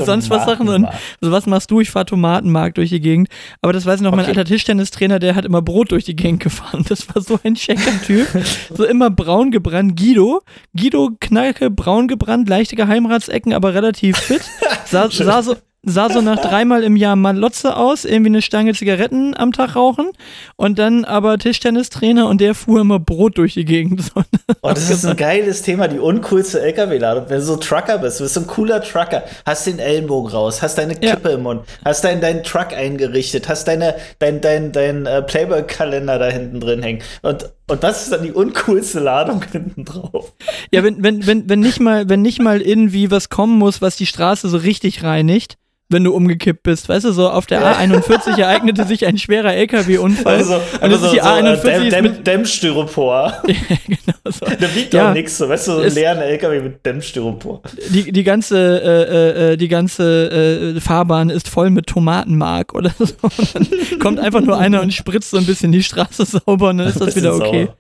sonst 0.06 0.30
was 0.30 0.46
Sachen. 0.46 0.68
Und 0.68 0.88
so, 1.22 1.32
was 1.32 1.46
machst 1.46 1.72
du? 1.72 1.80
Ich 1.80 1.90
fahr 1.90 2.06
Tomatenmark 2.06 2.76
durch 2.76 2.90
die 2.90 3.00
Gegend. 3.00 3.30
Aber 3.62 3.72
das 3.72 3.86
weiß 3.86 3.96
ich 4.00 4.04
noch, 4.04 4.12
mein 4.12 4.22
Okay. 4.26 4.30
alter 4.32 4.44
Tischtennistrainer, 4.46 5.20
der 5.20 5.36
hat 5.36 5.46
immer 5.46 5.62
Brot 5.62 5.92
durch 5.92 6.04
die 6.04 6.16
Gegend 6.18 6.42
gefahren. 6.44 6.84
Das 6.90 7.08
war 7.14 7.22
so 7.22 7.40
ein 7.44 7.56
checker 7.56 8.02
Typ. 8.06 8.28
so 8.76 8.84
immer 8.84 9.10
braun 9.10 9.52
gebrannt. 9.52 9.98
Guido, 9.98 10.42
Guido 10.76 11.12
Knalke, 11.22 11.70
braun 11.70 12.08
gebrannt, 12.10 12.50
leichte 12.50 12.76
Geheimratsecken, 12.76 13.54
aber 13.54 13.74
relativ 13.74 14.18
fit. 14.18 14.42
Sah, 14.86 15.10
sah 15.12 15.42
so, 15.44 15.56
sah 15.84 16.10
so 16.10 16.22
nach 16.22 16.40
dreimal 16.40 16.84
im 16.84 16.96
Jahr 16.96 17.16
Malotze 17.16 17.78
aus, 17.78 18.04
irgendwie 18.04 18.30
eine 18.30 18.42
Stange 18.42 18.74
Zigaretten 18.74 19.36
am 19.38 19.54
Tag 19.54 19.76
rauchen 19.76 20.10
und 20.58 20.80
dann 20.80 21.06
aber 21.06 21.38
Tischtennistrainer 21.38 22.28
und 22.28 22.42
der 22.42 22.56
fuhr 22.56 22.82
immer 22.82 23.00
Brot 23.00 23.38
durch 23.38 23.54
die 23.54 23.66
Gegend. 23.66 24.02
So, 24.14 24.24
Oh, 24.62 24.70
das 24.70 24.90
ist 24.90 25.06
ein 25.06 25.16
geiles 25.16 25.62
Thema, 25.62 25.88
die 25.88 26.00
uncoolste 26.00 26.62
LKW-Ladung. 26.62 27.26
Wenn 27.28 27.38
du 27.38 27.44
so 27.44 27.58
Trucker 27.58 27.98
bist, 28.00 28.20
du 28.20 28.24
bist 28.24 28.34
so 28.36 28.42
ein 28.42 28.48
cooler 28.48 28.82
Trucker, 28.82 29.24
hast 29.46 29.68
den 29.68 29.80
Ellenbogen 29.80 30.32
raus, 30.32 30.62
hast 30.62 30.78
deine 30.78 30.94
Ja. 31.04 31.16
Kippe 31.16 31.30
im 31.30 31.44
Mund, 31.44 31.62
hast 31.86 32.04
deinen 32.04 32.22
deinen 32.22 32.44
Truck 32.44 32.74
eingerichtet, 32.74 33.48
hast 33.50 33.68
deine, 33.68 33.96
dein, 34.20 34.42
dein, 34.42 34.72
dein 34.72 35.06
äh, 35.06 35.22
Playboy-Kalender 35.22 36.18
da 36.20 36.28
hinten 36.28 36.60
drin 36.60 36.82
hängen. 36.82 37.02
Und, 37.22 37.50
und 37.70 37.84
was 37.84 38.04
ist 38.04 38.12
dann 38.12 38.24
die 38.24 38.32
uncoolste 38.32 39.00
Ladung 39.00 39.44
hinten 39.52 39.86
drauf? 39.86 40.34
Ja, 40.72 40.84
wenn, 40.84 41.04
wenn, 41.04 41.28
wenn, 41.28 41.50
wenn 41.50 41.60
nicht 41.60 41.80
mal, 41.80 42.08
wenn 42.10 42.22
nicht 42.22 42.42
mal 42.42 42.62
irgendwie 42.62 43.12
was 43.12 43.30
kommen 43.30 43.58
muss, 43.58 43.82
was 43.82 43.98
die 43.98 44.06
Straße 44.06 44.48
so 44.48 44.58
richtig 44.58 45.04
reinigt, 45.04 45.58
wenn 45.90 46.04
du 46.04 46.14
umgekippt 46.14 46.64
bist. 46.64 46.90
Weißt 46.90 47.06
du, 47.06 47.12
so 47.12 47.30
auf 47.30 47.46
der 47.46 47.62
A41 47.62 48.38
ereignete 48.40 48.84
sich 48.86 49.06
ein 49.06 49.18
schwerer 49.18 49.54
LKW-Unfall. 49.54 50.36
Also, 50.38 50.56
und 50.82 50.92
das 50.92 51.00
so, 51.00 51.06
ist 51.08 51.14
die 51.14 51.20
so, 51.20 51.26
äh, 51.26 51.30
A41 51.30 51.62
Dämm, 51.62 52.06
ist 52.06 52.18
mit, 52.18 52.28
Dämmstyropor. 52.28 53.34
genau 53.88 54.14
so. 54.26 54.46
Da 54.46 54.76
wiegt 54.76 54.94
Ja. 54.94 55.10
auch 55.10 55.14
nichts, 55.14 55.38
so, 55.38 55.48
weißt 55.48 55.68
du, 55.68 55.72
so 55.74 55.82
einen 55.82 55.94
leeren 55.94 56.20
LKW 56.20 56.60
mit 56.60 56.86
Dämmstyropor. 56.86 57.62
Die, 57.90 58.12
die 58.12 58.24
ganze, 58.24 58.58
äh, 58.58 59.52
äh, 59.54 59.58
die 59.58 59.68
ganze 59.70 60.76
äh, 60.76 60.80
Fahrbahn 60.82 61.30
ist 61.30 61.48
voll 61.48 61.70
mit 61.70 61.88
Tomatenmark 61.88 62.74
oder 62.76 62.92
so. 62.98 63.06
Und 63.22 63.56
dann 63.92 64.00
kommt 64.00 64.20
einfach 64.20 64.42
nur 64.42 64.58
einer 64.58 64.82
und 64.82 64.94
spritzt 64.94 65.32
so 65.32 65.38
ein 65.38 65.46
bisschen 65.46 65.72
die 65.72 65.84
Straße 65.84 66.26
sauber 66.26 66.70
und 66.70 66.80
dann 66.80 66.88
ist 66.88 67.00
das 67.00 67.16
wieder 67.16 67.34
okay. 67.36 67.66
sauber. 67.66 67.76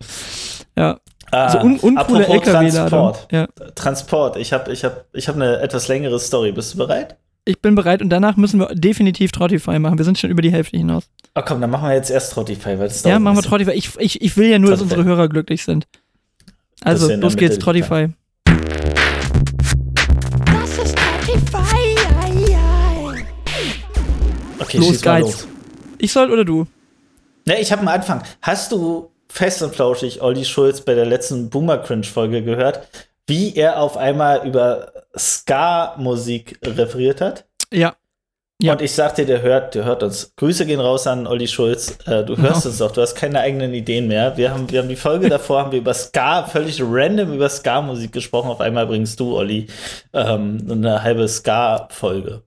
Ja. 0.77 0.99
Ah, 1.31 1.49
So 1.49 1.59
un 1.59 1.77
uncoole 1.79 1.99
apropos 1.99 2.47
LKW-Ladung. 2.47 2.71
Transport. 3.13 3.27
Ja. 3.31 3.47
Transport. 3.75 4.37
Ich 4.37 4.53
habe 4.53 4.71
ich 4.71 4.85
hab, 4.85 5.05
ich 5.11 5.27
hab 5.27 5.35
eine 5.35 5.59
etwas 5.59 5.89
längere 5.89 6.19
Story. 6.19 6.53
Bist 6.53 6.73
du 6.73 6.77
bereit? 6.77 7.17
Ich 7.47 7.61
bin 7.61 7.75
bereit 7.75 8.01
und 8.01 8.09
danach 8.09 8.35
müssen 8.35 8.59
wir 8.59 8.67
definitiv 8.75 9.31
Trottify 9.31 9.79
machen. 9.79 9.97
Wir 9.97 10.03
sind 10.03 10.17
schon 10.17 10.29
über 10.29 10.41
die 10.41 10.51
Hälfte 10.51 10.75
hinaus. 10.75 11.05
Oh 11.33 11.41
komm, 11.45 11.61
dann 11.61 11.69
machen 11.69 11.87
wir 11.87 11.95
jetzt 11.95 12.11
erst 12.11 12.33
Trottify, 12.33 12.77
weil 12.77 12.89
das 12.89 13.03
Ja, 13.03 13.19
machen 13.19 13.37
wir. 13.37 13.41
Trottify. 13.43 13.71
Ich, 13.71 13.95
ich, 13.99 14.21
ich 14.21 14.35
will 14.35 14.47
ja 14.49 14.59
nur, 14.59 14.69
dass 14.71 14.79
Trottify. 14.79 14.99
unsere 14.99 15.15
Hörer 15.15 15.29
glücklich 15.29 15.63
sind. 15.63 15.87
Also, 16.81 17.09
los 17.15 17.37
geht's, 17.37 17.55
Mitte 17.55 17.63
Trottify. 17.63 18.09
Das 20.45 20.77
ist 20.77 20.95
ei. 21.53 21.95
Okay, 24.59 24.77
Los 24.79 25.01
geht's. 25.01 25.05
los. 25.21 25.47
Ich 25.99 26.11
soll 26.11 26.29
oder 26.31 26.43
du? 26.43 26.67
Ne, 27.45 27.61
ich 27.61 27.71
habe 27.71 27.79
einen 27.79 27.89
Anfang. 27.89 28.23
Hast 28.41 28.73
du 28.73 29.09
fest 29.29 29.61
und 29.61 29.73
flauschig 29.73 30.21
Olli 30.21 30.43
Schulz 30.43 30.81
bei 30.81 30.95
der 30.95 31.05
letzten 31.05 31.49
Boomer 31.49 31.77
Cringe 31.77 32.03
Folge 32.03 32.43
gehört, 32.43 32.87
wie 33.25 33.55
er 33.55 33.79
auf 33.79 33.95
einmal 33.95 34.45
über 34.45 34.91
Ska-Musik 35.17 36.59
referiert 36.65 37.21
hat? 37.21 37.45
Ja. 37.71 37.95
Ja. 38.59 38.73
Und 38.73 38.81
ich 38.81 38.91
sagte, 38.91 39.23
der 39.27 39.43
hört, 39.43 39.75
der 39.75 39.85
hört 39.85 40.01
uns. 40.01 40.33
Grüße 40.35 40.65
gehen 40.65 40.79
raus 40.79 41.05
an 41.05 41.27
Olli 41.27 41.47
Schulz. 41.47 41.99
Äh, 42.07 42.23
du 42.23 42.35
hörst 42.37 42.63
Ja. 42.65 42.69
uns 42.71 42.79
doch, 42.79 42.91
du 42.91 43.01
hast 43.01 43.13
keine 43.13 43.39
eigenen 43.39 43.71
Ideen 43.75 44.07
mehr. 44.07 44.35
Wir 44.35 44.49
haben, 44.51 44.67
wir 44.71 44.79
haben 44.81 44.89
die 44.89 44.95
Folge 44.95 45.29
davor, 45.29 45.61
haben 45.61 45.71
wir 45.71 45.77
über 45.79 45.93
Ska, 45.93 46.43
völlig 46.45 46.81
random 46.81 47.33
über 47.33 47.49
Ska-Musik 47.49 48.11
gesprochen. 48.13 48.49
Auf 48.49 48.59
einmal 48.59 48.87
bringst 48.87 49.19
du, 49.19 49.35
Olli, 49.37 49.67
ähm, 50.13 50.65
eine 50.71 51.03
halbe 51.03 51.27
Ska-Folge. 51.27 52.41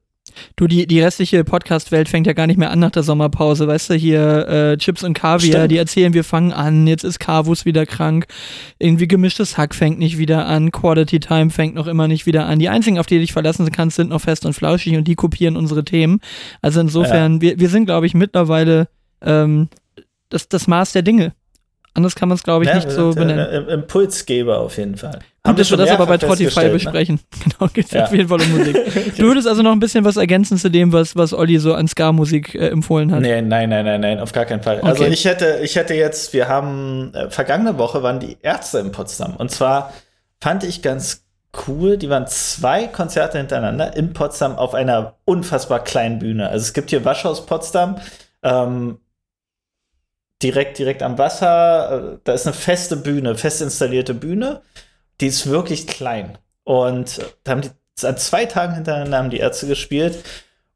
Du, 0.57 0.67
die, 0.67 0.87
die 0.87 1.01
restliche 1.01 1.45
Podcast-Welt 1.45 2.09
fängt 2.09 2.27
ja 2.27 2.33
gar 2.33 2.47
nicht 2.47 2.57
mehr 2.57 2.71
an 2.71 2.79
nach 2.79 2.91
der 2.91 3.03
Sommerpause. 3.03 3.67
Weißt 3.67 3.91
du, 3.91 3.95
hier 3.95 4.49
äh, 4.49 4.77
Chips 4.79 5.03
und 5.03 5.15
Kaviar, 5.15 5.59
Stimmt. 5.59 5.71
die 5.71 5.77
erzählen, 5.77 6.15
wir 6.15 6.25
fangen 6.25 6.53
an, 6.53 6.87
jetzt 6.87 7.05
ist 7.05 7.19
Kavus 7.21 7.65
wieder 7.65 7.87
krank. 7.87 8.27
Irgendwie 8.79 9.09
gemischtes 9.09 9.59
Hack 9.59 9.75
fängt 9.75 9.99
nicht 9.99 10.19
wieder 10.19 10.47
an, 10.47 10.71
Quality 10.71 11.21
Time 11.21 11.51
fängt 11.51 11.75
noch 11.75 11.87
immer 11.87 12.09
nicht 12.09 12.27
wieder 12.27 12.47
an. 12.47 12.59
Die 12.59 12.69
einzigen, 12.69 12.99
auf 12.99 13.07
die 13.07 13.17
du 13.17 13.21
dich 13.21 13.33
verlassen 13.33 13.71
kannst, 13.71 13.97
sind 13.97 14.11
noch 14.11 14.21
fest 14.21 14.47
und 14.47 14.53
flauschig 14.53 14.97
und 14.97 15.05
die 15.05 15.15
kopieren 15.15 15.57
unsere 15.57 15.85
Themen. 15.85 16.21
Also 16.63 16.81
insofern, 16.81 17.41
wir, 17.41 17.59
wir 17.59 17.69
sind, 17.69 17.87
glaube 17.87 18.07
ich, 18.07 18.15
mittlerweile 18.15 18.89
ähm, 19.23 19.69
das, 20.29 20.49
das 20.49 20.67
Maß 20.67 20.93
der 20.93 21.03
Dinge. 21.03 21.33
Anders 21.95 22.15
kann 22.15 22.29
man 22.29 22.37
es, 22.37 22.43
glaube 22.45 22.65
ich, 22.65 22.69
Ja, 22.71 22.77
nicht 22.77 22.87
wir 22.89 22.95
so 22.95 23.11
sind, 23.13 23.21
benennen. 23.27 23.47
äh, 23.51 23.57
im- 23.59 23.69
Impulsgeber 23.69 24.61
auf 24.61 24.77
jeden 24.79 24.97
Fall. 24.97 25.19
Gut, 25.43 25.59
dass 25.59 25.71
wir 25.71 25.77
das 25.77 25.91
aber 25.91 26.07
bei 26.07 26.19
Spotify 26.19 26.65
ne? 26.65 26.71
besprechen. 26.71 27.21
Genau, 27.45 27.71
geht 27.73 27.91
Ja. 27.93 28.05
auf 28.05 28.13
jeden 28.13 28.29
Fall 28.29 28.41
um 28.41 28.59
Musik. 28.59 28.77
Du 29.17 29.25
würdest 29.25 29.49
also 29.49 29.63
noch 29.63 29.73
ein 29.73 29.81
bisschen 29.81 30.05
was 30.05 30.17
ergänzen 30.17 30.57
zu 30.57 30.71
dem, 30.71 30.93
was, 30.93 31.17
was 31.17 31.33
Olli 31.33 31.59
so 31.59 31.75
an 31.75 31.89
Ska-Musik 31.89 32.55
äh, 32.55 32.69
empfohlen 32.69 33.11
hat. 33.13 33.21
Nee, 33.23 33.43
nein, 33.43 33.69
nein, 33.71 33.85
nein, 33.85 34.01
nein, 34.01 34.21
auf 34.21 34.31
gar 34.33 34.45
keinen 34.45 34.63
Fall. 34.63 34.81
Also 34.83 35.03
Okay. 35.05 35.13
ich 35.13 35.25
hätte, 35.25 35.59
ich 35.63 35.75
hätte 35.77 35.95
jetzt, 35.95 36.33
wir 36.33 36.47
haben, 36.49 37.13
äh, 37.15 37.29
vergangene 37.31 37.77
Woche 37.79 38.03
waren 38.03 38.21
die 38.21 38.37
Ärzte 38.43 38.79
in 38.79 38.93
Potsdam. 38.93 39.35
Und 39.37 39.51
zwar 39.51 39.93
fand 40.41 40.63
ich 40.63 40.83
ganz 40.83 41.25
cool, 41.67 41.97
die 41.97 42.09
waren 42.09 42.29
zwei 42.29 42.87
Konzerte 42.87 43.39
hintereinander 43.39 43.97
in 43.97 44.13
Potsdam 44.13 44.55
auf 44.57 44.75
einer 44.75 45.15
unfassbar 45.25 45.83
kleinen 45.83 46.21
Bühne. 46.21 46.49
Also 46.51 46.63
es 46.63 46.73
gibt 46.73 46.91
hier 46.91 47.05
Waschhaus 47.05 47.45
Potsdam, 47.47 47.97
ähm, 48.45 48.99
direkt, 50.43 50.79
direkt 50.79 51.03
am 51.03 51.19
Wasser. 51.19 52.15
Äh, 52.15 52.19
Da 52.25 52.33
ist 52.33 52.47
eine 52.47 52.55
feste 52.55 52.97
Bühne, 52.97 53.35
fest 53.37 53.63
installierte 53.63 54.15
Bühne. 54.15 54.63
Die 55.21 55.27
ist 55.27 55.49
wirklich 55.49 55.87
klein. 55.87 56.39
Und 56.65 57.19
äh, 57.19 57.25
da 57.45 57.53
haben 57.53 57.63
die 57.63 57.71
an 58.05 58.17
zwei 58.17 58.47
Tagen 58.47 58.75
hintereinander 58.75 59.19
haben 59.19 59.31
die 59.31 59.39
Ärzte 59.39 59.67
gespielt. 59.67 60.25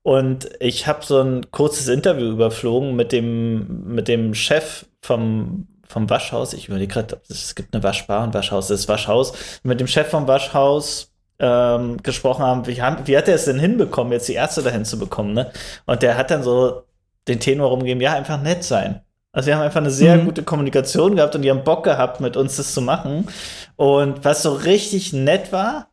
Und 0.02 0.50
ich 0.60 0.86
habe 0.86 1.04
so 1.04 1.22
ein 1.22 1.50
kurzes 1.50 1.88
Interview 1.88 2.30
überflogen 2.30 2.94
mit 2.94 3.12
dem, 3.12 3.84
mit 3.94 4.08
dem 4.08 4.34
Chef 4.34 4.84
vom, 5.00 5.66
vom 5.88 6.10
Waschhaus. 6.10 6.52
Ich 6.52 6.68
überlege 6.68 6.92
gerade, 6.92 7.20
es 7.30 7.54
gibt 7.54 7.74
eine 7.74 7.82
Waschbar 7.82 8.24
und 8.24 8.34
Waschhaus, 8.34 8.68
das 8.68 8.80
ist 8.80 8.88
Waschhaus. 8.88 9.32
Mit 9.62 9.80
dem 9.80 9.86
Chef 9.86 10.08
vom 10.08 10.28
Waschhaus 10.28 11.10
ähm, 11.38 12.02
gesprochen 12.02 12.44
haben 12.44 12.66
wie, 12.66 12.82
haben, 12.82 13.06
wie 13.06 13.16
hat 13.16 13.28
er 13.28 13.34
es 13.34 13.46
denn 13.46 13.58
hinbekommen, 13.58 14.12
jetzt 14.12 14.28
die 14.28 14.34
Ärzte 14.34 14.62
dahin 14.62 14.84
zu 14.84 14.98
bekommen, 14.98 15.32
ne? 15.32 15.50
Und 15.86 16.02
der 16.02 16.16
hat 16.16 16.30
dann 16.30 16.42
so 16.42 16.82
den 17.26 17.40
Tenor 17.40 17.70
rumgegeben, 17.70 18.02
ja, 18.02 18.14
einfach 18.14 18.40
nett 18.40 18.62
sein. 18.62 19.00
Also 19.34 19.48
wir 19.48 19.56
haben 19.56 19.62
einfach 19.64 19.80
eine 19.80 19.90
sehr 19.90 20.18
Mhm. 20.18 20.24
gute 20.26 20.42
Kommunikation 20.44 21.16
gehabt 21.16 21.34
und 21.34 21.42
die 21.42 21.50
haben 21.50 21.64
Bock 21.64 21.84
gehabt, 21.84 22.20
mit 22.20 22.36
uns 22.36 22.56
das 22.56 22.72
zu 22.74 22.80
machen. 22.80 23.28
Und 23.76 24.24
was 24.24 24.42
so 24.42 24.52
richtig 24.54 25.12
nett 25.12 25.52
war, 25.52 25.88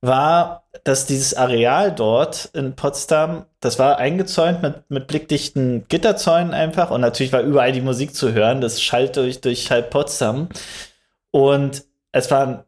war, 0.00 0.64
dass 0.84 1.06
dieses 1.06 1.34
Areal 1.34 1.92
dort 1.92 2.50
in 2.54 2.76
Potsdam, 2.76 3.46
das 3.60 3.78
war 3.78 3.98
eingezäunt 3.98 4.62
mit, 4.62 4.90
mit 4.90 5.06
blickdichten 5.08 5.86
Gitterzäunen 5.88 6.52
einfach 6.54 6.90
und 6.90 7.00
natürlich 7.00 7.32
war 7.32 7.40
überall 7.42 7.72
die 7.72 7.80
Musik 7.80 8.14
zu 8.14 8.32
hören, 8.34 8.60
das 8.60 8.82
schallt 8.82 9.16
durch, 9.16 9.40
durch 9.40 9.70
halb 9.70 9.90
Potsdam 9.90 10.48
und 11.30 11.84
es 12.12 12.30
waren 12.30 12.64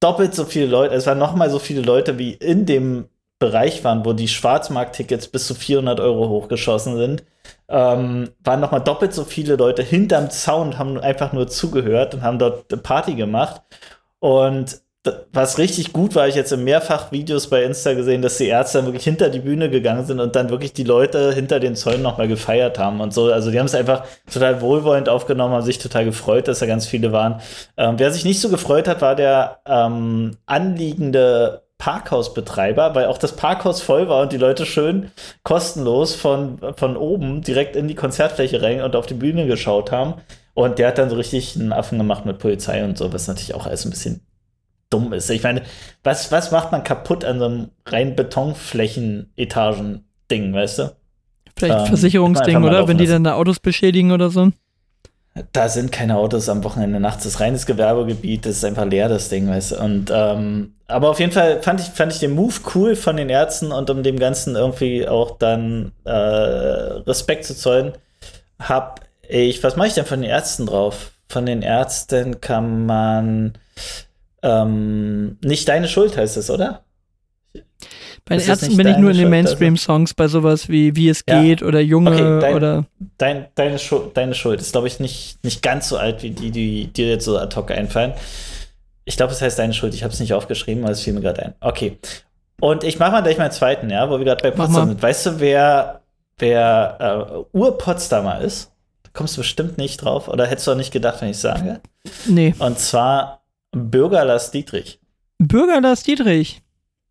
doppelt 0.00 0.34
so 0.34 0.44
viele 0.44 0.66
Leute, 0.66 0.94
es 0.94 1.06
waren 1.06 1.18
noch 1.18 1.34
mal 1.34 1.50
so 1.50 1.58
viele 1.58 1.82
Leute, 1.82 2.18
wie 2.18 2.32
in 2.32 2.66
dem 2.66 3.08
Bereich 3.38 3.84
waren, 3.84 4.04
wo 4.04 4.12
die 4.12 4.28
Schwarzmarkttickets 4.28 5.28
bis 5.28 5.46
zu 5.46 5.54
400 5.54 6.00
Euro 6.00 6.28
hochgeschossen 6.28 6.96
sind, 6.96 7.24
ähm, 7.70 8.30
waren 8.44 8.60
noch 8.60 8.72
mal 8.72 8.80
doppelt 8.80 9.14
so 9.14 9.24
viele 9.24 9.56
Leute 9.56 9.82
hinterm 9.82 10.30
Zaun 10.30 10.68
und 10.68 10.78
haben 10.78 10.98
einfach 10.98 11.32
nur 11.32 11.48
zugehört 11.48 12.14
und 12.14 12.22
haben 12.22 12.38
dort 12.38 12.72
eine 12.72 12.82
Party 12.82 13.14
gemacht 13.14 13.62
und 14.18 14.80
was 15.32 15.56
richtig 15.56 15.94
gut 15.94 16.14
war, 16.14 16.28
ich 16.28 16.34
jetzt 16.34 16.52
in 16.52 16.62
mehrfach 16.62 17.10
Videos 17.10 17.48
bei 17.48 17.62
Insta 17.62 17.94
gesehen, 17.94 18.20
dass 18.20 18.36
die 18.36 18.48
Ärzte 18.48 18.78
dann 18.78 18.86
wirklich 18.86 19.04
hinter 19.04 19.30
die 19.30 19.38
Bühne 19.38 19.70
gegangen 19.70 20.04
sind 20.04 20.20
und 20.20 20.36
dann 20.36 20.50
wirklich 20.50 20.74
die 20.74 20.84
Leute 20.84 21.32
hinter 21.32 21.58
den 21.58 21.74
Zäunen 21.74 22.02
nochmal 22.02 22.28
gefeiert 22.28 22.78
haben 22.78 23.00
und 23.00 23.14
so. 23.14 23.32
Also 23.32 23.50
die 23.50 23.58
haben 23.58 23.66
es 23.66 23.74
einfach 23.74 24.04
total 24.30 24.60
wohlwollend 24.60 25.08
aufgenommen, 25.08 25.54
haben 25.54 25.62
sich 25.62 25.78
total 25.78 26.04
gefreut, 26.04 26.48
dass 26.48 26.58
da 26.58 26.66
ganz 26.66 26.86
viele 26.86 27.12
waren. 27.12 27.40
Ähm, 27.78 27.94
wer 27.98 28.12
sich 28.12 28.26
nicht 28.26 28.40
so 28.40 28.50
gefreut 28.50 28.88
hat, 28.88 29.00
war 29.00 29.16
der 29.16 29.60
ähm, 29.64 30.36
anliegende 30.44 31.62
Parkhausbetreiber, 31.80 32.94
weil 32.94 33.06
auch 33.06 33.18
das 33.18 33.34
Parkhaus 33.34 33.82
voll 33.82 34.08
war 34.08 34.22
und 34.22 34.32
die 34.32 34.36
Leute 34.36 34.66
schön 34.66 35.10
kostenlos 35.42 36.14
von, 36.14 36.58
von 36.76 36.96
oben 36.96 37.42
direkt 37.42 37.74
in 37.74 37.88
die 37.88 37.96
Konzertfläche 37.96 38.62
rein 38.62 38.82
und 38.82 38.94
auf 38.94 39.06
die 39.06 39.14
Bühne 39.14 39.48
geschaut 39.48 39.90
haben. 39.90 40.14
Und 40.54 40.78
der 40.78 40.86
hat 40.88 40.98
dann 40.98 41.10
so 41.10 41.16
richtig 41.16 41.56
einen 41.56 41.72
Affen 41.72 41.98
gemacht 41.98 42.26
mit 42.26 42.38
Polizei 42.38 42.84
und 42.84 42.98
so, 42.98 43.12
was 43.12 43.26
natürlich 43.26 43.54
auch 43.54 43.66
alles 43.66 43.84
ein 43.84 43.90
bisschen 43.90 44.20
dumm 44.90 45.12
ist. 45.12 45.28
Ich 45.30 45.42
meine, 45.42 45.62
was, 46.04 46.30
was 46.30 46.52
macht 46.52 46.70
man 46.70 46.84
kaputt 46.84 47.24
an 47.24 47.38
so 47.38 47.46
einem 47.46 47.70
rein 47.86 48.14
Betonflächen-Etagen-Ding, 48.14 50.52
weißt 50.52 50.80
du? 50.80 50.92
Vielleicht 51.56 51.80
Ähm, 51.80 51.86
Versicherungsding, 51.86 52.62
oder? 52.62 52.86
Wenn 52.86 52.98
die 52.98 53.06
dann 53.06 53.24
da 53.24 53.34
Autos 53.34 53.58
beschädigen 53.58 54.12
oder 54.12 54.28
so. 54.30 54.50
Da 55.52 55.68
sind 55.68 55.92
keine 55.92 56.16
Autos 56.16 56.48
am 56.48 56.64
Wochenende 56.64 57.00
nachts. 57.00 57.24
Das 57.24 57.34
ist 57.34 57.40
reines 57.40 57.66
Gewerbegebiet, 57.66 58.46
das 58.46 58.56
ist 58.56 58.64
einfach 58.64 58.84
leer, 58.84 59.08
das 59.08 59.28
Ding, 59.28 59.48
weißt 59.48 59.72
du. 59.72 59.76
Und, 59.80 60.10
ähm, 60.12 60.74
aber 60.88 61.10
auf 61.10 61.20
jeden 61.20 61.32
Fall 61.32 61.62
fand 61.62 61.80
ich, 61.80 61.86
fand 61.86 62.12
ich 62.12 62.18
den 62.18 62.32
Move 62.32 62.54
cool 62.74 62.96
von 62.96 63.16
den 63.16 63.28
Ärzten 63.28 63.70
und 63.70 63.88
um 63.90 64.02
dem 64.02 64.18
Ganzen 64.18 64.56
irgendwie 64.56 65.06
auch 65.06 65.38
dann 65.38 65.92
äh, 66.04 66.10
Respekt 66.10 67.44
zu 67.44 67.54
zollen, 67.54 67.92
hab 68.58 69.00
ich, 69.28 69.62
was 69.62 69.76
mache 69.76 69.88
ich 69.88 69.94
denn 69.94 70.04
von 70.04 70.20
den 70.20 70.30
Ärzten 70.30 70.66
drauf? 70.66 71.12
von 71.30 71.46
den 71.46 71.62
Ärzten 71.62 72.40
kann 72.40 72.86
man 72.86 73.52
ähm, 74.42 75.38
nicht 75.42 75.68
deine 75.68 75.88
Schuld 75.88 76.16
heißt 76.16 76.36
es, 76.36 76.50
oder? 76.50 76.82
Bei 78.24 78.36
den 78.36 78.48
Ärzten 78.48 78.76
bin 78.76 78.86
ich 78.86 78.96
nur 78.96 79.10
in 79.10 79.16
den 79.16 79.26
also? 79.26 79.30
Mainstream-Songs, 79.30 80.14
bei 80.14 80.28
sowas 80.28 80.68
wie 80.68 80.94
Wie 80.96 81.08
es 81.08 81.24
Ja. 81.28 81.42
geht 81.42 81.62
oder 81.62 81.80
Junge 81.80 82.10
Okay, 82.12 82.40
dein- 82.40 82.54
oder. 82.54 82.84
Dein, 83.18 83.46
deine, 83.54 83.78
Schuld, 83.78 84.16
deine 84.16 84.34
Schuld 84.34 84.60
ist, 84.60 84.72
glaube 84.72 84.86
ich, 84.86 85.00
nicht, 85.00 85.42
nicht 85.42 85.62
ganz 85.62 85.88
so 85.88 85.96
alt, 85.96 86.22
wie 86.22 86.30
die, 86.30 86.50
die 86.50 86.86
dir 86.86 87.08
jetzt 87.08 87.24
so 87.24 87.38
ad 87.38 87.54
hoc 87.56 87.70
einfallen. 87.70 88.12
Ich 89.04 89.16
glaube, 89.16 89.32
es 89.32 89.42
heißt 89.42 89.58
deine 89.58 89.72
Schuld. 89.74 89.94
Ich 89.94 90.04
habe 90.04 90.12
es 90.12 90.20
nicht 90.20 90.32
aufgeschrieben, 90.34 90.84
aber 90.84 90.92
es 90.92 91.00
fiel 91.00 91.12
mir 91.12 91.20
gerade 91.20 91.42
ein. 91.46 91.54
Okay. 91.60 91.98
Und 92.60 92.84
ich 92.84 92.98
mache 92.98 93.10
mal 93.12 93.22
gleich 93.22 93.38
meinen 93.38 93.50
zweiten, 93.50 93.90
ja, 93.90 94.08
wo 94.10 94.18
wir 94.18 94.24
gerade 94.24 94.42
bei 94.42 94.50
Potsdam 94.50 94.88
sind. 94.88 95.02
Weißt 95.02 95.26
du, 95.26 95.40
wer, 95.40 96.02
wer 96.38 97.44
äh, 97.52 97.56
Ur-Potsdamer 97.56 98.40
ist? 98.42 98.70
Da 99.02 99.10
kommst 99.14 99.36
du 99.36 99.40
bestimmt 99.40 99.78
nicht 99.78 100.04
drauf. 100.04 100.28
Oder 100.28 100.46
hättest 100.46 100.66
du 100.66 100.72
auch 100.72 100.76
nicht 100.76 100.92
gedacht, 100.92 101.22
wenn 101.22 101.30
ich 101.30 101.38
sage? 101.38 101.80
Nee. 102.26 102.54
Und 102.58 102.78
zwar 102.78 103.42
Bürger 103.72 104.24
Lars 104.24 104.50
Dietrich. 104.50 105.00
Bürger 105.38 105.80
Lars 105.80 106.02
Dietrich. 106.02 106.62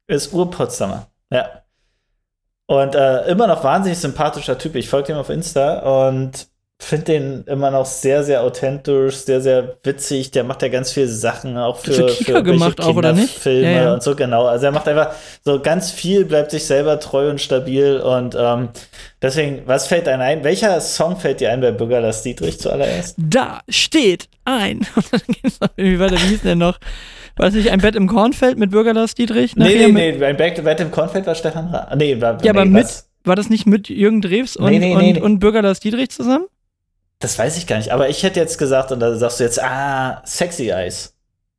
Ist 0.10 0.34
Ur-Potsdamer. 0.34 1.05
Ja. 1.30 1.62
Und 2.66 2.95
äh, 2.95 3.28
immer 3.28 3.45
noch 3.45 3.64
wahnsinnig 3.64 3.99
sympathischer 3.99 4.57
Typ. 4.57 4.74
Ich 4.76 4.89
folge 4.89 5.07
dem 5.10 5.18
auf 5.18 5.30
Insta 5.30 6.07
und 6.07 6.47
finde 6.82 7.06
den 7.06 7.44
immer 7.46 7.72
noch 7.72 7.86
sehr, 7.86 8.24
sehr 8.24 8.42
authentisch, 8.42 9.16
sehr, 9.18 9.42
sehr 9.42 9.76
witzig. 9.84 10.32
Der 10.32 10.44
macht 10.46 10.62
ja 10.62 10.70
ganz 10.70 10.92
viele 10.94 11.08
Sachen 11.10 11.58
auch 11.58 11.78
für, 11.78 11.94
für 11.94 12.06
Kika 12.08 12.40
gemacht 12.40 12.80
auch, 12.82 12.96
oder 12.96 13.12
nicht? 13.14 13.44
Kinderfilme 13.44 13.72
Ja, 13.76 13.82
ja. 13.84 13.94
und 13.94 14.02
so, 14.02 14.16
genau. 14.16 14.46
Also 14.46 14.68
er 14.68 14.72
macht 14.72 14.88
einfach 14.88 15.12
so 15.44 15.60
ganz 15.60 15.92
viel, 15.92 16.24
bleibt 16.26 16.52
sich 16.52 16.64
selber 16.66 17.00
treu 17.00 17.30
und 17.30 17.42
stabil. 17.42 17.98
Und 18.00 18.36
ähm, 18.40 18.70
deswegen, 19.22 19.64
was 19.66 19.88
fällt 19.88 20.08
einem 20.08 20.22
ein? 20.22 20.44
Welcher 20.46 20.80
Song 20.82 21.18
fällt 21.18 21.42
dir 21.42 21.52
ein 21.52 21.60
bei 21.62 21.72
Bürger 21.72 22.00
Lars 22.02 22.24
Dietrich 22.24 22.60
zuallererst? 22.60 23.16
Da 23.18 23.60
steht 23.68 24.30
ein. 24.46 24.80
Und 24.96 25.06
dann 25.12 25.22
geht's 25.28 25.60
noch 25.60 25.70
irgendwie 25.76 26.00
weiter. 26.00 26.16
Wie 26.16 26.28
hieß 26.28 26.42
denn 26.44 26.60
noch? 26.60 26.80
Weiß 27.36 27.54
nicht, 27.54 27.72
ein 27.72 27.80
Bett 27.82 27.96
im 27.96 28.08
Kornfeld 28.08 28.58
mit 28.58 28.72
Bürger 28.72 28.94
Lars 28.94 29.16
Dietrich? 29.16 29.56
Nee, 29.56 29.76
nee, 29.76 29.88
mit- 29.88 30.20
nee, 30.20 30.34
Back 30.34 30.56
to 30.56 30.62
Back 30.62 30.80
im 30.80 30.92
Kornfeld 30.92 31.26
war 31.28 31.36
Stefan 31.36 31.68
Ra. 31.68 31.94
Nee, 31.96 32.20
war, 32.22 32.38
Ja, 32.44 32.52
aber 32.52 32.66
nee, 32.66 32.72
mit, 32.72 32.84
was? 32.86 33.10
war 33.26 33.36
das 33.36 33.50
nicht 33.50 33.66
mit 33.66 33.90
Jürgen 33.90 34.22
Drews 34.22 34.56
und, 34.58 34.70
Nee, 34.72 34.80
nee, 34.80 34.94
und, 34.96 35.02
nee, 35.02 35.20
und 35.22 35.40
Bürger 35.40 35.62
Lars 35.62 35.80
Dietrich 35.82 36.10
zusammen? 36.10 36.46
Das 37.20 37.38
weiß 37.38 37.57
ich 37.57 37.67
gar 37.67 37.78
nicht. 37.78 37.91
Aber 37.91 38.09
ich 38.09 38.24
hätte 38.24 38.39
jetzt 38.39 38.57
gesagt, 38.57 38.91
und 38.91 38.99
da 39.01 39.15
sagst 39.15 39.39
du 39.39 39.43
jetzt, 39.43 39.61
ah, 39.61 40.22
Sexy 40.26 40.70
Eyes. 40.70 41.13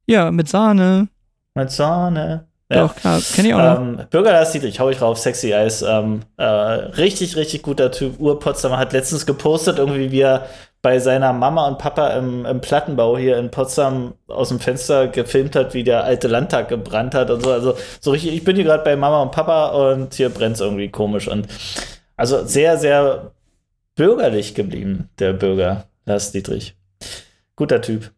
Ja, 0.07 0.31
mit 0.31 0.49
Sahne. 0.49 1.09
Mit 1.55 1.71
Sonne. 1.71 2.47
Ja. 2.73 2.87
Doch, 2.87 2.95
klar, 2.95 3.21
kenne 3.35 3.49
ich 3.49 3.55
auch 3.55 3.59
noch. 3.59 3.81
Ähm, 3.81 4.01
Bürger 4.11 4.33
Lars 4.33 4.53
Dietrich, 4.53 4.79
hau 4.79 4.89
ich 4.91 5.03
rauf, 5.03 5.19
Sexy 5.19 5.53
Eyes. 5.53 5.83
Ähm, 5.83 6.23
äh, 6.37 6.45
richtig, 6.45 7.37
richtig 7.37 7.63
guter 7.63 7.91
Typ. 7.91 8.21
Ur-Potsdamer 8.21 8.79
hat 8.79 8.93
letztens 8.93 9.27
gepostet, 9.27 9.79
irgendwie 9.79 10.13
wie 10.13 10.21
er 10.21 10.47
bei 10.81 10.99
seiner 10.99 11.33
Mama 11.33 11.67
und 11.67 11.79
Papa 11.79 12.11
im, 12.11 12.47
im 12.47 12.61
Plattenbau 12.61 13.19
hier 13.19 13.37
in 13.39 13.51
Potsdam 13.51 14.15
aus 14.29 14.49
dem 14.49 14.61
Fenster 14.61 15.09
gefilmt 15.09 15.57
hat, 15.57 15.75
wie 15.75 15.85
der 15.85 16.05
alte 16.05 16.29
Landtag 16.29 16.69
gebrannt 16.69 17.15
hat 17.15 17.31
und 17.31 17.43
so. 17.43 17.53
Also 17.53 17.75
so 18.01 18.13
richtig, 18.13 18.35
ich 18.35 18.45
bin 18.45 18.57
hier 18.57 18.65
gerade 18.65 18.85
bei 18.85 18.97
Mama 18.97 19.21
und 19.23 19.33
Papa 19.33 19.71
und 19.71 20.15
hier 20.15 20.31
brennt 20.31 20.55
es 20.55 20.61
irgendwie 20.61 20.89
komisch. 20.89 21.29
Und 21.29 21.49
also 22.17 22.47
sehr, 22.47 22.79
sehr 22.79 23.33
bürgerlich 23.95 24.55
geblieben, 24.55 25.09
der 25.19 25.33
Bürger 25.33 25.89
Lars 26.05 26.33
Dietrich. 26.33 26.75
Guter 27.57 27.81
Typ. 27.83 28.13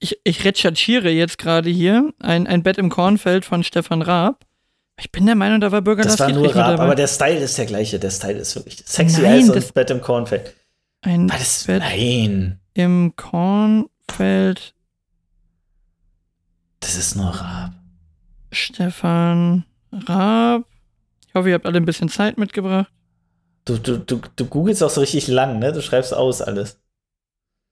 Ich, 0.00 0.18
ich 0.24 0.44
recherchiere 0.44 1.10
jetzt 1.10 1.36
gerade 1.38 1.68
hier 1.68 2.12
ein, 2.18 2.46
ein 2.46 2.62
Bett 2.62 2.78
im 2.78 2.88
Kornfeld 2.88 3.44
von 3.44 3.62
Stefan 3.62 4.00
Raab. 4.02 4.44
Ich 4.98 5.10
bin 5.12 5.26
der 5.26 5.34
Meinung, 5.34 5.60
da 5.60 5.72
war 5.72 5.82
Bürger 5.82 6.02
Das 6.04 6.18
Lars 6.18 6.20
war 6.20 6.26
Dietrich 6.28 6.54
nur 6.54 6.64
dabei. 6.64 6.82
aber 6.82 6.94
der 6.94 7.08
Style 7.08 7.38
ist 7.40 7.58
der 7.58 7.66
gleiche. 7.66 7.98
Der 7.98 8.10
Style 8.10 8.38
ist 8.38 8.54
wirklich 8.56 8.82
sexy 8.86 9.20
Nein, 9.22 9.32
Eyes 9.32 9.46
das- 9.48 9.64
und 9.66 9.74
Bett 9.74 9.90
im 9.90 10.00
Kornfeld. 10.00 10.54
ein 11.02 11.28
War 11.28 11.36
das, 11.38 11.64
Bett 11.64 11.80
nein, 11.82 12.60
im 12.72 13.14
Kornfeld 13.16 14.72
das 16.80 16.96
ist 16.96 17.16
nur 17.16 17.34
Rap. 17.34 17.72
Stefan 18.52 19.64
Raab. 19.90 20.64
Ich 21.26 21.34
hoffe, 21.34 21.48
ihr 21.48 21.54
habt 21.54 21.66
alle 21.66 21.78
ein 21.78 21.86
bisschen 21.86 22.08
Zeit 22.10 22.36
mitgebracht. 22.38 22.90
Du, 23.66 23.78
du, 23.78 23.98
du, 23.98 24.20
du 24.36 24.44
googelst 24.46 24.82
auch 24.82 24.90
so 24.90 25.00
richtig 25.00 25.26
lang, 25.28 25.58
ne? 25.58 25.72
Du 25.72 25.80
schreibst 25.80 26.12
aus 26.14 26.42
alles. 26.42 26.78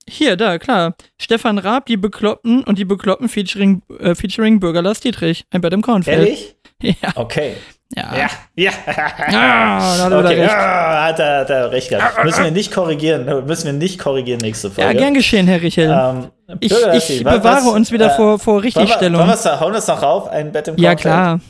Hier, 0.08 0.36
da, 0.36 0.58
klar. 0.58 0.94
Stefan 1.20 1.58
Raab, 1.58 1.86
die 1.86 1.96
Bekloppten 1.96 2.64
und 2.64 2.78
die 2.78 2.84
Bekloppten 2.84 3.28
featuring, 3.28 3.82
äh, 4.00 4.14
featuring 4.14 4.58
Bürger 4.58 4.82
Lars 4.82 5.00
Dietrich. 5.00 5.44
Ein 5.50 5.60
Bett 5.60 5.72
im 5.72 5.82
Kornfeld. 5.82 6.18
Ehrlich? 6.18 6.56
Ja. 6.82 6.94
Okay. 7.14 7.54
Ja. 7.94 8.12
Ja. 8.16 8.28
Ja. 8.56 8.72
Ah, 8.88 10.08
da 10.08 10.10
er 10.10 10.18
okay. 10.24 10.40
recht. 10.40 10.50
Ah, 10.52 11.04
hat 11.04 11.18
er, 11.20 11.40
hat 11.42 11.50
er 11.50 11.70
recht 11.70 11.90
gehabt. 11.90 12.24
Müssen 12.24 12.42
wir 12.42 12.50
nicht 12.50 12.72
korrigieren. 12.72 13.46
Müssen 13.46 13.66
wir 13.66 13.72
nicht 13.72 14.00
korrigieren 14.00 14.40
nächste 14.40 14.66
Ja, 14.68 14.74
Folge. 14.74 14.98
gern 14.98 15.14
geschehen, 15.14 15.46
Herr 15.46 15.62
Richel. 15.62 15.88
Ähm, 15.90 16.30
ich 16.58 16.72
ich 16.72 17.22
bewahre 17.22 17.42
was- 17.42 17.66
uns 17.68 17.92
wieder 17.92 18.06
äh, 18.12 18.16
vor, 18.16 18.38
vor 18.40 18.54
Wollen 18.54 18.62
wir, 18.64 18.80
Richtigstellung. 18.80 19.20
wollen 19.20 19.28
wir's 19.30 19.42
da, 19.42 19.60
hauen 19.60 19.70
wir 19.72 19.78
es 19.78 19.86
noch 19.86 20.02
rauf? 20.02 20.28
Ein 20.28 20.50
Bett 20.50 20.66
im 20.66 20.76
Ja, 20.76 20.90
Kornfeld? 20.96 21.00
klar. 21.14 21.40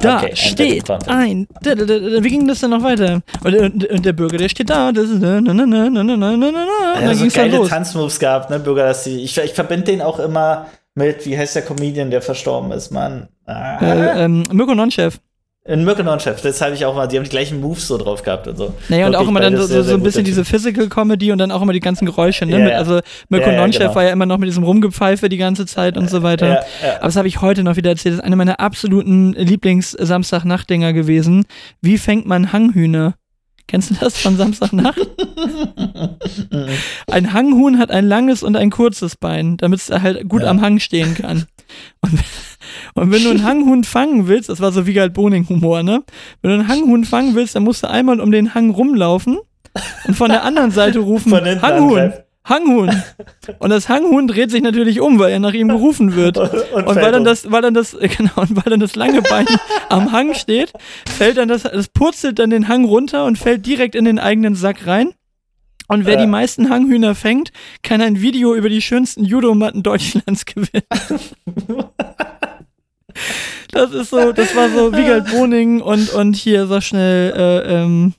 Da 0.00 0.18
Okay, 0.18 0.36
steht 0.36 0.90
ein. 1.08 1.46
Wie 1.62 2.28
ging 2.28 2.46
das 2.48 2.60
denn 2.60 2.70
noch 2.70 2.82
weiter? 2.82 3.20
Und, 3.42 3.54
und, 3.54 3.84
und 3.90 4.04
der 4.04 4.12
Bürger, 4.12 4.38
der 4.38 4.48
steht 4.48 4.70
da. 4.70 4.92
Das 4.92 5.08
ist. 5.08 5.20
Na, 5.20 5.40
na, 5.40 5.52
na, 5.52 5.66
na, 5.66 5.88
na, 5.90 6.02
na, 6.02 6.16
na, 6.16 6.36
na, 6.36 7.00
hat 7.00 7.14
so 7.16 7.20
ging's 7.22 7.34
dann 7.34 7.44
geile 7.46 7.56
los. 7.58 7.68
Tanzmoves 7.68 8.18
gehabt, 8.18 8.50
ne, 8.50 8.58
Bürger, 8.58 8.86
dass 8.86 9.04
die, 9.04 9.22
ich, 9.22 9.36
ich 9.38 9.52
verbinde 9.54 9.84
den 9.84 10.02
auch 10.02 10.18
immer 10.18 10.66
mit, 10.94 11.26
wie 11.26 11.36
heißt 11.36 11.56
der 11.56 11.62
Comedian, 11.62 12.10
der 12.10 12.22
verstorben 12.22 12.70
ist, 12.72 12.90
Mann? 12.90 13.28
Ah. 13.46 13.78
Äh, 13.80 14.24
ähm, 14.24 14.44
Mirko 14.52 14.74
Nonchef. 14.74 15.18
In 15.66 15.82
Mirko 15.82 16.18
Chef, 16.18 16.42
das 16.42 16.60
habe 16.60 16.74
ich 16.74 16.84
auch 16.84 16.94
mal, 16.94 17.06
die 17.06 17.16
haben 17.16 17.24
die 17.24 17.30
gleichen 17.30 17.58
Moves 17.58 17.88
so 17.88 17.96
drauf 17.96 18.22
gehabt 18.22 18.46
und 18.46 18.58
so. 18.58 18.74
Naja, 18.90 19.06
und 19.06 19.12
Wirklich 19.12 19.26
auch 19.26 19.30
immer 19.30 19.40
dann 19.40 19.56
so, 19.56 19.64
sehr, 19.64 19.82
so 19.82 19.94
ein 19.94 20.02
bisschen 20.02 20.22
diese 20.22 20.44
Physical 20.44 20.90
Comedy 20.90 21.32
und 21.32 21.38
dann 21.38 21.50
auch 21.50 21.62
immer 21.62 21.72
die 21.72 21.80
ganzen 21.80 22.04
Geräusche. 22.04 22.44
Ne? 22.44 22.58
Ja, 22.58 22.64
mit, 22.64 22.74
also 22.74 23.00
Mirko 23.30 23.46
Ja, 23.46 23.54
ja, 23.54 23.60
Nonchef 23.62 23.80
genau. 23.80 23.94
war 23.94 24.04
ja 24.04 24.10
immer 24.10 24.26
noch 24.26 24.36
mit 24.36 24.50
diesem 24.50 24.62
Rumgepfeife 24.62 25.30
die 25.30 25.38
ganze 25.38 25.64
Zeit 25.64 25.96
und 25.96 26.10
so 26.10 26.22
weiter. 26.22 26.66
Aber 26.96 27.06
das 27.06 27.16
habe 27.16 27.28
ich 27.28 27.40
heute 27.40 27.64
noch 27.64 27.76
wieder 27.76 27.88
erzählt. 27.88 28.12
Das 28.12 28.18
ist 28.18 28.24
eine 28.26 28.36
meiner 28.36 28.60
absoluten 28.60 29.32
Lieblings-Samstagnacht-Dinger 29.32 30.92
gewesen. 30.92 31.46
Wie 31.80 31.96
fängt 31.96 32.26
man 32.26 32.52
Hanghühner? 32.52 33.14
Kennst 33.66 33.88
du 33.88 33.94
das 33.94 34.18
von 34.18 34.36
Samstagnacht? 34.36 35.00
ein 37.10 37.32
Hanghuhn 37.32 37.78
hat 37.78 37.90
ein 37.90 38.06
langes 38.06 38.42
und 38.42 38.56
ein 38.56 38.68
kurzes 38.68 39.16
Bein, 39.16 39.56
damit 39.56 39.80
es 39.80 39.88
halt 39.90 40.28
gut 40.28 40.44
am 40.44 40.60
Hang 40.60 40.78
stehen 40.78 41.14
kann. 41.14 41.46
Und, 42.02 42.20
und 42.94 43.10
wenn 43.12 43.22
du 43.24 43.30
einen 43.30 43.44
Hanghuhn 43.44 43.84
fangen 43.84 44.26
willst, 44.28 44.48
das 44.48 44.60
war 44.60 44.72
so 44.72 44.86
Wiegald 44.86 45.14
Boning-Humor, 45.14 45.82
ne? 45.82 46.02
Wenn 46.42 46.50
du 46.50 46.54
einen 46.58 46.68
Hanghuhn 46.68 47.04
fangen 47.04 47.34
willst, 47.34 47.54
dann 47.54 47.62
musst 47.64 47.82
du 47.82 47.90
einmal 47.90 48.20
um 48.20 48.30
den 48.32 48.54
Hang 48.54 48.70
rumlaufen 48.70 49.38
und 50.06 50.14
von 50.14 50.30
der 50.30 50.44
anderen 50.44 50.70
Seite 50.70 50.98
rufen, 51.00 51.32
Hanghuhn, 51.32 51.58
angreifen. 51.62 52.20
Hanghuhn. 52.46 53.02
Und 53.58 53.70
das 53.70 53.88
Hanghuhn 53.88 54.26
dreht 54.28 54.50
sich 54.50 54.60
natürlich 54.62 55.00
um, 55.00 55.18
weil 55.18 55.32
er 55.32 55.38
nach 55.38 55.54
ihm 55.54 55.68
gerufen 55.68 56.14
wird. 56.14 56.36
Und, 56.38 56.50
Und 56.50 56.86
weil 56.86 56.94
fällt 56.96 57.14
dann 57.14 57.22
um. 57.22 57.24
das, 57.24 57.50
weil 57.50 57.62
dann 57.62 57.72
das, 57.74 57.96
genau, 57.98 58.32
und 58.36 58.54
weil 58.56 58.64
dann 58.70 58.80
das 58.80 58.96
lange 58.96 59.22
Bein 59.22 59.46
am 59.88 60.12
Hang 60.12 60.34
steht, 60.34 60.70
fällt 61.08 61.38
dann 61.38 61.48
das, 61.48 61.62
das 61.62 61.88
purzelt 61.88 62.38
dann 62.38 62.50
den 62.50 62.68
Hang 62.68 62.84
runter 62.84 63.24
und 63.24 63.38
fällt 63.38 63.64
direkt 63.64 63.94
in 63.94 64.04
den 64.04 64.18
eigenen 64.18 64.54
Sack 64.56 64.86
rein. 64.86 65.12
Und 65.88 66.04
wer 66.06 66.14
Ja. 66.14 66.20
die 66.20 66.26
meisten 66.26 66.68
Hanghühner 66.70 67.14
fängt, 67.14 67.50
kann 67.82 68.00
ein 68.02 68.20
Video 68.20 68.54
über 68.54 68.68
die 68.68 68.82
schönsten 68.82 69.24
Judomatten 69.24 69.82
Deutschlands 69.82 70.44
gewinnen. 70.44 70.82
Das 73.70 73.92
ist 73.92 74.10
so, 74.10 74.32
das 74.32 74.54
war 74.54 74.68
so 74.70 74.92
Wiegald 74.96 75.30
Boning 75.30 75.80
und, 75.80 76.10
und 76.12 76.34
hier, 76.36 76.66
sag 76.66 76.82
schnell, 76.82 77.32
äh, 77.36 77.74
ähm, 77.74 78.14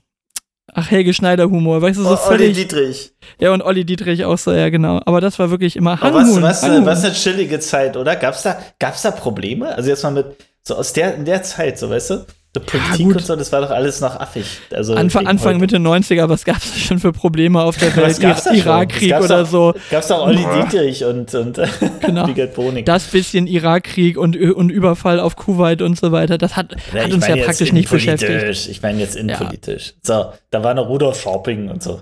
ach, 0.73 0.91
Helge 0.91 1.13
Schneider 1.13 1.49
Humor, 1.49 1.81
weißt 1.81 1.99
du, 1.99 2.03
so 2.03 2.09
Olli 2.09 2.17
völlig, 2.17 2.55
Dietrich. 2.55 3.13
ja, 3.39 3.53
und 3.53 3.61
Olli 3.61 3.85
Dietrich 3.85 4.25
auch 4.25 4.37
so, 4.37 4.51
ja, 4.51 4.69
genau. 4.69 5.01
Aber 5.05 5.21
das 5.21 5.39
war 5.39 5.49
wirklich 5.49 5.75
immer 5.75 5.93
Aber 6.01 6.13
was, 6.19 6.41
was, 6.41 6.63
Hanghuhn. 6.63 6.85
was 6.85 7.03
eine 7.03 7.13
chillige 7.13 7.59
Zeit, 7.59 7.95
oder? 7.97 8.15
Gab's 8.15 8.43
da, 8.43 8.57
gab's 8.79 9.01
da 9.03 9.11
Probleme? 9.11 9.73
Also 9.75 9.89
jetzt 9.89 10.03
mal 10.03 10.11
mit, 10.11 10.25
so 10.61 10.75
aus 10.75 10.93
der, 10.93 11.15
in 11.15 11.25
der 11.25 11.43
Zeit, 11.43 11.79
so 11.79 11.89
weißt 11.89 12.09
du? 12.11 12.25
Die 12.59 12.77
Politik 12.77 13.21
so, 13.21 13.35
das 13.35 13.51
war 13.51 13.61
doch 13.61 13.71
alles 13.71 14.01
noch 14.01 14.19
affig. 14.19 14.45
Also 14.71 14.93
Anfang, 14.95 15.27
Anfang. 15.27 15.59
Mitte 15.59 15.77
90er, 15.77 16.29
was 16.29 16.45
gab 16.45 16.57
es 16.57 16.77
schon 16.79 16.99
für 16.99 17.11
Probleme 17.11 17.61
auf 17.61 17.77
der 17.77 17.95
Welt? 17.95 18.19
Irakkrieg 18.19 19.13
oder 19.15 19.43
doch- 19.43 19.49
so. 19.49 19.73
Gab's 19.91 20.07
da 20.07 20.19
Olli 20.21 20.41
Boah. 20.43 20.67
Dietrich 20.69 21.03
und, 21.03 21.33
und 21.35 21.59
Genau. 22.01 22.27
Boning. 22.55 22.85
Das 22.85 23.05
bisschen 23.05 23.47
Irakkrieg 23.47 24.17
und, 24.17 24.37
und 24.37 24.69
Überfall 24.69 25.19
auf 25.19 25.35
Kuwait 25.35 25.81
und 25.81 25.97
so 25.99 26.11
weiter, 26.11 26.37
das 26.37 26.55
hat, 26.55 26.75
Ja, 26.93 27.03
hat 27.03 27.13
uns 27.13 27.27
ja 27.27 27.35
praktisch 27.37 27.71
nicht 27.71 27.89
beschäftigt. 27.89 28.67
Ich 28.69 28.81
meine 28.81 28.99
jetzt 28.99 29.15
innenpolitisch. 29.15 29.93
So, 30.03 30.31
da 30.51 30.63
war 30.63 30.73
noch 30.73 30.87
Rudolf 30.87 31.19
Shopping 31.21 31.69
und 31.69 31.81
so. 31.83 32.01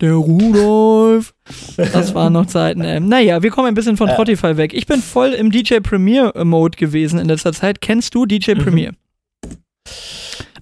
Der 0.00 0.12
Rudolf. 0.14 1.34
Das 1.76 2.14
waren 2.14 2.32
noch 2.32 2.46
Zeiten. 2.46 2.82
Ähm, 2.84 3.08
naja, 3.08 3.42
wir 3.42 3.50
kommen 3.50 3.68
ein 3.68 3.74
bisschen 3.74 3.96
von 3.96 4.08
Ja. 4.08 4.14
Spotify 4.14 4.56
weg. 4.56 4.72
Ich 4.74 4.86
bin 4.86 5.00
voll 5.02 5.30
im 5.30 5.50
DJ 5.50 5.78
Premiere 5.80 6.44
Mode 6.44 6.76
gewesen 6.76 7.18
in 7.18 7.26
letzter 7.28 7.52
Zeit. 7.52 7.80
Kennst 7.80 8.14
du 8.14 8.26
DJ 8.26 8.52
Premiere? 8.54 8.92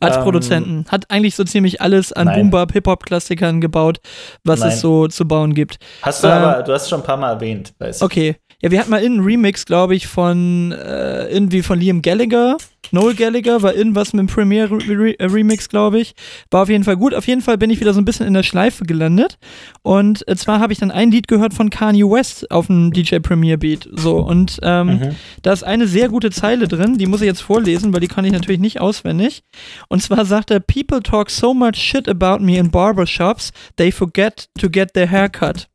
Als 0.01 0.15
Mhm. 0.15 0.19
Ähm, 0.19 0.25
Produzenten. 0.25 0.85
Hat 0.89 1.11
eigentlich 1.11 1.35
so 1.35 1.43
ziemlich 1.45 1.81
alles 1.81 2.13
an. 2.13 2.29
Boom-Bap, 2.33 2.73
Hip-Hop-Klassikern 2.73 3.61
gebaut, 3.61 3.99
was 4.45 4.61
Nein. 4.61 4.69
es 4.71 4.81
so 4.81 5.09
zu 5.09 5.27
bauen 5.27 5.55
gibt. 5.55 5.79
Hast 6.03 6.23
du 6.23 6.29
Ähm, 6.29 6.35
aber, 6.35 6.63
du 6.63 6.73
hast 6.73 6.89
schon 6.89 7.01
ein 7.01 7.05
paar 7.07 7.17
Mal 7.17 7.33
erwähnt, 7.33 7.75
weißt 7.79 8.01
du. 8.01 8.05
Okay. 8.07 8.37
Ja, 8.63 8.71
wir 8.73 8.81
hatten 8.81 8.91
mal 8.91 9.01
einen 9.05 9.21
Remix, 9.21 9.65
glaube 9.67 9.95
ich, 9.95 10.07
von 10.09 10.73
äh, 10.73 11.29
irgendwie 11.29 11.63
von 11.63 11.79
Liam 11.79 12.03
Gallagher 12.03 12.57
Noel 12.91 13.15
Gallagher 13.15 13.61
war 13.63 13.75
irgendwas 13.75 14.13
mit 14.13 14.21
dem 14.21 14.27
Premiere 14.29 14.71
Re 14.73 15.15
Re 15.21 15.33
Remix, 15.33 15.69
glaube 15.69 16.01
ich. 16.01 16.15
War 16.51 16.63
auf 16.63 16.69
jeden 16.69 16.85
Fall 16.85 16.97
gut. 16.97 17.13
Auf 17.15 17.27
jeden 17.27 17.43
Fall 17.43 17.59
bin 17.59 17.69
ich 17.71 17.81
wieder 17.81 17.93
so 17.93 18.01
ein 18.01 18.05
bisschen 18.05 18.27
in 18.27 18.35
der 18.35 18.43
Schleife 18.43 18.85
gelandet. 18.85 19.37
Und 19.83 20.27
äh, 20.27 20.37
zwar 20.37 20.61
habe 20.61 20.73
ich 20.73 20.79
dann 20.79 20.91
ein 20.91 21.11
Lied 21.11 21.29
gehört 21.29 21.53
von 21.53 21.69
Kanye 21.71 22.05
West 22.05 22.51
auf 22.51 22.67
dem 22.69 22.91
DJ 22.93 23.17
Premiere 23.19 23.59
Beat. 23.59 23.89
So, 23.93 24.17
und 24.19 24.59
ähm, 24.63 24.89
Mhm. 24.89 25.17
da 25.43 25.53
ist 25.53 25.65
eine 25.65 25.87
sehr 25.87 26.09
gute 26.09 26.31
Zeile 26.31 26.67
drin, 26.67 26.97
die 26.97 27.07
muss 27.07 27.21
ich 27.21 27.27
jetzt 27.27 27.43
vorlesen, 27.43 27.93
weil 27.93 28.01
die 28.01 28.09
kann 28.09 28.25
ich 28.25 28.33
natürlich 28.33 28.61
nicht 28.61 28.81
auswendig. 28.81 29.43
Und 29.89 30.03
zwar 30.03 30.25
sagt 30.25 30.51
er: 30.51 30.61
People 30.61 31.03
talk 31.03 31.29
so 31.31 31.53
much 31.53 31.77
shit 31.77 32.09
about 32.09 32.43
me 32.43 32.57
in 32.57 32.71
barbershops, 32.71 33.53
they 33.77 33.93
forget 33.93 34.49
to 34.59 34.71
get 34.71 34.95
their 34.95 35.11
haircut. 35.11 35.69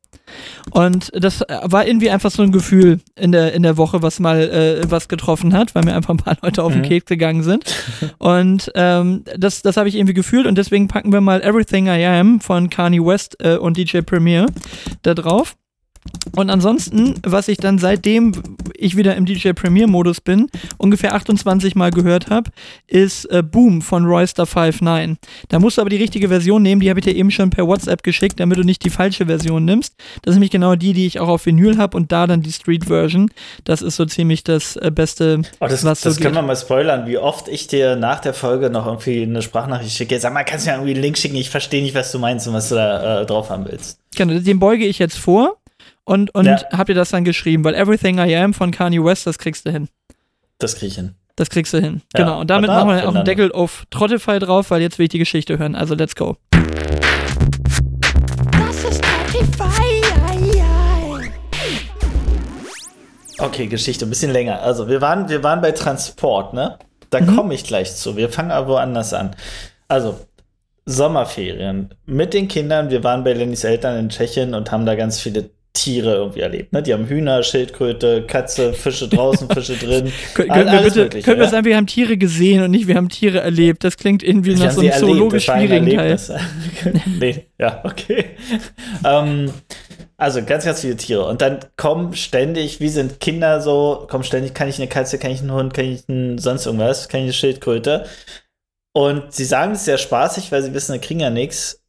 Und 0.70 1.10
das 1.14 1.42
äh, 1.42 1.58
war 1.64 1.86
irgendwie 1.86 2.10
einfach 2.10 2.30
so 2.30 2.42
ein 2.42 2.52
Gefühl 2.52 3.00
in 3.16 3.32
der, 3.32 3.52
in 3.52 3.62
der 3.62 3.76
Woche, 3.76 4.02
was 4.02 4.20
mal 4.20 4.40
äh, 4.40 4.90
was 4.90 5.08
getroffen 5.08 5.52
hat, 5.54 5.74
weil 5.74 5.84
mir 5.84 5.94
einfach 5.94 6.10
ein 6.10 6.16
paar 6.18 6.36
Leute 6.42 6.62
auf 6.62 6.72
den 6.72 6.82
Mhm. 6.82 6.86
Keks 6.88 7.06
gegangen 7.06 7.42
sind. 7.42 7.64
Und 8.18 8.70
ähm, 8.74 9.24
das, 9.36 9.62
das 9.62 9.76
habe 9.76 9.88
ich 9.88 9.94
irgendwie 9.96 10.14
gefühlt 10.14 10.46
und 10.46 10.56
deswegen 10.58 10.88
packen 10.88 11.12
wir 11.12 11.20
mal 11.20 11.42
Everything 11.42 11.86
I 11.86 12.04
Am 12.04 12.40
von 12.40 12.70
Kanye 12.70 13.04
West 13.04 13.36
äh, 13.40 13.56
und 13.56 13.76
DJ 13.76 14.00
Premier 14.00 14.46
da 15.02 15.14
drauf. 15.14 15.56
Und 16.34 16.50
ansonsten, 16.50 17.14
was 17.22 17.48
ich 17.48 17.58
dann 17.58 17.78
seitdem 17.78 18.32
ich 18.76 18.96
wieder 18.96 19.14
im 19.14 19.24
DJ 19.24 19.52
Premier 19.52 19.86
Modus 19.86 20.20
bin, 20.20 20.48
ungefähr 20.78 21.14
28 21.14 21.74
Mal 21.74 21.90
gehört 21.90 22.30
habe, 22.30 22.50
ist 22.86 23.26
äh, 23.26 23.42
Boom 23.42 23.82
von 23.82 24.04
Royster 24.04 24.46
59. 24.46 25.18
Da 25.48 25.58
musst 25.58 25.76
du 25.78 25.80
aber 25.80 25.90
die 25.90 25.96
richtige 25.96 26.28
Version 26.28 26.62
nehmen, 26.62 26.80
die 26.80 26.90
habe 26.90 26.98
ich 26.98 27.04
dir 27.04 27.14
eben 27.14 27.30
schon 27.30 27.50
per 27.50 27.66
WhatsApp 27.66 28.02
geschickt, 28.02 28.40
damit 28.40 28.58
du 28.58 28.62
nicht 28.62 28.84
die 28.84 28.90
falsche 28.90 29.26
Version 29.26 29.64
nimmst. 29.64 29.94
Das 30.22 30.32
ist 30.32 30.36
nämlich 30.36 30.50
genau 30.50 30.74
die, 30.74 30.92
die 30.92 31.06
ich 31.06 31.20
auch 31.20 31.28
auf 31.28 31.46
Vinyl 31.46 31.78
habe 31.78 31.96
und 31.96 32.10
da 32.10 32.26
dann 32.26 32.42
die 32.42 32.52
Street 32.52 32.86
Version. 32.86 33.30
Das 33.64 33.82
ist 33.82 33.96
so 33.96 34.04
ziemlich 34.04 34.44
das 34.44 34.76
äh, 34.76 34.90
Beste, 34.90 35.42
Oh, 35.60 35.66
das 35.66 35.84
was 35.84 36.00
so 36.00 36.08
das 36.08 36.20
können 36.20 36.34
wir 36.34 36.42
mal 36.42 36.56
spoilern, 36.56 37.06
wie 37.06 37.18
oft 37.18 37.48
ich 37.48 37.66
dir 37.68 37.96
nach 37.96 38.20
der 38.20 38.34
Folge 38.34 38.70
noch 38.70 38.86
irgendwie 38.86 39.22
eine 39.22 39.42
Sprachnachricht 39.42 39.96
schicke. 39.96 40.18
Sag 40.18 40.32
mal, 40.32 40.44
kannst 40.44 40.66
du 40.66 40.70
mir 40.70 40.76
irgendwie 40.76 40.94
einen 40.94 41.02
Link 41.02 41.18
schicken? 41.18 41.36
Ich 41.36 41.50
verstehe 41.50 41.82
nicht, 41.82 41.94
was 41.94 42.10
du 42.12 42.18
meinst 42.18 42.48
und 42.48 42.54
was 42.54 42.70
du 42.70 42.74
da 42.74 43.22
äh, 43.22 43.26
drauf 43.26 43.50
haben 43.50 43.66
willst. 43.66 43.98
Genau, 44.16 44.38
den 44.38 44.58
beuge 44.58 44.84
ich 44.84 44.98
jetzt 44.98 45.18
vor 45.18 45.56
und, 46.04 46.34
und 46.34 46.46
Ja. 46.46 46.58
hab 46.72 46.86
dir 46.86 46.94
das 46.94 47.10
dann 47.10 47.24
geschrieben, 47.24 47.64
weil 47.64 47.74
Everything 47.74 48.18
I 48.18 48.34
Am 48.36 48.54
von 48.54 48.70
Kanye 48.70 49.02
West, 49.04 49.26
das 49.26 49.38
kriegst 49.38 49.66
du 49.66 49.70
hin. 49.70 49.88
Das 50.58 50.76
kriege 50.76 50.86
ich 50.88 50.94
hin. 50.96 51.14
Das 51.36 51.50
kriegst 51.50 51.72
du 51.72 51.80
hin. 51.80 52.02
Ja, 52.16 52.20
genau. 52.24 52.40
Und 52.40 52.50
damit 52.50 52.68
warte 52.70 52.86
machen 52.86 52.96
wir 52.96 53.08
auch 53.08 53.14
einen 53.14 53.24
Deckel 53.24 53.50
auf 53.52 53.84
Trottify 53.90 54.38
drauf, 54.38 54.70
weil 54.70 54.80
jetzt 54.82 54.98
will 54.98 55.04
ich 55.04 55.10
die 55.10 55.18
Geschichte 55.18 55.58
hören. 55.58 55.74
Also 55.74 55.94
let's 55.94 56.14
go. 56.14 56.36
Das 58.52 58.84
ist 58.84 59.04
Spotify. 59.04 60.02
Okay, 63.38 63.66
Geschichte, 63.66 64.06
ein 64.06 64.10
bisschen 64.10 64.30
länger. 64.32 64.60
Also, 64.62 64.88
wir 64.88 65.00
waren, 65.00 65.28
wir 65.28 65.42
waren 65.42 65.60
bei 65.60 65.72
Transport, 65.72 66.54
ne? 66.54 66.78
Da 67.10 67.20
Mhm. 67.20 67.34
komme 67.36 67.54
ich 67.54 67.64
gleich 67.64 67.94
zu. 67.96 68.16
Wir 68.16 68.28
fangen 68.28 68.52
aber 68.52 68.68
woanders 68.68 69.12
an. 69.12 69.34
Also, 69.88 70.20
Sommerferien 70.86 71.90
mit 72.06 72.32
den 72.32 72.46
Kindern. 72.46 72.90
Wir 72.90 73.02
waren 73.02 73.24
bei 73.24 73.32
Lennys 73.32 73.64
Eltern 73.64 73.98
in 73.98 74.08
Tschechien 74.08 74.54
und 74.54 74.70
haben 74.70 74.86
da 74.86 74.94
ganz 74.94 75.18
viele 75.18 75.50
Tiere 75.74 76.14
irgendwie 76.14 76.40
erlebt. 76.40 76.72
Ne? 76.72 76.82
Die 76.82 76.92
haben 76.94 77.06
Hühner, 77.06 77.42
Schildkröte, 77.42 78.22
Katze, 78.26 78.72
Fische 78.72 79.08
draußen, 79.08 79.50
Fische 79.52 79.76
drin. 79.76 80.10
Kön 80.32 80.48
können 80.48 80.72
wir 80.72 80.80
bitte, 80.82 81.00
Mögliche, 81.00 81.24
können 81.24 81.38
wir 81.38 81.44
ja? 81.44 81.50
sagen, 81.50 81.64
wir 81.66 81.76
haben 81.76 81.86
Tiere 81.88 82.16
gesehen 82.16 82.62
und 82.62 82.70
nicht, 82.70 82.86
wir 82.86 82.94
haben 82.94 83.08
Tiere 83.08 83.40
erlebt. 83.40 83.82
Das 83.82 83.96
klingt 83.96 84.22
irgendwie 84.22 84.54
nach 84.54 84.70
so 84.70 84.80
einem 84.80 84.92
zoologisch 84.92 85.46
schwierigen 85.46 85.90
Teil. 85.90 86.18
Nee, 87.18 87.46
ja, 87.58 87.82
okay. 87.84 88.24
ähm, 89.04 89.50
also 90.16 90.44
ganz, 90.44 90.64
ganz 90.64 90.80
viele 90.80 90.96
Tiere. 90.96 91.26
Und 91.26 91.42
dann 91.42 91.58
kommen 91.76 92.14
ständig, 92.14 92.78
wie 92.78 92.88
sind 92.88 93.18
Kinder 93.18 93.60
so, 93.60 94.06
kommen 94.08 94.24
ständig, 94.24 94.54
kann 94.54 94.68
ich 94.68 94.78
eine 94.78 94.88
Katze, 94.88 95.18
kann 95.18 95.32
ich 95.32 95.40
einen 95.40 95.52
Hund, 95.52 95.74
kann 95.74 95.86
ich 95.86 96.08
einen, 96.08 96.38
sonst 96.38 96.66
irgendwas, 96.66 97.08
kann 97.08 97.20
ich 97.20 97.24
eine 97.24 97.32
Schildkröte. 97.32 98.06
Und 98.92 99.32
sie 99.32 99.44
sagen 99.44 99.72
es 99.72 99.84
sehr 99.84 99.98
spaßig, 99.98 100.52
weil 100.52 100.62
sie 100.62 100.72
wissen, 100.72 100.92
wir 100.92 101.00
kriegen 101.00 101.18
ja 101.18 101.30
nichts, 101.30 101.83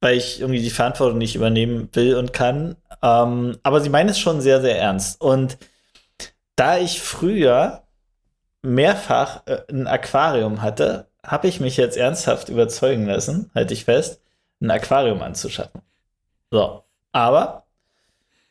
weil 0.00 0.16
ich 0.16 0.40
irgendwie 0.40 0.62
die 0.62 0.70
Verantwortung 0.70 1.18
nicht 1.18 1.34
übernehmen 1.34 1.88
will 1.92 2.16
und 2.16 2.32
kann. 2.32 2.76
Ähm, 3.02 3.58
aber 3.62 3.80
sie 3.80 3.90
meinen 3.90 4.08
es 4.08 4.18
schon 4.18 4.40
sehr, 4.40 4.60
sehr 4.60 4.78
ernst. 4.78 5.20
Und 5.20 5.58
da 6.56 6.78
ich 6.78 7.00
früher 7.00 7.82
mehrfach 8.62 9.46
äh, 9.46 9.60
ein 9.70 9.86
Aquarium 9.86 10.62
hatte, 10.62 11.06
habe 11.24 11.48
ich 11.48 11.60
mich 11.60 11.76
jetzt 11.76 11.96
ernsthaft 11.96 12.48
überzeugen 12.48 13.06
lassen, 13.06 13.50
halte 13.54 13.74
ich 13.74 13.84
fest, 13.84 14.20
ein 14.60 14.70
Aquarium 14.70 15.22
anzuschaffen. 15.22 15.82
So, 16.50 16.82
aber 17.12 17.64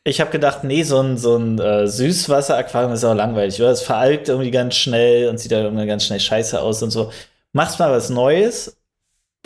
ich 0.03 0.21
habe 0.21 0.31
gedacht, 0.31 0.63
nee, 0.63 0.83
so 0.83 1.01
ein, 1.01 1.17
so 1.17 1.35
ein 1.35 1.59
äh, 1.59 1.87
Süßwasser-Aquarium 1.87 2.93
ist 2.93 3.03
auch 3.03 3.13
langweilig? 3.13 3.59
Es 3.59 3.81
veralgt 3.81 4.29
irgendwie 4.29 4.51
ganz 4.51 4.75
schnell 4.75 5.29
und 5.29 5.39
sieht 5.39 5.51
da 5.51 5.61
irgendwie 5.61 5.85
ganz 5.87 6.05
schnell 6.05 6.19
scheiße 6.19 6.61
aus 6.61 6.81
und 6.81 6.91
so. 6.91 7.11
Machst 7.51 7.79
mal 7.79 7.91
was 7.91 8.09
Neues, 8.09 8.77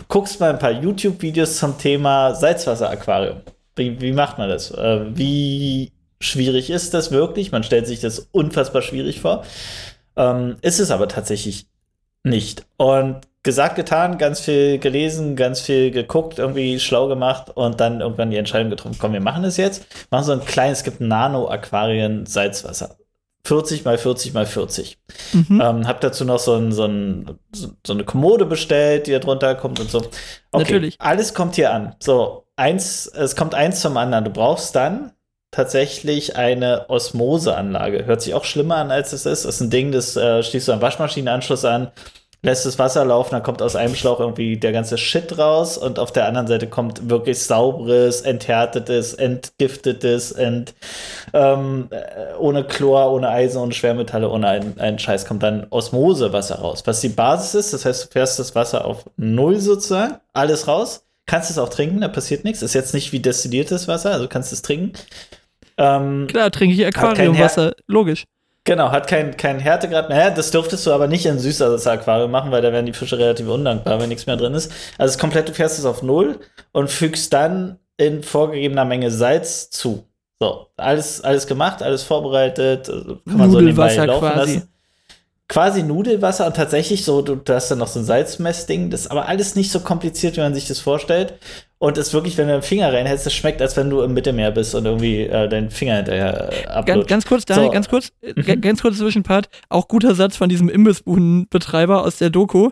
guckst 0.08 0.40
mal 0.40 0.50
ein 0.50 0.58
paar 0.58 0.72
YouTube-Videos 0.72 1.58
zum 1.58 1.78
Thema 1.78 2.34
Salzwasser-Aquarium. 2.34 3.40
Wie, 3.76 4.00
wie 4.00 4.12
macht 4.12 4.38
man 4.38 4.48
das? 4.48 4.70
Äh, 4.70 5.16
wie 5.16 5.92
schwierig 6.20 6.70
ist 6.70 6.94
das 6.94 7.10
wirklich? 7.10 7.52
Man 7.52 7.64
stellt 7.64 7.86
sich 7.86 8.00
das 8.00 8.28
unfassbar 8.32 8.82
schwierig 8.82 9.20
vor. 9.20 9.44
Ähm, 10.16 10.56
ist 10.62 10.80
es 10.80 10.90
aber 10.90 11.08
tatsächlich 11.08 11.66
nicht. 12.22 12.64
Und 12.76 13.22
gesagt, 13.42 13.76
getan, 13.76 14.18
ganz 14.18 14.40
viel 14.40 14.78
gelesen, 14.78 15.36
ganz 15.36 15.60
viel 15.60 15.90
geguckt, 15.90 16.38
irgendwie 16.38 16.80
schlau 16.80 17.08
gemacht 17.08 17.50
und 17.54 17.80
dann 17.80 18.00
irgendwann 18.00 18.30
die 18.30 18.38
Entscheidung 18.38 18.70
getroffen, 18.70 18.96
komm, 18.98 19.12
wir 19.12 19.20
machen 19.20 19.44
es 19.44 19.56
jetzt. 19.56 19.86
Machen 20.10 20.24
so 20.24 20.32
ein 20.32 20.44
kleines, 20.44 20.78
es 20.78 20.84
gibt 20.84 21.00
Nano-Aquarien 21.00 22.26
Salzwasser. 22.26 22.96
40 23.46 23.84
mal 23.84 23.98
40 23.98 24.32
mal 24.32 24.46
40. 24.46 24.98
Mhm. 25.32 25.60
Ähm, 25.62 25.86
hab 25.86 26.00
dazu 26.00 26.24
noch 26.24 26.38
so, 26.38 26.54
ein, 26.54 26.72
so, 26.72 26.84
ein, 26.84 27.38
so, 27.54 27.92
eine 27.92 28.04
Kommode 28.04 28.46
bestellt, 28.46 29.06
die 29.06 29.12
da 29.12 29.18
drunter 29.18 29.54
kommt 29.54 29.80
und 29.80 29.90
so. 29.90 29.98
Okay, 29.98 30.12
Natürlich. 30.52 30.96
Alles 30.98 31.34
kommt 31.34 31.56
hier 31.56 31.72
an. 31.72 31.94
So, 32.00 32.46
eins, 32.56 33.06
es 33.06 33.36
kommt 33.36 33.54
eins 33.54 33.80
zum 33.80 33.96
anderen. 33.96 34.24
Du 34.24 34.30
brauchst 34.30 34.74
dann 34.74 35.12
tatsächlich 35.50 36.36
eine 36.36 36.88
Osmoseanlage. 36.88 38.06
Hört 38.06 38.22
sich 38.22 38.34
auch 38.34 38.44
schlimmer 38.44 38.76
an, 38.76 38.90
als 38.90 39.12
es 39.12 39.26
ist. 39.26 39.44
Das 39.44 39.56
ist 39.56 39.60
ein 39.60 39.70
Ding, 39.70 39.92
das 39.92 40.16
äh, 40.16 40.42
schließt 40.42 40.68
du 40.68 40.72
am 40.72 40.80
Waschmaschinenanschluss 40.80 41.64
an, 41.64 41.92
lässt 42.44 42.66
das 42.66 42.78
Wasser 42.78 43.04
laufen, 43.04 43.30
dann 43.32 43.42
kommt 43.42 43.62
aus 43.62 43.74
einem 43.74 43.94
Schlauch 43.94 44.20
irgendwie 44.20 44.58
der 44.58 44.72
ganze 44.72 44.98
Shit 44.98 45.38
raus 45.38 45.78
und 45.78 45.98
auf 45.98 46.12
der 46.12 46.26
anderen 46.26 46.46
Seite 46.46 46.66
kommt 46.66 47.08
wirklich 47.08 47.42
sauberes, 47.42 48.20
enthärtetes, 48.20 49.14
entgiftetes, 49.14 50.32
ent, 50.32 50.74
ähm, 51.32 51.88
äh, 51.90 52.34
ohne 52.38 52.64
Chlor, 52.64 53.12
ohne 53.12 53.30
Eisen, 53.30 53.58
ohne 53.58 53.72
Schwermetalle, 53.72 54.28
ohne 54.28 54.46
einen, 54.46 54.78
einen 54.78 54.98
Scheiß 54.98 55.24
kommt 55.24 55.42
dann 55.42 55.66
Osmosewasser 55.70 56.56
raus. 56.56 56.82
Was 56.84 57.00
die 57.00 57.08
Basis 57.08 57.54
ist, 57.54 57.72
das 57.72 57.84
heißt, 57.86 58.04
du 58.04 58.08
fährst 58.12 58.38
das 58.38 58.54
Wasser 58.54 58.84
auf 58.84 59.04
Null 59.16 59.58
sozusagen, 59.58 60.16
alles 60.34 60.68
raus, 60.68 61.06
kannst 61.24 61.50
es 61.50 61.56
auch 61.56 61.70
trinken, 61.70 62.02
da 62.02 62.08
passiert 62.08 62.44
nichts. 62.44 62.60
Ist 62.60 62.74
jetzt 62.74 62.92
nicht 62.92 63.12
wie 63.12 63.20
destilliertes 63.20 63.88
Wasser, 63.88 64.12
also 64.12 64.28
kannst 64.28 64.52
es 64.52 64.60
trinken. 64.60 64.92
Ähm, 65.78 66.26
Klar, 66.28 66.50
trinke 66.50 66.74
ich 66.74 66.86
Aquariumwasser. 66.86 67.74
Logisch. 67.86 68.24
Genau, 68.66 68.90
hat 68.90 69.08
keinen 69.08 69.36
kein 69.36 69.58
Härtegrad 69.58 70.08
mehr. 70.08 70.30
Das 70.30 70.50
dürftest 70.50 70.86
du 70.86 70.92
aber 70.92 71.06
nicht 71.06 71.26
in 71.26 71.38
Süßwasser-Aquarium 71.38 72.30
machen, 72.30 72.50
weil 72.50 72.62
da 72.62 72.72
werden 72.72 72.86
die 72.86 72.94
Fische 72.94 73.18
relativ 73.18 73.46
undankbar, 73.46 74.00
wenn 74.00 74.08
nichts 74.08 74.26
mehr 74.26 74.36
drin 74.36 74.54
ist. 74.54 74.72
Also 74.96 75.10
es 75.10 75.16
ist 75.16 75.20
komplett, 75.20 75.48
du 75.48 75.52
fährst 75.52 75.78
es 75.78 75.84
auf 75.84 76.02
Null 76.02 76.40
und 76.72 76.90
fügst 76.90 77.32
dann 77.34 77.78
in 77.98 78.22
vorgegebener 78.22 78.86
Menge 78.86 79.10
Salz 79.10 79.68
zu. 79.68 80.04
So, 80.40 80.66
alles, 80.76 81.20
alles 81.20 81.46
gemacht, 81.46 81.82
alles 81.82 82.02
vorbereitet, 82.02 82.88
also 82.88 83.16
kann 83.26 83.36
man 83.36 83.50
so 83.50 83.60
nebenbei 83.60 83.94
laufen 83.96 84.20
quasi. 84.20 84.54
lassen. 84.54 84.68
Quasi 85.46 85.82
Nudelwasser 85.82 86.46
und 86.46 86.56
tatsächlich 86.56 87.04
so, 87.04 87.20
du, 87.20 87.36
du 87.36 87.54
hast 87.54 87.70
dann 87.70 87.78
noch 87.78 87.86
so 87.86 88.00
ein 88.00 88.04
Salzmessding, 88.04 88.90
das 88.90 89.02
ist 89.02 89.10
aber 89.10 89.28
alles 89.28 89.54
nicht 89.54 89.70
so 89.70 89.80
kompliziert, 89.80 90.36
wie 90.36 90.40
man 90.40 90.54
sich 90.54 90.66
das 90.66 90.80
vorstellt. 90.80 91.34
Und 91.84 91.98
ist 91.98 92.14
wirklich, 92.14 92.38
wenn 92.38 92.48
du 92.48 92.54
den 92.54 92.62
Finger 92.62 92.92
reinhältst, 92.92 93.26
das 93.26 93.34
schmeckt, 93.34 93.60
als 93.60 93.76
wenn 93.76 93.90
du 93.90 94.00
im 94.00 94.14
Mittelmeer 94.14 94.50
bist 94.52 94.74
und 94.74 94.86
irgendwie 94.86 95.20
äh, 95.24 95.48
deinen 95.48 95.68
Finger 95.70 95.96
hinterher 95.96 96.48
äh, 96.50 96.62
Ganz, 96.64 96.76
ablutscht. 96.88 97.08
ganz 97.08 97.26
kurz, 97.26 97.44
Daniel, 97.44 97.66
So. 97.66 97.72
ganz 97.72 97.88
kurz, 97.88 98.12
äh, 98.22 98.32
Mhm. 98.34 98.44
ga- 98.46 98.54
ganz 98.54 98.80
kurz 98.82 98.96
Zwischenpart. 98.98 99.48
Auch 99.68 99.86
guter 99.88 100.14
Satz 100.14 100.36
von 100.36 100.48
diesem 100.48 100.70
Imbissbudenbetreiber 100.70 102.02
aus 102.02 102.16
der 102.16 102.30
Doku. 102.30 102.70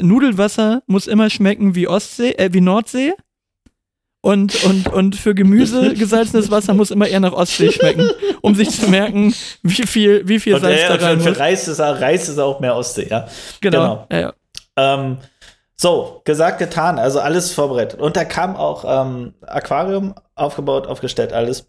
Nudelwasser 0.00 0.82
muss 0.86 1.06
immer 1.08 1.30
schmecken 1.30 1.74
wie 1.74 1.88
Ostsee, 1.88 2.32
äh, 2.32 2.50
wie 2.52 2.60
Nordsee. 2.60 3.14
Und, 4.20 4.64
und, 4.64 4.88
und 4.92 5.16
für 5.16 5.34
Gemüse 5.34 5.92
gesalzenes 5.98 6.50
Wasser 6.50 6.72
muss 6.74 6.90
immer 6.90 7.06
eher 7.08 7.20
nach 7.20 7.32
Ostsee 7.32 7.70
schmecken, 7.72 8.08
um 8.40 8.54
sich 8.54 8.70
zu 8.70 8.88
merken, 8.88 9.34
wie 9.62 9.86
viel, 9.86 10.26
wie 10.26 10.40
viel 10.40 10.54
Und 10.54 10.60
Salz 10.62 10.80
ja, 10.80 10.96
da 10.96 11.04
rein 11.06 11.20
für, 11.20 11.28
muss. 11.28 11.36
für 11.36 11.42
Reis 11.42 11.68
ist, 11.68 11.80
auch- 11.80 12.00
Reis 12.00 12.28
ist 12.28 12.38
auch 12.38 12.60
mehr 12.60 12.74
Ostsee, 12.74 13.08
ja. 13.10 13.26
Genau. 13.60 14.06
Ja, 14.10 14.20
ja. 14.20 14.32
Ähm, 14.76 15.18
so, 15.76 16.22
gesagt, 16.24 16.58
getan, 16.58 16.98
also 16.98 17.20
alles 17.20 17.52
vorbereitet. 17.52 18.00
Und 18.00 18.16
da 18.16 18.24
kam 18.24 18.56
auch 18.56 18.84
ähm, 18.86 19.34
Aquarium 19.42 20.14
aufgebaut, 20.34 20.86
aufgestellt, 20.86 21.32
alles. 21.32 21.66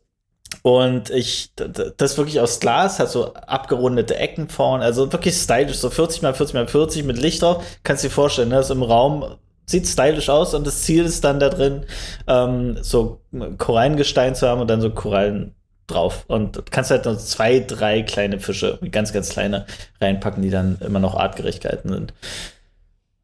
Und 0.62 1.10
ich, 1.10 1.52
das 1.56 2.18
wirklich 2.18 2.40
aus 2.40 2.60
Glas, 2.60 3.00
hat 3.00 3.10
so 3.10 3.34
abgerundete 3.34 4.16
Ecken 4.16 4.48
vorne, 4.48 4.84
also 4.84 5.12
wirklich 5.12 5.36
stylisch, 5.36 5.78
so 5.78 5.90
40 5.90 6.22
mal 6.22 6.34
40 6.34 6.54
mal 6.54 6.68
40 6.68 7.04
mit 7.04 7.18
Licht 7.18 7.42
drauf. 7.42 7.64
Kannst 7.84 8.04
dir 8.04 8.10
vorstellen, 8.10 8.50
ne, 8.50 8.56
das 8.56 8.70
im 8.70 8.84
Raum 8.84 9.38
sieht 9.66 9.88
stylisch 9.88 10.30
aus 10.30 10.54
und 10.54 10.66
das 10.66 10.84
Ziel 10.84 11.06
ist 11.06 11.24
dann 11.24 11.40
da 11.40 11.50
drin, 11.50 11.86
ähm, 12.28 12.78
so 12.82 13.22
Korallengestein 13.58 14.36
zu 14.36 14.48
haben 14.48 14.62
und 14.62 14.70
dann 14.70 14.82
so 14.82 14.92
Korallen 14.92 15.56
drauf. 15.88 16.26
Und 16.28 16.72
kannst 16.72 16.92
halt 16.92 17.06
nur 17.06 17.18
zwei, 17.18 17.60
drei 17.60 18.04
kleine 18.04 18.40
Fische, 18.40 18.80
ganz, 18.92 19.14
ganz 19.14 19.30
kleine, 19.30 19.66
reinpacken, 20.02 20.42
die 20.42 20.50
dann 20.50 20.78
immer 20.82 21.00
noch 21.00 21.16
artgerecht 21.16 21.62
gehalten 21.62 21.90
sind. 21.90 22.14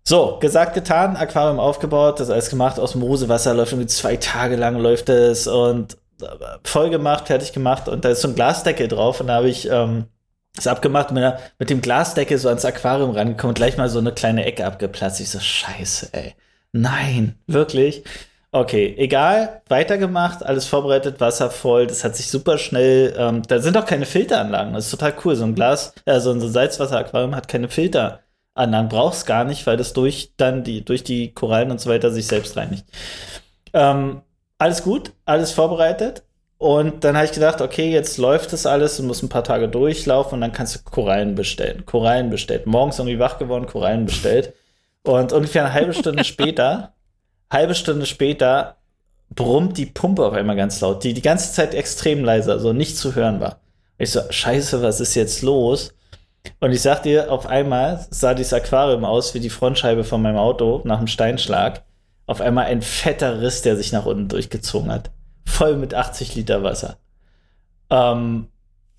So, 0.04 0.38
gesagt, 0.40 0.74
getan, 0.74 1.16
Aquarium 1.16 1.60
aufgebaut, 1.60 2.20
das 2.20 2.30
alles 2.30 2.50
gemacht, 2.50 2.80
aus 2.80 2.94
dem 2.94 3.02
Mosewasser 3.02 3.54
läuft 3.54 3.72
irgendwie 3.72 3.88
zwei 3.88 4.18
Tage 4.18 4.56
lang 4.56 4.78
läuft 4.80 5.10
es 5.10 5.48
und 5.48 5.94
äh, 6.22 6.26
voll 6.64 6.90
gemacht, 6.90 7.28
fertig 7.28 7.54
gemacht 7.54 7.88
und 7.88 8.04
da 8.04 8.10
ist 8.10 8.22
so 8.22 8.28
ein 8.28 8.36
Glasdeckel 8.36 8.88
drauf 8.88 9.22
und 9.22 9.28
da 9.28 9.36
habe 9.36 9.50
ich 9.50 9.70
ähm, 9.70 10.06
abgemacht 10.66 11.10
und 11.10 11.16
bin 11.16 11.32
mit 11.60 11.70
dem 11.70 11.82
Glasdeckel 11.82 12.38
so 12.38 12.50
ans 12.50 12.66
Aquarium 12.66 13.12
rangekommen 13.12 13.52
und 13.52 13.56
gleich 13.56 13.78
mal 13.78 13.90
so 13.90 14.00
eine 14.00 14.12
kleine 14.12 14.46
Ecke 14.46 14.66
abgeplatzt. 14.66 15.22
Ich 15.22 15.30
so, 15.30 15.40
scheiße, 15.40 16.10
ey. 16.14 16.36
Nein, 16.72 17.36
wirklich. 17.48 18.04
Okay, 18.54 18.96
egal, 18.98 19.62
weitergemacht, 19.70 20.44
alles 20.44 20.66
vorbereitet, 20.66 21.22
Wasser 21.22 21.50
voll, 21.50 21.88
das 21.88 22.04
hat 22.04 22.18
sich 22.18 22.30
super 22.30 22.58
schnell, 22.58 23.14
ähm, 23.18 23.44
da 23.48 23.60
sind 23.60 23.78
auch 23.78 23.86
keine 23.86 24.06
Filteranlagen, 24.06 24.74
das 24.74 24.86
ist 24.86 24.92
total 24.92 25.14
cool. 25.24 25.36
So 25.38 25.46
ein 25.46 25.56
Glas, 25.56 25.94
äh, 26.06 26.20
so 26.20 26.32
ein 26.32 26.42
Salzwasseraquarium 26.42 27.34
hat 27.34 27.48
keine 27.48 27.70
Filteranlagen, 28.54 28.90
brauchst 28.90 29.26
gar 29.26 29.44
nicht, 29.44 29.66
weil 29.68 29.78
das 29.78 29.94
durch 29.94 30.34
dann 30.38 30.64
die, 30.64 30.84
durch 30.84 31.04
die 31.04 31.34
Korallen 31.34 31.72
und 31.72 31.80
so 31.80 31.90
weiter 31.90 32.12
sich 32.12 32.28
selbst 32.28 32.58
reinigt. 32.58 32.86
Ähm, 33.74 34.22
alles 34.58 34.84
gut, 34.84 35.14
alles 35.26 35.52
vorbereitet. 35.52 36.24
Und 36.58 37.04
dann 37.04 37.16
habe 37.16 37.26
ich 37.26 37.32
gedacht, 37.32 37.60
okay, 37.62 37.90
jetzt 37.90 38.18
läuft 38.18 38.54
das 38.54 38.68
alles, 38.68 38.98
du 38.98 39.04
musst 39.04 39.24
ein 39.24 39.30
paar 39.30 39.44
Tage 39.44 39.68
durchlaufen 39.68 40.36
und 40.36 40.42
dann 40.42 40.52
kannst 40.52 40.76
du 40.76 40.80
Korallen 40.84 41.34
bestellen. 41.34 41.86
Korallen 41.88 42.30
bestellt. 42.30 42.68
Morgens 42.68 43.00
irgendwie 43.00 43.18
wach 43.18 43.40
geworden, 43.40 43.66
Korallen 43.66 44.06
bestellt. 44.06 44.54
Und 45.04 45.34
ungefähr 45.34 45.66
eine 45.66 45.74
halbe 45.74 45.94
Stunde 45.94 46.24
später 46.24 46.94
halbe 47.52 47.76
Stunde 47.76 48.06
später 48.06 48.78
brummt 49.36 49.78
die 49.78 49.86
Pumpe 49.86 50.26
auf 50.26 50.34
einmal 50.34 50.56
ganz 50.56 50.82
laut, 50.82 51.04
die 51.04 51.14
die 51.14 51.22
ganze 51.22 51.54
Zeit 51.54 51.76
extrem 51.76 52.24
leise, 52.24 52.52
also 52.52 52.74
nicht 52.74 52.98
zu 52.98 53.14
hören 53.16 53.40
war. 53.40 53.60
Ich 53.98 54.12
so, 54.12 54.22
scheiße, 54.30 54.82
was 54.82 55.00
ist 55.00 55.16
jetzt 55.16 55.42
los? 55.42 55.94
Und 56.60 56.72
ich 56.72 56.82
sag 56.82 57.04
dir, 57.04 57.32
auf 57.32 57.46
einmal 57.46 58.06
sah 58.10 58.34
dieses 58.34 58.54
Aquarium 58.54 59.06
aus 59.06 59.34
wie 59.34 59.40
die 59.40 59.50
Frontscheibe 59.50 60.04
von 60.04 60.22
meinem 60.22 60.38
Auto 60.38 60.82
nach 60.84 60.98
einem 60.98 61.08
Steinschlag. 61.08 61.84
Auf 62.28 62.42
einmal 62.42 62.66
ein 62.66 62.82
fetter 62.82 63.42
Riss, 63.42 63.62
der 63.62 63.76
sich 63.76 63.92
nach 63.92 64.06
unten 64.06 64.28
durchgezogen 64.28 64.92
hat. 64.92 65.12
Voll 65.46 65.76
mit 65.76 65.94
80 65.94 66.36
Liter 66.36 66.64
Wasser. 66.64 66.98
Ähm, 67.90 68.48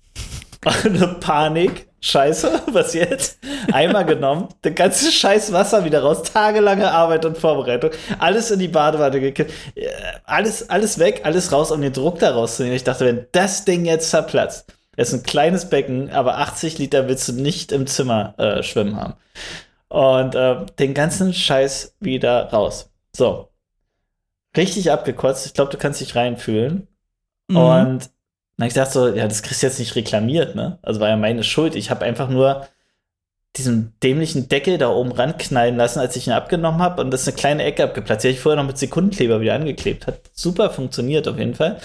eine 0.65 1.07
Panik. 1.19 1.87
Scheiße, 2.05 2.63
was 2.73 2.93
jetzt? 2.93 3.39
Einmal 3.71 4.03
genommen, 4.03 4.49
der 4.65 4.71
ganze 4.71 5.09
scheiß 5.09 5.53
Wasser 5.53 5.85
wieder 5.85 6.01
raus, 6.01 6.21
tagelange 6.23 6.91
Arbeit 6.91 7.23
und 7.23 7.37
Vorbereitung, 7.37 7.91
alles 8.19 8.51
in 8.51 8.59
die 8.59 8.67
Badewanne 8.67 9.21
gekippt, 9.21 9.53
äh, 9.75 9.87
alles, 10.25 10.69
alles 10.69 10.99
weg, 10.99 11.21
alles 11.23 11.53
raus, 11.53 11.71
um 11.71 11.81
den 11.81 11.93
Druck 11.93 12.19
da 12.19 12.31
rauszunehmen. 12.31 12.75
Ich 12.75 12.83
dachte, 12.83 13.05
wenn 13.05 13.25
das 13.31 13.63
Ding 13.63 13.85
jetzt 13.85 14.09
zerplatzt, 14.09 14.65
ist 14.95 15.13
ein 15.13 15.23
kleines 15.23 15.69
Becken, 15.69 16.09
aber 16.11 16.37
80 16.37 16.77
Liter 16.77 17.07
willst 17.07 17.27
du 17.27 17.33
nicht 17.33 17.71
im 17.71 17.87
Zimmer 17.87 18.35
äh, 18.37 18.63
schwimmen 18.63 18.95
haben. 18.95 19.13
Und 19.89 20.35
äh, 20.35 20.65
den 20.79 20.93
ganzen 20.93 21.33
Scheiß 21.33 21.95
wieder 21.99 22.49
raus. 22.51 22.91
So. 23.15 23.49
Richtig 24.55 24.91
abgekotzt. 24.91 25.45
Ich 25.45 25.53
glaube, 25.53 25.71
du 25.71 25.77
kannst 25.77 26.01
dich 26.01 26.15
reinfühlen. 26.15 26.87
Mhm. 27.47 27.57
Und 27.57 28.09
dann 28.57 28.67
ich 28.67 28.73
dachte 28.73 28.93
so, 28.93 29.07
ja, 29.09 29.27
das 29.27 29.41
kriegst 29.41 29.63
du 29.63 29.67
jetzt 29.67 29.79
nicht 29.79 29.95
reklamiert, 29.95 30.55
ne? 30.55 30.77
Also 30.83 30.99
war 30.99 31.09
ja 31.09 31.17
meine 31.17 31.43
Schuld. 31.43 31.75
Ich 31.75 31.89
habe 31.89 32.05
einfach 32.05 32.29
nur 32.29 32.67
diesen 33.55 33.93
dämlichen 34.01 34.49
Deckel 34.49 34.77
da 34.77 34.89
oben 34.89 35.11
ranknallen 35.11 35.75
lassen, 35.75 35.99
als 35.99 36.15
ich 36.15 36.27
ihn 36.27 36.33
abgenommen 36.33 36.81
habe 36.81 37.01
und 37.01 37.11
das 37.11 37.21
ist 37.21 37.27
eine 37.27 37.37
kleine 37.37 37.63
Ecke 37.63 37.83
abgeplatzt. 37.83 38.23
Die 38.23 38.29
habe 38.29 38.35
ich 38.35 38.39
vorher 38.39 38.61
noch 38.61 38.67
mit 38.67 38.77
Sekundenkleber 38.77 39.41
wieder 39.41 39.53
angeklebt. 39.53 40.07
Hat 40.07 40.21
super 40.33 40.71
funktioniert 40.71 41.27
auf 41.27 41.37
jeden 41.37 41.53
Fall. 41.53 41.79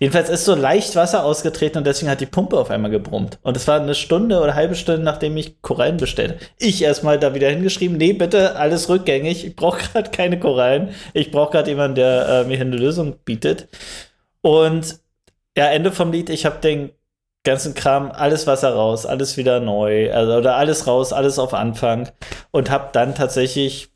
Jedenfalls 0.00 0.28
ist 0.28 0.44
so 0.44 0.54
leicht 0.54 0.96
Wasser 0.96 1.24
ausgetreten 1.24 1.78
und 1.78 1.86
deswegen 1.86 2.10
hat 2.10 2.20
die 2.20 2.26
Pumpe 2.26 2.58
auf 2.58 2.70
einmal 2.70 2.90
gebrummt. 2.90 3.38
Und 3.42 3.56
es 3.56 3.66
war 3.66 3.80
eine 3.80 3.94
Stunde 3.94 4.40
oder 4.40 4.54
halbe 4.54 4.74
Stunde, 4.74 5.02
nachdem 5.02 5.36
ich 5.36 5.62
Korallen 5.62 5.96
bestellte. 5.96 6.38
Ich 6.58 6.82
erstmal 6.82 7.18
da 7.18 7.34
wieder 7.34 7.48
hingeschrieben, 7.48 7.96
nee, 7.96 8.12
bitte 8.12 8.56
alles 8.56 8.88
rückgängig. 8.88 9.46
Ich 9.46 9.56
brauche 9.56 9.78
gerade 9.92 10.10
keine 10.10 10.38
Korallen. 10.38 10.90
Ich 11.14 11.30
brauche 11.30 11.52
gerade 11.52 11.70
jemanden, 11.70 11.96
der 11.96 12.28
äh, 12.28 12.44
mir 12.44 12.60
eine 12.60 12.76
Lösung 12.76 13.16
bietet. 13.24 13.68
Und 14.42 15.00
ja, 15.56 15.66
Ende 15.68 15.92
vom 15.92 16.12
Lied, 16.12 16.30
ich 16.30 16.44
habe 16.44 16.60
den 16.60 16.90
ganzen 17.44 17.74
Kram, 17.74 18.10
alles 18.10 18.46
Wasser 18.46 18.74
raus, 18.74 19.06
alles 19.06 19.36
wieder 19.36 19.60
neu, 19.60 20.12
also, 20.12 20.34
oder 20.34 20.56
alles 20.56 20.86
raus, 20.86 21.12
alles 21.12 21.38
auf 21.38 21.54
Anfang 21.54 22.10
und 22.50 22.70
habe 22.70 22.90
dann 22.92 23.14
tatsächlich 23.14 23.88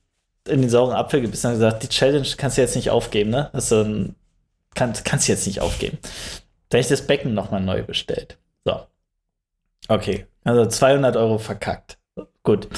in 0.49 0.62
den 0.62 0.70
sauren 0.70 0.95
Apfel 0.95 1.20
gebissen 1.20 1.49
und 1.49 1.55
gesagt, 1.55 1.82
die 1.82 1.88
Challenge 1.88 2.26
kannst 2.36 2.57
du 2.57 2.62
jetzt 2.62 2.76
nicht 2.76 2.91
aufgeben, 2.91 3.30
ne? 3.30 3.51
Das 3.53 3.72
ein, 3.72 4.14
kann, 4.75 4.93
kannst 5.05 5.29
du 5.29 5.33
jetzt 5.33 5.47
nicht 5.47 5.61
aufgeben. 5.61 5.99
Habe 6.73 6.81
ich 6.81 6.89
das 6.89 7.07
Becken 7.07 7.35
nochmal 7.35 7.61
neu 7.61 7.83
bestellt. 7.83 8.39
So. 8.64 8.81
Okay, 9.89 10.27
also 10.45 10.66
200 10.66 11.16
Euro 11.16 11.39
verkackt. 11.39 11.99
Gut. 12.43 12.68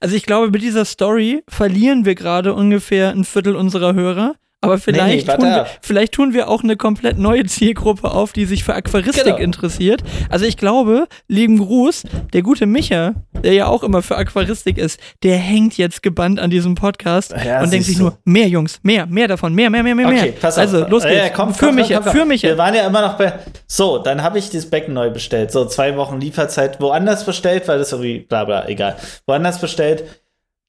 Also 0.00 0.14
ich 0.14 0.24
glaube, 0.24 0.50
mit 0.50 0.62
dieser 0.62 0.84
Story 0.84 1.42
verlieren 1.48 2.04
wir 2.04 2.14
gerade 2.14 2.54
ungefähr 2.54 3.10
ein 3.10 3.24
Viertel 3.24 3.56
unserer 3.56 3.94
Hörer. 3.94 4.34
Aber 4.64 4.78
vielleicht, 4.78 5.26
nee, 5.26 5.32
nee, 5.32 5.38
tun 5.38 5.50
wir, 5.50 5.66
vielleicht 5.80 6.12
tun 6.12 6.32
wir 6.32 6.48
auch 6.48 6.62
eine 6.62 6.76
komplett 6.76 7.18
neue 7.18 7.44
Zielgruppe 7.44 8.10
auf, 8.10 8.32
die 8.32 8.44
sich 8.46 8.64
für 8.64 8.74
Aquaristik 8.74 9.24
genau. 9.24 9.36
interessiert. 9.38 10.02
Also 10.30 10.46
ich 10.46 10.56
glaube, 10.56 11.06
lieben 11.28 11.58
Gruß, 11.58 12.04
der 12.32 12.42
gute 12.42 12.66
Micha, 12.66 13.14
der 13.42 13.52
ja 13.52 13.66
auch 13.66 13.82
immer 13.82 14.02
für 14.02 14.16
Aquaristik 14.16 14.78
ist, 14.78 14.98
der 15.22 15.36
hängt 15.36 15.76
jetzt 15.76 16.02
gebannt 16.02 16.40
an 16.40 16.50
diesem 16.50 16.74
Podcast 16.74 17.34
ja, 17.44 17.62
und 17.62 17.72
denkt 17.72 17.86
sich 17.86 17.98
nur, 17.98 18.18
mehr 18.24 18.48
Jungs, 18.48 18.80
mehr, 18.82 19.06
mehr 19.06 19.28
davon, 19.28 19.54
mehr, 19.54 19.70
mehr, 19.70 19.82
mehr, 19.82 19.94
mehr, 19.94 20.06
okay, 20.06 20.22
mehr. 20.22 20.32
Pass 20.32 20.54
auf. 20.54 20.62
Also 20.62 20.86
los 20.86 21.02
geht's. 21.02 21.16
Ja, 21.16 21.28
komm, 21.30 21.54
für 21.54 21.66
komm, 21.66 21.76
Micha, 21.76 21.96
komm, 21.96 22.04
komm, 22.04 22.12
für 22.12 22.24
Micha. 22.24 22.48
Wir 22.48 22.58
waren 22.58 22.74
ja 22.74 22.86
immer 22.86 23.02
noch 23.02 23.14
bei. 23.14 23.32
So, 23.66 23.98
dann 23.98 24.22
habe 24.22 24.38
ich 24.38 24.50
dieses 24.50 24.70
Becken 24.70 24.94
neu 24.94 25.10
bestellt. 25.10 25.52
So 25.52 25.66
zwei 25.66 25.96
Wochen 25.96 26.20
Lieferzeit 26.20 26.80
woanders 26.80 27.24
bestellt, 27.24 27.68
weil 27.68 27.78
das 27.78 27.92
irgendwie, 27.92 28.20
bla 28.20 28.44
bla, 28.44 28.66
egal. 28.68 28.96
Woanders 29.26 29.60
bestellt. 29.60 30.04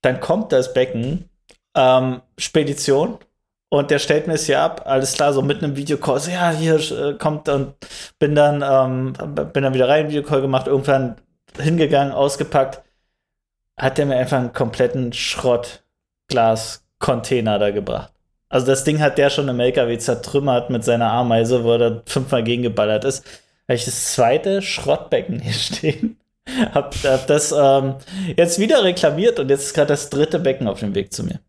Dann 0.01 0.19
kommt 0.19 0.51
das 0.51 0.73
Becken, 0.73 1.29
ähm, 1.75 2.21
Spedition 2.37 3.17
und 3.70 3.91
der 3.91 3.99
stellt 3.99 4.28
mir 4.28 4.34
es 4.34 4.45
hier 4.45 4.61
ab, 4.61 4.84
alles 4.86 5.13
klar, 5.13 5.32
so 5.34 5.41
mit 5.41 5.63
einem 5.63 5.76
Videocall, 5.76 6.20
so, 6.20 6.32
ja, 6.32 6.51
hier 6.51 6.76
äh, 6.76 7.16
kommt 7.18 7.49
und 7.49 7.74
bin 8.20 8.36
dann, 8.36 8.61
ähm, 8.61 9.13
bin 9.53 9.63
dann 9.63 9.74
wieder 9.74 9.89
rein, 9.89 10.09
Videocall 10.09 10.41
gemacht, 10.41 10.68
irgendwann 10.68 11.16
hingegangen, 11.57 12.13
ausgepackt, 12.13 12.82
hat 13.78 13.97
der 13.97 14.05
mir 14.05 14.18
einfach 14.18 14.38
einen 14.38 14.53
kompletten 14.53 15.13
Schrottglas-Container 15.13 17.57
da 17.59 17.72
gebracht. 17.72 18.11
Also 18.49 18.68
das 18.68 18.84
Ding 18.84 18.99
hat 19.01 19.18
der 19.18 19.30
schon 19.30 19.47
im 19.49 19.59
LKW 19.59 19.97
zertrümmert 19.97 20.70
mit 20.70 20.84
seiner 20.84 21.11
Ameise, 21.11 21.63
wo 21.63 21.72
er 21.74 21.78
da 21.78 22.01
fünfmal 22.05 22.43
gegengeballert 22.43 23.03
ist. 23.03 23.26
Habe 23.68 23.76
ich 23.76 23.86
das 23.86 24.13
zweite 24.13 24.61
Schrottbecken 24.61 25.39
hier 25.39 25.53
stehen. 25.53 26.20
Hab, 26.74 26.93
hab 27.03 27.26
das 27.26 27.51
ähm, 27.51 27.95
jetzt 28.38 28.59
wieder 28.59 28.84
reklamiert 28.84 29.39
und 29.39 29.49
jetzt 29.49 29.66
ist 29.66 29.74
gerade 29.74 29.88
das 29.88 30.11
dritte 30.11 30.38
Becken 30.39 30.68
auf 30.68 30.80
dem 30.80 30.93
Weg 30.93 31.11
zu 31.11 31.24
mir. 31.24 31.39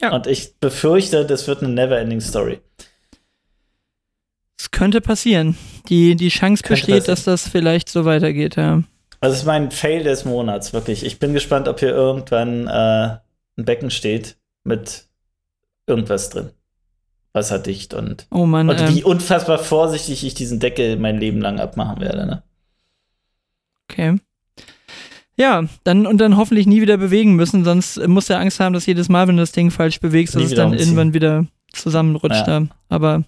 Ja. 0.00 0.14
Und 0.14 0.26
ich 0.26 0.58
befürchte, 0.58 1.24
das 1.26 1.48
wird 1.48 1.62
eine 1.62 1.72
Never-Ending 1.72 2.20
Story. 2.20 2.60
Es 4.58 4.70
könnte 4.70 5.00
passieren. 5.00 5.56
Die, 5.88 6.14
die 6.14 6.28
Chance 6.28 6.62
könnte 6.62 6.80
besteht, 6.80 7.06
passieren. 7.06 7.14
dass 7.14 7.24
das 7.24 7.48
vielleicht 7.48 7.88
so 7.88 8.04
weitergeht, 8.04 8.56
ja. 8.56 8.82
Also, 9.20 9.34
es 9.34 9.40
ist 9.40 9.46
mein 9.46 9.70
Fail 9.70 10.04
des 10.04 10.24
Monats, 10.24 10.72
wirklich. 10.72 11.04
Ich 11.04 11.18
bin 11.18 11.32
gespannt, 11.32 11.66
ob 11.66 11.80
hier 11.80 11.90
irgendwann 11.90 12.68
äh, 12.68 13.18
ein 13.56 13.64
Becken 13.64 13.90
steht 13.90 14.36
mit 14.62 15.06
irgendwas 15.86 16.30
drin. 16.30 16.50
Wasserdicht 17.32 17.94
und, 17.94 18.26
oh 18.30 18.46
Mann, 18.46 18.68
und 18.68 18.80
wie 18.88 19.00
ähm, 19.00 19.06
unfassbar 19.06 19.58
vorsichtig 19.58 20.24
ich 20.24 20.34
diesen 20.34 20.60
Deckel 20.60 20.96
mein 20.96 21.18
Leben 21.18 21.40
lang 21.40 21.60
abmachen 21.60 22.00
werde. 22.00 22.26
Ne? 22.26 22.42
Okay. 23.88 24.18
Ja, 25.38 25.64
dann 25.84 26.06
und 26.06 26.20
dann 26.20 26.36
hoffentlich 26.36 26.66
nie 26.66 26.80
wieder 26.82 26.96
bewegen 26.96 27.36
müssen, 27.36 27.64
sonst 27.64 28.04
muss 28.08 28.28
er 28.28 28.40
Angst 28.40 28.58
haben, 28.58 28.72
dass 28.72 28.86
jedes 28.86 29.08
Mal, 29.08 29.28
wenn 29.28 29.36
du 29.36 29.42
das 29.42 29.52
Ding 29.52 29.70
falsch 29.70 30.00
bewegst, 30.00 30.34
dass 30.34 30.42
es 30.42 30.54
dann 30.54 30.72
irgendwann 30.74 31.14
wieder 31.14 31.46
zusammenrutscht 31.72 32.46
ja. 32.46 32.60
da. 32.60 32.66
Aber 32.90 33.22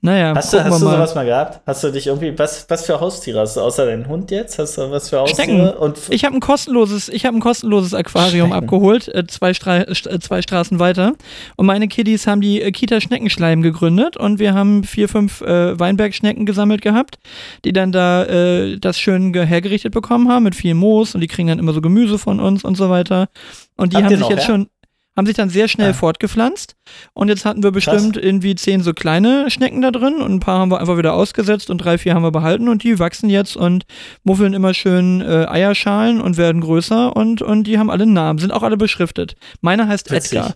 naja. 0.00 0.34
Hast 0.34 0.54
du, 0.54 0.64
hast 0.64 0.80
du 0.80 0.86
sowas 0.86 1.14
mal 1.14 1.26
gehabt? 1.26 1.60
Hast 1.66 1.84
du 1.84 1.90
dich 1.90 2.06
irgendwie, 2.06 2.38
was, 2.38 2.64
was 2.70 2.86
für 2.86 3.00
Haustiere 3.00 3.40
hast 3.40 3.56
du 3.56 3.60
außer 3.60 3.84
deinem 3.84 4.08
Hund 4.08 4.30
jetzt? 4.30 4.58
Hast 4.58 4.78
du 4.78 4.90
was 4.90 5.10
für 5.10 5.18
Haustiere? 5.18 5.78
Und 5.78 5.98
ich 6.08 6.24
habe 6.24 6.34
ein 6.34 6.40
kostenloses, 6.40 7.10
ich 7.10 7.26
habe 7.26 7.36
ein 7.36 7.40
kostenloses 7.40 7.92
Aquarium 7.92 8.48
Schnecken. 8.48 8.64
abgeholt, 8.64 9.08
äh, 9.08 9.26
zwei, 9.26 9.52
Stra 9.52 9.82
äh, 9.82 10.18
zwei 10.20 10.40
Straßen 10.40 10.78
weiter. 10.78 11.12
Und 11.56 11.66
meine 11.66 11.86
Kiddies 11.86 12.26
haben 12.26 12.40
die 12.40 12.62
äh, 12.62 12.72
Kita 12.72 13.00
Schneckenschleim 13.00 13.60
gegründet 13.60 14.16
und 14.16 14.38
wir 14.38 14.54
haben 14.54 14.84
vier, 14.84 15.10
fünf 15.10 15.42
äh, 15.42 15.78
Weinbergschnecken 15.78 16.46
gesammelt 16.46 16.80
gehabt, 16.80 17.18
die 17.66 17.74
dann 17.74 17.92
da 17.92 18.24
äh, 18.24 18.78
das 18.78 18.98
schön 18.98 19.34
hergerichtet 19.34 19.92
bekommen 19.92 20.30
haben 20.30 20.44
mit 20.44 20.54
viel 20.54 20.74
Moos 20.74 21.14
und 21.14 21.20
die 21.20 21.28
kriegen 21.28 21.48
dann 21.48 21.58
immer 21.58 21.74
so 21.74 21.82
Gemüse 21.82 22.18
von 22.18 22.40
uns 22.40 22.64
und 22.64 22.76
so 22.76 22.88
weiter. 22.88 23.28
Und 23.76 23.92
die 23.92 23.96
Habt 23.96 24.06
haben 24.06 24.12
sich 24.12 24.20
noch, 24.20 24.30
jetzt 24.30 24.48
ja? 24.48 24.54
schon 24.54 24.68
haben 25.16 25.26
sich 25.26 25.36
dann 25.36 25.48
sehr 25.48 25.68
schnell 25.68 25.90
ah. 25.90 25.94
fortgepflanzt. 25.94 26.76
Und 27.12 27.28
jetzt 27.28 27.44
hatten 27.44 27.62
wir 27.62 27.70
bestimmt 27.70 28.14
Krass. 28.14 28.24
irgendwie 28.24 28.54
zehn 28.54 28.82
so 28.82 28.92
kleine 28.92 29.50
Schnecken 29.50 29.80
da 29.80 29.90
drin 29.90 30.20
und 30.20 30.32
ein 30.32 30.40
paar 30.40 30.58
haben 30.58 30.70
wir 30.70 30.80
einfach 30.80 30.98
wieder 30.98 31.14
ausgesetzt 31.14 31.70
und 31.70 31.78
drei, 31.78 31.98
vier 31.98 32.14
haben 32.14 32.22
wir 32.22 32.32
behalten 32.32 32.68
und 32.68 32.82
die 32.82 32.98
wachsen 32.98 33.30
jetzt 33.30 33.56
und 33.56 33.84
muffeln 34.24 34.54
immer 34.54 34.74
schön 34.74 35.20
äh, 35.20 35.46
Eierschalen 35.46 36.20
und 36.20 36.36
werden 36.36 36.60
größer 36.60 37.14
und, 37.14 37.42
und 37.42 37.64
die 37.64 37.78
haben 37.78 37.90
alle 37.90 38.06
Namen, 38.06 38.38
sind 38.38 38.52
auch 38.52 38.62
alle 38.62 38.76
beschriftet. 38.76 39.36
Meiner 39.60 39.86
heißt 39.86 40.10
Witzig. 40.10 40.38
Edgar. 40.38 40.54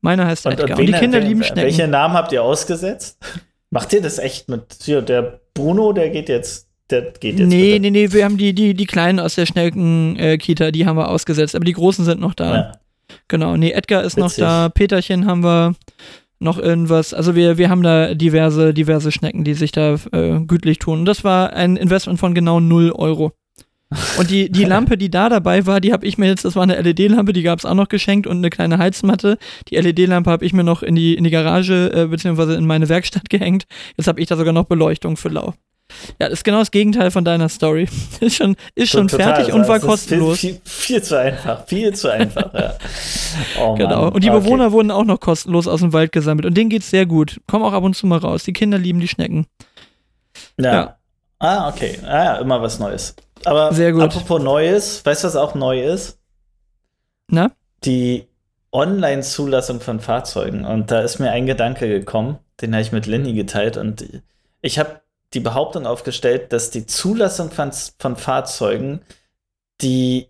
Meiner 0.00 0.26
heißt 0.26 0.46
und, 0.46 0.52
Edgar. 0.52 0.70
Und, 0.70 0.72
und, 0.72 0.80
und 0.80 0.86
die 0.86 1.00
Kinder 1.00 1.20
wen, 1.20 1.28
lieben 1.28 1.44
Schnecken. 1.44 1.62
Welche 1.62 1.88
Namen 1.88 2.14
habt 2.14 2.32
ihr 2.32 2.42
ausgesetzt? 2.42 3.18
Macht 3.70 3.92
ihr 3.92 4.02
das 4.02 4.18
echt 4.18 4.48
mit 4.48 4.76
hier, 4.82 5.02
der 5.02 5.40
Bruno, 5.54 5.92
der 5.92 6.10
geht 6.10 6.28
jetzt, 6.28 6.68
der 6.90 7.02
geht 7.12 7.38
jetzt. 7.38 7.48
Nee, 7.48 7.78
bitte. 7.78 7.80
nee, 7.80 7.90
nee, 7.90 8.12
wir 8.12 8.24
haben 8.24 8.36
die, 8.36 8.54
die, 8.54 8.74
die 8.74 8.86
Kleinen 8.86 9.18
aus 9.18 9.34
der 9.34 9.46
Schnelken-Kita, 9.46 10.70
die 10.70 10.86
haben 10.86 10.96
wir 10.96 11.08
ausgesetzt, 11.08 11.56
aber 11.56 11.64
die 11.64 11.72
Großen 11.72 12.04
sind 12.04 12.20
noch 12.20 12.34
da. 12.34 12.54
Ja. 12.54 12.72
Genau, 13.28 13.56
nee, 13.56 13.70
Edgar 13.70 14.02
ist 14.02 14.16
noch 14.16 14.26
Witzig. 14.26 14.44
da, 14.44 14.68
Peterchen 14.68 15.26
haben 15.26 15.42
wir 15.42 15.74
noch 16.38 16.58
irgendwas. 16.58 17.14
Also 17.14 17.34
wir, 17.34 17.58
wir 17.58 17.70
haben 17.70 17.82
da 17.82 18.14
diverse, 18.14 18.74
diverse 18.74 19.10
Schnecken, 19.12 19.44
die 19.44 19.54
sich 19.54 19.72
da 19.72 19.94
äh, 20.12 20.40
gütlich 20.46 20.78
tun. 20.78 21.00
Und 21.00 21.04
das 21.06 21.24
war 21.24 21.52
ein 21.52 21.76
Investment 21.76 22.18
von 22.20 22.34
genau 22.34 22.60
0 22.60 22.92
Euro. 22.92 23.32
Und 24.18 24.30
die, 24.30 24.50
die 24.50 24.64
Lampe, 24.64 24.96
die 24.96 25.10
da 25.10 25.28
dabei 25.28 25.66
war, 25.66 25.80
die 25.80 25.92
habe 25.92 26.06
ich 26.06 26.18
mir 26.18 26.26
jetzt, 26.26 26.44
das 26.44 26.56
war 26.56 26.62
eine 26.62 26.80
LED-Lampe, 26.80 27.32
die 27.32 27.42
gab 27.42 27.58
es 27.58 27.64
auch 27.64 27.74
noch 27.74 27.88
geschenkt 27.88 28.26
und 28.26 28.38
eine 28.38 28.50
kleine 28.50 28.78
Heizmatte. 28.78 29.38
Die 29.68 29.76
LED-Lampe 29.76 30.30
habe 30.30 30.44
ich 30.44 30.52
mir 30.52 30.64
noch 30.64 30.82
in 30.82 30.94
die, 30.94 31.14
in 31.14 31.24
die 31.24 31.30
Garage 31.30 31.92
äh, 31.92 32.06
beziehungsweise 32.06 32.54
in 32.54 32.66
meine 32.66 32.88
Werkstatt 32.88 33.28
gehängt. 33.30 33.66
Jetzt 33.96 34.08
habe 34.08 34.20
ich 34.20 34.26
da 34.26 34.36
sogar 34.36 34.52
noch 34.52 34.64
Beleuchtung 34.64 35.16
für 35.16 35.28
Lau. 35.28 35.54
Ja, 36.20 36.28
das 36.28 36.40
ist 36.40 36.44
genau 36.44 36.58
das 36.58 36.70
Gegenteil 36.70 37.10
von 37.10 37.24
deiner 37.24 37.48
Story. 37.48 37.88
Ist 38.20 38.36
schon, 38.36 38.56
ist 38.74 38.90
schon 38.90 39.08
Total, 39.08 39.34
fertig 39.36 39.54
und 39.54 39.66
war 39.68 39.80
viel- 39.80 39.88
kostenlos. 39.88 40.38
Viel, 40.38 40.60
viel 40.64 41.02
zu 41.02 41.18
einfach, 41.18 41.66
viel 41.66 41.94
zu 41.94 42.08
einfach, 42.10 42.52
ja. 42.54 42.74
Oh, 43.60 43.74
Genau. 43.74 44.08
Und 44.08 44.22
die 44.24 44.30
Okay. 44.30 44.40
Bewohner 44.40 44.72
wurden 44.72 44.90
auch 44.90 45.04
noch 45.04 45.18
kostenlos 45.20 45.66
aus 45.66 45.80
dem 45.80 45.92
Wald 45.92 46.12
gesammelt. 46.12 46.46
Und 46.46 46.54
denen 46.56 46.70
geht's 46.70 46.90
sehr 46.90 47.06
gut. 47.06 47.40
Kommen 47.48 47.64
auch 47.64 47.72
ab 47.72 47.82
und 47.84 47.94
zu 47.96 48.06
mal 48.06 48.18
raus. 48.18 48.44
Die 48.44 48.52
Kinder 48.52 48.78
lieben 48.78 49.00
die 49.00 49.08
Schnecken. 49.08 49.46
Ja. 50.58 50.72
Ja. 50.72 50.96
Ah, 51.40 51.68
okay. 51.68 51.98
Ah, 52.06 52.24
ja, 52.24 52.34
immer 52.36 52.62
was 52.62 52.78
Neues. 52.78 53.14
Aber 53.44 53.72
Sehr 53.74 53.92
gut. 53.92 54.02
apropos 54.02 54.40
Neues, 54.42 55.04
weißt 55.04 55.24
du, 55.24 55.28
was 55.28 55.36
auch 55.36 55.54
neu 55.54 55.82
ist? 55.82 56.18
Na? 57.28 57.50
Die 57.84 58.26
Online-Zulassung 58.72 59.80
von 59.80 60.00
Fahrzeugen. 60.00 60.64
Und 60.64 60.90
da 60.90 61.00
ist 61.00 61.18
mir 61.18 61.30
ein 61.30 61.46
Gedanke 61.46 61.88
gekommen, 61.88 62.38
den 62.60 62.72
habe 62.72 62.82
ich 62.82 62.92
mit 62.92 63.06
Lenny 63.06 63.34
geteilt. 63.34 63.76
Und 63.76 64.04
ich 64.62 64.78
habe 64.78 65.00
die 65.34 65.40
Behauptung 65.40 65.86
aufgestellt, 65.86 66.52
dass 66.52 66.70
die 66.70 66.86
Zulassung 66.86 67.50
von, 67.50 67.72
von 67.98 68.16
Fahrzeugen 68.16 69.00
die 69.80 70.28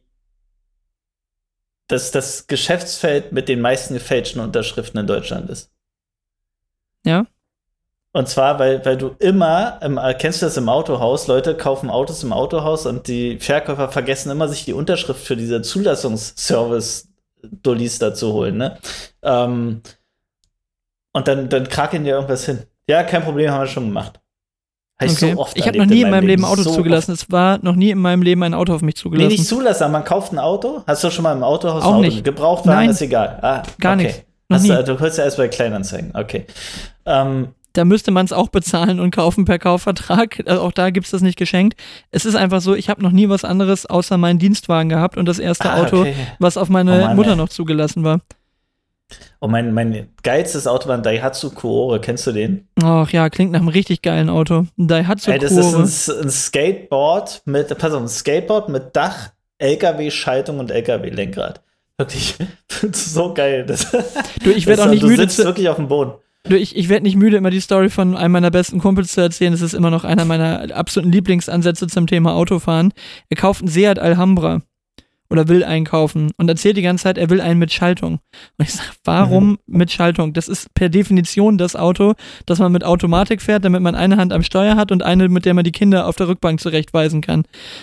dass 1.89 2.11
das 2.11 2.47
Geschäftsfeld 2.47 3.33
mit 3.33 3.49
den 3.49 3.61
meisten 3.61 3.95
gefälschten 3.95 4.41
Unterschriften 4.41 5.01
in 5.01 5.07
Deutschland 5.07 5.51
ist. 5.51 5.71
Ja. 7.05 7.27
Und 8.13 8.29
zwar, 8.29 8.59
weil, 8.59 8.85
weil 8.87 8.97
du 8.97 9.17
immer, 9.19 9.81
im, 9.83 10.01
kennst 10.19 10.41
du 10.41 10.47
das 10.47 10.57
im 10.57 10.69
Autohaus, 10.69 11.27
Leute 11.27 11.57
kaufen 11.57 11.91
Autos 11.91 12.23
im 12.23 12.33
Autohaus 12.33 12.87
und 12.87 13.09
die 13.09 13.41
Verkäufer 13.41 13.89
vergessen 13.91 14.31
immer, 14.31 14.47
sich 14.49 14.65
die 14.65 14.73
Unterschrift 14.73 15.21
für 15.21 15.37
diese 15.37 15.63
Zulassungsservice-Dullis 15.63 17.99
da 17.99 18.15
zu 18.15 18.33
holen, 18.33 18.57
ne? 18.57 18.79
Ähm, 19.23 19.83
und 21.13 21.29
dann, 21.29 21.49
dann 21.49 21.69
krakeln 21.69 22.05
die 22.05 22.11
irgendwas 22.11 22.47
hin. 22.47 22.63
Ja, 22.89 23.03
kein 23.03 23.25
Problem, 23.25 23.51
haben 23.51 23.63
wir 23.63 23.67
schon 23.67 23.87
gemacht. 23.87 24.21
Hab 25.11 25.17
Okay. 25.17 25.33
so 25.35 25.41
oft 25.41 25.57
ich 25.59 25.67
habe 25.67 25.79
noch 25.79 25.87
nie 25.87 26.03
in 26.03 26.11
meinem 26.11 26.27
Leben 26.27 26.43
Leben, 26.43 26.45
Autos 26.45 26.65
so 26.65 26.75
zugelassen. 26.75 27.13
Es 27.13 27.31
war 27.31 27.59
noch 27.63 27.77
nie 27.77 27.91
in 27.91 27.99
meinem 27.99 28.23
Leben 28.23 28.43
ein 28.43 28.55
Auto 28.55 28.75
auf 28.75 28.83
mich 28.83 28.95
Nee, 28.97 29.01
zugelassen. 29.01 29.29
nicht 29.31 29.47
zulassen, 29.47 29.91
man 29.93 30.05
kauft 30.05 30.33
ein 30.33 30.39
Auto. 30.39 30.83
Hast 30.87 31.03
du 31.05 31.11
schon 31.11 31.23
mal 31.23 31.33
im 31.33 31.43
Autohaus 31.43 31.83
Auch 31.83 31.89
ein 31.89 31.95
Auto? 31.95 32.03
nicht. 32.03 32.25
Gebrauchtwagen 32.25 32.81
Nein. 32.81 32.91
ist 32.91 33.03
egal. 33.03 33.39
Ah, 33.43 33.63
Gar 33.81 33.95
okay. 33.95 34.03
nichts. 34.05 34.23
Hast 34.53 34.69
du, 34.69 34.85
du 34.95 35.01
hörst 35.01 35.19
ja 35.19 35.25
erst 35.25 35.37
bei 35.39 35.49
Kleinanzeigen. 35.49 36.13
Okay. 36.15 36.47
Ähm, 37.07 37.49
da 37.73 37.85
müsste 37.85 38.13
man 38.13 38.25
es 38.25 38.33
auch 38.33 38.49
bezahlen 38.51 39.01
und 39.01 39.11
kaufen 39.11 39.45
per 39.47 39.59
Kaufvertrag. 39.59 40.41
Also 40.47 40.63
auch 40.63 40.71
da 40.71 40.91
gibt's 40.91 41.11
das 41.11 41.23
nicht 41.23 41.37
geschenkt. 41.37 41.81
Es 42.13 42.25
ist 42.25 42.37
einfach 42.37 42.61
so, 42.61 42.75
ich 42.75 42.89
habe 42.89 43.03
noch 43.03 43.11
nie 43.11 43.29
was 43.29 43.45
anderes 43.45 43.87
außer 43.87 44.17
meinen 44.17 44.39
Dienstwagen 44.39 44.89
gehabt 44.91 45.17
und 45.17 45.27
das 45.27 45.39
erste 45.41 45.71
ah, 45.71 45.83
Auto, 45.83 46.01
okay. 46.03 46.15
was 46.39 46.57
auf 46.57 46.69
meine 46.69 46.93
Oh 46.97 47.01
Mann, 47.07 47.17
Mutter 47.17 47.31
ey. 47.31 47.37
noch 47.37 47.49
zugelassen 47.49 48.05
war. 48.05 48.21
Und 49.41 49.51
mein, 49.51 49.73
mein 49.75 50.09
geilstes 50.23 50.67
Auto 50.67 50.89
war 50.89 50.97
ein 50.97 51.03
Daihatsu 51.03 51.51
Kuore. 51.51 52.01
Kennst 52.01 52.27
du 52.27 52.33
den? 52.33 52.67
Ach 52.83 53.11
ja, 53.11 53.29
klingt 53.29 53.53
nach 53.53 53.61
einem 53.61 53.69
richtig 53.69 54.01
geilen 54.03 54.31
Auto. 54.31 54.67
Ein 54.79 54.89
Daihatsu 54.89 55.31
Ey, 55.31 55.39
das 55.39 55.53
ist 55.53 55.61
Kuore. 55.61 55.83
ein, 55.83 56.25
ein 56.25 56.31
Skateboard 56.31 57.43
mit, 57.45 57.77
pass 57.79 57.93
auf, 57.93 58.03
ein 58.03 58.09
Skateboard 58.09 58.69
mit 58.69 58.95
Dach, 58.97 59.31
LKW-Schaltung 59.59 60.59
und 60.61 60.71
LKW-Lenkrad. 60.71 61.61
Wirklich, 61.99 62.35
so 62.93 63.35
geil. 63.35 63.65
Das, 63.67 63.91
Du, 64.43 64.51
ich 64.51 64.67
werd 64.67 64.79
das- 64.79 64.87
auch 64.87 64.91
nicht 64.91 65.03
du 65.03 65.09
müde 65.09 65.23
sitzt 65.23 65.37
zu- 65.37 65.45
wirklich 65.45 65.69
auf 65.69 65.77
dem 65.77 65.89
Boden. 65.89 66.13
Du, 66.47 66.57
ich, 66.59 66.77
ich 66.77 66.91
werde 66.91 67.05
nicht 67.05 67.17
müde, 67.17 67.39
immer 67.39 67.49
die 67.51 67.61
Story 67.61 67.89
von 67.89 68.17
einem 68.17 68.33
meiner 68.33 68.51
besten 68.51 68.79
Kumpels 68.79 69.13
zu 69.13 69.21
erzählen. 69.23 69.55
Es 69.55 69.63
ist 69.63 69.73
immer 69.73 69.91
noch 69.91 70.05
einer 70.05 70.27
meiner 70.27 70.75
absoluten 70.77 71.11
Lieblingsansätze 71.11 71.87
zum 71.87 72.07
Thema 72.07 72.35
Autofahren. 72.35 72.93
Er 73.31 73.37
kauft 73.39 73.63
einen 73.63 73.69
Seat 73.69 73.99
Alhambra 73.99 74.61
oder 75.35 75.49
will 75.49 75.65
einen 75.65 75.85
kaufen 75.85 76.31
und 76.37 76.49
erzählt 76.49 76.77
die 76.77 76.83
ganze 76.83 77.03
Zeit, 77.03 77.19
er 77.19 77.29
will 77.29 77.41
einen 77.41 77.59
mit 77.59 77.73
Schaltung. 77.73 78.21
Und 78.57 78.69
ich 78.69 78.73
sage, 78.73 78.89
warum 79.03 79.51
Mhm. 79.51 79.59
mit 79.67 79.91
Schaltung? 79.91 80.33
Das 80.33 80.47
ist 80.47 80.73
per 80.75 80.89
Definition 80.89 81.59
das 81.59 81.75
Auto, 81.75 82.15
das 82.47 82.61
man 82.61 82.71
mit 82.71 82.85
Automatik 82.85 83.43
fährt, 83.43 83.65
damit 83.65 83.83
man 83.83 83.97
eine 83.97 84.17
Hand 84.17 84.33
am 84.33 84.45
Steuer 84.45 84.77
hat 84.77 84.93
und 84.93 85.03
eine, 85.03 85.29
mit 85.29 85.45
der 85.45 85.55
man 85.55 85.65
die 85.65 85.73
Kinder 85.73 86.07
auf 86.07 86.15
der 86.15 86.29
Rückbank 86.29 86.61
zurechtweisen 86.61 87.21
kann. 87.21 87.43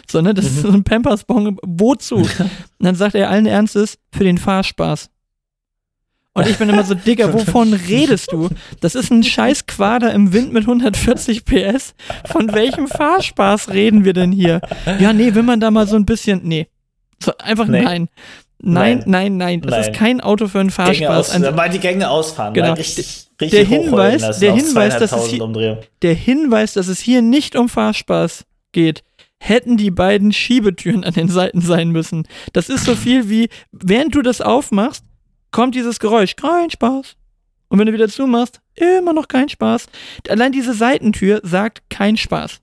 So, 0.09 0.21
ne? 0.21 0.33
Das 0.33 0.45
ist 0.45 0.61
so 0.61 0.69
ein 0.69 0.85
Pampersbon. 0.85 1.57
Wozu? 1.61 2.15
Und 2.79 2.85
dann 2.85 2.95
sagt 2.95 3.15
er 3.15 3.29
allen 3.29 3.45
Ernstes, 3.45 3.97
für 4.13 4.23
den 4.23 4.37
Fahrspaß. 4.37 5.09
Und 6.33 6.47
ich 6.47 6.57
bin 6.57 6.69
immer 6.69 6.85
so, 6.85 6.95
Digga, 6.95 7.33
wovon 7.33 7.73
redest 7.73 8.31
du? 8.31 8.47
Das 8.79 8.95
ist 8.95 9.11
ein 9.11 9.23
scheiß 9.23 9.65
Quader 9.67 10.13
im 10.13 10.31
Wind 10.31 10.53
mit 10.53 10.63
140 10.63 11.43
PS. 11.43 11.93
Von 12.25 12.53
welchem 12.53 12.87
Fahrspaß 12.87 13.69
reden 13.71 14.05
wir 14.05 14.13
denn 14.13 14.31
hier? 14.31 14.61
Ja, 14.99 15.11
nee, 15.11 15.35
wenn 15.35 15.43
man 15.45 15.59
da 15.59 15.69
mal 15.69 15.87
so 15.87 15.97
ein 15.97 16.05
bisschen, 16.05 16.41
nee. 16.43 16.67
So, 17.23 17.31
einfach 17.37 17.67
Nee. 17.67 17.81
nein. 17.83 18.09
Nein, 18.63 19.03
Nein. 19.07 19.37
nein. 19.37 19.61
Das 19.61 19.71
Nein. 19.71 19.81
ist 19.81 19.93
kein 19.93 20.21
Auto 20.21 20.47
für 20.47 20.59
einen 20.59 20.69
Gänge 20.69 21.09
aus, 21.09 21.29
Fahrspaß. 21.31 21.31
Ein, 21.31 21.55
mal 21.55 21.69
die 21.69 21.79
Gänge 21.79 22.09
ausfahren. 22.09 22.53
Genau. 22.53 22.73
Richtig, 22.73 23.27
richtig 23.41 23.49
Der 23.51 23.65
Hinweis- 23.65 24.39
der 24.39 24.53
Hinweis, 24.53 24.93
dass 24.99 25.01
es 25.01 25.09
2500 25.29 25.63
hier- 25.63 25.81
der 26.03 26.13
Hinweis, 26.13 26.73
dass 26.73 26.87
es 26.87 26.99
hier 26.99 27.23
nicht 27.23 27.55
um 27.55 27.69
Fahrspaß 27.69 28.45
geht, 28.71 29.03
hätten 29.39 29.77
die 29.77 29.89
beiden 29.89 30.31
Schiebetüren 30.31 31.03
an 31.03 31.13
den 31.15 31.27
Seiten 31.27 31.59
sein 31.61 31.89
müssen. 31.89 32.27
Das 32.53 32.69
ist 32.69 32.85
so 32.85 32.95
viel 32.95 33.29
wie, 33.29 33.49
während 33.71 34.13
du 34.13 34.21
das 34.21 34.41
aufmachst, 34.41 35.03
kommt 35.49 35.73
dieses 35.73 35.99
Geräusch, 35.99 36.35
kein 36.35 36.69
Spaß. 36.69 37.15
Und 37.69 37.79
wenn 37.79 37.87
du 37.87 37.93
wieder 37.93 38.09
zumachst, 38.09 38.59
immer 38.75 39.13
noch 39.13 39.27
kein 39.27 39.49
Spaß. 39.49 39.87
Allein 40.29 40.51
diese 40.51 40.73
Seitentür 40.75 41.41
sagt 41.43 41.81
kein 41.89 42.15
Spaß. 42.15 42.59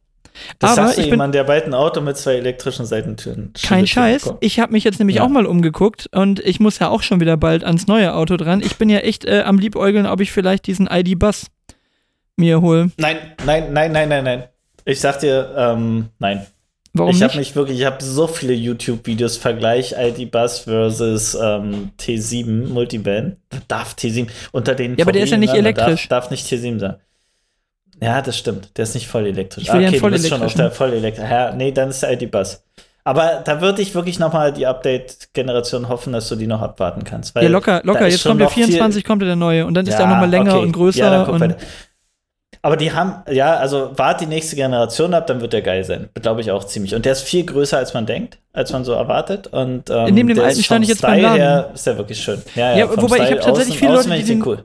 Das 0.59 0.73
Aber 0.73 0.83
sagst 0.87 0.99
du 0.99 1.03
ich 1.03 1.07
jemand, 1.09 1.35
der 1.35 1.45
bald 1.45 1.67
ein 1.67 1.75
Auto 1.75 2.01
mit 2.01 2.17
zwei 2.17 2.35
elektrischen 2.35 2.87
Seitentüren 2.87 3.53
kein 3.63 3.87
Scheiß. 3.87 4.23
bekommt. 4.25 4.45
Ich 4.45 4.61
habe 4.61 4.73
mich 4.73 4.85
jetzt 4.85 4.99
nämlich 4.99 5.17
Ja. 5.17 5.25
auch 5.25 5.29
mal 5.29 5.47
umgeguckt 5.47 6.09
und 6.13 6.41
ich 6.41 6.61
muss 6.61 6.79
ja 6.79 6.89
auch 6.89 7.03
schon 7.03 7.21
wieder 7.21 7.37
bald 7.37 7.65
ans 7.65 7.87
neue 7.87 8.15
Auto 8.15 8.37
dran. 8.37 8.61
Ich 8.61 8.77
bin 8.77 8.89
ja 8.91 8.99
echt 8.99 9.25
äh, 9.25 9.43
am 9.45 9.59
Liebäugeln, 9.59 10.07
ob 10.07 10.21
ich 10.21 10.33
vielleicht 10.33 10.67
diesen 10.67 10.87
ID-Bus 10.91 11.47
mir 12.37 12.61
hole. 12.61 12.91
Nein, 12.99 13.17
nein, 13.45 13.73
nein, 13.73 13.93
nein, 13.93 14.09
nein, 14.09 14.25
nein. 14.25 14.45
Ich 14.85 15.01
sag 15.01 15.21
dir, 15.21 15.53
ähm, 15.57 16.07
nein. 16.19 16.47
Warum 16.95 17.11
ich 17.11 17.17
nicht? 17.21 17.29
habe 17.31 17.39
mich 17.39 17.55
wirklich, 17.55 17.81
ich 17.81 17.87
habe 17.87 18.03
so 18.03 18.27
viele 18.27 18.55
YouTube-Videos, 18.55 19.37
Vergleich 19.37 19.95
ID 19.99 20.31
Bus 20.31 20.61
versus 20.61 21.35
ähm, 21.41 21.91
T7 22.01 22.69
Multiband. 22.69 23.37
Darf 23.69 23.95
T7 23.95 24.29
unter 24.53 24.75
den 24.75 24.97
Ja, 24.97 25.05
aber 25.05 25.13
der 25.13 25.23
ist 25.25 25.31
ja 25.31 25.37
nicht 25.37 25.53
ne? 25.53 25.59
elektrisch. 25.59 26.09
Darf, 26.09 26.25
darf 26.25 26.31
nicht 26.31 26.47
T7 26.47 26.79
sein. 26.79 26.97
Ja, 28.01 28.23
das 28.23 28.37
stimmt. 28.39 28.77
Der 28.77 28.85
ist 28.85 28.95
nicht 28.95 29.09
voll 29.09 29.27
elektrisch. 29.27 29.65
Ich 29.65 29.73
will 29.73 29.81
ja 29.83 29.89
einen 29.89 29.97
okay, 29.97 30.05
du 30.07 30.11
bist 30.13 30.29
schon 30.29 30.43
auf 30.43 30.55
der 30.55 30.71
voll 30.71 30.93
elektrisch. 30.93 31.29
Ja, 31.29 31.53
nee, 31.53 31.73
dann 31.73 31.91
ist 31.91 32.03
der 32.03 32.13
ID 32.13 32.31
Bus. 32.31 32.63
Aber 33.05 33.41
da 33.45 33.61
würde 33.63 33.81
ich 33.81 33.95
wirklich 33.95 34.19
noch 34.19 34.33
mal 34.35 34.53
die 34.53 34.67
Update-Generation 34.67 35.89
hoffen, 35.89 36.13
dass 36.13 36.29
du 36.29 36.37
die 36.37 36.47
noch 36.47 36.61
abwarten 36.61 37.05
kannst. 37.05 37.35
Ja, 37.35 37.49
locker, 37.49 37.81
locker. 37.85 38.07
Jetzt 38.07 38.23
kommt 38.25 38.41
der 38.41 38.47
noch 38.49 38.53
viel- 38.53 38.65
24, 38.67 39.03
kommt 39.05 39.23
der 39.23 39.35
neue. 39.35 39.65
Und 39.67 39.75
dann 39.75 39.87
ist 39.87 39.93
Ja, 39.95 40.01
der 40.01 40.09
nochmal 40.09 40.29
länger 40.29 40.55
okay. 40.57 40.63
und 40.65 40.73
größer. 40.73 40.99
Ja, 40.99 41.11
dann 41.11 41.25
kommt 41.27 41.43
und. 41.43 41.57
Aber 42.61 42.77
die 42.77 42.93
haben, 42.93 43.23
ja, 43.31 43.57
also 43.57 43.93
wart 43.97 44.21
die 44.21 44.27
nächste 44.27 44.57
Generation 44.57 45.15
ab, 45.15 45.27
dann 45.29 45.41
wird 45.41 45.53
der 45.53 45.63
geil 45.63 45.85
sein. 45.85 46.09
Glaube 46.21 46.41
ich 46.41 46.51
auch 46.51 46.65
ziemlich. 46.65 46.95
Und 46.95 47.05
der 47.05 47.13
ist 47.13 47.23
viel 47.23 47.47
größer, 47.47 47.79
als 47.79 47.95
man 47.95 48.05
denkt, 48.05 48.39
als 48.53 48.73
man 48.73 48.85
so 48.85 48.93
erwartet. 48.93 49.47
Und 49.47 49.89
ähm, 49.91 50.13
Neben 50.13 50.29
dem 50.29 50.41
alten 50.41 50.63
stand 50.63 50.83
ich 50.85 50.91
jetzt 50.91 51.03
beim 51.03 51.21
Laden. 51.23 51.39
her 51.39 51.71
ist 51.73 51.87
der 51.87 51.97
wirklich 51.99 52.21
schön. 52.21 52.43
Ja, 52.57 52.73
ja, 52.73 52.79
Ja, 52.79 52.91
wobei 52.91 53.05
ich 53.05 53.13
Style 53.13 53.31
habe 53.31 53.41
tatsächlich 53.41 53.79
viele 53.79 53.93
Leute, 53.95 54.11
die 54.11 54.17
ich 54.17 54.27
den, 54.27 54.45
cool. 54.45 54.65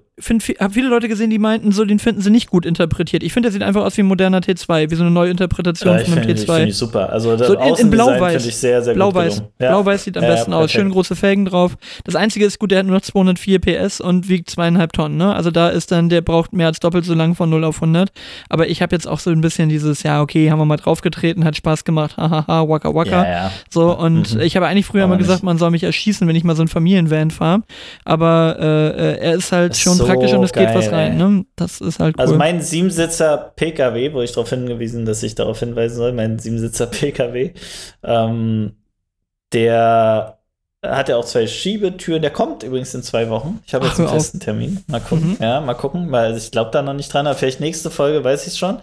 Habe 0.60 0.72
viele 0.74 0.90
Leute 0.90 1.08
gesehen, 1.08 1.32
die 1.32 1.40
meinten, 1.40 1.72
so 1.72 1.86
den 1.86 1.98
finden 1.98 2.22
sie 2.22 2.30
nicht 2.30 2.48
gut 2.52 2.68
interpretiert. 2.68 3.24
Ich 3.24 3.34
finde, 3.34 3.48
der 3.48 3.54
sieht 3.54 3.64
einfach 3.64 3.84
aus 3.84 3.98
wie 3.98 4.02
ein 4.04 4.06
moderner 4.06 4.42
T2, 4.42 4.92
wie 4.92 4.96
so 4.96 5.02
eine 5.02 5.10
neue 5.10 5.32
Interpretation 5.32 5.92
Ja, 5.98 6.04
von 6.04 6.14
einem 6.14 6.24
finde 6.24 6.38
find 6.38 6.50
T2. 6.50 6.64
ich 6.68 6.78
super. 6.78 7.10
Also 7.12 7.36
das 7.36 7.48
So 7.48 7.56
in- 7.56 7.76
in 7.76 7.90
Blau-Weiß. 7.90 8.44
finde 8.44 8.56
sehr, 8.56 8.84
sehr 8.84 8.94
Blau-Weiß. 8.94 9.42
Ja. 9.60 9.70
Blau-Weiß 9.70 10.04
sieht 10.04 10.16
am 10.18 10.24
Ja, 10.24 10.30
besten 10.30 10.54
aus. 10.54 10.72
Schön 10.72 10.92
große 10.92 11.16
Felgen 11.16 11.46
drauf. 11.46 11.78
Das 12.04 12.16
einzige 12.16 12.46
ist 12.46 12.60
gut, 12.60 12.70
der 12.70 12.80
hat 12.80 12.86
nur 12.86 12.96
noch 12.98 13.02
204 13.02 13.58
PS 13.60 14.02
und 14.02 14.30
wiegt 14.30 14.52
zweieinhalb 14.52 14.94
Tonnen. 14.94 15.18
Ne? 15.18 15.34
Also 15.34 15.50
da 15.50 15.70
ist 15.70 15.92
dann, 15.92 16.10
der 16.10 16.22
braucht 16.22 16.54
mehr 16.54 16.68
als 16.68 16.80
doppelt 16.80 17.06
so 17.06 17.16
lang 17.16 17.34
von 17.34 17.50
0 17.50 17.64
auf 17.64 17.82
100. 17.82 18.12
Aber 18.50 18.68
ich 18.70 18.84
habe 18.84 18.96
jetzt 18.96 19.08
auch 19.08 19.20
so 19.20 19.32
ein 19.32 19.42
bisschen 19.42 19.68
dieses, 19.70 20.04
ja, 20.04 20.22
okay, 20.22 20.52
haben 20.52 20.60
wir 20.60 20.66
mal 20.66 20.78
draufgetreten, 20.78 21.44
hat 21.44 21.58
Spaß 21.58 21.86
gemacht, 21.86 22.18
hahaha, 22.18 22.68
waka 22.70 22.94
waka. 22.94 23.52
So, 23.72 23.98
und 23.98 24.36
Mhm. 24.36 24.42
ich 24.42 24.56
habe 24.56 24.68
eigentlich 24.68 24.86
früher 24.86 25.06
Aber 25.06 25.14
mal 25.16 25.18
gesagt, 25.18 25.38
nicht. 25.40 25.44
man 25.46 25.58
soll 25.58 25.72
mich 25.72 25.84
erschießen, 25.84 26.28
wenn 26.28 26.36
ich 26.36 26.44
mal 26.44 26.56
so 26.56 26.62
ein 26.62 26.68
Familienvan 26.68 27.32
fahre. 27.32 27.64
Aber 28.06 28.58
äh, 28.60 28.64
äh, 28.90 29.18
er 29.20 29.34
ist 29.34 29.52
halt 29.52 29.72
Ist 29.72 29.82
schon 29.82 30.03
so 30.04 30.14
praktisch 30.14 30.34
und 30.34 30.44
es 30.44 30.54
geht 30.54 30.68
geil, 30.68 30.76
was 30.76 30.92
rein. 30.92 31.18
Ne? 31.18 31.46
Das 31.56 31.82
ist 31.82 32.00
halt 32.00 32.16
cool. 32.18 32.22
Also 32.22 32.36
mein 32.36 32.62
Siebensitzer 32.62 33.54
PKW, 33.56 34.14
wo 34.14 34.22
ich 34.22 34.32
darauf 34.32 34.50
hingewiesen, 34.50 35.06
dass 35.06 35.24
ich 35.24 35.36
darauf 35.36 35.60
hinweisen 35.60 35.96
soll, 35.96 36.14
mein 36.14 36.40
Siebensitzer 36.40 36.88
PKW, 36.88 37.52
ähm, 38.04 38.74
der 39.52 40.40
hat 40.84 41.10
er 41.10 41.18
auch 41.18 41.26
zwei 41.26 41.48
Schiebetüren. 41.48 42.22
Der 42.22 42.32
kommt 42.32 42.64
übrigens 42.64 42.94
in 42.94 43.04
zwei 43.04 43.30
Wochen. 43.30 43.62
Ich 43.66 43.74
habe 43.74 43.86
Ach, 43.86 43.90
jetzt 43.90 44.00
einen 44.00 44.08
hör 44.10 44.16
auf. 44.16 44.22
festen 44.22 44.40
Termin. 44.40 44.84
Mal 44.88 45.00
gucken. 45.00 45.38
Ja, 45.40 45.62
mal 45.62 45.76
gucken, 45.76 46.12
weil 46.12 46.36
ich 46.36 46.52
glaube 46.52 46.72
da 46.72 46.82
noch 46.82 46.94
nicht 46.94 47.14
dran. 47.14 47.26
Aber 47.26 47.38
vielleicht 47.38 47.60
nächste 47.60 47.90
Folge 47.90 48.24
weiß 48.24 48.48
ich 48.48 48.58
schon. 48.58 48.80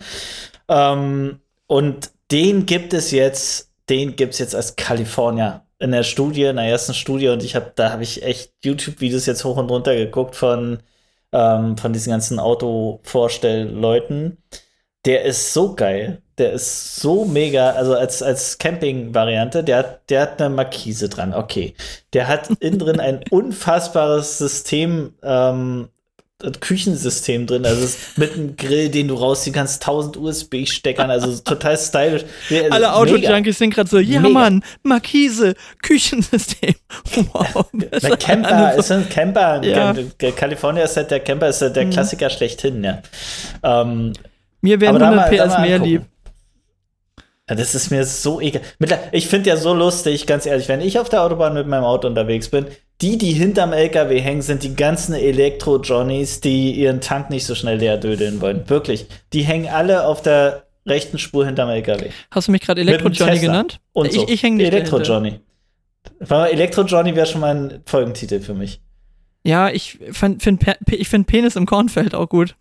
Ähm, 0.68 1.40
und 1.66 2.10
den 2.30 2.66
gibt 2.66 2.94
es 2.94 3.10
jetzt, 3.10 3.70
den 3.88 4.16
gibt 4.16 4.34
es 4.34 4.38
jetzt 4.38 4.54
als 4.54 4.76
California 4.76 5.66
in 5.78 5.90
der 5.90 6.02
Studie, 6.02 6.44
in 6.44 6.56
der 6.56 6.66
ersten 6.66 6.94
Studie. 6.94 7.28
Und 7.28 7.42
ich 7.42 7.54
habe, 7.54 7.72
da 7.74 7.92
habe 7.92 8.02
ich 8.02 8.22
echt 8.22 8.52
YouTube-Videos 8.64 9.26
jetzt 9.26 9.44
hoch 9.44 9.56
und 9.56 9.70
runter 9.70 9.94
geguckt 9.94 10.36
von, 10.36 10.78
ähm, 11.33 11.76
von 11.76 11.93
diesen 11.93 12.11
ganzen 12.11 12.39
Autovorstellleuten. 12.39 14.39
Der 15.07 15.24
ist 15.24 15.53
so 15.55 15.74
geil. 15.74 16.22
Der 16.39 16.53
ist 16.53 16.97
so 16.97 17.24
mega, 17.24 17.70
also 17.72 17.95
als, 17.95 18.22
als 18.22 18.59
Camping-Variante, 18.59 19.64
der, 19.64 19.78
hat- 19.78 20.11
der 20.11 20.22
hat 20.22 20.41
eine 20.43 20.55
Markise 20.55 21.09
dran, 21.09 21.33
okay. 21.35 21.74
Der 22.12 22.28
hat 22.28 22.51
innen 22.61 22.78
drin 22.78 23.01
ein 23.01 23.20
unfassbares 23.31 24.39
System, 24.39 25.14
ähm, 25.22 25.89
Küchensystem 26.61 27.47
drin, 27.47 27.64
also 27.66 27.86
mit 28.16 28.32
einem 28.34 28.57
Grill, 28.57 28.88
den 28.88 29.09
du 29.09 29.14
rausziehen 29.14 29.55
kannst, 29.55 29.82
1000 29.82 30.16
USB-Steckern, 30.16 31.11
also 31.11 31.36
total 31.43 31.76
stylisch. 31.78 32.24
Also 32.51 32.70
Alle. 32.70 32.93
Auto-Junkies 32.95 33.59
sind 33.59 33.74
gerade 33.74 33.88
so, 33.91 33.99
ja 33.99 34.20
Mega. 34.20 34.32
Mann, 34.32 34.64
Markise, 34.82 35.55
Küchensystem. 35.82 36.74
Wow. 37.32 37.66
Der 37.72 37.93
ist 37.93 38.18
Camper 38.20 38.74
ist 38.74 38.91
ein 38.93 39.09
Camper. 39.09 39.62
Ja. 39.64 39.93
Der 40.20 40.32
California 40.32 40.84
ist 40.84 40.97
halt 40.97 41.11
der 41.11 41.20
Camper, 41.20 41.49
ist 41.49 41.61
halt 41.62 41.76
der 41.76 41.86
Mhm. 41.86 41.91
Klassiker 41.91 42.30
schlechthin, 42.30 42.82
ja. 42.84 43.03
Ähm, 43.62 44.12
Mir 44.61 44.80
wären 44.80 44.97
Aber 44.97 44.99
da 44.99 45.07
100 45.11 45.30
mal- 45.30 45.36
da 45.36 45.47
PS 45.57 45.61
mehr 45.61 45.78
lieb. 45.78 46.03
Ja, 47.51 47.57
das 47.57 47.74
ist 47.74 47.90
mir 47.90 48.05
so 48.05 48.40
egal. 48.40 48.62
Ich 49.11 49.26
finde 49.26 49.51
ja 49.51 49.57
so 49.57 49.74
lustig, 49.74 50.26
ganz 50.26 50.46
ehrlich, 50.46 50.68
wenn 50.68 50.80
ich 50.80 51.01
auf 51.01 51.09
der 51.09 51.22
Autobahn 51.22 51.53
mit 51.53 51.66
meinem 51.66 51.82
Auto 51.82 52.07
unterwegs 52.07 52.48
bin, 52.48 52.66
die, 53.01 53.18
die 53.18 53.32
hinterm 53.32 53.72
LKW 53.72 54.20
hängen, 54.20 54.40
sind 54.40 54.62
die 54.62 54.76
ganzen 54.76 55.14
Elektro-Johnnies, 55.14 56.40
die 56.40 56.72
ihren 56.72 57.01
Tank 57.01 57.28
nicht 57.28 57.44
so 57.44 57.57
schnell 57.57 57.78
leer 57.78 57.96
dödeln 57.96 58.40
wollen. 58.40 58.70
Wirklich. 58.70 59.07
Die 59.32 59.42
hängen 59.42 59.68
alle 59.68 60.07
auf 60.07 60.22
der 60.22 60.66
rechten 60.86 61.18
Spur 61.18 61.44
hinterm 61.44 61.70
LKW. 61.70 62.11
Hast 62.30 62.46
du 62.46 62.53
mich 62.53 62.61
gerade 62.61 62.82
Elektro-Johnny 62.82 63.40
genannt? 63.40 63.80
Und 63.92 64.07
ich 64.07 64.14
so. 64.14 64.28
ich 64.28 64.42
hänge 64.44 64.59
nicht. 64.59 64.72
Elektro-Johnny. 64.72 65.40
Elektro-Johnny 66.20 67.16
wäre 67.16 67.26
schon 67.26 67.40
mal 67.40 67.57
ein 67.57 67.82
Folgentitel 67.84 68.40
für 68.40 68.55
mich. 68.55 68.80
Ja, 69.43 69.70
ich 69.70 69.99
find, 70.12 70.43
find, 70.43 70.61
Pe- 70.61 70.76
ich 70.95 71.09
find 71.09 71.26
Penis 71.26 71.57
im 71.57 71.64
Kornfeld 71.64 72.14
auch 72.14 72.28
gut. 72.28 72.57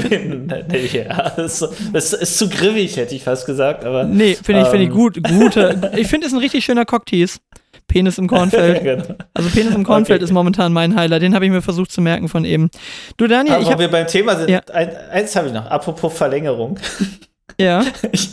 ja, 0.92 1.30
das 1.36 1.62
ist, 1.62 1.72
das 1.92 2.12
ist 2.12 2.38
zu 2.38 2.48
griffig, 2.48 2.96
hätte 2.96 3.14
ich 3.14 3.22
fast 3.22 3.46
gesagt, 3.46 3.84
aber. 3.84 4.04
Nee, 4.04 4.34
finde 4.34 4.62
ich, 4.62 4.68
find 4.68 4.82
ich 4.82 4.88
Ähm. 4.88 4.94
gut. 4.94 5.22
Gute. 5.22 5.92
Ich 5.96 6.08
finde, 6.08 6.26
es 6.26 6.32
ist 6.32 6.36
ein 6.38 6.40
richtig 6.42 6.64
schöner 6.64 6.84
Cocktease. 6.84 7.38
Penis 7.86 8.18
im 8.18 8.26
Kornfeld. 8.26 8.82
Genau. 8.82 9.04
Also 9.34 9.50
Penis 9.50 9.74
im 9.74 9.84
Kornfeld 9.84 10.18
Okay. 10.20 10.24
ist 10.24 10.32
momentan 10.32 10.72
mein 10.72 10.96
Highlight. 10.96 11.22
Den 11.22 11.34
habe 11.34 11.44
ich 11.44 11.52
mir 11.52 11.62
versucht 11.62 11.92
zu 11.92 12.00
merken 12.00 12.28
von 12.28 12.44
eben. 12.44 12.70
Du, 13.16 13.28
Daniel, 13.28 13.54
Aber 13.54 13.62
ich 13.62 13.68
wo 13.68 13.72
habe 13.72 13.82
wir 13.82 13.90
beim 13.90 14.08
Thema 14.08 14.34
sind, 14.36 14.50
Ja. 14.50 14.60
ein, 14.72 14.90
eins 15.12 15.36
habe 15.36 15.46
ich 15.46 15.52
noch, 15.54 15.66
apropos 15.66 16.12
Verlängerung. 16.16 16.80
ja, 17.60 17.84
Ich, 18.10 18.30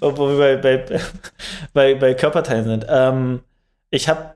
obwohl 0.00 0.38
wir 0.38 0.56
bei, 0.58 0.76
bei, 0.76 1.00
bei, 1.74 1.94
bei 1.96 2.14
Körperteilen 2.14 2.64
sind. 2.66 2.86
Ähm, 2.88 3.40
ich 3.90 4.08
habe 4.08 4.35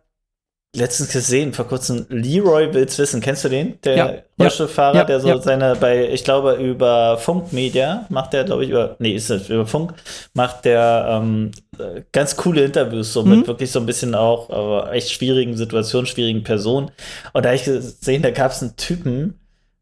letztens 0.75 1.11
gesehen, 1.13 1.53
vor 1.53 1.67
kurzem, 1.67 2.07
Leroy 2.11 2.73
will's 2.73 2.97
wissen. 2.99 3.21
Kennst 3.21 3.45
du 3.45 3.49
den? 3.49 3.81
Der 3.83 3.97
Ja. 3.97 4.13
Rollstuhlfahrer, 4.39 4.99
Ja. 4.99 5.05
der 5.05 5.19
so 5.21 5.29
Ja. 5.29 5.39
seine, 5.39 5.75
bei, 5.75 6.09
ich 6.11 6.23
glaube, 6.23 6.53
über 6.55 7.19
Funkmedia 7.19 8.07
macht 8.09 8.33
der, 8.33 8.45
glaube 8.45 8.65
ich, 8.65 8.71
über, 8.71 8.95
nee, 9.01 9.13
ist 9.15 9.31
das 9.31 9.49
über 9.49 9.67
Funk, 9.67 9.95
macht 10.33 10.65
der 10.65 11.07
ähm, 11.23 11.51
äh, 11.79 12.03
ganz 12.13 12.37
coole 12.37 12.63
Interviews, 12.65 13.13
so 13.13 13.25
Mhm. 13.25 13.39
mit 13.39 13.47
wirklich 13.49 13.71
so 13.73 13.81
ein 13.81 13.87
bisschen 13.87 14.15
auch 14.15 14.49
aber 14.51 14.93
echt 14.93 15.11
schwierigen 15.11 15.57
Situationen, 15.57 16.07
schwierigen 16.07 16.45
Personen. 16.45 16.93
Und 17.33 17.45
da 17.45 17.49
habe 17.49 17.57
ich 17.57 17.65
gesehen, 17.65 18.23
da 18.23 18.31
gab 18.31 18.53
es 18.53 18.63
einen 18.63 18.77
Typen, 18.77 19.41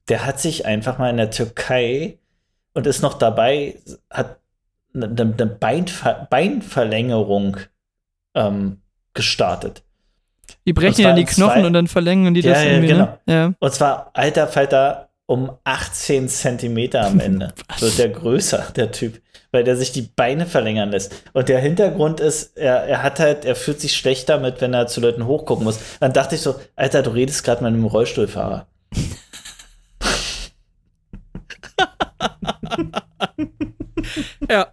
der 0.08 0.24
hat 0.24 0.40
sich 0.40 0.64
einfach 0.64 0.96
mal 0.98 1.10
in 1.10 1.18
der 1.18 1.30
Türkei 1.30 2.18
und 2.72 2.86
ist 2.86 3.02
noch 3.02 3.14
dabei, 3.18 3.76
hat 4.10 4.38
eine, 4.94 5.04
eine 5.06 5.46
Beinver 5.46 6.26
Beinverlängerung 6.30 7.58
ähm, 8.34 8.78
gestartet. 9.12 9.82
Die 10.68 10.72
brechen 10.74 11.00
ja 11.02 11.12
die 11.14 11.24
Knochen 11.24 11.62
zwei- 11.62 11.66
und 11.66 11.72
dann 11.72 11.86
verlängern 11.88 12.34
die 12.34 12.40
Ja, 12.40 12.52
das 12.52 12.64
ja, 12.64 12.70
irgendwie, 12.70 12.88
genau. 12.88 13.18
ne? 13.26 13.34
Ja. 13.34 13.52
Und 13.58 13.74
zwar, 13.74 14.10
alter 14.14 14.46
Falter, 14.46 15.08
um 15.26 15.50
18 15.64 16.28
Zentimeter 16.28 17.06
am 17.06 17.18
Ende. 17.20 17.52
Wird 17.78 17.98
der 17.98 18.08
größer, 18.10 18.66
der 18.76 18.92
Typ. 18.92 19.20
Weil 19.50 19.64
der 19.64 19.76
sich 19.76 19.92
die 19.92 20.02
Beine 20.02 20.44
verlängern 20.44 20.90
lässt. 20.90 21.14
Und 21.32 21.48
der 21.48 21.58
Hintergrund 21.58 22.20
ist, 22.20 22.58
er, 22.58 22.84
er 22.84 23.02
hat 23.02 23.18
halt, 23.18 23.46
er 23.46 23.56
fühlt 23.56 23.80
sich 23.80 23.96
schlecht 23.96 24.28
damit, 24.28 24.60
wenn 24.60 24.74
er 24.74 24.88
zu 24.88 25.00
Leuten 25.00 25.24
hochgucken 25.26 25.64
muss. 25.64 25.78
Dann 26.00 26.12
dachte 26.12 26.34
ich 26.34 26.42
so, 26.42 26.56
Alter, 26.76 27.02
du 27.02 27.10
redest 27.10 27.44
gerade 27.44 27.64
mit 27.64 27.72
einem 27.72 27.86
Rollstuhlfahrer. 27.86 28.66
Ja. 34.48 34.68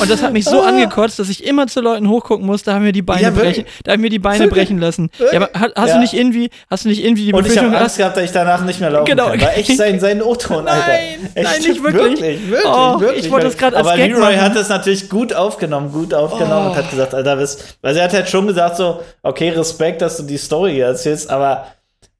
Und 0.00 0.10
das 0.10 0.22
hat 0.22 0.32
mich 0.32 0.44
so 0.44 0.60
angekotzt, 0.60 1.18
dass 1.18 1.28
ich 1.28 1.44
immer 1.44 1.66
zu 1.66 1.80
Leuten 1.80 2.08
hochgucken 2.08 2.44
muss, 2.46 2.62
da 2.62 2.74
haben 2.74 2.84
wir 2.84 2.92
die 2.92 3.02
Beine 3.02 3.22
Ja, 3.22 3.30
brechen, 3.30 3.64
da 3.84 3.92
haben 3.92 4.02
wir 4.02 4.10
die 4.10 4.18
Beine 4.18 4.48
brechen 4.48 4.78
lassen. 4.78 5.10
Ja, 5.32 5.40
aber 5.42 5.50
hast, 5.54 5.88
Ja. 5.88 5.94
du 5.94 6.00
nicht 6.00 6.12
irgendwie, 6.12 6.50
hast 6.70 6.84
du 6.84 6.88
nicht 6.90 7.02
irgendwie 7.04 7.26
die 7.26 7.32
Und 7.32 7.46
ich 7.46 7.56
habe 7.58 7.76
Angst 7.76 7.96
gehabt, 7.96 8.16
dass 8.16 8.24
ich 8.24 8.32
danach 8.32 8.62
nicht 8.64 8.80
mehr 8.80 8.90
laufen 8.90 9.06
Genau. 9.06 9.30
kann. 9.30 9.40
War 9.40 9.56
echt 9.56 9.76
sein, 9.76 9.98
sein 10.00 10.20
O-Ton, 10.22 10.68
Alter. 10.68 10.86
Nein, 10.88 11.30
echt, 11.34 11.44
nein, 11.50 11.62
nicht 11.62 11.82
wirklich. 11.82 12.20
Wirklich, 12.20 12.50
wirklich, 12.50 12.64
Oh, 12.66 13.00
wirklich. 13.00 13.24
ich 13.26 13.30
wollte 13.30 13.46
das 13.46 13.56
gerade 13.56 13.76
als 13.76 13.86
Aber 13.86 13.96
Gag 13.96 14.10
Leroy 14.10 14.20
machen. 14.36 14.40
hat 14.40 14.56
es 14.56 14.68
natürlich 14.68 15.08
gut 15.08 15.32
aufgenommen, 15.34 15.90
gut 15.92 16.12
aufgenommen 16.12 16.66
Oh. 16.66 16.70
und 16.70 16.76
hat 16.76 16.90
gesagt, 16.90 17.14
Alter, 17.14 17.38
was, 17.38 17.58
also 17.82 17.98
er 17.98 18.04
hat 18.04 18.12
halt 18.12 18.28
schon 18.28 18.46
gesagt 18.46 18.76
so, 18.76 19.00
okay, 19.22 19.50
Respekt, 19.50 20.02
dass 20.02 20.16
du 20.18 20.24
die 20.24 20.36
Story 20.38 20.80
erzählst, 20.80 21.30
aber 21.30 21.66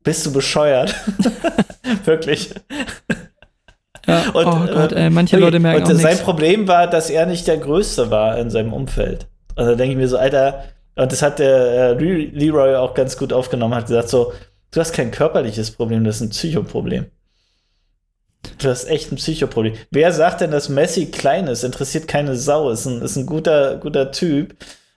bist 0.04 0.24
du 0.26 0.32
bescheuert? 0.32 0.94
wirklich. 2.04 2.50
Ja. 4.06 4.30
Und, 4.34 4.46
oh 4.46 4.66
Gott, 4.72 4.92
äh, 4.92 5.10
manche. 5.10 5.36
Leute 5.36 5.58
merken 5.60 5.84
Und 5.84 5.92
auch 5.96 6.00
sein. 6.00 6.18
Problem 6.18 6.68
war, 6.68 6.86
dass 6.88 7.10
er 7.10 7.26
nicht 7.26 7.46
der 7.46 7.58
Größte 7.58 8.10
war 8.10 8.36
in 8.38 8.50
seinem 8.50 8.72
Umfeld. 8.72 9.26
Und 9.56 9.66
da 9.66 9.74
denke 9.74 9.92
ich 9.92 9.96
mir 9.98 10.08
so, 10.08 10.16
Alter, 10.18 10.64
und 10.96 11.12
das 11.12 11.22
hat 11.22 11.38
der 11.38 11.56
äh, 11.56 11.92
Le- 11.94 12.26
Leroy 12.32 12.74
auch 12.76 12.94
ganz 12.94 13.16
gut 13.16 13.32
aufgenommen, 13.32 13.74
hat 13.74 13.86
gesagt 13.86 14.08
so, 14.08 14.32
du 14.72 14.80
hast 14.80 14.92
kein 14.92 15.10
körperliches 15.10 15.70
Problem, 15.70 16.04
das 16.04 16.16
ist 16.16 16.22
ein 16.22 16.30
Psychoproblem. 16.30 17.06
Du 18.58 18.68
hast 18.68 18.88
echt 18.88 19.12
ein 19.12 19.16
Psychoproblem. 19.16 19.74
Wer 19.90 20.12
sagt 20.12 20.40
denn, 20.40 20.50
dass 20.50 20.68
Messi 20.68 21.06
klein 21.06 21.46
ist? 21.46 21.62
Interessiert 21.62 22.08
keine 22.08 22.34
Sau. 22.36 22.70
Ist 22.70 22.86
ein, 22.86 23.00
ist 23.00 23.16
ein 23.16 23.26
guter, 23.26 23.76
guter 23.76 24.10
Typ. 24.10 24.56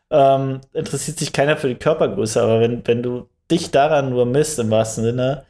Ähm, 0.09 0.61
interessiert 0.73 1.19
sich 1.19 1.31
keiner 1.31 1.55
für 1.55 1.67
die 1.67 1.75
Körpergröße. 1.75 2.41
Aber 2.41 2.59
wenn, 2.59 2.85
wenn 2.87 3.03
du 3.03 3.27
dich 3.51 3.69
daran 3.69 4.09
nur 4.09 4.25
misst, 4.25 4.57
im 4.57 4.71
wahrsten 4.71 5.03
Sinne, 5.03 5.43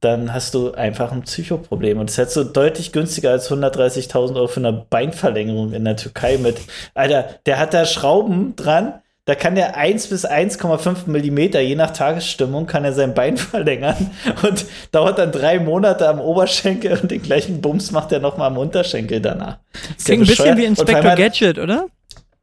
dann 0.00 0.32
hast 0.32 0.54
du 0.54 0.72
einfach 0.72 1.12
ein 1.12 1.22
Psychoproblem. 1.22 1.98
Und 1.98 2.10
das 2.10 2.18
hättest 2.18 2.36
du 2.36 2.44
deutlich 2.44 2.92
günstiger 2.92 3.30
als 3.30 3.50
130.000 3.50 4.36
Euro 4.36 4.48
für 4.48 4.60
eine 4.60 4.72
Beinverlängerung 4.72 5.72
in 5.72 5.84
der 5.84 5.96
Türkei 5.96 6.38
mit. 6.38 6.58
Alter, 6.94 7.28
der 7.46 7.58
hat 7.58 7.74
da 7.74 7.84
Schrauben 7.84 8.56
dran. 8.56 8.94
Da 9.26 9.34
kann 9.34 9.54
der 9.54 9.76
1 9.76 10.08
bis 10.08 10.26
1,5 10.26 11.06
Millimeter, 11.06 11.60
je 11.60 11.76
nach 11.76 11.90
Tagesstimmung, 11.90 12.66
kann 12.66 12.84
er 12.84 12.94
sein 12.94 13.14
Bein 13.14 13.36
verlängern 13.36 14.10
und 14.42 14.64
dauert 14.90 15.18
dann 15.18 15.30
drei 15.30 15.60
Monate 15.60 16.08
am 16.08 16.20
Oberschenkel 16.20 16.98
und 17.00 17.10
den 17.10 17.22
gleichen 17.22 17.60
Bums 17.60 17.92
macht 17.92 18.10
er 18.10 18.18
nochmal 18.18 18.48
am 18.48 18.56
Unterschenkel 18.56 19.20
danach. 19.20 19.58
Der 19.74 20.04
Klingt 20.04 20.22
ein 20.22 20.26
bisschen 20.26 20.56
wie 20.56 20.64
Inspector 20.64 21.14
Gadget, 21.14 21.58
oder? 21.58 21.86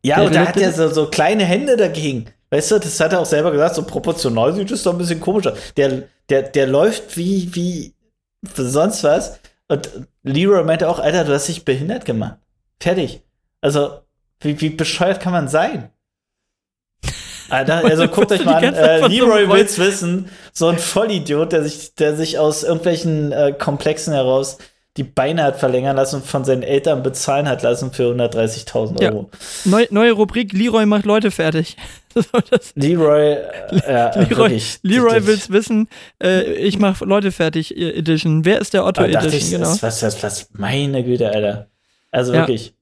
ja, 0.04 0.18
Der- 0.18 0.26
und 0.26 0.36
da 0.36 0.48
hat 0.48 0.58
er 0.58 0.72
so, 0.72 0.88
so 0.90 1.08
kleine 1.08 1.44
Hände 1.44 1.76
dagegen. 1.76 2.26
Weißt 2.50 2.72
du, 2.72 2.80
das 2.80 2.98
hat 3.00 3.12
er 3.12 3.20
auch 3.20 3.26
selber 3.26 3.52
gesagt, 3.52 3.76
so 3.76 3.84
proportional 3.84 4.54
sieht 4.54 4.72
es 4.72 4.84
doch 4.84 4.94
ein 4.94 4.98
bisschen 4.98 5.20
komisch 5.20 5.48
aus. 5.48 5.58
Der, 5.76 6.04
der, 6.30 6.44
der 6.44 6.68
läuft 6.68 7.18
wie, 7.18 7.54
wie 7.56 7.94
sonst 8.56 9.04
was. 9.04 9.40
Und 9.68 9.90
Leroy 10.24 10.64
meinte 10.64 10.88
auch, 10.90 11.00
Alter, 11.00 11.26
du 11.26 11.34
hast 11.34 11.48
dich 11.48 11.66
behindert 11.66 12.06
gemacht. 12.06 12.38
Fertig. 12.80 13.22
Also, 13.62 14.00
wie, 14.40 14.60
wie 14.62 14.70
bescheuert 14.70 15.20
kann 15.20 15.34
man 15.34 15.48
sein? 15.48 15.90
Alter, 17.50 17.84
also 17.86 18.08
guckt 18.08 18.32
euch 18.32 18.46
mal 18.46 18.64
an, 18.64 18.74
äh, 18.74 19.08
Leroy 19.08 19.50
will's 19.50 19.78
wissen, 19.78 20.30
so 20.54 20.68
ein 20.68 20.78
Vollidiot, 20.78 21.52
der 21.52 21.64
sich, 21.64 21.96
der 21.96 22.16
sich 22.16 22.38
aus 22.40 22.64
irgendwelchen 22.64 23.32
äh, 23.32 23.54
Komplexen 23.58 24.14
heraus 24.14 24.58
die 24.98 25.04
Beine 25.04 25.44
hat 25.44 25.58
verlängern 25.58 25.96
lassen 25.96 26.18
und 26.18 26.26
von 26.26 26.44
seinen 26.44 26.64
Eltern 26.64 27.04
bezahlen 27.04 27.48
hat 27.48 27.62
lassen 27.62 27.94
für 27.94 28.12
130.000 28.12 29.02
Ja. 29.02 29.12
Euro. 29.12 29.30
Neu, 29.66 29.86
neue 29.92 30.12
Rubrik, 30.12 30.54
Leroy 30.54 30.86
macht 30.88 31.06
Leute 31.06 31.30
fertig. 31.30 31.78
Leroy, 32.76 33.34
äh, 33.34 33.42
Leroy, 33.86 34.30
wirklich, 34.30 34.80
Leroy 34.84 35.26
will's 35.26 35.50
wissen, 35.50 35.88
äh, 36.22 36.54
ich 36.54 36.80
mach 36.80 37.02
Leute 37.02 37.32
fertig 37.32 37.76
Edition. 37.78 38.46
Wer 38.46 38.60
ist 38.60 38.74
der 38.74 38.86
Otto 38.86 39.02
Aber 39.02 39.12
dachte 39.12 39.28
Edition? 39.28 39.62
ich, 39.62 39.68
Genau. 39.68 39.82
was, 39.82 40.02
was, 40.04 40.24
was, 40.24 40.50
meine 40.54 41.04
Güte, 41.04 41.30
Alter. 41.30 41.68
Also 42.12 42.34
Ja. 42.34 42.40
wirklich. 42.42 42.74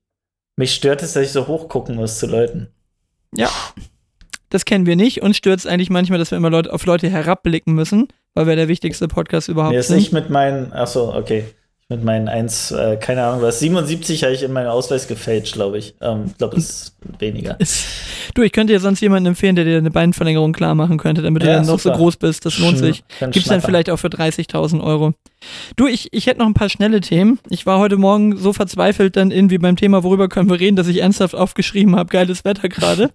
Mich 0.57 0.73
stört 0.73 1.03
es, 1.03 1.13
dass 1.13 1.23
ich 1.25 1.31
so 1.31 1.47
hochgucken 1.47 1.95
muss 1.95 2.17
zu 2.19 2.27
Leuten. 2.27 2.67
Ja. 3.36 3.49
Das 4.49 4.63
kennen 4.63 4.86
wir 4.86 4.95
nicht. 4.95 5.21
Uns 5.21 5.36
stört 5.36 5.59
es 5.59 5.65
eigentlich 5.65 5.89
manchmal, 5.89 6.17
dass 6.19 6.31
wir 6.31 6.38
immer 6.38 6.49
Leute, 6.49 6.71
auf 6.71 6.86
Leute 6.86 7.09
herabblicken 7.09 7.73
müssen, 7.73 8.07
weil 8.36 8.47
wir 8.47 8.55
der 8.55 8.69
wichtigste 8.69 9.07
Podcast 9.09 9.49
überhaupt 9.49 9.73
Mir 9.73 9.79
ist 9.79 9.88
sind. 9.88 9.97
nicht 9.97 10.13
mit 10.13 10.29
meinen, 10.29 10.71
ach 10.73 10.88
so, 10.88 11.13
okay. 11.13 11.43
Mit 11.88 12.03
meinen 12.03 12.27
1, 12.27 12.71
äh, 12.71 12.97
keine 12.99 13.23
Ahnung 13.25 13.43
was, 13.43 13.59
77 13.59 14.23
habe 14.23 14.33
ich 14.33 14.41
in 14.41 14.51
meinen 14.51 14.65
Ausweis 14.69 15.07
gefälscht, 15.07 15.53
glaube 15.53 15.77
ich. 15.77 15.93
Ähm, 16.01 16.23
ich 16.31 16.38
glaube, 16.39 16.57
es 16.57 16.67
ist 16.69 16.95
weniger. 17.19 17.59
Du, 18.33 18.41
ich 18.41 18.51
könnte 18.51 18.73
dir 18.73 18.79
sonst 18.79 19.01
jemanden 19.01 19.27
empfehlen, 19.27 19.55
der 19.55 19.65
dir 19.65 19.77
eine 19.77 19.91
Beinverlängerung 19.91 20.51
klar 20.51 20.73
machen 20.73 20.97
könnte, 20.97 21.21
damit 21.21 21.43
du 21.43 21.47
Ja, 21.47 21.57
dann 21.57 21.67
noch 21.67 21.73
so 21.79 21.89
super. 21.89 21.97
groß 21.97 22.17
bist. 22.17 22.43
Das 22.43 22.57
lohnt 22.57 22.79
sich. 22.79 23.03
dann 23.19 23.29
Gibt's 23.29 23.49
dann 23.49 23.61
vielleicht 23.61 23.91
auch 23.91 23.97
für 23.97 24.07
30.000 24.07 24.83
Euro. 24.83 25.13
Du, 25.75 25.86
ich, 25.86 26.09
ich 26.11 26.25
hätte 26.25 26.39
noch 26.39 26.47
ein 26.47 26.55
paar 26.55 26.69
schnelle 26.69 27.01
Themen. 27.01 27.38
Ich 27.51 27.67
war 27.67 27.77
heute 27.77 27.97
Morgen 27.97 28.36
so 28.36 28.51
verzweifelt 28.51 29.15
dann 29.15 29.29
irgendwie 29.29 29.59
beim 29.59 29.75
Thema, 29.75 30.03
worüber 30.03 30.27
können 30.27 30.49
wir 30.49 30.59
reden, 30.59 30.75
dass 30.77 30.88
ich 30.88 31.03
ernsthaft 31.03 31.36
aufgeschrieben 31.36 31.95
habe, 31.95 32.09
geiles 32.09 32.43
Wetter 32.45 32.67
gerade. 32.67 33.11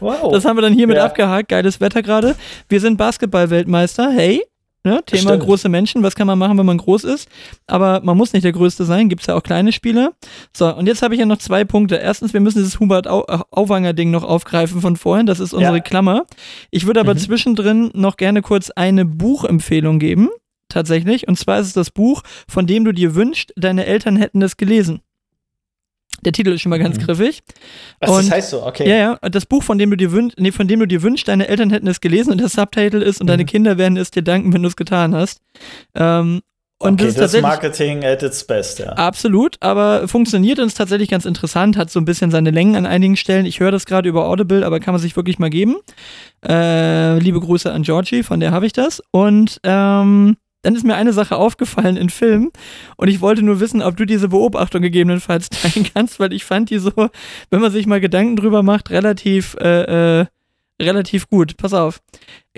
Wow. 0.00 0.30
Das 0.32 0.46
haben 0.46 0.56
wir 0.56 0.62
dann 0.62 0.72
hiermit 0.72 0.96
Ja. 0.96 1.04
abgehakt, 1.04 1.50
geiles 1.50 1.78
Wetter 1.82 2.00
gerade. 2.00 2.36
Wir 2.70 2.80
sind 2.80 2.96
Basketball-Weltmeister, 2.96 4.10
hey. 4.12 4.42
Ne, 4.84 5.00
Thema 5.06 5.20
Stimmt. 5.30 5.44
große 5.44 5.68
Menschen, 5.68 6.02
was 6.02 6.16
kann 6.16 6.26
man 6.26 6.38
machen, 6.40 6.58
wenn 6.58 6.66
man 6.66 6.78
groß 6.78 7.04
ist? 7.04 7.28
Aber 7.68 8.00
man 8.02 8.16
muss 8.16 8.32
nicht 8.32 8.42
der 8.44 8.50
Größte 8.50 8.84
sein, 8.84 9.08
gibt's 9.08 9.26
ja 9.26 9.36
auch 9.36 9.42
kleine 9.44 9.70
Spieler. 9.70 10.12
So, 10.52 10.74
und 10.74 10.86
jetzt 10.88 11.02
habe 11.02 11.14
ich 11.14 11.20
ja 11.20 11.26
noch 11.26 11.38
zwei 11.38 11.64
Punkte. 11.64 11.94
Erstens, 11.96 12.32
wir 12.32 12.40
müssen 12.40 12.58
dieses 12.58 12.80
Hubert 12.80 13.06
Au 13.06 13.22
äh, 13.28 13.38
Auwanger-Ding 13.52 14.10
noch 14.10 14.24
aufgreifen 14.24 14.80
von 14.80 14.96
vorhin, 14.96 15.26
das 15.26 15.38
ist 15.38 15.52
unsere 15.54 15.76
Ja. 15.76 15.80
Klammer. 15.82 16.26
Ich 16.72 16.84
würde 16.86 16.98
aber 16.98 17.14
Mhm. 17.14 17.18
zwischendrin 17.18 17.90
noch 17.94 18.16
gerne 18.16 18.42
kurz 18.42 18.70
eine 18.70 19.04
Buchempfehlung 19.04 20.00
geben, 20.00 20.30
tatsächlich. 20.68 21.28
Und 21.28 21.38
zwar 21.38 21.60
ist 21.60 21.68
es 21.68 21.72
das 21.74 21.92
Buch, 21.92 22.22
von 22.48 22.66
dem 22.66 22.84
du 22.84 22.90
dir 22.92 23.14
wünschst, 23.14 23.52
deine 23.56 23.86
Eltern 23.86 24.16
hätten 24.16 24.42
es 24.42 24.56
gelesen. 24.56 25.00
Der 26.24 26.32
Titel 26.32 26.50
ist 26.52 26.60
schon 26.62 26.70
mal 26.70 26.78
ganz 26.78 26.98
Mhm. 26.98 27.02
griffig. 27.02 27.42
Das 28.00 28.10
und- 28.10 28.30
heißt 28.30 28.50
so, 28.50 28.64
okay. 28.64 28.88
Ja, 28.88 28.96
ja, 29.22 29.28
das 29.28 29.44
Buch, 29.46 29.62
von 29.62 29.78
dem 29.78 29.90
du 29.90 29.96
dir 29.96 30.12
wünschst, 30.12 30.38
nee, 30.38 30.52
von 30.52 30.68
dem 30.68 30.80
du 30.80 30.86
dir 30.86 31.02
wünschst, 31.02 31.26
deine 31.28 31.48
Eltern 31.48 31.70
hätten 31.70 31.86
es 31.88 32.00
gelesen 32.00 32.30
und 32.32 32.40
der 32.40 32.48
Subtitle 32.48 33.02
ist 33.02 33.20
und 33.20 33.26
deine 33.26 33.42
Mhm. 33.42 33.46
Kinder 33.48 33.78
werden 33.78 33.96
es 33.96 34.10
dir 34.10 34.22
danken, 34.22 34.52
wenn 34.52 34.62
du 34.62 34.68
es 34.68 34.76
getan 34.76 35.14
hast. 35.14 35.40
Ähm, 35.94 36.40
und 36.78 36.94
okay, 36.94 37.04
das 37.04 37.14
ist 37.14 37.18
tatsächlich 37.20 37.42
Marketing 37.42 38.04
at 38.04 38.22
its 38.24 38.44
best, 38.44 38.80
ja. 38.80 38.88
absolut, 38.94 39.56
aber 39.60 40.08
funktioniert 40.08 40.58
und 40.58 40.66
ist 40.66 40.74
tatsächlich 40.76 41.08
ganz 41.08 41.24
interessant, 41.26 41.76
hat 41.76 41.90
so 41.90 42.00
ein 42.00 42.04
bisschen 42.04 42.32
seine 42.32 42.50
Längen 42.50 42.74
an 42.74 42.86
einigen 42.86 43.16
Stellen. 43.16 43.46
Ich 43.46 43.60
höre 43.60 43.70
das 43.70 43.86
gerade 43.86 44.08
über 44.08 44.26
Audible, 44.28 44.64
aber 44.66 44.80
kann 44.80 44.92
man 44.92 45.00
sich 45.00 45.14
wirklich 45.14 45.38
mal 45.38 45.50
geben. 45.50 45.76
Äh, 46.46 47.18
liebe 47.18 47.38
Grüße 47.40 47.72
an 47.72 47.82
Georgie, 47.82 48.22
von 48.24 48.40
der 48.40 48.50
habe 48.50 48.66
ich 48.66 48.72
das. 48.72 49.00
Und 49.12 49.60
ähm, 49.62 50.36
dann 50.62 50.74
ist 50.76 50.84
mir 50.84 50.94
eine 50.94 51.12
Sache 51.12 51.36
aufgefallen 51.36 51.96
in 51.96 52.08
Filmen 52.10 52.50
und 52.96 53.08
ich 53.08 53.20
wollte 53.20 53.42
nur 53.42 53.60
wissen, 53.60 53.82
ob 53.82 53.96
du 53.96 54.04
diese 54.04 54.28
Beobachtung 54.28 54.80
gegebenenfalls 54.82 55.48
teilen 55.50 55.86
kannst, 55.92 56.20
weil 56.20 56.32
ich 56.32 56.44
fand 56.44 56.70
die 56.70 56.78
so, 56.78 56.92
wenn 57.50 57.60
man 57.60 57.72
sich 57.72 57.86
mal 57.86 58.00
Gedanken 58.00 58.36
drüber 58.36 58.62
macht, 58.62 58.90
relativ, 58.90 59.56
äh, 59.60 60.20
äh, 60.20 60.26
relativ 60.80 61.28
gut. 61.28 61.56
Pass 61.58 61.74
auf. 61.74 62.00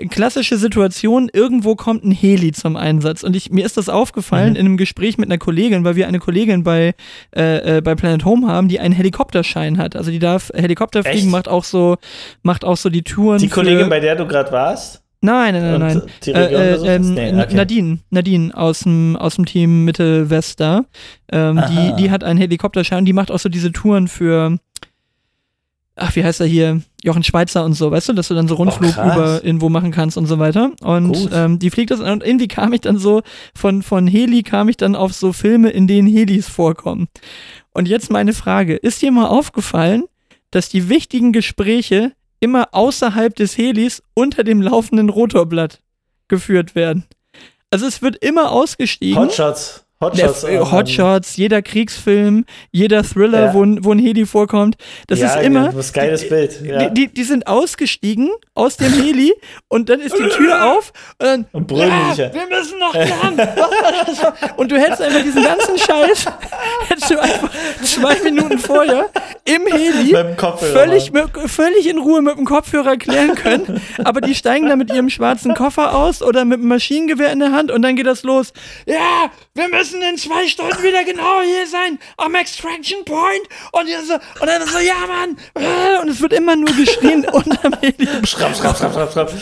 Klassische 0.09 0.57
Situation, 0.57 1.29
irgendwo 1.31 1.75
kommt 1.75 2.03
ein 2.03 2.11
Heli 2.11 2.51
zum 2.51 2.75
Einsatz 2.75 3.23
und 3.23 3.35
ich, 3.35 3.51
mir 3.51 3.65
ist 3.65 3.77
das 3.77 3.87
aufgefallen 3.87 4.51
Mhm. 4.53 4.55
in 4.59 4.65
einem 4.65 4.77
Gespräch 4.77 5.17
mit 5.17 5.29
einer 5.29 5.37
Kollegin, 5.37 5.83
weil 5.83 5.95
wir 5.95 6.07
eine 6.07 6.19
Kollegin 6.19 6.63
bei, 6.63 6.95
äh, 7.35 7.77
äh, 7.77 7.81
bei 7.81 7.95
Planet 7.95 8.25
Home 8.25 8.47
haben, 8.47 8.67
die 8.67 8.79
einen 8.79 8.93
Helikopterschein 8.95 9.77
hat. 9.77 9.95
Also 9.95 10.11
die 10.11 10.19
darf 10.19 10.51
Helikopter 10.55 11.03
fliegen, 11.03 11.17
Echt? 11.19 11.29
macht 11.29 11.47
auch 11.47 11.63
so, 11.63 11.97
macht 12.41 12.65
auch 12.65 12.77
so 12.77 12.89
die 12.89 13.03
Touren. 13.03 13.39
Die 13.39 13.49
Kollegin, 13.49 13.89
bei 13.89 13.99
der 13.99 14.15
du 14.15 14.25
gerade 14.27 14.51
warst? 14.51 15.01
Nein, 15.25 15.53
nein, 15.53 15.63
nein, 15.63 15.73
und 15.73 15.79
nein. 15.81 16.01
Die 16.23 16.31
Region 16.31 16.61
Äh, 16.61 16.73
äh, 16.73 16.95
ähm, 16.95 17.13
Nee, 17.13 17.41
okay. 17.41 17.55
Nadine, 17.55 17.99
Nadine 18.09 18.55
aus 18.55 18.79
dem, 18.79 19.15
aus 19.15 19.35
dem 19.35 19.45
Team 19.45 19.85
Mitte 19.85 20.29
West 20.29 20.59
da. 20.59 20.85
Ähm, 21.31 21.61
die, 21.69 22.03
die 22.03 22.11
hat 22.11 22.23
einen 22.23 22.39
Helikopterschein, 22.39 23.05
die 23.05 23.13
macht 23.13 23.31
auch 23.31 23.39
so 23.39 23.49
diese 23.49 23.71
Touren 23.71 24.07
für, 24.07 24.57
ach, 25.95 26.15
wie 26.15 26.23
heißt 26.23 26.41
er 26.41 26.47
hier? 26.47 26.81
Jochen 27.03 27.23
Schweizer 27.23 27.63
und 27.63 27.73
so, 27.73 27.91
weißt 27.91 28.09
du, 28.09 28.13
dass 28.13 28.29
du 28.29 28.33
dann 28.33 28.47
so 28.47 28.55
Rundflug 28.55 28.93
krass. 28.93 29.15
über 29.15 29.43
irgendwo 29.43 29.69
machen 29.69 29.91
kannst 29.91 30.17
und 30.17 30.25
so 30.25 30.39
weiter. 30.39 30.71
Und 30.81 31.29
ähm, 31.31 31.59
die 31.59 31.69
fliegt 31.69 31.91
das 31.91 31.99
und 31.99 32.23
irgendwie 32.23 32.47
kam 32.47 32.73
ich 32.73 32.81
dann 32.81 32.97
so, 32.97 33.21
von, 33.53 33.83
von 33.83 34.07
Heli 34.07 34.41
kam 34.41 34.69
ich 34.69 34.77
dann 34.77 34.95
auf 34.95 35.13
so 35.13 35.31
Filme, 35.31 35.69
in 35.69 35.87
denen 35.87 36.07
Helis 36.07 36.47
vorkommen. 36.47 37.07
Und 37.73 37.87
jetzt 37.87 38.09
meine 38.09 38.33
Frage, 38.33 38.75
ist 38.75 39.01
dir 39.01 39.11
mal 39.11 39.27
aufgefallen, 39.27 40.05
dass 40.49 40.69
die 40.69 40.89
wichtigen 40.89 41.31
Gespräche 41.31 42.13
immer 42.45 42.67
außerhalb 42.73 43.35
des 43.35 43.57
Helis 43.57 44.03
unter 44.13 44.43
dem 44.43 44.61
laufenden 44.61 45.09
Rotorblatt 45.09 45.81
geführt 46.27 46.75
werden? 46.75 47.05
Also 47.71 47.87
es 47.87 48.03
wird 48.03 48.23
immer 48.23 48.51
ausgestiegen. 48.51 49.17
Hotshots. 49.17 49.84
Hotshots. 50.01 50.41
Der, 50.41 50.61
äh, 50.61 50.71
Hotshots, 50.71 51.37
jeder 51.37 51.61
Kriegsfilm, 51.61 52.43
jeder 52.71 53.01
Thriller, 53.03 53.45
Ja. 53.45 53.53
wo, 53.53 53.63
ein- 53.63 53.83
wo 53.85 53.93
ein 53.93 53.99
Heli 53.99 54.25
vorkommt. 54.25 54.75
Das 55.07 55.19
ja, 55.19 55.27
ist 55.35 55.45
immer. 55.45 55.67
Das 55.71 55.85
ist 55.85 55.93
geiles 55.93 56.21
die, 56.21 56.27
Bild. 56.27 56.61
Ja. 56.65 56.89
Die, 56.89 56.93
die, 57.07 57.13
die 57.13 57.23
sind 57.23 57.47
ausgestiegen 57.47 58.29
aus 58.55 58.75
dem 58.75 58.91
Heli 58.91 59.33
und 59.69 59.87
dann 59.89 60.01
ist 60.01 60.17
die 60.17 60.27
Tür 60.27 60.73
auf 60.73 60.91
und 61.19 61.25
dann. 61.25 61.45
Und 61.53 61.67
brüllen 61.67 62.09
sich 62.09 62.17
ja. 62.17 62.33
wir 62.33 62.45
müssen 62.47 62.77
noch 62.77 62.93
lang. 62.93 63.47
und 64.57 64.69
du 64.69 64.77
hättest 64.77 65.01
einfach 65.01 65.23
diesen 65.23 65.43
ganzen 65.43 65.77
Scheiß, 65.77 66.25
hättest 66.89 67.11
du 67.11 67.17
einfach 67.19 67.49
zwei 67.81 68.15
Minuten 68.23 68.59
vorher 68.59 69.09
im 69.45 69.65
Heli 69.65 70.11
Mit 70.11 70.41
völlig, 70.59 71.13
mit, 71.13 71.29
völlig 71.47 71.87
in 71.87 71.99
Ruhe 71.99 72.21
mit 72.21 72.37
dem 72.37 72.45
Kopfhörer 72.45 72.97
klären 72.97 73.35
können. 73.35 73.81
Aber 74.03 74.19
die 74.19 74.35
steigen 74.35 74.67
da 74.67 74.75
mit 74.75 74.91
ihrem 74.91 75.09
schwarzen 75.09 75.53
Koffer 75.53 75.95
aus 75.95 76.21
oder 76.21 76.43
mit 76.43 76.59
einem 76.59 76.67
Maschinengewehr 76.67 77.31
in 77.31 77.39
der 77.39 77.53
Hand 77.53 77.71
und 77.71 77.81
dann 77.81 77.95
geht 77.95 78.07
das 78.07 78.23
los. 78.23 78.51
Ja, 78.85 79.31
wir 79.53 79.69
müssen 79.69 79.84
in 79.93 80.17
zwei 80.17 80.47
Stunden 80.47 80.81
wieder 80.83 81.03
genau 81.03 81.41
hier 81.41 81.67
sein, 81.67 81.99
am 82.17 82.35
Extraction 82.35 83.03
Point. 83.05 83.41
Und, 83.71 83.87
so, 84.07 84.13
und 84.13 84.47
dann 84.47 84.67
so, 84.67 84.79
ja, 84.79 84.95
Mann. 85.07 85.37
äh, 85.55 86.01
Und 86.01 86.09
es 86.09 86.21
wird 86.21 86.33
immer 86.33 86.55
nur 86.55 86.73
geschrien 86.75 87.25
unterm 87.31 87.73
Heli. 87.81 88.07
Schrapp, 88.25 88.55
schrapp, 88.55 88.77
schrapp, 88.77 88.93
schrapp, 88.93 89.11
schrapp. 89.11 89.33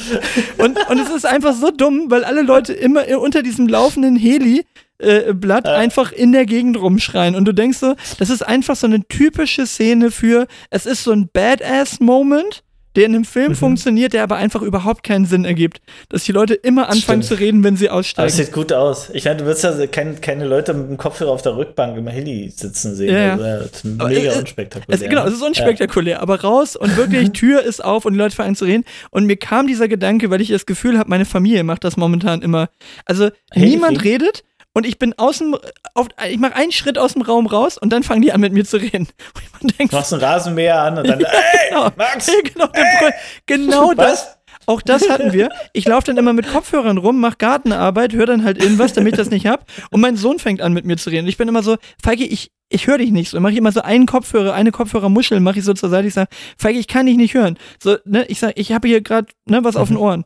Und, 0.58 0.78
und 0.90 1.00
es 1.00 1.10
ist 1.10 1.26
einfach 1.26 1.54
so 1.54 1.72
dumm, 1.72 2.10
weil 2.10 2.24
alle 2.24 2.42
Leute 2.42 2.74
immer 2.74 3.06
unter 3.20 3.44
diesem 3.44 3.68
laufenden 3.68 4.16
Heli 4.16 4.66
äh, 5.00 5.34
Blatt 5.34 5.68
einfach 5.68 6.12
in 6.12 6.32
der 6.32 6.46
Gegend 6.46 6.78
rumschreien. 6.78 7.36
Und 7.36 7.46
du 7.46 7.52
denkst 7.54 7.78
so, 7.80 7.96
das 8.20 8.30
ist 8.30 8.42
einfach 8.42 8.76
so 8.76 8.88
eine 8.88 9.06
typische 9.08 9.66
Szene 9.68 10.12
für, 10.12 10.48
es 10.70 10.86
ist 10.86 11.04
so 11.04 11.12
ein 11.12 11.30
Badass-Moment, 11.32 12.64
der 12.96 13.06
in 13.06 13.16
einem 13.16 13.26
Film 13.26 13.52
Mhm. 13.52 13.56
funktioniert, 13.56 14.14
der 14.14 14.24
aber 14.24 14.36
einfach 14.38 14.62
überhaupt 14.62 15.04
keinen 15.04 15.26
Sinn 15.26 15.46
ergibt. 15.46 15.82
Dass 16.10 16.24
die 16.24 16.32
Leute 16.32 16.54
immer 16.54 16.90
anfangen 16.90 17.24
Stimmt. 17.24 17.26
zu 17.26 17.34
reden, 17.44 17.64
wenn 17.64 17.76
sie 17.78 17.86
es 17.86 17.92
aussteigen. 17.92 18.32
sieht 18.32 18.52
gut 18.52 18.72
aus. 18.74 19.10
Ich 19.14 19.26
meine, 19.26 19.38
du 19.38 19.46
wirst 19.46 19.64
ja 19.64 19.88
kein, 19.88 20.22
keine 20.22 20.46
Leute 20.46 20.74
mit 20.74 20.90
dem 20.90 20.98
Kopfhörer 20.98 21.32
auf 21.32 21.42
der 21.42 21.56
Rückbank 21.56 21.98
im 21.98 22.08
Heli 22.08 22.50
sitzen 22.56 22.96
sehen. 22.96 23.14
Ja, 23.14 23.20
ja. 23.20 23.32
Also, 23.38 23.70
das 23.72 23.84
mega 23.84 24.34
äh, 24.34 24.38
unspektakulär. 24.40 24.96
Es, 25.02 25.10
genau, 25.10 25.26
es 25.26 25.34
ist 25.34 25.42
unspektakulär, 25.42 26.22
aber 26.22 26.42
raus 26.42 26.76
und 26.76 26.96
wirklich 26.98 27.32
Tür 27.32 27.62
ist 27.64 27.84
auf 27.84 28.06
und 28.06 28.14
die 28.14 28.20
Leute 28.20 28.36
fangen 28.36 28.56
zu 28.56 28.66
reden. 28.66 28.84
Und 29.12 29.26
mir 29.26 29.38
kam 29.38 29.68
dieser 29.68 29.88
Gedanke, 29.88 30.30
weil 30.30 30.42
ich 30.42 30.50
das 30.50 30.66
Gefühl 30.66 30.98
habe, 31.00 31.10
meine 31.10 31.26
Familie 31.26 31.64
macht 31.64 31.84
das 31.84 31.98
momentan 31.98 32.42
immer. 32.42 32.70
Also 33.06 33.30
Hey, 33.52 33.70
niemand 33.70 34.04
wie? 34.04 34.10
redet 34.10 34.44
und 34.74 34.86
ich 34.86 34.98
bin 34.98 35.14
außen, 35.18 35.56
auf, 35.94 36.08
ich 36.30 36.40
mache 36.40 36.56
einen 36.56 36.72
Schritt 36.72 36.98
aus 36.98 37.14
dem 37.14 37.22
Raum 37.22 37.46
raus 37.46 37.78
und 37.78 37.92
dann 37.92 38.04
fangen 38.04 38.22
die 38.22 38.32
an 38.32 38.42
mit 38.42 38.54
mir 38.54 38.66
zu 38.66 38.78
reden. 38.78 39.08
Und 39.62 39.74
ich 39.78 39.90
Du 39.90 39.96
machst 39.96 40.12
einen 40.12 40.22
Rasenmäher 40.22 40.82
an 40.82 40.98
und 40.98 41.08
dann, 41.08 41.20
ey, 41.22 41.70
genau, 41.70 41.90
Max! 41.96 42.30
genau, 42.54 42.68
der 42.68 42.84
Brüll- 42.84 43.14
genau 43.46 43.94
das. 43.94 44.38
Auch 44.66 44.82
das 44.82 45.10
hatten 45.10 45.34
wir. 45.34 45.50
Ich 45.74 45.86
laufe 45.88 46.08
dann 46.08 46.18
immer 46.18 46.34
mit 46.34 46.48
Kopfhörern 46.48 46.98
rum, 46.98 47.20
mache 47.20 47.38
Gartenarbeit, 47.38 48.14
höre 48.14 48.26
dann 48.26 48.44
halt 48.44 48.62
irgendwas, 48.62 48.94
damit 48.94 49.14
ich 49.14 49.18
das 49.18 49.30
nicht 49.30 49.46
hab. 49.46 49.66
Und 49.90 50.02
mein 50.02 50.16
Sohn 50.16 50.40
fängt 50.40 50.62
an 50.62 50.74
mit 50.74 50.86
mir 50.86 50.98
zu 50.98 51.10
reden. 51.10 51.24
Und 51.26 51.30
ich 51.30 51.38
bin 51.38 51.48
immer 51.48 51.64
so, 51.64 51.78
Feige, 52.02 52.26
ich, 52.26 52.52
ich 52.70 52.88
höre 52.88 52.98
dich 52.98 53.12
nicht 53.12 53.30
so. 53.30 53.40
Mache 53.40 53.52
ich 53.54 53.58
immer 53.58 53.72
so 53.72 53.82
einen 53.82 54.06
Kopfhörer, 54.06 54.54
eine 54.54 54.72
Kopfhörermuschel, 54.72 55.40
mache 55.40 55.60
ich 55.60 55.66
so 55.66 55.74
zur 55.74 55.90
Seite. 55.90 56.08
Ich 56.08 56.14
sage, 56.14 56.30
Feige, 56.58 56.80
ich 56.80 56.88
kann 56.88 57.06
dich 57.06 57.18
nicht 57.18 57.34
hören. 57.34 57.58
So, 57.82 57.98
ne, 58.06 58.26
ich 58.28 58.40
sage, 58.40 58.54
ich 58.56 58.72
habe 58.72 58.88
hier 58.88 59.02
gerade 59.02 59.28
ne, 59.46 59.64
was 59.64 59.76
auf 59.76 59.90
den 59.90 59.98
Ohren. 59.98 60.24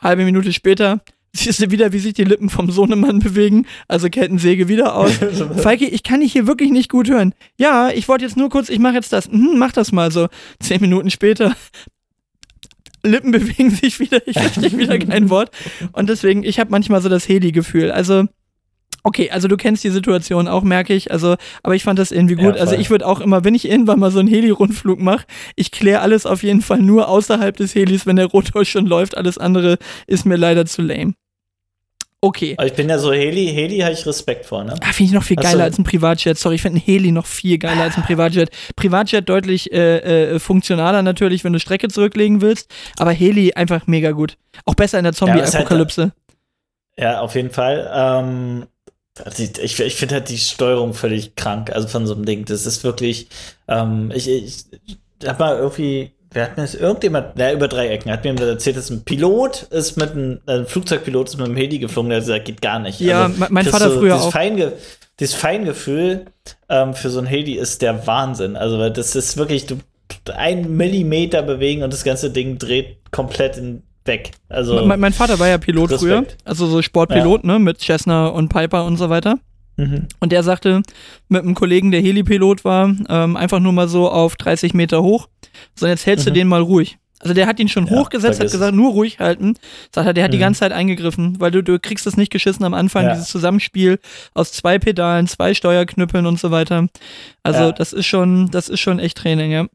Halbe 0.00 0.24
Minute 0.24 0.52
später 0.52 1.00
siehst 1.32 1.60
du 1.60 1.70
wieder, 1.70 1.92
wie 1.92 1.98
sich 1.98 2.14
die 2.14 2.24
Lippen 2.24 2.48
vom 2.48 2.70
Sohnemann 2.70 3.18
bewegen. 3.20 3.66
Also 3.86 4.08
Kettensäge 4.08 4.68
wieder 4.68 4.94
aus. 4.94 5.12
Feige, 5.56 5.86
ich 5.86 6.02
kann 6.02 6.20
dich 6.20 6.32
hier 6.32 6.46
wirklich 6.46 6.70
nicht 6.70 6.90
gut 6.90 7.08
hören. 7.08 7.34
Ja, 7.56 7.90
ich 7.90 8.08
wollte 8.08 8.24
jetzt 8.24 8.36
nur 8.36 8.48
kurz, 8.48 8.68
ich 8.68 8.78
mache 8.78 8.94
jetzt 8.94 9.12
das. 9.12 9.30
Mhm, 9.30 9.54
mach 9.56 9.72
das 9.72 9.92
mal 9.92 10.10
so. 10.10 10.28
Zehn 10.60 10.80
Minuten 10.80 11.10
später. 11.10 11.54
Lippen 13.04 13.30
bewegen 13.32 13.70
sich 13.70 14.00
wieder, 14.00 14.26
ich 14.26 14.38
verstehe 14.38 14.76
wieder 14.76 14.98
kein 14.98 15.30
Wort. 15.30 15.50
Und 15.92 16.08
deswegen, 16.08 16.44
ich 16.44 16.58
habe 16.58 16.70
manchmal 16.70 17.00
so 17.00 17.08
das 17.08 17.28
Heli-Gefühl. 17.28 17.90
Also, 17.90 18.24
okay, 19.02 19.30
also 19.30 19.48
du 19.48 19.56
kennst 19.56 19.84
die 19.84 19.90
Situation 19.90 20.48
auch, 20.48 20.62
merke 20.62 20.94
ich. 20.94 21.10
Also, 21.10 21.36
aber 21.62 21.74
ich 21.74 21.84
fand 21.84 21.98
das 21.98 22.10
irgendwie 22.10 22.34
gut. 22.36 22.56
Ja, 22.56 22.60
also 22.60 22.74
ich 22.74 22.90
würde 22.90 23.06
auch 23.06 23.20
immer, 23.20 23.44
wenn 23.44 23.54
ich 23.54 23.68
irgendwann 23.68 23.98
mal 23.98 24.10
so 24.10 24.18
einen 24.18 24.28
Heli-Rundflug 24.28 25.00
mache, 25.00 25.24
ich 25.56 25.70
kläre 25.70 26.00
alles 26.00 26.26
auf 26.26 26.42
jeden 26.42 26.62
Fall 26.62 26.78
nur 26.78 27.08
außerhalb 27.08 27.56
des 27.56 27.74
Helis, 27.74 28.06
wenn 28.06 28.16
der 28.16 28.26
Rotor 28.26 28.64
schon 28.64 28.86
läuft. 28.86 29.16
Alles 29.16 29.38
andere 29.38 29.78
ist 30.06 30.26
mir 30.26 30.36
leider 30.36 30.66
zu 30.66 30.82
lame. 30.82 31.14
Okay. 32.20 32.54
Aber 32.58 32.66
ich 32.66 32.72
bin 32.72 32.88
ja 32.88 32.98
so 32.98 33.12
Heli, 33.12 33.46
Heli 33.46 33.78
habe 33.78 33.92
ich 33.92 34.04
Respekt 34.04 34.44
vor, 34.44 34.64
ne? 34.64 34.74
Ah, 34.80 34.92
finde 34.92 35.10
ich 35.10 35.12
noch 35.12 35.22
viel 35.22 35.36
geiler 35.36 35.62
als 35.62 35.78
ein 35.78 35.84
Privatjet. 35.84 36.36
Sorry, 36.36 36.56
ich 36.56 36.62
finde 36.62 36.78
ein 36.78 36.82
Heli 36.84 37.12
noch 37.12 37.26
viel 37.26 37.58
geiler 37.58 37.82
als 37.82 37.96
ein 37.96 38.02
Privatjet. 38.02 38.50
Privatjet 38.74 39.28
deutlich 39.28 39.72
äh, 39.72 40.32
äh, 40.34 40.38
funktionaler 40.40 41.02
natürlich, 41.02 41.44
wenn 41.44 41.52
du 41.52 41.60
Strecke 41.60 41.86
zurücklegen 41.86 42.40
willst. 42.40 42.74
Aber 42.98 43.12
Heli 43.12 43.52
einfach 43.52 43.86
mega 43.86 44.10
gut. 44.10 44.36
Auch 44.64 44.74
besser 44.74 44.98
in 44.98 45.04
der 45.04 45.10
aber 45.12 45.34
es 45.34 45.50
ist 45.50 45.54
halt- 45.54 45.68
Zombie-Apokalypse. 45.68 46.12
Ja, 46.98 47.20
auf 47.20 47.36
jeden 47.36 47.50
Fall. 47.50 47.88
Ähm, 47.94 48.66
ich 49.38 49.80
ich 49.80 49.94
finde 49.96 50.16
halt 50.16 50.28
die 50.28 50.38
Steuerung 50.38 50.94
völlig 50.94 51.34
krank, 51.36 51.70
also 51.70 51.88
von 51.88 52.06
so 52.06 52.14
einem 52.14 52.24
Ding. 52.24 52.44
Das 52.44 52.66
ist 52.66 52.84
wirklich, 52.84 53.28
ähm, 53.68 54.12
ich, 54.14 54.28
ich 54.28 54.64
habe 55.26 55.38
mal 55.38 55.56
irgendwie 55.56 56.12
wer 56.30 56.44
hat 56.44 56.56
mir 56.56 56.62
das? 56.64 56.74
Irgendjemand, 56.74 57.32
na, 57.36 57.52
über 57.52 57.68
drei 57.68 57.88
Ecken, 57.88 58.10
hat 58.12 58.24
mir 58.24 58.38
erzählt, 58.38 58.76
dass 58.76 58.90
ein 58.90 59.02
Pilot 59.04 59.62
ist 59.70 59.96
mit 59.96 60.10
einem, 60.10 60.40
ein 60.46 60.66
Flugzeugpilot 60.66 61.28
ist 61.28 61.36
mit 61.38 61.46
einem 61.46 61.56
Heli 61.56 61.78
geflogen, 61.78 62.10
der 62.10 62.18
hat 62.18 62.26
gesagt, 62.26 62.44
geht 62.44 62.60
gar 62.62 62.78
nicht. 62.78 63.00
Ja, 63.00 63.24
Also, 63.24 63.38
me- 63.38 63.46
mein 63.50 63.64
Vater 63.64 63.88
du 63.88 63.98
früher 63.98 64.12
dieses 64.14 64.26
auch. 64.26 64.32
Feinge 64.32 64.72
dieses 65.20 65.34
Feingefühl 65.34 66.26
ähm, 66.68 66.94
für 66.94 67.10
so 67.10 67.18
ein 67.18 67.26
Heli 67.26 67.54
ist 67.54 67.82
der 67.82 68.06
Wahnsinn. 68.06 68.56
Also, 68.56 68.78
weil 68.78 68.92
das 68.92 69.16
ist 69.16 69.36
wirklich, 69.36 69.66
du 69.66 69.76
ein 70.32 70.76
Millimeter 70.76 71.42
bewegen 71.42 71.82
und 71.82 71.92
das 71.92 72.04
ganze 72.04 72.30
Ding 72.30 72.58
dreht 72.58 72.98
komplett 73.10 73.56
in, 73.56 73.82
weg. 74.08 74.32
Also, 74.48 74.84
mein, 74.84 74.98
mein 74.98 75.12
Vater 75.12 75.38
war 75.38 75.46
ja 75.46 75.58
Pilot 75.58 75.92
Respekt. 75.92 76.00
früher, 76.02 76.26
also 76.44 76.66
so 76.66 76.82
Sportpilot, 76.82 77.44
ne, 77.44 77.60
mit 77.60 77.80
Cessna 77.80 78.26
und 78.26 78.48
Piper 78.48 78.84
und 78.84 78.96
so 78.96 79.08
weiter. 79.10 79.38
mhm. 79.76 80.06
Und 80.18 80.32
der 80.32 80.42
sagte, 80.42 80.82
mit 81.28 81.42
einem 81.44 81.54
Kollegen, 81.54 81.92
der 81.92 82.00
Helipilot 82.00 82.64
war, 82.64 82.92
ähm, 83.08 83.36
einfach 83.36 83.60
nur 83.60 83.72
mal 83.72 83.86
so 83.88 84.10
auf 84.10 84.34
30 84.34 84.74
Meter 84.74 85.02
hoch, 85.04 85.28
so 85.76 85.86
jetzt 85.86 86.04
hältst 86.06 86.26
du 86.26 86.30
Mhm. 86.30 86.34
den 86.34 86.48
mal 86.48 86.60
ruhig. 86.62 86.98
Also 87.20 87.34
der 87.34 87.48
hat 87.48 87.58
ihn 87.58 87.66
schon 87.68 87.86
Ja, 87.86 87.96
hochgesetzt, 87.96 88.38
hat 88.40 88.50
gesagt, 88.52 88.76
nur 88.76 88.92
ruhig 88.92 89.18
halten. 89.18 89.56
Sagt 89.92 90.06
er, 90.06 90.14
der 90.14 90.22
hat 90.22 90.32
die 90.32 90.36
Mhm. 90.36 90.42
ganze 90.42 90.60
Zeit 90.60 90.70
eingegriffen, 90.72 91.40
weil 91.40 91.50
du, 91.50 91.62
du 91.64 91.80
kriegst 91.80 92.06
es 92.06 92.16
nicht 92.16 92.30
geschissen 92.30 92.64
am 92.64 92.74
Anfang, 92.74 93.06
Ja. 93.06 93.12
dieses 93.14 93.28
Zusammenspiel 93.28 93.98
aus 94.34 94.52
zwei 94.52 94.78
Pedalen, 94.78 95.26
zwei 95.26 95.52
Steuerknüppeln 95.52 96.26
und 96.26 96.38
so 96.38 96.52
weiter. 96.52 96.86
Also 97.42 97.60
Ja. 97.64 97.72
das 97.72 97.92
ist 97.92 98.06
schon, 98.06 98.50
das 98.52 98.68
ist 98.68 98.78
schon 98.78 99.00
echt 99.00 99.16
Training, 99.18 99.50
ja. 99.50 99.66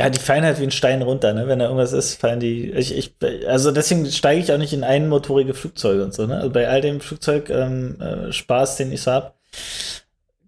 Ja, 0.00 0.10
die 0.10 0.18
fallen 0.18 0.44
halt 0.44 0.58
wie 0.58 0.64
ein 0.64 0.70
Stein 0.72 1.02
runter, 1.02 1.32
ne? 1.34 1.46
Wenn 1.46 1.60
da 1.60 1.66
irgendwas 1.66 1.92
ist, 1.92 2.20
fallen 2.20 2.40
die. 2.40 2.70
Ich, 2.72 2.96
ich, 2.96 3.14
also 3.46 3.70
deswegen 3.70 4.06
steige 4.06 4.40
ich 4.42 4.52
auch 4.52 4.58
nicht 4.58 4.72
in 4.72 4.82
einmotorige 4.82 5.54
Flugzeuge 5.54 6.02
und 6.04 6.12
so, 6.12 6.26
ne? 6.26 6.36
Also 6.38 6.50
bei 6.50 6.68
all 6.68 6.80
dem 6.80 7.00
Flugzeug 7.00 7.48
ähm, 7.50 8.00
äh, 8.00 8.32
Spaß, 8.32 8.76
den 8.76 8.90
ich 8.92 9.02
so 9.02 9.12
hab, 9.12 9.36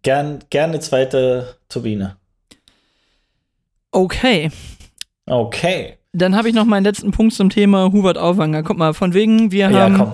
gern, 0.03 0.41
gern 0.51 0.71
eine 0.71 0.81
zweite 0.81 1.57
Turbine. 1.69 2.17
Okay. 3.93 4.51
Okay. 5.27 5.97
Dann 6.13 6.37
habe 6.37 6.49
ich 6.49 6.55
noch 6.55 6.65
meinen 6.65 6.85
letzten 6.85 7.11
Punkt 7.11 7.35
zum 7.35 7.51
Thema 7.51 7.93
Hubert 7.93 8.19
Auwanger. 8.19 8.63
Guck 8.63 8.79
mal, 8.79 8.95
von 8.95 9.15
wegen, 9.15 9.53
wir 9.53 9.71
Ja, 9.71 9.81
haben, 9.81 9.97
komm. 9.99 10.13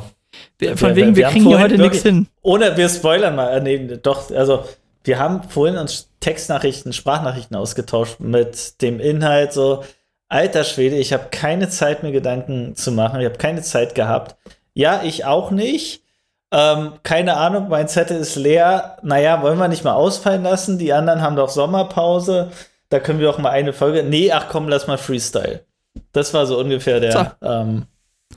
wir, 0.59 0.77
von 0.77 0.91
Wir- 0.91 0.97
wegen, 0.97 1.17
wir- 1.17 1.25
wir, 1.25 1.29
kriegen 1.31 1.47
hier 1.47 1.61
heute 1.61 1.79
nichts 1.79 2.03
hin. 2.03 2.27
Ohne, 2.43 2.77
wir 2.77 2.89
spoilern 2.89 3.37
mal, 3.37 3.49
äh, 3.57 3.61
nee, 3.61 3.97
doch, 4.03 4.31
also 4.31 4.65
wir 5.05 5.19
haben 5.19 5.43
vorhin 5.45 5.79
uns 5.79 6.11
Textnachrichten, 6.21 6.93
Sprachnachrichten 6.93 7.57
ausgetauscht 7.57 8.21
mit 8.21 8.81
dem 8.83 9.01
Inhalt 9.01 9.53
so, 9.53 9.85
alter 10.29 10.65
Schwede, 10.65 10.97
ich 10.97 11.13
habe 11.13 11.27
keine 11.31 11.69
Zeit, 11.69 12.03
mir 12.03 12.13
Gedanken 12.13 12.75
zu 12.75 12.93
machen, 12.93 13.21
ich 13.21 13.27
habe 13.27 13.39
keine 13.39 13.63
Zeit 13.63 13.95
gehabt. 13.95 14.37
Ja, 14.75 15.03
ich 15.03 15.25
auch 15.25 15.51
nicht. 15.51 16.03
Ähm, 16.51 16.95
keine 17.03 17.37
Ahnung, 17.37 17.69
mein 17.69 17.89
Zettel 17.89 18.19
ist 18.19 18.37
leer. 18.37 18.99
Naja, 19.03 19.43
wollen 19.43 19.59
wir 19.59 19.69
nicht 19.69 19.85
mal 19.85 19.95
ausfallen 19.95 20.43
lassen? 20.43 20.79
Die 20.79 20.93
anderen 20.93 21.23
haben 21.23 21.37
doch 21.37 21.49
Sommerpause. 21.49 22.51
Da 22.89 23.01
können 23.01 23.21
wir 23.21 23.31
auch 23.31 23.39
mal 23.39 23.51
eine 23.51 23.73
Folge. 23.73 24.03
Nee, 24.03 24.33
ach 24.33 24.49
komm, 24.51 24.69
lass 24.69 24.87
mal 24.87 24.99
Freestyle. 24.99 25.65
Das 26.13 26.33
war 26.35 26.47
so 26.47 26.59
ungefähr 26.59 27.01
der 27.01 27.37
ähm, 27.43 27.87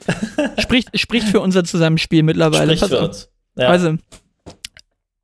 Spricht, 0.59 0.97
spricht 0.97 1.27
für 1.27 1.41
unser 1.41 1.63
Zusammenspiel 1.63 2.23
mittlerweile. 2.23 2.75
Sprich 2.75 2.79
Pass 2.81 2.89
für 2.89 2.99
uns. 2.99 3.29
Ja. 3.57 3.67
Also, 3.67 3.95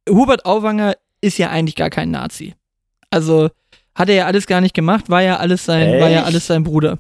Hubert 0.10 0.46
Auwanger 0.46 0.96
ist 1.22 1.38
ja 1.38 1.49
eigentlich 1.49 1.76
gar 1.76 1.89
kein 1.89 2.11
Nazi. 2.11 2.56
Also, 3.10 3.49
hat 3.95 4.10
er 4.10 4.15
ja 4.15 4.26
alles 4.26 4.48
gar 4.48 4.61
nicht 4.61 4.73
gemacht, 4.73 5.10
war 5.10 5.22
ja 5.22 5.38
alles 5.38 5.65
sein, 5.65 5.99
war 5.99 6.10
ja 6.10 6.19
Echt? 6.19 6.27
alles 6.27 6.48
sein 6.48 6.64
Bruder. 6.64 6.98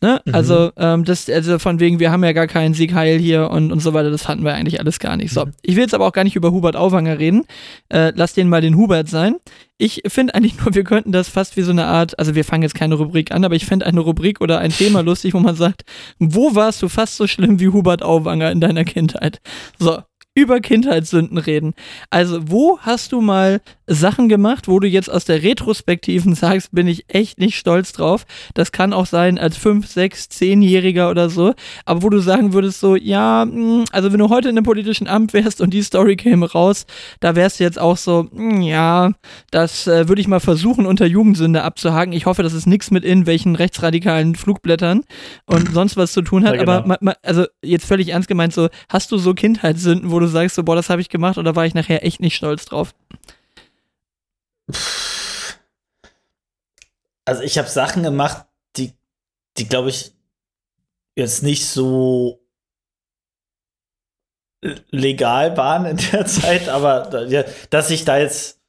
Ne? 0.00 0.20
Mhm. 0.24 0.34
Also, 0.34 0.70
ähm, 0.78 1.04
das, 1.04 1.30
also 1.30 1.60
von 1.60 1.78
wegen, 1.78 2.00
wir 2.00 2.10
haben 2.10 2.24
ja 2.24 2.32
gar 2.32 2.48
keinen 2.48 2.74
Sieg 2.74 2.92
Heil 2.92 3.18
hier 3.20 3.50
und, 3.50 3.70
und 3.70 3.78
so 3.78 3.94
weiter, 3.94 4.10
das 4.10 4.26
hatten 4.26 4.42
wir 4.44 4.52
eigentlich 4.52 4.80
alles 4.80 4.98
gar 4.98 5.16
nicht. 5.16 5.32
So, 5.32 5.44
Mhm. 5.46 5.52
ich 5.62 5.76
will 5.76 5.82
jetzt 5.82 5.94
aber 5.94 6.06
auch 6.08 6.12
gar 6.12 6.24
nicht 6.24 6.34
über 6.34 6.50
Hubert 6.50 6.74
Auwanger 6.74 7.20
reden. 7.20 7.44
Äh, 7.88 8.12
lass 8.16 8.32
den 8.34 8.48
mal 8.48 8.60
den 8.60 8.76
Hubert 8.76 9.08
sein. 9.08 9.36
Ich 9.78 10.02
finde 10.08 10.34
eigentlich 10.34 10.56
nur, 10.64 10.74
wir 10.74 10.82
könnten 10.82 11.12
das 11.12 11.28
fast 11.28 11.56
wie 11.56 11.62
so 11.62 11.70
eine 11.70 11.86
Art, 11.86 12.18
also 12.18 12.34
wir 12.34 12.44
fangen 12.44 12.64
jetzt 12.64 12.74
keine 12.74 12.96
Rubrik 12.96 13.30
an, 13.30 13.44
aber 13.44 13.54
ich 13.54 13.64
fände 13.64 13.86
eine 13.86 14.00
Rubrik 14.00 14.40
oder 14.40 14.58
ein 14.58 14.72
Thema 14.72 15.00
lustig, 15.04 15.34
wo 15.34 15.38
man 15.38 15.54
sagt, 15.54 15.82
wo 16.18 16.54
warst 16.56 16.82
du 16.82 16.88
fast 16.88 17.16
so 17.16 17.28
schlimm 17.28 17.60
wie 17.60 17.68
Hubert 17.68 18.02
Auwanger 18.02 18.50
in 18.50 18.60
deiner 18.60 18.84
Kindheit? 18.84 19.40
So, 19.78 19.98
über 20.34 20.60
Kindheitssünden 20.60 21.38
reden. 21.38 21.74
Also, 22.10 22.50
wo 22.50 22.78
hast 22.80 23.12
du 23.12 23.20
mal 23.20 23.60
Sachen 23.94 24.28
gemacht, 24.28 24.68
wo 24.68 24.80
du 24.80 24.88
jetzt 24.88 25.10
aus 25.10 25.24
der 25.24 25.42
Retrospektiven 25.42 26.34
sagst, 26.36 26.72
bin 26.72 26.86
ich 26.86 27.04
echt 27.08 27.38
nicht 27.38 27.56
stolz 27.56 27.92
drauf. 27.92 28.26
Das 28.54 28.72
kann 28.72 28.92
auch 28.92 29.06
sein 29.06 29.38
als 29.38 29.56
5, 29.56 29.86
6, 29.86 30.28
10-Jähriger 30.30 31.10
oder 31.10 31.30
so. 31.30 31.54
Aber 31.84 32.02
wo 32.02 32.08
du 32.08 32.18
sagen 32.20 32.52
würdest 32.52 32.80
so, 32.80 32.96
ja, 32.96 33.44
mh, 33.44 33.84
also 33.92 34.12
wenn 34.12 34.18
du 34.18 34.28
heute 34.28 34.48
in 34.48 34.56
einem 34.56 34.64
politischen 34.64 35.06
Amt 35.06 35.32
wärst 35.32 35.60
und 35.60 35.72
die 35.74 35.82
Story 35.82 36.16
käme 36.16 36.50
raus, 36.50 36.86
da 37.20 37.36
wärst 37.36 37.60
du 37.60 37.64
jetzt 37.64 37.78
auch 37.78 37.96
so, 37.96 38.28
mh, 38.32 38.64
ja, 38.64 39.12
das 39.50 39.86
äh, 39.86 40.08
würde 40.08 40.20
ich 40.20 40.28
mal 40.28 40.40
versuchen 40.40 40.86
unter 40.86 41.06
Jugendsünde 41.06 41.62
abzuhaken. 41.62 42.12
Ich 42.12 42.26
hoffe, 42.26 42.42
dass 42.42 42.52
es 42.52 42.66
nichts 42.66 42.90
mit 42.90 43.04
irgendwelchen 43.04 43.56
rechtsradikalen 43.56 44.34
Flugblättern 44.34 45.02
und 45.46 45.72
sonst 45.72 45.96
was 45.96 46.12
zu 46.12 46.22
tun 46.22 46.44
hat. 46.44 46.54
Ja, 46.54 46.60
genau. 46.60 46.72
Aber 46.72 46.86
ma, 46.86 46.96
ma, 47.00 47.14
also 47.22 47.46
jetzt 47.62 47.86
völlig 47.86 48.08
ernst 48.08 48.28
gemeint 48.28 48.52
so, 48.52 48.68
hast 48.88 49.10
du 49.12 49.18
so 49.18 49.34
Kindheitssünden, 49.34 50.10
wo 50.10 50.18
du 50.18 50.26
sagst 50.26 50.56
so, 50.56 50.62
boah, 50.62 50.76
das 50.76 50.90
habe 50.90 51.00
ich 51.00 51.08
gemacht 51.08 51.38
oder 51.38 51.56
war 51.56 51.66
ich 51.66 51.74
nachher 51.74 52.04
echt 52.04 52.20
nicht 52.20 52.36
stolz 52.36 52.64
drauf? 52.64 52.94
Also 57.24 57.42
ich 57.42 57.58
habe 57.58 57.68
Sachen 57.68 58.02
gemacht, 58.02 58.46
die, 58.76 58.92
die 59.56 59.68
glaube 59.68 59.90
ich 59.90 60.12
jetzt 61.14 61.42
nicht 61.42 61.66
so 61.68 62.40
legal 64.90 65.56
waren 65.56 65.86
in 65.86 65.96
der 65.96 66.26
Zeit, 66.26 66.68
aber 66.68 67.26
ja, 67.28 67.44
dass 67.70 67.90
ich 67.90 68.04
da 68.04 68.18
jetzt, 68.18 68.60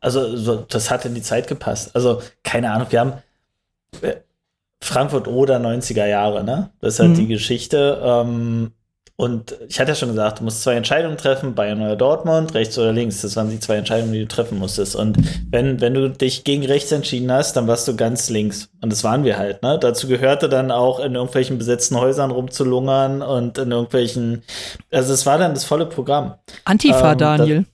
also 0.00 0.36
so, 0.36 0.56
das 0.56 0.90
hat 0.90 1.04
in 1.04 1.14
die 1.14 1.22
Zeit 1.22 1.46
gepasst. 1.46 1.94
Also 1.94 2.22
keine 2.42 2.70
Ahnung, 2.72 2.88
wir 2.90 3.00
haben 3.00 3.12
äh, 4.02 4.16
Frankfurt 4.82 5.28
oder 5.28 5.58
90er 5.58 6.06
Jahre, 6.06 6.42
ne? 6.42 6.70
Das 6.80 6.94
ist 6.94 7.00
halt 7.00 7.10
Mhm. 7.10 7.14
die 7.16 7.26
Geschichte. 7.26 8.00
Ähm, 8.02 8.72
und 9.20 9.54
ich 9.68 9.78
hatte 9.78 9.90
ja 9.90 9.94
schon 9.94 10.08
gesagt, 10.08 10.40
du 10.40 10.44
musst 10.44 10.62
zwei 10.62 10.74
Entscheidungen 10.74 11.16
treffen, 11.18 11.54
Bayern 11.54 11.80
oder 11.82 11.94
Dortmund, 11.96 12.54
rechts 12.54 12.78
oder 12.78 12.92
links. 12.92 13.20
Das 13.20 13.36
waren 13.36 13.50
die 13.50 13.60
zwei 13.60 13.76
Entscheidungen, 13.76 14.12
die 14.12 14.20
du 14.20 14.28
treffen 14.28 14.58
musstest. 14.58 14.96
Und 14.96 15.18
wenn, 15.50 15.80
wenn 15.80 15.94
du 15.94 16.08
dich 16.10 16.44
gegen 16.44 16.64
rechts 16.64 16.90
entschieden 16.90 17.30
hast, 17.30 17.54
dann 17.56 17.66
warst 17.66 17.86
du 17.86 17.94
ganz 17.96 18.30
links. 18.30 18.68
Und 18.82 18.90
das 18.90 19.04
waren 19.04 19.24
wir 19.24 19.36
halt, 19.38 19.62
ne? 19.62 19.78
Dazu 19.80 20.08
gehörte 20.08 20.48
dann 20.48 20.70
auch 20.70 21.00
in 21.00 21.14
irgendwelchen 21.14 21.58
besetzten 21.58 21.96
Häusern 21.96 22.30
rumzulungern 22.30 23.22
und 23.22 23.58
in 23.58 23.70
irgendwelchen, 23.70 24.42
also 24.90 25.12
es 25.12 25.26
war 25.26 25.38
dann 25.38 25.54
das 25.54 25.64
volle 25.64 25.86
Programm. 25.86 26.34
Antifa, 26.64 27.12
Ähm, 27.12 27.18
da- 27.18 27.36
Daniel. 27.36 27.66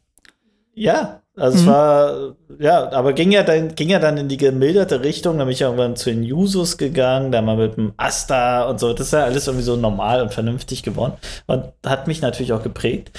Ja, 0.74 1.20
also 1.36 1.58
es 1.58 1.64
Mhm. 1.64 1.66
war, 1.66 2.36
ja, 2.58 2.90
aber 2.92 3.12
ging 3.12 3.30
ja 3.30 3.42
dann, 3.42 3.74
ging 3.74 3.90
ja 3.90 3.98
dann 3.98 4.16
in 4.16 4.28
die 4.28 4.38
gemilderte 4.38 5.02
Richtung, 5.02 5.38
da 5.38 5.44
bin 5.44 5.52
ich 5.52 5.60
irgendwann 5.60 5.94
zu 5.96 6.10
den 6.10 6.22
Jusos 6.22 6.78
gegangen, 6.78 7.30
da 7.32 7.42
mal 7.42 7.56
mit 7.56 7.76
dem 7.76 7.92
Asta 7.98 8.64
und 8.68 8.80
so, 8.80 8.92
das 8.94 9.08
ist 9.08 9.12
ja 9.12 9.24
alles 9.24 9.46
irgendwie 9.46 9.64
so 9.64 9.76
normal 9.76 10.22
und 10.22 10.32
vernünftig 10.32 10.82
geworden 10.82 11.14
und 11.46 11.64
hat 11.86 12.06
mich 12.06 12.22
natürlich 12.22 12.52
auch 12.54 12.62
geprägt. 12.62 13.10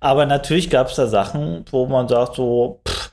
Aber 0.00 0.24
natürlich 0.26 0.70
gab 0.70 0.88
es 0.88 0.96
da 0.96 1.06
Sachen, 1.06 1.64
wo 1.70 1.86
man 1.86 2.08
sagt 2.08 2.36
so, 2.36 2.80
pff, 2.88 3.10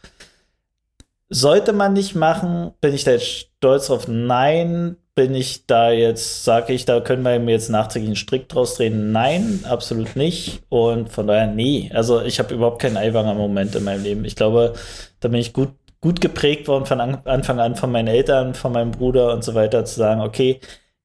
sollte 1.30 1.73
man 1.73 1.94
nicht 1.94 2.15
machen, 2.15 2.72
bin 2.81 2.94
ich 2.94 3.03
da 3.03 3.11
jetzt 3.11 3.26
stolz 3.57 3.88
drauf? 3.88 4.07
Nein. 4.07 4.98
Bin 5.15 5.35
ich 5.35 5.68
da 5.68 5.91
jetzt, 5.91 6.44
sage 6.44 6.73
ich, 6.73 6.85
da 6.85 6.99
können 6.99 7.23
wir 7.23 7.40
jetzt 7.53 7.69
nachträglich 7.69 8.10
einen 8.10 8.15
Strick 8.15 8.49
draus 8.49 8.76
drehen? 8.76 9.11
Nein, 9.11 9.64
absolut 9.64 10.15
nicht. 10.15 10.64
Und 10.69 11.10
von 11.10 11.27
daher, 11.27 11.45
nee. 11.48 11.91
Also 11.94 12.22
ich 12.22 12.40
habe 12.40 12.56
überhaupt 12.56 12.81
keinen 12.81 12.98
Eiwanger 12.98 13.35
Moment 13.35 13.76
in 13.76 13.84
meinem 13.84 14.03
Leben. 14.03 14.26
Ich 14.26 14.35
glaube, 14.35 14.73
da 15.19 15.27
bin 15.27 15.40
ich 15.40 15.53
gut, 15.53 15.69
gut 16.02 16.19
geprägt 16.19 16.68
worden 16.68 16.88
von 16.88 16.99
an, 16.99 17.22
Anfang 17.26 17.60
an 17.60 17.76
von 17.76 17.91
meinen 17.91 18.07
Eltern, 18.07 18.56
von 18.56 18.72
meinem 18.72 18.90
Bruder 18.91 19.34
und 19.34 19.44
so 19.44 19.53
weiter, 19.53 19.85
zu 19.85 19.95
sagen, 19.95 20.22
okay, 20.22 20.60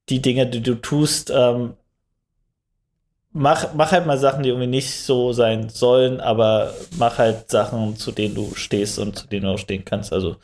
die 0.09 0.21
Dinge, 0.23 0.47
die 0.47 0.61
du 0.61 0.75
tust, 0.75 1.31
ähm, 1.35 1.75
mach, 3.31 3.73
mach 3.73 3.91
halt 3.91 4.05
mal 4.05 4.17
Sachen, 4.17 4.43
die 4.43 4.49
irgendwie 4.49 4.67
nicht 4.67 4.91
so 4.91 5.33
sein 5.33 5.69
sollen, 5.69 6.19
aber 6.19 6.73
mach 6.97 7.17
halt 7.17 7.49
Sachen, 7.51 7.95
zu 7.95 8.11
denen 8.11 8.35
du 8.35 8.55
stehst 8.55 8.99
und 8.99 9.17
zu 9.17 9.27
denen 9.27 9.45
du 9.45 9.51
auch 9.51 9.57
stehen 9.57 9.85
kannst. 9.85 10.13
Also, 10.13 10.37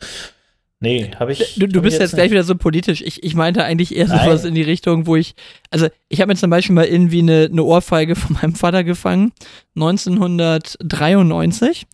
nee, 0.80 1.10
habe 1.18 1.32
ich. 1.32 1.54
Du, 1.56 1.66
du 1.66 1.78
hab 1.78 1.84
bist 1.84 1.96
ich 1.96 2.02
jetzt 2.02 2.14
gleich 2.14 2.30
wieder 2.30 2.44
so 2.44 2.54
politisch. 2.54 3.02
Ich, 3.02 3.22
ich 3.24 3.34
meinte 3.34 3.64
eigentlich 3.64 3.96
eher 3.96 4.08
Nein. 4.08 4.24
sowas 4.24 4.44
in 4.44 4.54
die 4.54 4.62
Richtung, 4.62 5.06
wo 5.06 5.16
ich, 5.16 5.34
also 5.70 5.88
ich 6.08 6.20
habe 6.20 6.32
mir 6.32 6.36
zum 6.36 6.50
Beispiel 6.50 6.74
mal 6.74 6.84
irgendwie 6.86 7.20
eine, 7.20 7.48
eine 7.50 7.62
Ohrfeige 7.62 8.14
von 8.16 8.36
meinem 8.40 8.54
Vater 8.54 8.84
gefangen, 8.84 9.32
1993. 9.76 11.86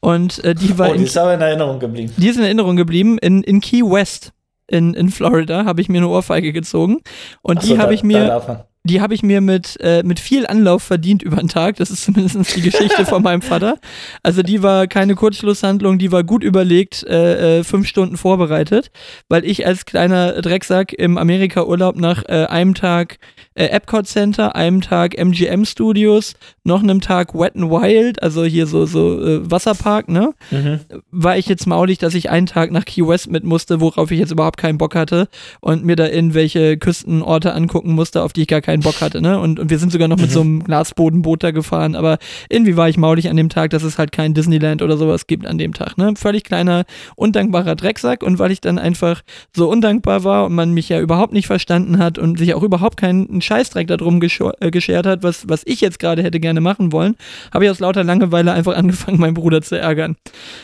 Und 0.00 0.44
äh, 0.44 0.54
die 0.54 0.78
war 0.78 0.90
Oh, 0.90 0.92
die 0.92 0.98
in, 1.00 1.04
ist 1.04 1.18
aber 1.18 1.34
in 1.34 1.40
Erinnerung 1.40 1.78
geblieben. 1.78 2.12
die 2.16 2.28
ist 2.28 2.36
in 2.36 2.44
Erinnerung 2.44 2.76
geblieben. 2.76 3.18
In, 3.18 3.42
in 3.42 3.60
Key 3.60 3.82
West 3.82 4.32
in, 4.68 4.94
in 4.94 5.10
Florida 5.10 5.64
habe 5.64 5.80
ich 5.80 5.88
mir 5.88 5.98
eine 5.98 6.08
Ohrfeige 6.08 6.52
gezogen. 6.52 6.98
Und 7.42 7.62
so, 7.62 7.74
die 7.74 7.80
habe 7.80 7.94
ich 7.94 8.02
mir. 8.02 8.66
Die 8.88 9.00
habe 9.00 9.14
ich 9.14 9.22
mir 9.22 9.40
mit, 9.40 9.76
äh, 9.80 10.02
mit 10.02 10.18
viel 10.18 10.46
Anlauf 10.46 10.82
verdient 10.82 11.22
über 11.22 11.36
den 11.36 11.48
Tag. 11.48 11.76
Das 11.76 11.90
ist 11.90 12.04
zumindest 12.04 12.56
die 12.56 12.62
Geschichte 12.62 13.06
von 13.06 13.22
meinem 13.22 13.42
Vater. 13.42 13.78
Also 14.22 14.42
die 14.42 14.62
war 14.62 14.86
keine 14.86 15.14
Kurzschlusshandlung, 15.14 15.98
die 15.98 16.10
war 16.10 16.24
gut 16.24 16.42
überlegt, 16.42 17.04
äh, 17.04 17.58
äh, 17.58 17.64
fünf 17.64 17.86
Stunden 17.86 18.16
vorbereitet, 18.16 18.90
weil 19.28 19.44
ich 19.44 19.66
als 19.66 19.84
kleiner 19.84 20.40
Drecksack 20.42 20.92
im 20.92 21.18
Amerika-Urlaub 21.18 21.96
nach 21.96 22.24
äh, 22.24 22.46
einem 22.46 22.74
Tag 22.74 23.18
äh, 23.58 23.66
Epcot 23.66 24.06
Center, 24.06 24.54
einem 24.54 24.80
Tag 24.80 25.18
MGM 25.18 25.64
Studios, 25.64 26.34
noch 26.64 26.82
einem 26.82 27.00
Tag 27.00 27.34
Wet 27.34 27.56
n 27.56 27.70
Wild, 27.70 28.22
also 28.22 28.44
hier 28.44 28.66
so, 28.66 28.86
so 28.86 29.20
äh, 29.20 29.50
Wasserpark, 29.50 30.08
ne? 30.08 30.32
Mhm. 30.50 30.80
War 31.10 31.36
ich 31.36 31.46
jetzt 31.46 31.66
maulig, 31.66 31.98
dass 31.98 32.14
ich 32.14 32.30
einen 32.30 32.46
Tag 32.46 32.70
nach 32.70 32.84
Key 32.84 33.06
West 33.06 33.30
mit 33.30 33.42
musste, 33.42 33.80
worauf 33.80 34.10
ich 34.10 34.18
jetzt 34.18 34.30
überhaupt 34.30 34.58
keinen 34.58 34.78
Bock 34.78 34.94
hatte 34.94 35.28
und 35.60 35.84
mir 35.84 35.96
da 35.96 36.06
irgendwelche 36.06 36.76
Küstenorte 36.76 37.52
angucken 37.52 37.92
musste, 37.92 38.22
auf 38.22 38.32
die 38.32 38.42
ich 38.42 38.48
gar 38.48 38.60
keinen 38.60 38.82
Bock 38.82 39.00
hatte, 39.00 39.20
ne? 39.20 39.40
Und, 39.40 39.58
und 39.58 39.70
wir 39.70 39.78
sind 39.78 39.90
sogar 39.90 40.08
noch 40.08 40.18
mit 40.18 40.28
Mhm. 40.28 40.34
so 40.34 40.40
einem 40.42 40.64
Glasbodenboot 40.64 41.42
da 41.42 41.50
gefahren, 41.50 41.96
aber 41.96 42.18
irgendwie 42.48 42.76
war 42.76 42.88
ich 42.88 42.96
maulig 42.96 43.28
an 43.28 43.36
dem 43.36 43.48
Tag, 43.48 43.70
dass 43.70 43.82
es 43.82 43.98
halt 43.98 44.12
kein 44.12 44.34
Disneyland 44.34 44.82
oder 44.82 44.96
sowas 44.96 45.26
gibt 45.26 45.46
an 45.46 45.58
dem 45.58 45.74
Tag, 45.74 45.98
ne? 45.98 46.14
Völlig 46.16 46.44
kleiner, 46.44 46.84
undankbarer 47.16 47.74
Drecksack 47.74 48.22
und 48.22 48.38
weil 48.38 48.52
ich 48.52 48.60
dann 48.60 48.78
einfach 48.78 49.22
so 49.54 49.68
undankbar 49.68 50.22
war 50.22 50.46
und 50.46 50.54
man 50.54 50.72
mich 50.72 50.88
ja 50.88 51.00
überhaupt 51.00 51.32
nicht 51.32 51.46
verstanden 51.48 51.98
hat 51.98 52.18
und 52.18 52.38
sich 52.38 52.54
auch 52.54 52.62
überhaupt 52.62 52.96
keinen 52.96 53.40
Scheißdreck 53.48 53.86
darum 53.88 54.20
gescho- 54.20 54.52
äh, 54.60 54.70
geschert 54.70 55.06
hat, 55.06 55.22
was, 55.22 55.48
was 55.48 55.62
ich 55.64 55.80
jetzt 55.80 55.98
gerade 55.98 56.22
hätte 56.22 56.38
gerne 56.38 56.60
machen 56.60 56.92
wollen, 56.92 57.16
habe 57.52 57.64
ich 57.64 57.70
aus 57.70 57.80
lauter 57.80 58.04
Langeweile 58.04 58.52
einfach 58.52 58.76
angefangen, 58.76 59.18
meinen 59.18 59.34
Bruder 59.34 59.62
zu 59.62 59.78
ärgern. 59.78 60.16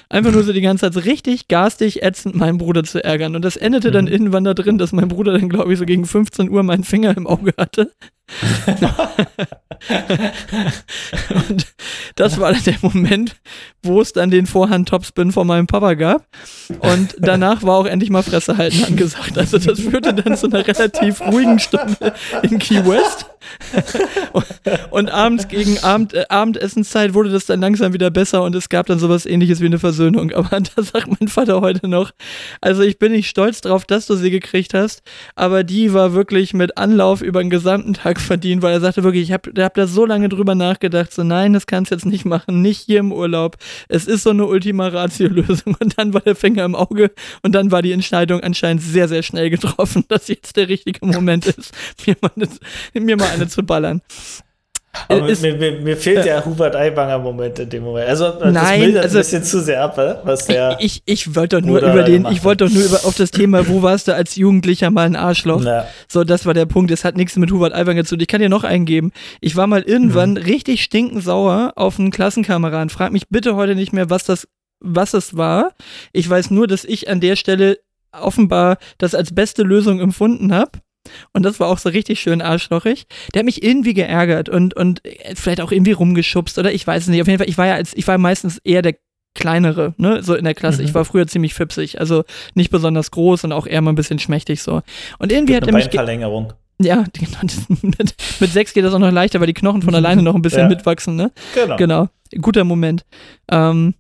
Einfach 0.08 0.32
nur 0.32 0.42
so 0.44 0.52
die 0.52 0.60
ganze 0.60 0.82
Zeit 0.82 0.94
so 0.94 1.00
richtig 1.00 1.48
garstig, 1.48 2.02
ätzend 2.02 2.34
meinen 2.36 2.58
Bruder 2.58 2.84
zu 2.84 3.02
ärgern. 3.02 3.34
Und 3.34 3.42
das 3.44 3.56
endete 3.56 3.90
dann 3.90 4.04
Mhm. 4.04 4.12
irgendwann 4.12 4.44
da 4.44 4.54
drin, 4.54 4.78
dass 4.78 4.92
mein 4.92 5.08
Bruder 5.08 5.32
dann, 5.32 5.48
glaube 5.48 5.72
ich, 5.72 5.78
so 5.78 5.86
gegen 5.86 6.04
15 6.04 6.50
Uhr 6.50 6.62
meinen 6.62 6.84
Finger 6.84 7.16
im 7.16 7.26
Auge 7.26 7.52
hatte. 7.58 7.90
und 11.48 11.66
das 12.16 12.38
war 12.38 12.52
dann 12.52 12.64
der 12.64 12.76
Moment, 12.82 13.36
wo 13.82 14.00
es 14.00 14.12
dann 14.12 14.30
den 14.30 14.46
Vorhand-Topspin 14.46 15.32
von 15.32 15.46
meinem 15.46 15.66
Papa 15.66 15.94
gab. 15.94 16.26
Und 16.80 17.16
danach 17.18 17.62
war 17.62 17.76
auch 17.76 17.86
endlich 17.86 18.10
mal 18.10 18.22
Fresse 18.22 18.56
halten 18.56 18.84
angesagt. 18.84 19.38
Also 19.38 19.58
das 19.58 19.80
führte 19.80 20.14
dann 20.14 20.36
zu 20.36 20.46
einer 20.46 20.66
relativ 20.66 21.20
ruhigen 21.20 21.58
Stunde 21.58 22.14
in 22.42 22.58
Key 22.58 22.84
West. 22.86 23.26
und, 24.90 25.10
abends 25.10 25.48
gegen 25.48 25.78
Abend, 25.82 26.14
äh, 26.14 26.24
Abendessenszeit 26.28 27.14
wurde 27.14 27.30
das 27.30 27.46
dann 27.46 27.60
langsam 27.60 27.92
wieder 27.92 28.10
besser 28.10 28.42
und 28.42 28.54
es 28.54 28.68
gab 28.68 28.86
dann 28.86 28.98
sowas 28.98 29.26
ähnliches 29.26 29.60
wie 29.60 29.66
eine 29.66 29.78
Versöhnung. 29.78 30.32
Aber 30.34 30.60
da 30.60 30.82
sagt 30.82 31.08
mein 31.20 31.28
Vater 31.28 31.60
heute 31.60 31.88
noch, 31.88 32.10
also 32.60 32.82
ich 32.82 32.98
bin 32.98 33.12
nicht 33.12 33.28
stolz 33.28 33.60
drauf, 33.60 33.84
dass 33.84 34.06
du 34.06 34.14
sie 34.16 34.30
gekriegt 34.30 34.74
hast, 34.74 35.02
aber 35.34 35.64
die 35.64 35.92
war 35.92 36.14
wirklich 36.14 36.54
mit 36.54 36.76
Anlauf 36.76 37.22
über 37.22 37.42
den 37.42 37.50
gesamten 37.50 37.94
Tag 37.94 38.20
verdient, 38.20 38.62
weil 38.62 38.72
er 38.72 38.80
sagte 38.80 39.02
wirklich, 39.04 39.22
ich 39.22 39.32
habe 39.32 39.50
hab 39.62 39.74
da 39.74 39.86
so 39.86 40.06
lange 40.06 40.28
drüber 40.28 40.54
nachgedacht, 40.54 41.12
so 41.12 41.22
nein, 41.22 41.52
das 41.52 41.66
kannst 41.66 41.90
du 41.90 41.94
jetzt 41.94 42.06
nicht 42.06 42.24
machen, 42.24 42.62
nicht 42.62 42.80
hier 42.82 43.00
im 43.00 43.12
Urlaub. 43.12 43.56
Es 43.88 44.06
ist 44.06 44.22
so 44.22 44.30
eine 44.30 44.46
Ultima 44.46 44.88
Ratio-Lösung 44.88 45.76
und 45.80 45.98
dann 45.98 46.14
war 46.14 46.20
der 46.20 46.36
Finger 46.36 46.64
im 46.64 46.74
Auge 46.74 47.10
und 47.42 47.54
dann 47.54 47.70
war 47.70 47.82
die 47.82 47.92
Entscheidung 47.92 48.40
anscheinend 48.40 48.82
sehr, 48.82 49.08
sehr 49.08 49.22
schnell 49.22 49.50
getroffen, 49.50 50.04
dass 50.08 50.28
jetzt 50.28 50.56
der 50.56 50.68
richtige 50.68 51.04
Moment 51.04 51.46
ist, 51.46 51.72
mir 52.06 52.16
mal 52.20 52.30
eine, 52.36 53.04
mir 53.04 53.16
mal 53.16 53.30
eine 53.34 53.48
zu 53.48 53.62
ballern. 53.62 54.00
Aber 55.08 55.28
Ist- 55.28 55.42
mir, 55.42 55.56
mir, 55.56 55.72
mir 55.80 55.96
fehlt 55.96 56.24
der 56.24 56.44
Hubert 56.44 56.76
Aiwanger 56.76 57.18
Moment 57.18 57.58
in 57.58 57.68
dem 57.68 57.82
Moment. 57.82 58.08
Also 58.08 58.30
das 58.30 58.52
Nein, 58.52 58.80
mildert 58.80 59.02
also- 59.02 59.18
ein 59.18 59.22
bisschen 59.22 59.42
zu 59.42 59.60
sehr 59.60 59.82
ab, 59.82 59.98
äh, 59.98 60.14
was 60.22 60.46
der. 60.46 60.76
Ich, 60.80 61.02
ich 61.04 61.34
wollte 61.34 61.60
doch 61.60 61.66
nur 61.66 61.80
Bruder 61.80 61.92
über 61.94 62.02
den, 62.04 62.26
ich 62.26 62.44
wollte 62.44 62.64
doch 62.64 62.72
nur 62.72 62.84
über, 62.84 63.04
auf 63.04 63.16
das 63.16 63.32
Thema, 63.32 63.66
wo 63.66 63.82
warst 63.82 64.06
du 64.06 64.14
als 64.14 64.36
Jugendlicher 64.36 64.92
mal 64.92 65.04
ein 65.06 65.16
Arschloch? 65.16 65.60
Na, 65.64 65.84
So, 66.06 66.22
das 66.22 66.46
war 66.46 66.54
der 66.54 66.66
Punkt. 66.66 66.92
Es 66.92 67.02
hat 67.04 67.16
nichts 67.16 67.34
mit 67.36 67.50
Hubert 67.50 67.74
Aiwanger 67.74 68.04
zu 68.04 68.14
tun. 68.14 68.20
Ich 68.22 68.28
kann 68.28 68.40
dir 68.40 68.48
noch 68.48 68.62
eingeben. 68.62 69.10
Ich 69.40 69.56
war 69.56 69.66
mal 69.66 69.82
irgendwann 69.82 70.30
Mhm. 70.32 70.36
richtig 70.36 70.84
stinkend 70.84 71.24
sauer 71.24 71.72
auf 71.74 71.98
einen 71.98 72.12
Klassenkameraden. 72.12 72.88
Frag 72.88 73.10
mich 73.10 73.24
bitte 73.28 73.56
heute 73.56 73.74
nicht 73.74 73.92
mehr, 73.92 74.10
was 74.10 74.22
das, 74.22 74.46
was 74.78 75.12
es 75.12 75.36
war. 75.36 75.72
Ich 76.12 76.30
weiß 76.30 76.52
nur, 76.52 76.68
dass 76.68 76.84
ich 76.84 77.10
an 77.10 77.18
der 77.20 77.34
Stelle 77.34 77.78
offenbar 78.12 78.76
das 78.98 79.16
als 79.16 79.34
beste 79.34 79.64
Lösung 79.64 79.98
empfunden 79.98 80.54
habe. 80.54 80.70
Und 81.32 81.42
das 81.44 81.60
war 81.60 81.68
auch 81.68 81.78
so 81.78 81.88
richtig 81.88 82.20
schön 82.20 82.40
arschlochig. 82.42 83.06
Der 83.34 83.40
hat 83.40 83.44
mich 83.46 83.62
irgendwie 83.62 83.94
geärgert 83.94 84.48
und, 84.48 84.74
und 84.74 85.04
äh, 85.04 85.34
vielleicht 85.34 85.60
auch 85.60 85.72
irgendwie 85.72 85.92
rumgeschubst 85.92 86.58
oder 86.58 86.72
ich 86.72 86.86
weiß 86.86 87.02
es 87.04 87.08
nicht. 87.08 87.20
Auf 87.20 87.26
jeden 87.28 87.38
Fall, 87.38 87.48
ich 87.48 87.58
war 87.58 87.66
ja 87.66 87.74
als, 87.74 87.92
ich 87.94 88.06
war 88.08 88.16
meistens 88.18 88.58
eher 88.64 88.82
der 88.82 88.94
kleinere, 89.36 89.94
ne, 89.96 90.22
so 90.22 90.34
in 90.34 90.44
der 90.44 90.54
Klasse. 90.54 90.80
Mhm. 90.82 90.88
Ich 90.88 90.94
war 90.94 91.04
früher 91.04 91.26
ziemlich 91.26 91.54
fipsig, 91.54 91.98
also 92.00 92.22
nicht 92.54 92.70
besonders 92.70 93.10
groß 93.10 93.44
und 93.44 93.52
auch 93.52 93.66
eher 93.66 93.80
mal 93.82 93.90
ein 93.92 93.96
bisschen 93.96 94.18
schmächtig 94.20 94.62
so. 94.62 94.80
Und 95.18 95.32
irgendwie 95.32 95.56
hat 95.56 95.66
er 95.66 95.72
mich, 95.72 95.90
ge- 95.90 95.96
Beinverlängerung. 95.98 96.52
ja, 96.80 97.04
genau, 97.12 97.38
mit, 97.82 98.14
mit 98.40 98.52
sechs 98.52 98.72
geht 98.72 98.84
das 98.84 98.94
auch 98.94 98.98
noch 99.00 99.10
leichter, 99.10 99.40
weil 99.40 99.48
die 99.48 99.54
Knochen 99.54 99.82
von 99.82 99.94
alleine 99.96 100.22
noch 100.22 100.36
ein 100.36 100.42
bisschen 100.42 100.60
Ja. 100.62 100.68
mitwachsen, 100.68 101.16
ne? 101.16 101.32
Genau. 101.54 101.76
Genau, 101.76 102.08
guter 102.40 102.62
Moment. 102.64 103.04
Ähm, 103.50 103.94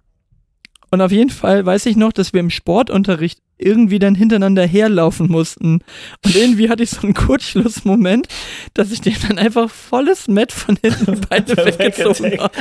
und 0.92 1.00
auf 1.00 1.10
jeden 1.10 1.30
Fall 1.30 1.66
weiß 1.66 1.86
ich 1.86 1.96
noch, 1.96 2.12
dass 2.12 2.32
wir 2.32 2.38
im 2.38 2.50
Sportunterricht 2.50 3.40
irgendwie 3.58 3.98
dann 3.98 4.14
hintereinander 4.14 4.66
herlaufen 4.66 5.28
mussten. 5.30 5.80
Und 6.24 6.34
irgendwie 6.36 6.68
hatte 6.68 6.82
ich 6.82 6.90
so 6.90 7.02
einen 7.02 7.14
Kurzschlussmoment, 7.14 8.26
dass 8.74 8.90
ich 8.90 9.00
dem 9.00 9.14
dann 9.28 9.38
einfach 9.38 9.70
volles 9.70 10.28
Met 10.28 10.52
von 10.52 10.76
hinten 10.82 11.20
beide 11.28 11.56
weggezogen 11.78 12.40
habe. 12.40 12.52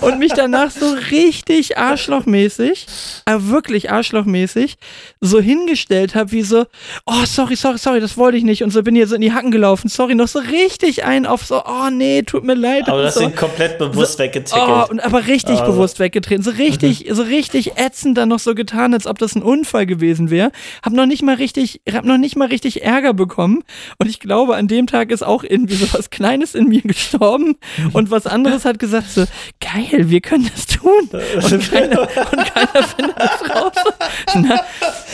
Und 0.00 0.18
mich 0.18 0.32
danach 0.32 0.70
so 0.70 0.86
richtig 1.10 1.78
arschlochmäßig, 1.78 2.86
aber 3.24 3.48
wirklich 3.48 3.90
arschlochmäßig, 3.92 4.76
so 5.20 5.40
hingestellt 5.40 6.14
habe, 6.14 6.32
wie 6.32 6.42
so, 6.42 6.64
oh, 7.06 7.24
sorry, 7.26 7.54
sorry, 7.54 7.78
sorry, 7.78 8.00
das 8.00 8.16
wollte 8.16 8.38
ich 8.38 8.42
nicht. 8.44 8.64
Und 8.64 8.70
so 8.70 8.82
bin 8.82 8.96
ich 8.96 9.06
so 9.08 9.14
in 9.14 9.20
die 9.20 9.32
Hacken 9.32 9.50
gelaufen. 9.52 9.88
Sorry, 9.88 10.14
noch 10.14 10.26
so 10.28 10.40
richtig 10.40 11.04
ein 11.04 11.26
auf 11.26 11.44
so, 11.44 11.62
oh 11.64 11.90
nee, 11.92 12.22
tut 12.22 12.42
mir 12.44 12.54
leid. 12.54 12.88
Aber 12.88 13.02
das 13.02 13.14
so. 13.14 13.20
sind 13.20 13.36
komplett 13.36 13.78
bewusst 13.78 14.16
Oh, 14.16 14.22
weggetackelt. 14.24 14.90
und 14.90 15.00
aber 15.00 15.26
richtig 15.26 15.60
Also- 15.60 15.72
bewusst 15.72 16.00
weggetreten. 16.00 16.42
So 16.42 16.50
richtig, 16.52 17.06
so 17.12 17.22
richtig 17.22 17.76
ätzend 17.78 18.18
dann 18.18 18.30
noch 18.30 18.40
so 18.40 18.54
getan, 18.54 18.81
als 18.92 19.06
ob 19.06 19.18
das 19.18 19.34
ein 19.34 19.42
Unfall 19.42 19.86
gewesen 19.86 20.30
wäre. 20.30 20.50
Hab 20.84 20.92
noch 20.92 21.06
nicht 21.06 21.22
mal 21.22 21.36
richtig, 21.36 21.80
hab 21.90 22.04
noch 22.04 22.18
nicht 22.18 22.36
mal 22.36 22.48
richtig 22.48 22.82
Ärger 22.82 23.14
bekommen. 23.14 23.62
Und 23.98 24.08
ich 24.08 24.20
glaube, 24.20 24.56
an 24.56 24.68
dem 24.68 24.86
Tag 24.86 25.10
ist 25.10 25.22
auch 25.22 25.44
irgendwie 25.44 25.74
so 25.74 25.86
was 25.92 26.10
Kleines 26.10 26.54
in 26.54 26.68
mir 26.68 26.82
gestorben. 26.82 27.56
Und 27.92 28.10
was 28.10 28.26
anderes 28.26 28.64
hat 28.64 28.78
gesagt 28.78 29.10
so, 29.10 29.24
geil, 29.60 30.10
wir 30.10 30.20
können 30.20 30.50
das 30.54 30.66
tun. 30.66 31.08
Und 31.12 31.70
keiner, 31.70 32.00
und 32.00 32.54
keiner 32.54 32.82
findet 32.84 33.16
das 33.18 33.50
raus. 33.50 33.72
Na, 34.34 34.60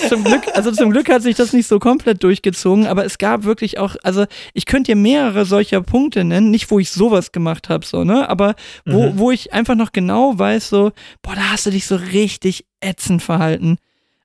zum 0.08 0.24
Glück, 0.24 0.42
also 0.54 0.72
zum 0.72 0.90
Glück 0.90 1.10
hat 1.10 1.22
sich 1.22 1.36
das 1.36 1.52
nicht 1.52 1.66
so 1.66 1.78
komplett 1.78 2.22
durchgezogen, 2.22 2.86
aber 2.86 3.04
es 3.04 3.18
gab 3.18 3.44
wirklich 3.44 3.78
auch, 3.78 3.96
also 4.02 4.24
ich 4.54 4.66
könnte 4.66 4.92
dir 4.92 4.96
mehrere 4.96 5.44
solcher 5.44 5.82
Punkte 5.82 6.24
nennen, 6.24 6.50
nicht 6.50 6.70
wo 6.70 6.78
ich 6.78 6.90
sowas 6.90 7.32
gemacht 7.32 7.68
habe, 7.68 7.84
so, 7.84 8.04
ne, 8.04 8.28
aber 8.28 8.54
wo, 8.86 9.08
Mhm. 9.08 9.18
wo 9.18 9.30
ich 9.30 9.52
einfach 9.52 9.74
noch 9.74 9.92
genau 9.92 10.38
weiß, 10.38 10.68
so, 10.68 10.92
boah, 11.22 11.34
da 11.34 11.50
hast 11.52 11.66
du 11.66 11.70
dich 11.70 11.86
so 11.86 11.96
richtig 11.96 12.64
ätzend 12.80 13.22
verhalten. 13.22 13.78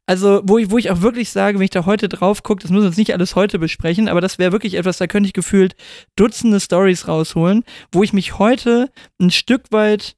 Also, 0.06 0.42
wo 0.44 0.58
ich, 0.58 0.70
wo 0.70 0.78
ich 0.78 0.92
auch 0.92 1.02
wirklich 1.02 1.30
sage, 1.30 1.60
wenn 1.60 1.64
ich 1.64 1.70
da 1.70 1.86
heute 1.86 2.10
drauf 2.10 2.44
gucke, 2.44 2.62
das 2.62 2.72
müssen 2.72 2.84
wir 2.84 2.88
uns 2.90 2.98
nicht 2.98 3.14
alles 3.14 3.36
heute 3.36 3.58
besprechen, 3.58 4.10
aber 4.10 4.20
das 4.20 4.38
wäre 4.38 4.52
wirklich 4.52 4.74
etwas, 4.74 4.98
da 4.98 5.08
könnte 5.08 5.28
ich 5.28 5.34
gefühlt 5.34 5.76
Dutzende 6.18 6.60
Stories 6.60 7.08
rausholen, 7.08 7.64
wo 7.92 8.04
ich 8.04 8.12
mich 8.12 8.38
heute 8.38 8.92
ein 9.20 9.32
Stück 9.32 9.72
weit 9.72 10.18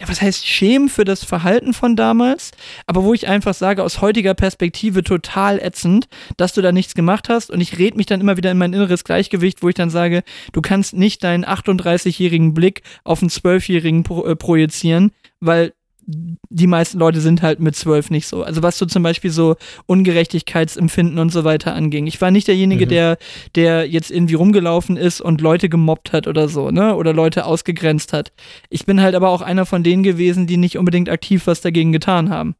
ja, 0.00 0.08
was 0.08 0.20
heißt 0.20 0.46
schämen 0.46 0.88
für 0.88 1.04
das 1.04 1.24
Verhalten 1.24 1.72
von 1.72 1.94
damals, 1.94 2.50
aber 2.86 3.04
wo 3.04 3.14
ich 3.14 3.28
einfach 3.28 3.54
sage, 3.54 3.82
aus 3.82 4.00
heutiger 4.00 4.34
Perspektive 4.34 5.04
total 5.04 5.60
ätzend, 5.60 6.08
dass 6.36 6.52
du 6.52 6.62
da 6.62 6.72
nichts 6.72 6.94
gemacht 6.94 7.28
hast 7.28 7.50
und 7.50 7.60
ich 7.60 7.78
red 7.78 7.96
mich 7.96 8.06
dann 8.06 8.20
immer 8.20 8.36
wieder 8.36 8.50
in 8.50 8.58
mein 8.58 8.72
inneres 8.72 9.04
Gleichgewicht, 9.04 9.62
wo 9.62 9.68
ich 9.68 9.76
dann 9.76 9.90
sage, 9.90 10.24
du 10.52 10.60
kannst 10.62 10.94
nicht 10.94 11.22
deinen 11.22 11.44
38-jährigen 11.44 12.54
Blick 12.54 12.82
auf 13.04 13.22
einen 13.22 13.30
12-jährigen 13.30 14.02
pro, 14.02 14.24
äh, 14.26 14.34
projizieren, 14.34 15.12
weil 15.38 15.72
die 16.06 16.66
meisten 16.66 16.98
Leute 16.98 17.20
sind 17.20 17.42
halt 17.42 17.60
mit 17.60 17.74
zwölf 17.76 18.10
nicht 18.10 18.26
so. 18.26 18.42
Also 18.42 18.62
was 18.62 18.78
so 18.78 18.86
zum 18.86 19.02
Beispiel 19.02 19.30
so 19.30 19.56
Ungerechtigkeitsempfinden 19.86 21.18
und 21.18 21.30
so 21.30 21.44
weiter 21.44 21.74
anging. 21.74 22.06
Ich 22.06 22.20
war 22.20 22.30
nicht 22.30 22.48
derjenige, 22.48 22.84
Mhm. 22.86 22.88
der, 22.90 23.18
der 23.54 23.88
jetzt 23.88 24.10
irgendwie 24.10 24.34
rumgelaufen 24.34 24.96
ist 24.96 25.20
und 25.20 25.40
Leute 25.40 25.68
gemobbt 25.68 26.12
hat 26.12 26.26
oder 26.26 26.48
so, 26.48 26.70
ne? 26.70 26.94
Oder 26.96 27.12
Leute 27.12 27.46
ausgegrenzt 27.46 28.12
hat. 28.12 28.32
Ich 28.70 28.86
bin 28.86 29.00
halt 29.00 29.14
aber 29.14 29.28
auch 29.30 29.42
einer 29.42 29.66
von 29.66 29.82
denen 29.82 30.02
gewesen, 30.02 30.46
die 30.46 30.56
nicht 30.56 30.78
unbedingt 30.78 31.08
aktiv 31.08 31.46
was 31.46 31.60
dagegen 31.60 31.92
getan 31.92 32.30
haben. 32.30 32.54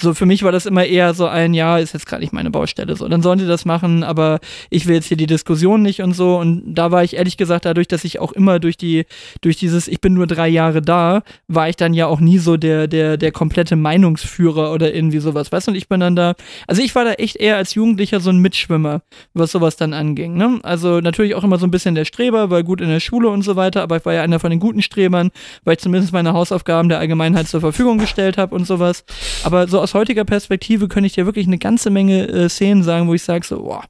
So, 0.00 0.12
für 0.12 0.26
mich 0.26 0.42
war 0.42 0.50
das 0.50 0.66
immer 0.66 0.84
eher 0.84 1.14
so 1.14 1.26
ein, 1.26 1.54
ja, 1.54 1.78
ist 1.78 1.94
jetzt 1.94 2.06
gerade 2.06 2.20
nicht 2.22 2.32
meine 2.32 2.50
Baustelle. 2.50 2.96
So, 2.96 3.06
dann 3.06 3.22
sollen 3.22 3.38
sie 3.38 3.46
das 3.46 3.64
machen, 3.64 4.02
aber 4.02 4.40
ich 4.68 4.86
will 4.86 4.96
jetzt 4.96 5.06
hier 5.06 5.16
die 5.16 5.28
Diskussion 5.28 5.82
nicht 5.82 6.02
und 6.02 6.14
so. 6.14 6.36
Und 6.36 6.74
da 6.74 6.90
war 6.90 7.04
ich 7.04 7.14
ehrlich 7.14 7.36
gesagt, 7.36 7.64
dadurch, 7.64 7.86
dass 7.86 8.02
ich 8.02 8.18
auch 8.18 8.32
immer 8.32 8.58
durch 8.58 8.76
die, 8.76 9.06
durch 9.40 9.56
dieses, 9.56 9.86
ich 9.86 10.00
bin 10.00 10.14
nur 10.14 10.26
drei 10.26 10.48
Jahre 10.48 10.82
da, 10.82 11.22
war 11.46 11.68
ich 11.68 11.76
dann 11.76 11.94
ja 11.94 12.08
auch 12.08 12.18
nie 12.18 12.38
so 12.38 12.56
der, 12.56 12.88
der, 12.88 13.16
der 13.16 13.30
komplette 13.30 13.76
Meinungsführer 13.76 14.72
oder 14.72 14.92
irgendwie 14.92 15.20
sowas. 15.20 15.52
Weißt 15.52 15.68
du, 15.68 15.70
und 15.70 15.76
ich 15.76 15.88
bin 15.88 16.00
dann 16.00 16.16
da, 16.16 16.34
also 16.66 16.82
ich 16.82 16.92
war 16.96 17.04
da 17.04 17.12
echt 17.12 17.36
eher 17.36 17.56
als 17.56 17.74
Jugendlicher 17.74 18.18
so 18.18 18.30
ein 18.30 18.38
Mitschwimmer, 18.38 19.02
was 19.32 19.52
sowas 19.52 19.76
dann 19.76 19.92
anging. 19.92 20.36
Ne? 20.36 20.58
Also 20.64 21.00
natürlich 21.00 21.36
auch 21.36 21.44
immer 21.44 21.58
so 21.58 21.68
ein 21.68 21.70
bisschen 21.70 21.94
der 21.94 22.04
Streber, 22.04 22.50
weil 22.50 22.64
gut 22.64 22.80
in 22.80 22.88
der 22.88 23.00
Schule 23.00 23.28
und 23.28 23.42
so 23.42 23.54
weiter, 23.54 23.82
aber 23.82 23.98
ich 23.98 24.04
war 24.04 24.14
ja 24.14 24.22
einer 24.22 24.40
von 24.40 24.50
den 24.50 24.60
guten 24.60 24.82
Strebern, 24.82 25.30
weil 25.62 25.74
ich 25.74 25.80
zumindest 25.80 26.12
meine 26.12 26.32
Hausaufgaben 26.32 26.88
der 26.88 26.98
Allgemeinheit 26.98 27.46
zur 27.46 27.60
Verfügung 27.60 27.98
gestellt 27.98 28.38
habe 28.38 28.56
und 28.56 28.66
sowas. 28.66 29.04
Aber 29.44 29.68
so 29.68 29.83
aus 29.84 29.94
heutiger 29.94 30.24
Perspektive 30.24 30.88
könnte 30.88 31.06
ich 31.06 31.12
dir 31.12 31.26
wirklich 31.26 31.46
eine 31.46 31.58
ganze 31.58 31.90
Menge 31.90 32.26
äh, 32.26 32.48
Szenen 32.48 32.82
sagen, 32.82 33.06
wo 33.06 33.14
ich 33.14 33.22
sage 33.22 33.46
so, 33.46 33.62
boah, 33.62 33.84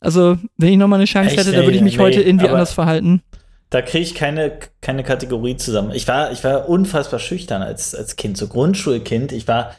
Also, 0.00 0.38
wenn 0.56 0.72
ich 0.72 0.78
nochmal 0.78 0.98
eine 0.98 1.06
Chance 1.06 1.30
Echt? 1.30 1.38
hätte, 1.38 1.52
da 1.52 1.62
würde 1.62 1.76
ich 1.76 1.82
mich 1.82 1.96
Nee, 1.96 2.02
heute 2.02 2.22
irgendwie 2.22 2.48
anders 2.48 2.72
verhalten. 2.72 3.22
Da 3.68 3.82
kriege 3.82 4.02
ich 4.02 4.14
keine, 4.16 4.52
keine 4.80 5.04
Kategorie 5.04 5.56
zusammen. 5.56 5.92
Ich 5.92 6.08
war, 6.08 6.32
ich 6.32 6.42
war 6.42 6.68
unfassbar 6.68 7.20
schüchtern 7.20 7.62
als, 7.62 7.94
als 7.94 8.16
Kind, 8.16 8.36
so 8.36 8.48
Grundschulkind. 8.48 9.30
Ich 9.30 9.46
war, 9.46 9.76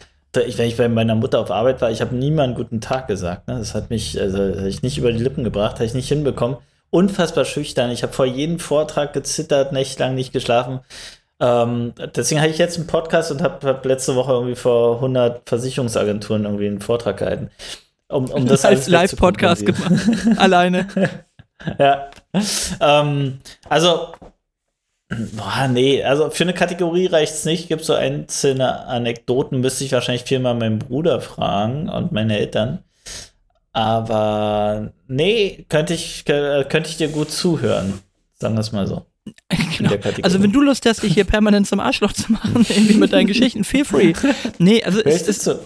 ich, 0.47 0.57
wenn 0.57 0.67
ich 0.67 0.77
bei 0.77 0.87
meiner 0.87 1.15
Mutter 1.15 1.39
auf 1.39 1.51
Arbeit 1.51 1.81
war, 1.81 1.91
ich 1.91 1.99
habe 1.99 2.15
niemandem 2.15 2.55
guten 2.55 2.79
Tag 2.79 3.07
gesagt. 3.07 3.49
Ne? 3.49 3.57
Das 3.57 3.75
hat 3.75 3.89
mich, 3.89 4.17
also 4.19 4.37
hab 4.37 4.65
ich 4.65 4.81
nicht 4.81 4.97
über 4.97 5.11
die 5.11 5.19
Lippen 5.19 5.43
gebracht, 5.43 5.75
habe 5.75 5.85
ich 5.85 5.93
nicht 5.93 6.07
hinbekommen. 6.07 6.57
Unfassbar 6.89 7.43
schüchtern. 7.43 7.91
Ich 7.91 8.03
habe 8.03 8.13
vor 8.13 8.25
jedem 8.25 8.59
Vortrag 8.59 9.11
gezittert, 9.13 9.73
nächtelang 9.73 10.15
nicht 10.15 10.31
geschlafen. 10.31 10.79
Ähm, 11.41 11.93
deswegen 12.15 12.39
habe 12.39 12.51
ich 12.51 12.59
jetzt 12.59 12.77
einen 12.77 12.85
Podcast 12.85 13.31
und 13.31 13.41
habe 13.41 13.67
hab 13.67 13.83
letzte 13.83 14.15
Woche 14.15 14.31
irgendwie 14.31 14.55
vor 14.55 14.97
100 14.97 15.49
Versicherungsagenturen 15.49 16.45
irgendwie 16.45 16.67
einen 16.67 16.81
Vortrag 16.81 17.17
gehalten. 17.17 17.49
Um, 18.07 18.29
um 18.29 18.45
das 18.45 18.63
als 18.65 18.87
Live-Podcast 18.87 19.65
gemacht. 19.65 19.91
Alleine. 20.37 20.87
Ja. 21.79 22.11
Ähm, 22.79 23.39
also, 23.67 24.13
boah, 25.09 25.67
nee, 25.67 26.03
also 26.03 26.29
für 26.29 26.43
eine 26.43 26.53
Kategorie 26.53 27.07
reicht 27.07 27.33
es 27.33 27.45
nicht. 27.45 27.69
Gibt 27.69 27.85
so 27.85 27.95
einzelne 27.95 28.85
Anekdoten, 28.85 29.61
müsste 29.61 29.83
ich 29.83 29.93
wahrscheinlich 29.93 30.25
viermal 30.25 30.53
meinen 30.53 30.77
Bruder 30.77 31.21
fragen 31.21 31.89
und 31.89 32.11
meine 32.11 32.37
Eltern. 32.37 32.83
Aber 33.73 34.91
nee, 35.07 35.65
könnte 35.69 35.95
ich, 35.95 36.23
könnte 36.25 36.89
ich 36.89 36.97
dir 36.97 37.07
gut 37.07 37.31
zuhören. 37.31 37.99
Sagen 38.35 38.53
wir 38.55 38.61
es 38.61 38.71
mal 38.71 38.85
so. 38.85 39.07
Genau. 39.77 39.95
Also, 40.21 40.43
wenn 40.43 40.51
du 40.51 40.61
Lust 40.61 40.85
hast, 40.85 41.01
dich 41.01 41.13
hier 41.13 41.23
permanent 41.23 41.65
zum 41.65 41.79
Arschloch 41.79 42.13
zu 42.13 42.31
machen, 42.31 42.65
irgendwie 42.69 42.95
mit 42.95 43.13
deinen 43.13 43.27
Geschichten, 43.27 43.63
feel 43.63 43.85
free. 43.85 44.13
Nee, 44.59 44.83
also 44.83 44.99
es, 44.99 45.27
ist 45.27 45.27
das 45.27 45.43
so? 45.43 45.59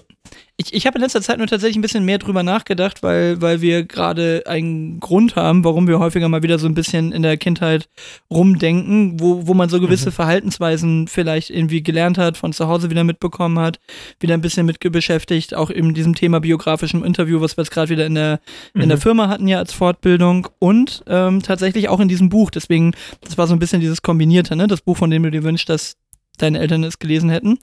Ich, 0.58 0.74
ich 0.74 0.88
habe 0.88 0.98
in 0.98 1.02
letzter 1.02 1.22
Zeit 1.22 1.38
nur 1.38 1.48
tatsächlich 1.48 1.78
ein 1.78 1.82
bisschen 1.82 2.06
mehr 2.06 2.18
drüber 2.18 2.42
nachgedacht, 2.42 3.04
weil, 3.04 3.42
weil 3.42 3.60
wir 3.60 3.84
gerade 3.84 4.44
einen 4.46 5.02
Grund 5.02 5.36
haben, 5.36 5.66
warum 5.66 5.86
wir 5.88 6.00
häufiger 6.00 6.30
mal 6.30 6.44
wieder 6.44 6.60
so 6.60 6.68
ein 6.68 6.74
bisschen 6.74 7.12
in 7.12 7.24
der 7.24 7.36
Kindheit 7.36 7.90
rumdenken, 8.32 9.20
wo, 9.20 9.48
wo 9.48 9.54
man 9.54 9.68
so 9.68 9.82
gewisse 9.82 10.14
Verhaltensweisen 10.14 11.10
vielleicht 11.10 11.50
irgendwie 11.50 11.84
gelernt 11.84 12.18
hat, 12.18 12.38
von 12.38 12.54
zu 12.54 12.68
Hause 12.68 12.90
wieder 12.90 13.04
mitbekommen 13.04 13.60
hat, 13.60 13.80
wieder 14.22 14.34
ein 14.34 14.42
bisschen 14.42 14.66
mit 14.66 14.80
beschäftigt, 14.80 15.54
auch 15.54 15.70
in 15.70 15.94
diesem 15.94 16.16
Thema 16.16 16.40
biografischem 16.40 17.04
Interview, 17.04 17.42
was 17.42 17.58
wir 17.58 17.64
jetzt 17.64 17.72
gerade 17.72 17.90
wieder 17.90 18.06
in 18.06 18.16
der, 18.16 18.40
in 18.74 18.88
der 18.88 18.98
Firma 18.98 19.28
hatten 19.28 19.48
ja 19.48 19.58
als 19.58 19.74
Fortbildung 19.74 20.48
und 20.60 21.04
ähm, 21.08 21.42
tatsächlich 21.42 21.90
auch 21.90 22.00
in 22.00 22.08
diesem 22.08 22.30
Buch. 22.30 22.50
Deswegen, 22.50 22.94
das 23.22 23.38
war 23.38 23.48
so 23.48 23.54
ein 23.54 23.60
bisschen 23.60 23.82
dieses 23.82 24.02
Kombinierte, 24.02 24.56
ne? 24.56 24.68
Das 24.68 24.82
Buch, 24.82 24.96
von 24.96 25.10
dem 25.10 25.24
du 25.24 25.32
dir 25.32 25.44
wünschst, 25.44 25.68
dass 25.68 25.98
deine 26.38 26.60
Eltern 26.60 26.84
es 26.84 27.00
gelesen 27.00 27.30
hätten. 27.30 27.60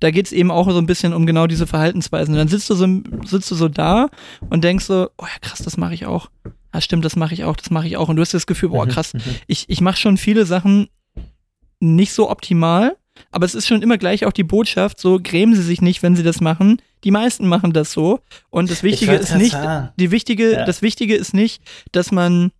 Da 0.00 0.10
geht 0.10 0.26
es 0.26 0.32
eben 0.32 0.50
auch 0.50 0.70
so 0.70 0.78
ein 0.78 0.86
bisschen 0.86 1.12
um 1.12 1.26
genau 1.26 1.46
diese 1.46 1.66
Verhaltensweisen. 1.66 2.34
Und 2.34 2.38
dann 2.38 2.48
sitzt 2.48 2.68
du 2.70 2.74
so, 2.74 2.86
sitzt 3.24 3.50
du 3.50 3.54
so 3.54 3.68
da 3.68 4.08
und 4.50 4.64
denkst 4.64 4.84
so, 4.86 5.08
oh 5.18 5.24
ja, 5.24 5.38
krass, 5.40 5.58
das 5.62 5.76
mache 5.76 5.94
ich 5.94 6.06
auch. 6.06 6.30
Ja, 6.74 6.80
stimmt, 6.80 7.04
das 7.04 7.16
mache 7.16 7.34
ich 7.34 7.44
auch, 7.44 7.56
das 7.56 7.70
mache 7.70 7.86
ich 7.86 7.96
auch. 7.96 8.08
Und 8.08 8.16
du 8.16 8.22
hast 8.22 8.34
das 8.34 8.46
Gefühl, 8.46 8.68
boah, 8.70 8.86
krass, 8.86 9.12
ich, 9.46 9.64
ich 9.68 9.80
mache 9.80 9.96
schon 9.96 10.16
viele 10.18 10.44
Sachen 10.46 10.88
nicht 11.80 12.12
so 12.12 12.30
optimal, 12.30 12.96
aber 13.30 13.46
es 13.46 13.54
ist 13.54 13.66
schon 13.66 13.82
immer 13.82 13.98
gleich 13.98 14.24
auch 14.26 14.32
die 14.32 14.44
Botschaft, 14.44 15.00
so 15.00 15.18
grämen 15.22 15.54
sie 15.54 15.62
sich 15.62 15.80
nicht, 15.80 16.02
wenn 16.02 16.16
sie 16.16 16.22
das 16.22 16.40
machen. 16.40 16.82
Die 17.04 17.10
meisten 17.10 17.46
machen 17.46 17.72
das 17.72 17.92
so. 17.92 18.20
Und 18.50 18.70
das 18.70 18.82
Wichtige 18.82 19.12
ist 19.14 19.34
nicht, 19.34 19.56
die 19.98 20.10
wichtige, 20.10 20.52
Ja. 20.52 20.64
das 20.64 20.82
Wichtige 20.82 21.14
ist 21.14 21.32
nicht, 21.34 21.62
dass 21.92 22.12
man, 22.12 22.50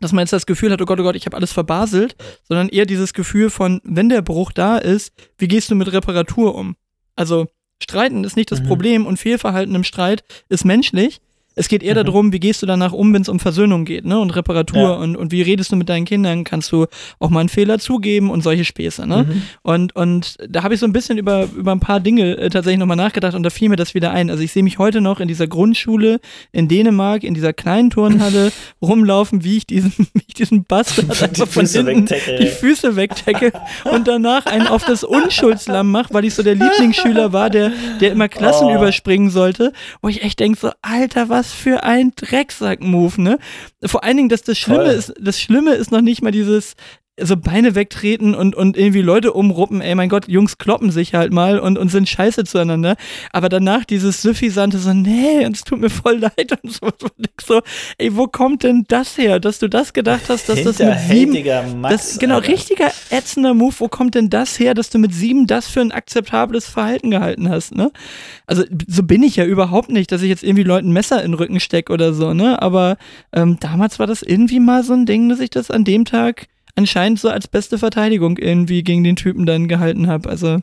dass 0.00 0.12
man 0.12 0.22
jetzt 0.22 0.32
das 0.32 0.46
Gefühl 0.46 0.70
hat, 0.72 0.80
oh 0.80 0.84
Gott, 0.84 1.00
oh 1.00 1.02
Gott, 1.02 1.16
ich 1.16 1.26
habe 1.26 1.36
alles 1.36 1.52
verbaselt, 1.52 2.16
sondern 2.46 2.68
eher 2.68 2.86
dieses 2.86 3.12
Gefühl 3.14 3.50
von, 3.50 3.80
wenn 3.84 4.08
der 4.08 4.22
Bruch 4.22 4.52
da 4.52 4.78
ist, 4.78 5.12
wie 5.38 5.48
gehst 5.48 5.70
du 5.70 5.74
mit 5.74 5.92
Reparatur 5.92 6.54
um? 6.54 6.76
Also 7.16 7.46
Streiten 7.82 8.24
ist 8.24 8.36
nicht 8.36 8.50
das 8.50 8.60
Mhm. 8.62 8.66
Problem 8.66 9.06
und 9.06 9.18
Fehlverhalten 9.18 9.74
im 9.74 9.84
Streit 9.84 10.24
ist 10.48 10.64
menschlich. 10.64 11.20
Es 11.56 11.68
geht 11.68 11.82
eher 11.82 11.94
Mhm. 11.94 12.06
darum, 12.06 12.32
wie 12.32 12.40
gehst 12.40 12.62
du 12.62 12.66
danach 12.66 12.92
um, 12.92 13.12
wenn 13.14 13.22
es 13.22 13.28
um 13.28 13.38
Versöhnung 13.40 13.84
geht, 13.84 14.04
ne? 14.04 14.18
Und 14.18 14.30
Reparatur 14.34 14.78
Ja. 14.80 14.90
und, 14.94 15.16
und 15.16 15.32
wie 15.32 15.42
redest 15.42 15.70
du 15.72 15.76
mit 15.76 15.88
deinen 15.88 16.04
Kindern? 16.04 16.44
Kannst 16.44 16.72
du 16.72 16.86
auch 17.20 17.30
mal 17.30 17.40
einen 17.40 17.48
Fehler 17.48 17.78
zugeben 17.78 18.30
und 18.30 18.42
solche 18.42 18.64
Späße, 18.64 19.06
ne? 19.06 19.24
Mhm. 19.28 19.42
Und, 19.62 19.96
und 19.96 20.36
da 20.48 20.62
habe 20.62 20.74
ich 20.74 20.80
so 20.80 20.86
ein 20.86 20.92
bisschen 20.92 21.18
über, 21.18 21.48
über 21.56 21.72
ein 21.72 21.80
paar 21.80 22.00
Dinge 22.00 22.36
äh, 22.36 22.50
tatsächlich 22.50 22.78
nochmal 22.80 22.96
nachgedacht 22.96 23.34
und 23.34 23.42
da 23.42 23.50
fiel 23.50 23.68
mir 23.68 23.76
das 23.76 23.94
wieder 23.94 24.10
ein. 24.10 24.30
Also 24.30 24.42
ich 24.42 24.52
sehe 24.52 24.62
mich 24.62 24.78
heute 24.78 25.00
noch 25.00 25.20
in 25.20 25.28
dieser 25.28 25.46
Grundschule 25.46 26.20
in 26.52 26.68
Dänemark, 26.68 27.22
in 27.24 27.34
dieser 27.34 27.52
kleinen 27.52 27.90
Turnhalle 27.90 28.50
rumlaufen, 28.82 29.44
wie 29.44 29.56
ich 29.58 29.66
diesen, 29.66 29.92
wie 30.14 30.22
ich 30.26 30.34
diesen 30.34 30.64
Bastard 30.64 31.22
einfach 31.22 31.46
von 31.48 31.66
hinten 31.66 32.06
die 32.40 32.46
Füße 32.46 32.96
wegtecke 32.96 33.52
und 33.90 34.08
danach 34.08 34.46
einen 34.46 34.66
auf 34.66 34.84
das 34.84 35.04
Unschuldslamm 35.04 35.90
mache, 35.90 36.12
weil 36.12 36.24
ich 36.24 36.34
so 36.34 36.42
der 36.42 36.54
Lieblingsschüler 36.56 37.32
war, 37.32 37.50
der, 37.50 37.72
der 38.00 38.12
immer 38.12 38.28
Klassen 38.28 38.66
Oh. 38.68 38.74
überspringen 38.74 39.30
sollte. 39.30 39.72
Wo 40.02 40.08
ich 40.08 40.22
echt 40.22 40.40
denke 40.40 40.58
so, 40.58 40.70
Alter, 40.82 41.28
was 41.28 41.43
für 41.52 41.82
ein 41.82 42.12
Drecksack-Move, 42.16 43.20
ne? 43.20 43.38
Vor 43.84 44.04
allen 44.04 44.16
Dingen, 44.16 44.28
dass 44.28 44.42
das 44.42 44.58
Schlimme 44.58 44.86
Voll. 44.86 44.94
ist, 44.94 45.14
das 45.20 45.40
Schlimme 45.40 45.74
ist 45.74 45.90
noch 45.90 46.00
nicht 46.00 46.22
mal 46.22 46.32
dieses 46.32 46.74
so 47.20 47.36
Beine 47.36 47.76
wegtreten 47.76 48.34
und, 48.34 48.56
und 48.56 48.76
irgendwie 48.76 49.00
Leute 49.00 49.32
umruppen, 49.32 49.80
ey 49.80 49.94
mein 49.94 50.08
Gott, 50.08 50.26
Jungs 50.26 50.58
kloppen 50.58 50.90
sich 50.90 51.14
halt 51.14 51.32
mal 51.32 51.60
und, 51.60 51.78
und 51.78 51.88
sind 51.88 52.08
scheiße 52.08 52.42
zueinander. 52.44 52.96
Aber 53.32 53.48
danach 53.48 53.84
dieses 53.84 54.20
Süffisante 54.20 54.78
so, 54.78 54.92
nee, 54.92 55.46
und 55.46 55.54
es 55.54 55.62
tut 55.62 55.80
mir 55.80 55.90
voll 55.90 56.18
leid 56.18 56.58
und 56.62 56.72
so. 56.72 56.88
So, 57.44 57.60
ey, 57.98 58.16
wo 58.16 58.26
kommt 58.26 58.62
denn 58.62 58.84
das 58.88 59.18
her, 59.18 59.38
dass 59.38 59.58
du 59.58 59.68
das 59.68 59.92
gedacht 59.92 60.22
hast, 60.28 60.48
dass 60.48 60.62
das 60.62 60.78
mit 60.78 60.98
sieben, 61.00 61.80
Max. 61.80 61.94
das, 61.94 62.18
genau, 62.18 62.36
Alter. 62.36 62.48
richtiger 62.48 62.90
ätzender 63.10 63.52
Move. 63.52 63.74
Wo 63.78 63.88
kommt 63.88 64.14
denn 64.14 64.30
das 64.30 64.58
her, 64.58 64.72
dass 64.72 64.88
du 64.88 64.98
mit 64.98 65.12
sieben 65.12 65.46
das 65.46 65.68
für 65.68 65.80
ein 65.80 65.92
akzeptables 65.92 66.66
Verhalten 66.66 67.10
gehalten 67.10 67.50
hast, 67.50 67.74
ne? 67.74 67.90
Also, 68.46 68.64
so 68.86 69.02
bin 69.02 69.22
ich 69.22 69.36
ja 69.36 69.44
überhaupt 69.44 69.90
nicht, 69.90 70.10
dass 70.10 70.22
ich 70.22 70.28
jetzt 70.28 70.42
irgendwie 70.42 70.62
Leuten 70.62 70.90
Messer 70.92 71.22
in 71.22 71.32
den 71.32 71.34
Rücken 71.38 71.60
stecke 71.60 71.92
oder 71.92 72.14
so, 72.14 72.32
ne? 72.32 72.62
Aber 72.62 72.96
ähm, 73.32 73.58
damals 73.60 73.98
war 73.98 74.06
das 74.06 74.22
irgendwie 74.22 74.60
mal 74.60 74.82
so 74.84 74.94
ein 74.94 75.04
Ding, 75.04 75.28
dass 75.28 75.40
ich 75.40 75.50
das 75.50 75.70
an 75.70 75.84
dem 75.84 76.06
Tag 76.06 76.46
anscheinend 76.76 77.20
so 77.20 77.28
als 77.28 77.48
beste 77.48 77.78
Verteidigung 77.78 78.36
irgendwie 78.38 78.82
gegen 78.82 79.04
den 79.04 79.16
Typen 79.16 79.46
dann 79.46 79.68
gehalten 79.68 80.06
habe. 80.08 80.28
Also, 80.28 80.58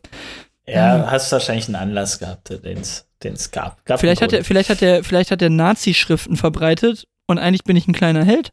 Ja, 0.67 1.07
hast 1.09 1.31
wahrscheinlich 1.31 1.67
einen 1.67 1.75
Anlass 1.75 2.19
gehabt, 2.19 2.49
den 2.49 2.77
es 3.33 3.51
gab. 3.51 3.83
gab 3.85 3.99
vielleicht 3.99 4.21
hat 4.21 4.33
er, 4.33 4.43
vielleicht 4.43 4.69
hat 4.69 4.81
er, 4.81 5.03
vielleicht 5.03 5.31
hat 5.31 5.41
er 5.41 5.49
Nazi-Schriften 5.49 6.37
verbreitet 6.37 7.05
und 7.27 7.37
eigentlich 7.37 7.63
bin 7.63 7.75
ich 7.75 7.87
ein 7.87 7.93
kleiner 7.93 8.23
Held. 8.23 8.49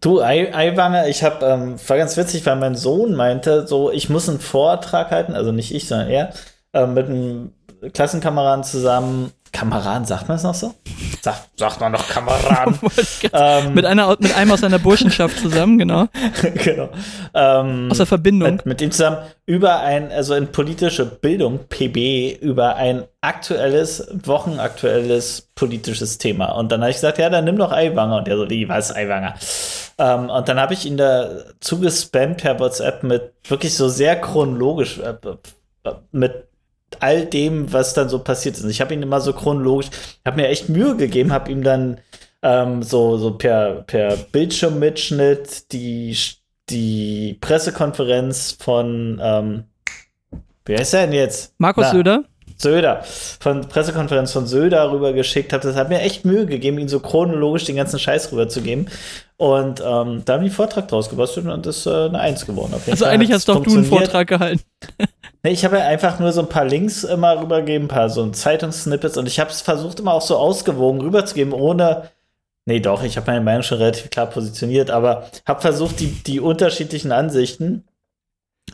Du, 0.00 0.20
Ei- 0.20 0.52
Eiwanger, 0.52 1.06
ich 1.08 1.22
habe, 1.22 1.46
ähm, 1.46 1.76
war 1.86 1.96
ganz 1.96 2.16
witzig, 2.16 2.44
weil 2.44 2.56
mein 2.56 2.74
Sohn 2.74 3.14
meinte, 3.14 3.66
so, 3.68 3.92
ich 3.92 4.08
muss 4.08 4.28
einen 4.28 4.40
Vortrag 4.40 5.10
halten, 5.12 5.34
also 5.34 5.52
nicht 5.52 5.72
ich, 5.72 5.86
sondern 5.86 6.08
er, 6.08 6.32
äh, 6.72 6.86
mit 6.86 7.06
einem 7.06 7.52
Klassenkameraden 7.92 8.64
zusammen. 8.64 9.30
Kameraden, 9.56 10.04
sagt 10.04 10.28
man 10.28 10.36
es 10.36 10.42
noch 10.42 10.54
so? 10.54 10.74
Sagt, 11.22 11.48
sagt 11.58 11.80
man 11.80 11.92
noch 11.92 12.06
Kameraden. 12.06 12.78
ähm, 13.32 13.72
Mit, 13.72 13.86
einer, 13.86 14.14
mit 14.20 14.36
einem 14.36 14.50
aus 14.52 14.60
seiner 14.60 14.78
Burschenschaft 14.78 15.38
zusammen, 15.38 15.78
genau. 15.78 16.08
genau. 16.62 16.90
Ähm, 17.32 17.88
Aus 17.90 17.96
der 17.96 18.04
Verbindung. 18.04 18.52
mit, 18.52 18.66
mit 18.66 18.82
ihm 18.82 18.90
zusammen 18.90 19.16
über 19.46 19.80
ein, 19.80 20.12
also 20.12 20.34
in 20.34 20.52
politische 20.52 21.06
Bildung, 21.06 21.60
PB, 21.70 22.38
über 22.42 22.76
ein 22.76 23.04
aktuelles, 23.22 24.06
wochenaktuelles 24.24 25.48
politisches 25.54 26.18
Thema. 26.18 26.52
Und 26.52 26.70
dann 26.70 26.82
habe 26.82 26.90
ich 26.90 26.96
gesagt, 26.96 27.16
ja, 27.16 27.30
dann 27.30 27.46
nimm 27.46 27.56
doch 27.56 27.72
Eiwanger. 27.72 28.18
Und 28.18 28.28
er 28.28 28.36
so, 28.36 28.50
wie, 28.50 28.68
was, 28.68 28.94
Eiwanger? 28.94 29.36
Ähm, 29.96 30.28
und 30.28 30.48
dann 30.50 30.60
habe 30.60 30.74
ich 30.74 30.84
ihn 30.84 30.98
da 30.98 31.30
zugespammt 31.60 32.42
per 32.42 32.60
WhatsApp 32.60 33.02
mit 33.02 33.32
wirklich 33.48 33.74
so 33.74 33.88
sehr 33.88 34.20
chronologisch, 34.20 34.98
äh, 34.98 35.14
äh, 35.84 35.92
mit 36.12 36.46
all 37.00 37.26
dem, 37.26 37.72
was 37.72 37.94
dann 37.94 38.08
so 38.08 38.18
passiert 38.18 38.56
ist. 38.56 38.64
Ich 38.64 38.80
habe 38.80 38.94
ihn 38.94 39.02
immer 39.02 39.20
so 39.20 39.32
chronologisch, 39.32 39.88
habe 40.24 40.36
mir 40.36 40.48
echt 40.48 40.68
Mühe 40.68 40.96
gegeben, 40.96 41.32
habe 41.32 41.50
ihm 41.50 41.62
dann 41.62 42.00
ähm, 42.42 42.82
so, 42.82 43.16
so 43.18 43.32
per, 43.32 43.82
per 43.86 44.16
Bildschirmmitschnitt 44.16 45.72
die, 45.72 46.16
die 46.68 47.38
Pressekonferenz 47.40 48.56
von, 48.60 49.20
ähm, 49.22 49.64
wer 50.64 50.80
ist 50.80 50.94
er 50.94 51.06
denn 51.06 51.14
jetzt? 51.14 51.54
Markus 51.58 51.86
Na, 51.86 51.90
Söder. 51.90 52.24
Söder, 52.56 53.02
von 53.40 53.68
Pressekonferenz 53.68 54.32
von 54.32 54.46
Söder 54.46 54.90
rübergeschickt 54.90 55.52
habe. 55.52 55.62
Das 55.66 55.76
hat 55.76 55.88
mir 55.88 56.00
echt 56.00 56.24
Mühe 56.24 56.46
gegeben, 56.46 56.78
ihn 56.78 56.88
so 56.88 57.00
chronologisch 57.00 57.64
den 57.64 57.76
ganzen 57.76 57.98
Scheiß 57.98 58.32
rüberzugeben. 58.32 58.88
Und 59.36 59.80
ähm, 59.80 59.84
da 59.84 59.92
haben 59.92 60.24
die 60.24 60.32
einen 60.32 60.50
Vortrag 60.50 60.88
draus 60.88 61.10
gebastelt 61.10 61.46
und 61.46 61.66
das 61.66 61.78
ist 61.78 61.86
äh, 61.86 61.90
eine 62.06 62.18
Eins 62.20 62.46
geworden. 62.46 62.72
Auf 62.74 62.80
jeden 62.86 62.92
Also 62.92 63.04
Fall 63.04 63.14
eigentlich 63.14 63.32
hast 63.32 63.48
doch 63.48 63.62
du 63.62 63.70
einen. 63.70 63.84
Vortrag 63.84 64.28
gehalten. 64.28 64.62
Nee, 65.42 65.52
ich 65.52 65.64
habe 65.64 65.78
ja 65.78 65.84
einfach 65.84 66.18
nur 66.18 66.32
so 66.32 66.40
ein 66.40 66.48
paar 66.48 66.64
Links 66.64 67.04
immer 67.04 67.40
rübergegeben, 67.40 67.84
ein 67.84 67.88
paar 67.88 68.10
so 68.10 68.20
ein 68.24 68.34
Zeitungssnippets 68.34 69.16
und 69.16 69.28
ich 69.28 69.38
habe 69.38 69.48
es 69.50 69.60
versucht 69.60 70.00
immer 70.00 70.12
auch 70.12 70.22
so 70.22 70.36
ausgewogen 70.36 71.00
rüberzugeben, 71.00 71.52
ohne. 71.52 72.10
Nee, 72.64 72.80
doch, 72.80 73.04
ich 73.04 73.16
habe 73.16 73.30
meine 73.30 73.44
Meinung 73.44 73.62
schon 73.62 73.78
relativ 73.78 74.10
klar 74.10 74.26
positioniert, 74.26 74.90
aber 74.90 75.28
habe 75.46 75.60
versucht, 75.60 76.00
die, 76.00 76.08
die 76.08 76.40
unterschiedlichen 76.40 77.12
Ansichten 77.12 77.84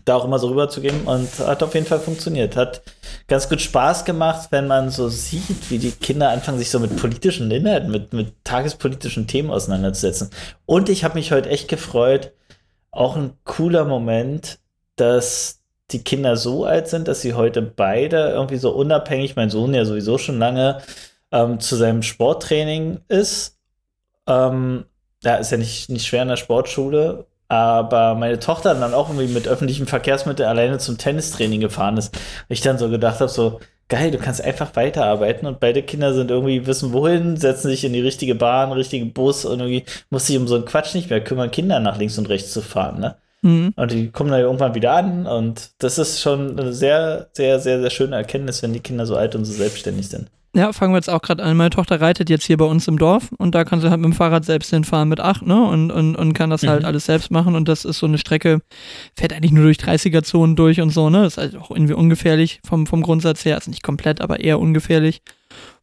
da 0.04 0.16
auch 0.16 0.24
immer 0.24 0.38
so 0.38 0.48
rüberzugeben 0.48 1.02
und 1.02 1.38
hat 1.38 1.62
auf 1.62 1.74
jeden 1.74 1.86
Fall 1.86 2.00
funktioniert. 2.00 2.56
Hat 2.56 2.82
ganz 3.28 3.48
gut 3.48 3.60
Spaß 3.60 4.04
gemacht, 4.04 4.48
wenn 4.50 4.66
man 4.66 4.90
so 4.90 5.08
sieht, 5.08 5.70
wie 5.70 5.78
die 5.78 5.92
Kinder 5.92 6.30
anfangen, 6.30 6.58
sich 6.58 6.70
so 6.70 6.80
mit 6.80 6.96
politischen 6.96 7.50
Inhalten, 7.50 7.90
mit, 7.90 8.12
mit 8.12 8.34
tagespolitischen 8.44 9.26
Themen 9.26 9.50
auseinanderzusetzen. 9.50 10.30
Und 10.66 10.88
ich 10.88 11.04
habe 11.04 11.14
mich 11.14 11.30
heute 11.30 11.50
echt 11.50 11.68
gefreut, 11.68 12.32
auch 12.90 13.16
ein 13.16 13.32
cooler 13.44 13.84
Moment, 13.84 14.58
dass 14.96 15.60
die 15.90 16.02
Kinder 16.02 16.36
so 16.36 16.64
alt 16.64 16.88
sind, 16.88 17.06
dass 17.06 17.20
sie 17.20 17.34
heute 17.34 17.62
beide 17.62 18.30
irgendwie 18.30 18.56
so 18.56 18.70
unabhängig, 18.70 19.36
mein 19.36 19.50
Sohn 19.50 19.74
ja 19.74 19.84
sowieso 19.84 20.18
schon 20.18 20.38
lange, 20.38 20.80
ähm, 21.30 21.60
zu 21.60 21.76
seinem 21.76 22.02
Sporttraining 22.02 23.00
ist 23.08 23.58
ähm, 24.26 24.84
ja, 25.22 25.36
ist 25.36 25.52
ja 25.52 25.58
nicht, 25.58 25.88
nicht 25.88 26.06
schwer 26.06 26.22
in 26.22 26.28
der 26.28 26.36
Sportschule, 26.36 27.26
aber 27.52 28.14
meine 28.14 28.38
Tochter 28.38 28.74
dann 28.74 28.94
auch 28.94 29.10
irgendwie 29.10 29.30
mit 29.30 29.46
öffentlichen 29.46 29.86
Verkehrsmitteln 29.86 30.48
alleine 30.48 30.78
zum 30.78 30.96
Tennistraining 30.96 31.60
gefahren 31.60 31.98
ist. 31.98 32.18
Ich 32.48 32.62
dann 32.62 32.78
so 32.78 32.88
gedacht 32.88 33.20
habe, 33.20 33.28
so, 33.28 33.60
geil, 33.90 34.10
du 34.10 34.16
kannst 34.16 34.42
einfach 34.42 34.74
weiterarbeiten 34.74 35.46
und 35.46 35.60
beide 35.60 35.82
Kinder 35.82 36.14
sind 36.14 36.30
irgendwie, 36.30 36.66
wissen 36.66 36.94
wohin, 36.94 37.36
setzen 37.36 37.68
sich 37.68 37.84
in 37.84 37.92
die 37.92 38.00
richtige 38.00 38.34
Bahn, 38.34 38.72
richtigen 38.72 39.12
Bus 39.12 39.44
und 39.44 39.60
irgendwie 39.60 39.84
muss 40.08 40.28
sich 40.28 40.38
um 40.38 40.48
so 40.48 40.54
einen 40.54 40.64
Quatsch 40.64 40.94
nicht 40.94 41.10
mehr 41.10 41.22
kümmern, 41.22 41.50
Kinder 41.50 41.78
nach 41.78 41.98
links 41.98 42.16
und 42.16 42.30
rechts 42.30 42.52
zu 42.54 42.62
fahren, 42.62 43.00
ne? 43.00 43.16
Mhm. 43.42 43.74
Und 43.76 43.92
die 43.92 44.10
kommen 44.10 44.30
dann 44.30 44.40
irgendwann 44.40 44.74
wieder 44.74 44.92
an 44.92 45.26
und 45.26 45.72
das 45.76 45.98
ist 45.98 46.22
schon 46.22 46.58
eine 46.58 46.72
sehr, 46.72 47.28
sehr, 47.34 47.60
sehr, 47.60 47.82
sehr 47.82 47.90
schöne 47.90 48.16
Erkenntnis, 48.16 48.62
wenn 48.62 48.72
die 48.72 48.80
Kinder 48.80 49.04
so 49.04 49.14
alt 49.16 49.34
und 49.34 49.44
so 49.44 49.52
selbstständig 49.52 50.08
sind. 50.08 50.30
Ja, 50.54 50.72
fangen 50.74 50.92
wir 50.92 50.98
jetzt 50.98 51.08
auch 51.08 51.22
gerade 51.22 51.42
an. 51.42 51.56
Meine 51.56 51.70
Tochter 51.70 52.00
reitet 52.02 52.28
jetzt 52.28 52.44
hier 52.44 52.58
bei 52.58 52.66
uns 52.66 52.86
im 52.86 52.98
Dorf 52.98 53.30
und 53.38 53.54
da 53.54 53.64
kann 53.64 53.80
sie 53.80 53.88
halt 53.88 54.00
mit 54.00 54.10
dem 54.10 54.12
Fahrrad 54.12 54.44
selbst 54.44 54.68
hinfahren 54.68 55.08
mit 55.08 55.18
acht, 55.18 55.46
ne? 55.46 55.62
Und, 55.62 55.90
und, 55.90 56.14
und 56.14 56.34
kann 56.34 56.50
das 56.50 56.62
halt 56.66 56.80
Mhm. 56.82 56.86
alles 56.86 57.06
selbst 57.06 57.30
machen. 57.30 57.54
Und 57.54 57.68
das 57.68 57.86
ist 57.86 57.98
so 57.98 58.06
eine 58.06 58.18
Strecke, 58.18 58.60
fährt 59.16 59.32
eigentlich 59.32 59.52
nur 59.52 59.64
durch 59.64 59.78
30er-Zonen 59.78 60.54
durch 60.54 60.82
und 60.82 60.90
so, 60.90 61.08
ne? 61.08 61.24
Ist 61.24 61.38
halt 61.38 61.56
auch 61.56 61.70
irgendwie 61.70 61.94
ungefährlich 61.94 62.60
vom, 62.66 62.86
vom 62.86 63.00
Grundsatz 63.02 63.46
her. 63.46 63.54
Also 63.54 63.70
nicht 63.70 63.82
komplett, 63.82 64.20
aber 64.20 64.40
eher 64.40 64.60
ungefährlich. 64.60 65.22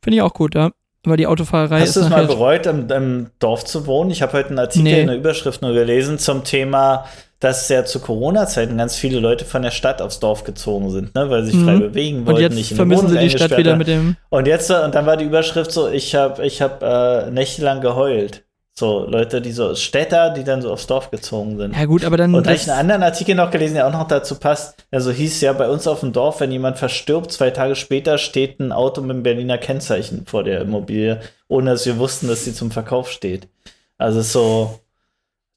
Finde 0.03 0.17
ich 0.17 0.21
auch 0.21 0.33
gut, 0.33 0.53
ja. 0.53 0.69
Aber 1.05 1.15
die 1.17 1.27
Autofahrerei 1.27 1.79
Hast 1.79 1.89
ist 1.89 1.95
du 1.97 2.01
es 2.01 2.09
mal 2.09 2.25
bereut, 2.27 2.65
im, 2.65 2.89
im 2.89 3.27
Dorf 3.39 3.63
zu 3.65 3.85
wohnen? 3.87 4.11
Ich 4.11 4.21
habe 4.21 4.33
heute 4.33 4.49
einen 4.49 4.59
Artikel 4.59 4.83
Nee. 4.83 5.01
in 5.01 5.07
der 5.07 5.15
Überschrift 5.15 5.61
nur 5.61 5.73
gelesen 5.73 6.19
zum 6.19 6.43
Thema, 6.43 7.05
dass 7.39 7.69
ja 7.69 7.85
zu 7.85 7.99
Corona-Zeiten 8.01 8.77
ganz 8.77 8.97
viele 8.97 9.19
Leute 9.19 9.45
von 9.45 9.61
der 9.61 9.71
Stadt 9.71 10.01
aufs 10.01 10.19
Dorf 10.19 10.43
gezogen 10.43 10.89
sind, 10.91 11.15
ne? 11.15 11.29
weil 11.29 11.43
sie 11.45 11.51
sich 11.51 11.59
Mhm. 11.61 11.65
frei 11.65 11.77
bewegen 11.77 12.19
Und 12.19 12.27
wollten, 12.27 12.41
jetzt 12.41 12.55
nicht 12.55 12.71
in 12.71 12.75
vermissen 12.77 13.07
sie 13.07 13.17
die 13.17 13.29
Stadt 13.29 13.57
wieder 13.57 13.77
mit 13.77 13.87
dem. 13.87 14.17
Und 14.29 14.45
jetzt, 14.45 14.69
und 14.71 14.93
dann 14.93 15.05
war 15.05 15.15
die 15.15 15.23
Überschrift 15.23 15.71
so, 15.71 15.87
ich 15.87 16.15
habe 16.15 16.45
ich 16.45 16.61
hab, 16.61 16.83
äh, 16.83 17.31
nächtelang 17.31 17.79
geheult. 17.79 18.43
So, 18.79 19.05
Leute, 19.05 19.41
die 19.41 19.51
so 19.51 19.75
Städter, 19.75 20.29
die 20.29 20.45
dann 20.45 20.61
so 20.61 20.71
aufs 20.71 20.87
Dorf 20.87 21.11
gezogen 21.11 21.57
sind. 21.57 21.75
Ja, 21.75 21.83
gut, 21.83 22.05
aber 22.05 22.15
dann. 22.15 22.33
Und 22.33 22.47
da 22.47 22.53
ich 22.53 22.61
einen 22.61 22.79
anderen 22.79 23.03
Artikel 23.03 23.35
noch 23.35 23.51
gelesen, 23.51 23.73
der 23.73 23.85
auch 23.85 23.91
noch 23.91 24.07
dazu 24.07 24.35
passt. 24.35 24.85
Also 24.89 25.11
hieß 25.11 25.41
ja 25.41 25.51
bei 25.51 25.67
uns 25.67 25.85
auf 25.85 25.99
dem 25.99 26.13
Dorf, 26.13 26.39
wenn 26.39 26.49
jemand 26.49 26.77
verstirbt, 26.77 27.29
zwei 27.29 27.49
Tage 27.49 27.75
später 27.75 28.17
steht 28.17 28.61
ein 28.61 28.71
Auto 28.71 29.01
mit 29.01 29.11
einem 29.11 29.23
Berliner 29.23 29.57
Kennzeichen 29.57 30.25
vor 30.25 30.45
der 30.45 30.61
Immobilie, 30.61 31.19
ohne 31.49 31.71
dass 31.71 31.85
wir 31.85 31.99
wussten, 31.99 32.29
dass 32.29 32.45
sie 32.45 32.53
zum 32.53 32.71
Verkauf 32.71 33.11
steht. 33.11 33.49
Also 33.97 34.21
so, 34.21 34.79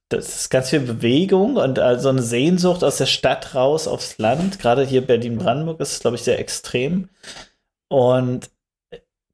das 0.08 0.40
ist 0.40 0.50
ganz 0.50 0.70
viel 0.70 0.80
Bewegung 0.80 1.58
und 1.58 1.78
also 1.78 2.08
eine 2.08 2.22
Sehnsucht 2.22 2.82
aus 2.82 2.96
der 2.96 3.06
Stadt 3.06 3.54
raus 3.54 3.86
aufs 3.86 4.18
Land. 4.18 4.58
Gerade 4.58 4.82
hier 4.82 5.06
Berlin-Brandenburg 5.06 5.78
ist 5.78 6.00
glaube 6.00 6.16
ich, 6.16 6.22
sehr 6.22 6.40
extrem. 6.40 7.08
Und 7.86 8.50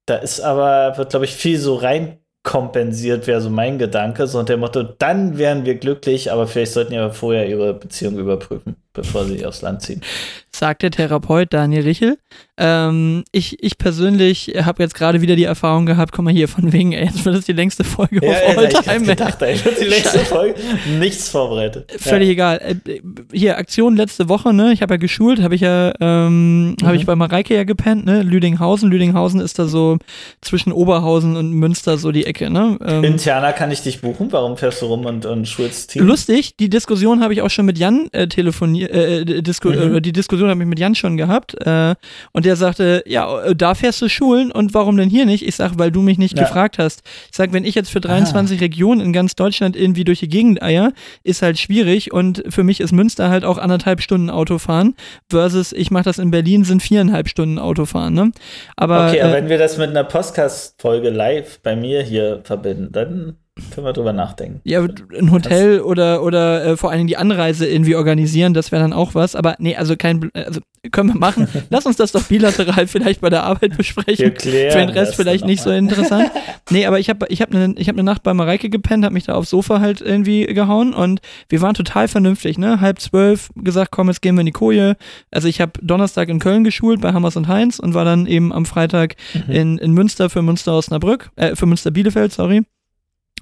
da 0.04 0.16
ist 0.16 0.42
aber, 0.42 0.98
wird, 0.98 1.08
glaube 1.08 1.24
ich, 1.24 1.34
viel 1.34 1.58
so 1.58 1.76
rein 1.76 2.18
kompensiert, 2.48 3.26
wäre 3.26 3.42
so 3.42 3.50
mein 3.50 3.78
Gedanke. 3.78 4.26
So 4.26 4.38
unter 4.38 4.54
dem 4.54 4.60
Motto, 4.60 4.82
dann 4.82 5.36
wären 5.36 5.66
wir 5.66 5.74
glücklich, 5.74 6.32
aber 6.32 6.46
vielleicht 6.46 6.72
sollten 6.72 6.94
ja 6.94 7.10
vorher 7.10 7.46
ihre 7.46 7.74
Beziehung 7.74 8.16
überprüfen, 8.16 8.76
bevor 8.98 9.24
sie 9.24 9.44
aufs 9.46 9.62
Land 9.62 9.82
ziehen. 9.82 10.00
sagt 10.50 10.82
der 10.82 10.90
Therapeut 10.90 11.52
Daniel 11.52 11.82
Richel. 11.84 12.18
Ähm, 12.56 13.22
ich, 13.30 13.62
ich 13.62 13.78
persönlich 13.78 14.52
habe 14.60 14.82
jetzt 14.82 14.94
gerade 14.96 15.20
wieder 15.22 15.36
die 15.36 15.44
Erfahrung 15.44 15.86
gehabt, 15.86 16.10
komm 16.12 16.24
mal 16.24 16.34
hier 16.34 16.48
von 16.48 16.72
wegen, 16.72 16.92
ey, 16.92 17.04
jetzt 17.06 17.24
wird 17.24 17.36
das 17.36 17.44
die 17.44 17.52
längste 17.52 17.84
Folge 17.84 18.18
Ja, 18.26 18.32
auf 18.32 18.56
ja, 18.56 18.62
ich 18.64 18.76
Alltime. 18.76 18.96
ey. 18.96 19.06
gedacht, 19.06 19.42
ey, 19.42 19.64
wird 19.64 19.80
die 19.80 19.84
letzte 19.84 20.18
Folge 20.20 20.54
nichts 20.98 21.28
vorbereitet. 21.28 21.92
Völlig 21.98 22.28
egal. 22.30 22.58
Äh, 22.84 23.00
Hier, 23.32 23.56
Aktion 23.58 23.94
letzte 23.96 24.28
Woche, 24.28 24.52
ne? 24.52 24.72
Ich 24.72 24.82
habe 24.82 24.94
ja 24.94 24.98
geschult, 24.98 25.40
habe 25.42 25.54
ich 25.54 25.60
ja, 25.60 25.92
ähm, 26.00 26.74
habe 26.82 26.94
Mhm. 26.94 26.98
ich 27.00 27.06
bei 27.06 27.14
Mareike 27.14 27.54
ja 27.54 27.62
gepennt, 27.64 28.04
ne? 28.06 28.22
Lüdinghausen. 28.22 28.90
Lüdinghausen 28.90 29.40
ist 29.40 29.58
da 29.60 29.66
so 29.66 29.98
zwischen 30.40 30.72
Oberhausen 30.72 31.36
und 31.36 31.52
Münster 31.52 31.98
so 31.98 32.10
die 32.10 32.26
Ecke, 32.26 32.50
ne? 32.50 32.78
Ja. 32.80 32.98
Ähm, 32.98 33.04
Interner 33.04 33.52
kann 33.52 33.70
ich 33.70 33.82
dich 33.82 34.00
buchen. 34.00 34.32
Warum 34.32 34.56
fährst 34.56 34.82
du 34.82 34.86
rum 34.86 35.06
und, 35.06 35.24
und 35.26 35.46
schulst 35.46 35.92
Team? 35.92 36.04
Lustig, 36.06 36.56
die 36.56 36.68
Diskussion 36.68 37.22
habe 37.22 37.32
ich 37.32 37.42
auch 37.42 37.50
schon 37.50 37.66
mit 37.66 37.78
Jan 37.78 38.08
äh, 38.12 38.26
telefoniert, 38.26 38.87
äh, 38.88 39.24
Disku 39.42 39.68
Mhm. 39.70 39.96
äh, 39.96 40.00
die 40.00 40.12
Diskussion 40.12 40.50
habe 40.50 40.60
ich 40.62 40.66
mit 40.68 40.78
Jan 40.78 40.94
schon 40.94 41.16
gehabt 41.16 41.54
äh, 41.66 41.94
und 42.32 42.44
der 42.44 42.56
sagte, 42.56 43.02
ja, 43.06 43.42
äh, 43.42 43.54
da 43.56 43.74
fährst 43.74 44.00
du 44.02 44.08
Schulen 44.08 44.50
und 44.50 44.74
warum 44.74 44.96
denn 44.96 45.08
hier 45.10 45.26
nicht? 45.26 45.46
Ich 45.46 45.56
sage, 45.56 45.74
weil 45.78 45.90
du 45.90 46.02
mich 46.02 46.18
nicht 46.18 46.36
Ja. 46.36 46.44
gefragt 46.44 46.78
hast. 46.78 47.02
Ich 47.30 47.36
sage, 47.36 47.52
wenn 47.52 47.64
ich 47.64 47.74
jetzt 47.74 47.90
für 47.90 48.00
23 48.00 48.60
Regionen 48.60 49.00
in 49.00 49.12
ganz 49.12 49.34
Deutschland 49.34 49.76
irgendwie 49.76 50.04
durch 50.04 50.20
die 50.20 50.28
Gegend 50.28 50.62
eier, 50.62 50.92
ist 51.22 51.42
halt 51.42 51.58
schwierig 51.58 52.12
und 52.12 52.42
für 52.48 52.64
mich 52.64 52.80
ist 52.80 52.92
Münster 52.92 53.28
halt 53.30 53.44
auch 53.44 53.58
anderthalb 53.58 54.00
Stunden 54.00 54.30
Autofahren 54.30 54.94
versus 55.30 55.72
ich 55.72 55.90
mache 55.90 56.04
das 56.04 56.18
in 56.18 56.30
Berlin 56.30 56.64
sind 56.64 56.82
viereinhalb 56.82 57.28
Stunden 57.28 57.58
Autofahren, 57.58 58.14
ne? 58.14 58.32
Aber, 58.76 59.08
okay, 59.08 59.20
aber 59.20 59.32
äh, 59.32 59.34
wenn 59.42 59.48
wir 59.48 59.58
das 59.58 59.76
mit 59.78 59.90
einer 59.90 60.04
Podcast-Folge 60.04 61.10
live 61.10 61.60
bei 61.60 61.76
mir 61.76 62.02
hier 62.02 62.40
verbinden, 62.44 62.88
dann 62.92 63.36
können 63.72 63.86
wir 63.86 63.92
drüber 63.92 64.12
nachdenken. 64.12 64.60
Ja, 64.64 64.80
ein 65.18 65.30
Hotel 65.30 65.80
oder, 65.80 66.22
oder 66.22 66.64
äh, 66.64 66.76
vor 66.76 66.90
allen 66.90 66.98
Dingen 66.98 67.08
die 67.08 67.16
Anreise 67.16 67.66
irgendwie 67.66 67.94
organisieren, 67.96 68.54
das 68.54 68.72
wäre 68.72 68.82
dann 68.82 68.92
auch 68.92 69.14
was. 69.14 69.34
Aber 69.36 69.56
nee, 69.58 69.76
also 69.76 69.96
kein, 69.96 70.30
also 70.34 70.60
können 70.92 71.10
wir 71.12 71.18
machen. 71.18 71.48
Lass 71.70 71.86
uns 71.86 71.96
das 71.96 72.12
doch 72.12 72.22
bilateral 72.24 72.86
vielleicht 72.86 73.20
bei 73.20 73.30
der 73.30 73.42
Arbeit 73.44 73.76
besprechen. 73.76 74.34
Für 74.38 74.48
den 74.48 74.88
Rest 74.88 75.16
vielleicht 75.16 75.44
nicht 75.44 75.62
so 75.62 75.70
interessant. 75.70 76.30
nee, 76.70 76.86
aber 76.86 76.98
ich 76.98 77.08
habe 77.10 77.26
ich 77.28 77.42
hab 77.42 77.54
eine 77.54 77.74
ich 77.76 77.88
hab 77.88 77.96
ne 77.96 78.02
Nacht 78.02 78.22
bei 78.22 78.32
Mareike 78.34 78.70
gepennt, 78.70 79.04
habe 79.04 79.14
mich 79.14 79.24
da 79.24 79.34
aufs 79.34 79.50
Sofa 79.50 79.80
halt 79.80 80.00
irgendwie 80.00 80.46
gehauen 80.46 80.94
und 80.94 81.20
wir 81.48 81.60
waren 81.60 81.74
total 81.74 82.08
vernünftig, 82.08 82.58
ne? 82.58 82.80
Halb 82.80 83.00
zwölf 83.00 83.50
gesagt, 83.56 83.90
komm, 83.90 84.08
jetzt 84.08 84.22
gehen 84.22 84.34
wir 84.36 84.40
in 84.40 84.46
die 84.46 84.52
Koje. 84.52 84.96
Also 85.30 85.48
ich 85.48 85.60
habe 85.60 85.72
Donnerstag 85.82 86.28
in 86.28 86.38
Köln 86.38 86.64
geschult 86.64 87.00
bei 87.00 87.12
Hammers 87.12 87.36
und 87.36 87.48
Heinz 87.48 87.78
und 87.78 87.94
war 87.94 88.04
dann 88.04 88.26
eben 88.26 88.52
am 88.52 88.64
Freitag 88.66 89.16
Mhm. 89.34 89.52
in, 89.52 89.78
in 89.78 89.92
Münster 89.92 90.30
für 90.30 90.42
Münster 90.42 90.72
Osnabrück, 90.74 91.30
äh, 91.36 91.54
für 91.56 91.66
Münster 91.66 91.90
Bielefeld, 91.90 92.32
sorry. 92.32 92.62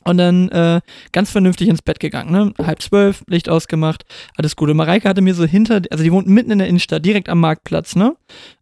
Und 0.07 0.19
dann 0.19 0.49
äh, 0.51 0.81
ganz 1.13 1.31
vernünftig 1.31 1.69
ins 1.69 1.83
Bett 1.83 2.01
gegangen, 2.01 2.31
ne? 2.33 2.53
Halb 2.65 2.81
zwölf, 2.83 3.23
Licht 3.29 3.49
ausgemacht, 3.49 4.05
alles 4.37 4.57
gut. 4.57 4.71
Und 4.71 4.77
Mareike 4.77 5.09
hatte 5.09 5.21
mir 5.23 5.35
so 5.35 5.45
hinter, 5.45 5.81
also 5.91 6.03
die 6.05 6.13
wohnt 6.13 6.27
mitten 6.27 6.51
in 6.51 6.59
der 6.59 6.69
Innenstadt, 6.69 7.05
direkt 7.05 7.29
am 7.29 7.41
Marktplatz, 7.41 7.97
ne? 7.97 8.15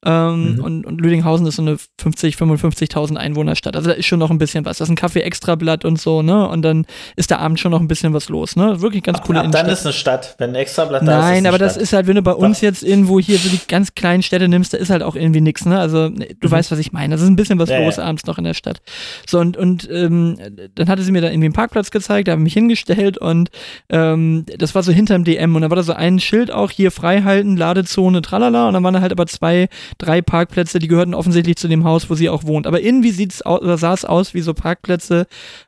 Ähm, 0.04 0.54
Mhm. 0.54 0.60
und, 0.64 0.86
und 0.86 1.00
Lüdinghausen 1.00 1.46
ist 1.46 1.56
so 1.56 1.62
eine 1.62 1.76
50, 2.00 2.36
55.000 2.36 3.16
Einwohnerstadt. 3.16 3.76
Also 3.76 3.90
da 3.90 3.94
ist 3.96 4.06
schon 4.06 4.18
noch 4.18 4.30
ein 4.30 4.38
bisschen 4.38 4.64
was. 4.64 4.78
Da 4.78 4.84
ist 4.84 4.90
ein 4.90 4.96
Kaffee 4.96 5.20
Extrablatt 5.20 5.84
und 5.84 6.00
so, 6.00 6.22
ne? 6.22 6.48
Und 6.48 6.62
dann 6.62 6.86
ist 7.16 7.30
da 7.30 7.38
abends 7.38 7.60
schon 7.60 7.70
noch 7.70 7.80
ein 7.80 7.88
bisschen 7.88 8.12
was 8.12 8.28
los, 8.28 8.56
ne? 8.56 8.80
Wirklich 8.82 9.02
ganz 9.02 9.20
coole 9.22 9.38
Ab 9.40 9.44
dann 9.52 9.66
Innenstadt. 9.66 9.72
ist 9.78 9.86
eine 9.86 9.92
Stadt. 9.92 10.34
Wenn 10.38 10.50
ein 10.50 10.56
Extrablatt 10.56 11.02
da 11.06 11.18
ist, 11.18 11.24
ist 11.24 11.30
Nein, 11.30 11.46
aber 11.46 11.58
das 11.58 11.72
Stadt. 11.72 11.82
ist 11.82 11.92
halt, 11.92 12.06
wenn 12.06 12.16
du 12.16 12.22
bei 12.22 12.32
uns 12.34 12.60
jetzt 12.60 12.82
irgendwo 12.82 13.18
hier 13.20 13.38
so 13.38 13.48
die 13.48 13.60
ganz 13.68 13.94
kleinen 13.94 14.22
Städte 14.22 14.48
nimmst, 14.48 14.72
da 14.74 14.78
ist 14.78 14.90
halt 14.90 15.02
auch 15.02 15.16
irgendwie 15.16 15.40
nix, 15.40 15.64
ne? 15.66 15.78
Also, 15.78 16.08
du 16.08 16.14
Mhm. 16.24 16.50
weißt, 16.50 16.70
was 16.70 16.78
ich 16.78 16.92
meine. 16.92 17.14
Das 17.14 17.22
ist 17.22 17.28
ein 17.28 17.36
bisschen 17.36 17.58
was 17.58 17.68
Ja, 17.70 17.78
los 17.78 17.96
ja. 17.96 18.04
abends 18.04 18.24
noch 18.26 18.38
in 18.38 18.44
der 18.44 18.54
Stadt. 18.54 18.80
So, 19.26 19.38
und, 19.40 19.56
und 19.56 19.88
ähm, 19.90 20.36
dann 20.74 20.88
hatte 20.88 21.02
sie 21.02 21.12
mir 21.12 21.20
da 21.22 21.28
irgendwie 21.34 21.46
einen 21.46 21.54
Parkplatz 21.54 21.90
gezeigt, 21.90 22.28
da 22.28 22.32
habe 22.32 22.40
ich 22.40 22.44
mich 22.44 22.54
hingestellt 22.54 23.18
und 23.18 23.50
ähm, 23.90 24.46
das 24.58 24.74
war 24.74 24.82
so 24.82 24.92
hinterm 24.92 25.24
DM 25.24 25.54
und 25.54 25.62
da 25.62 25.70
war 25.70 25.76
da 25.76 25.82
so 25.82 25.92
ein 25.92 26.18
Schild 26.20 26.50
auch, 26.50 26.70
hier 26.70 26.90
freihalten, 26.90 27.56
Ladezone, 27.56 28.22
tralala. 28.22 28.68
Und 28.68 28.74
dann 28.74 28.82
waren 28.84 28.94
da 28.94 29.00
halt 29.00 29.12
aber 29.12 29.26
zwei, 29.26 29.68
drei 29.98 30.22
Parkplätze, 30.22 30.78
die 30.78 30.88
gehörten 30.88 31.14
offensichtlich 31.14 31.56
zu 31.56 31.68
dem 31.68 31.84
Haus, 31.84 32.08
wo 32.08 32.14
sie 32.14 32.28
auch 32.30 32.44
wohnt. 32.44 32.66
Aber 32.66 32.80
irgendwie 32.80 33.10
sieht's 33.10 33.42
aus, 33.42 33.60
oder 33.60 33.76
sah 33.76 33.92
es 33.92 34.04
aus 34.04 34.32
wie 34.32 34.40
so 34.40 34.54
Parkplätze, 34.54 35.26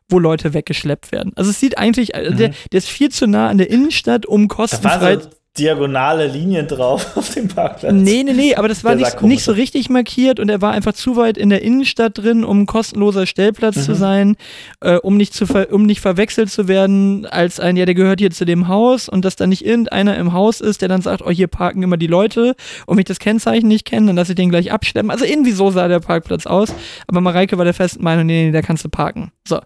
wo 0.09 0.18
Leute 0.18 0.55
weggeschleppt 0.55 1.12
werden. 1.12 1.32
Also 1.36 1.51
es 1.51 1.60
sieht 1.60 1.76
eigentlich, 1.78 2.14
äh, 2.14 2.32
der, 2.32 2.52
der 2.72 2.78
ist 2.78 2.88
viel 2.88 3.10
zu 3.10 3.26
nah 3.26 3.48
an 3.48 3.59
der 3.59 3.70
Innenstadt, 3.70 4.24
um 4.24 4.43
Mhm. 4.43 4.48
Kostenfrei 4.48 5.18
diagonale 5.58 6.26
Linien 6.26 6.66
drauf 6.68 7.12
auf 7.16 7.34
dem 7.34 7.48
Parkplatz. 7.48 7.92
Nee, 7.92 8.22
nee, 8.24 8.32
nee, 8.32 8.54
aber 8.54 8.68
das 8.68 8.84
war 8.84 8.94
nicht, 8.94 9.20
nicht 9.22 9.42
so 9.44 9.52
richtig 9.52 9.88
markiert 9.90 10.38
und 10.40 10.48
er 10.48 10.60
war 10.62 10.72
einfach 10.72 10.92
zu 10.92 11.16
weit 11.16 11.36
in 11.36 11.50
der 11.50 11.62
Innenstadt 11.62 12.18
drin, 12.18 12.44
um 12.44 12.62
ein 12.62 12.66
kostenloser 12.66 13.26
Stellplatz 13.26 13.84
zu 13.84 13.92
Mhm. 13.92 13.96
sein, 13.96 14.36
äh, 14.80 14.96
um, 14.96 15.16
nicht 15.16 15.34
zu 15.34 15.46
ver 15.46 15.72
um 15.72 15.84
nicht 15.84 16.00
verwechselt 16.00 16.50
zu 16.50 16.68
werden 16.68 17.26
als 17.26 17.60
ein, 17.60 17.76
ja, 17.76 17.84
der 17.86 17.94
gehört 17.94 18.20
hier 18.20 18.30
zu 18.30 18.44
dem 18.44 18.68
Haus 18.68 19.08
und 19.08 19.24
dass 19.24 19.36
da 19.36 19.46
nicht 19.46 19.64
irgendeiner 19.64 20.16
im 20.16 20.32
Haus 20.32 20.60
ist, 20.60 20.82
der 20.82 20.88
dann 20.88 21.02
sagt, 21.02 21.22
oh, 21.22 21.30
hier 21.30 21.46
parken 21.46 21.82
immer 21.82 21.96
die 21.96 22.06
Leute 22.06 22.54
und 22.86 22.96
mich 22.96 23.04
das 23.06 23.18
Kennzeichen 23.18 23.68
nicht 23.68 23.84
kennen, 23.84 24.06
dann 24.06 24.16
lasse 24.16 24.32
ich 24.32 24.36
den 24.36 24.50
gleich 24.50 24.72
abschleppen. 24.72 25.10
Also 25.10 25.24
irgendwie 25.24 25.52
so 25.52 25.70
sah 25.70 25.88
der 25.88 26.00
Parkplatz 26.00 26.46
aus, 26.46 26.74
aber 27.06 27.20
Mareike 27.20 27.58
war 27.58 27.64
der 27.64 27.74
festen 27.74 28.04
Meinung, 28.04 28.26
nee, 28.26 28.46
nee, 28.46 28.52
da 28.52 28.62
kannst 28.62 28.84
du 28.84 28.88
parken. 28.88 29.32
So, 29.48 29.60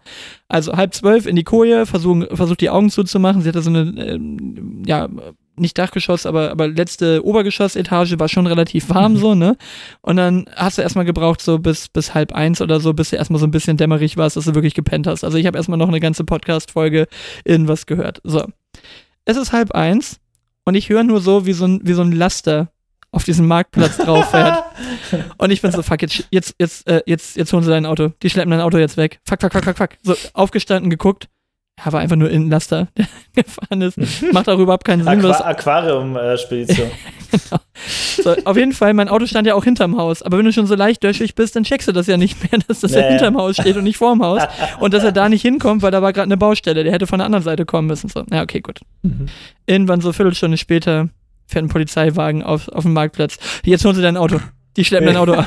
also 0.49 0.73
halb 0.77 0.95
zwölf 0.95 1.27
in 1.27 1.37
die 1.37 1.45
Koje, 1.45 1.87
versuchen, 1.87 2.27
versucht 2.33 2.61
die 2.61 2.71
Augen 2.71 2.91
zuzumachen, 2.91 3.43
sie 3.43 3.49
hatte 3.49 3.63
so 3.63 3.71
eine, 3.71 3.81
ähm, 3.81 4.83
ja, 4.87 5.09
nicht 5.61 5.79
Dachgeschoss, 5.79 6.27
aber, 6.27 6.51
aber 6.51 6.69
letzte 6.69 7.25
Obergeschossetage 7.25 8.19
war 8.19 8.29
schon 8.29 8.47
relativ 8.47 8.89
warm 8.89 9.17
so, 9.17 9.35
ne? 9.35 9.57
Und 10.01 10.17
dann 10.17 10.47
hast 10.57 10.79
du 10.79 10.83
erstmal 10.83 11.05
gebraucht, 11.05 11.41
so 11.41 11.59
bis, 11.59 11.89
bis 11.89 12.15
halb 12.15 12.33
eins 12.33 12.61
oder 12.61 12.81
so, 12.81 12.93
bis 12.93 13.11
du 13.11 13.17
erstmal 13.17 13.41
so 13.41 13.47
ein 13.47 13.51
bisschen 13.51 13.77
dämmerig 13.77 14.17
warst, 14.17 14.37
dass 14.37 14.45
du 14.45 14.55
wirklich 14.55 14.75
gepennt 14.75 15.07
hast. 15.07 15.25
Also 15.25 15.39
ich 15.39 15.47
habe 15.47 15.59
erstmal 15.59 15.79
noch 15.79 15.89
eine 15.89 16.01
ganze 16.01 16.25
Podcast-Folge 16.25 17.07
irgendwas 17.45 17.87
gehört. 17.87 18.21
So. 18.25 18.45
Es 19.25 19.37
ist 19.37 19.53
halb 19.53 19.73
eins 19.73 20.21
und 20.65 20.75
ich 20.75 20.89
höre 20.89 21.05
nur 21.05 21.21
so, 21.21 21.47
wie 21.47 21.53
so 21.53 21.67
ein, 21.67 21.81
wie 21.85 21.93
so 21.93 22.03
ein 22.03 22.13
Laster 22.13 22.73
auf 23.13 23.25
diesem 23.25 23.47
Marktplatz 23.47 23.97
drauf 23.97 24.31
fährt. 24.31 24.63
Und 25.39 25.51
ich 25.51 25.61
bin 25.63 25.73
so, 25.73 25.83
fuck, 25.83 26.01
jetzt, 26.03 26.29
jetzt, 26.31 26.55
jetzt, 26.59 26.87
äh, 26.87 27.03
jetzt, 27.07 27.37
jetzt 27.37 27.53
holen 27.53 27.65
sie 27.65 27.71
dein 27.71 27.87
Auto. 27.87 28.13
Die 28.23 28.31
schleppen 28.31 28.51
dein 28.51 28.61
Auto 28.61 28.79
jetzt 28.79 28.97
weg. 28.97 29.21
Fuck, 29.25 29.41
fuck, 29.41 29.53
fuck, 29.53 29.65
fuck, 29.65 29.77
fuck. 29.77 29.91
So, 30.03 30.15
aufgestanden, 30.33 30.91
geguckt. 30.91 31.29
Ja, 31.85 31.93
war 31.93 32.01
einfach 32.01 32.17
nur 32.17 32.31
in 32.31 32.51
Laster, 32.51 32.89
der 32.97 33.07
gefahren 33.35 33.81
ist. 33.83 33.97
Macht 34.33 34.49
auch 34.49 34.59
überhaupt 34.59 34.85
keinen 34.85 35.03
Sinn, 35.05 35.25
Aqua 35.25 35.45
Aquarium-Spedition. 35.47 36.91
So, 38.23 38.35
auf 38.45 38.57
jeden 38.57 38.73
Fall, 38.73 38.93
mein 38.93 39.09
Auto 39.09 39.25
stand 39.25 39.47
ja 39.47 39.55
auch 39.55 39.65
hinterm 39.65 39.97
Haus. 39.97 40.21
Aber 40.21 40.37
wenn 40.37 40.45
du 40.45 40.53
schon 40.53 40.67
so 40.67 40.75
leicht 40.75 41.03
döschig 41.03 41.35
bist, 41.37 41.57
dann 41.57 41.63
checkst 41.63 41.89
du 41.89 41.93
das 41.93 42.07
ja 42.09 42.17
nicht 42.17 42.39
mehr, 42.43 42.61
dass 42.67 42.81
das 42.81 42.93
ja 42.93 43.01
Nee. 43.01 43.09
hinterm 43.11 43.39
Haus 43.39 43.55
steht 43.57 43.77
und 43.77 43.85
nicht 43.85 43.97
vorm 43.97 44.23
Haus. 44.23 44.43
Und 44.81 44.93
dass 44.93 45.05
er 45.05 45.13
da 45.13 45.29
nicht 45.29 45.41
hinkommt, 45.43 45.81
weil 45.83 45.91
da 45.91 46.03
war 46.03 46.13
gerade 46.13 46.27
eine 46.27 46.37
Baustelle. 46.37 46.85
Der 46.85 46.93
hätte 46.93 47.07
von 47.07 47.21
der 47.21 47.27
anderen 47.27 47.45
Seite 47.45 47.65
kommen 47.65 47.87
müssen. 47.89 48.09
So, 48.09 48.25
ja, 48.31 48.43
okay, 48.43 48.61
gut. 48.61 48.81
Irgendwann 49.65 50.01
so 50.01 50.09
eine 50.09 50.13
Viertelstunde 50.15 50.57
später 50.59 51.09
fährt 51.47 51.65
ein 51.65 51.69
Polizeiwagen 51.69 52.43
auf, 52.43 52.69
auf 52.69 52.83
den 52.83 52.93
Marktplatz. 52.93 53.39
Jetzt 53.65 53.85
holen 53.85 53.95
sie 53.95 54.03
dein 54.03 54.17
Auto. 54.17 54.41
Die 54.77 54.85
schleppen 54.85 55.07
dein 55.07 55.17
Auto 55.17 55.33
an. 55.35 55.47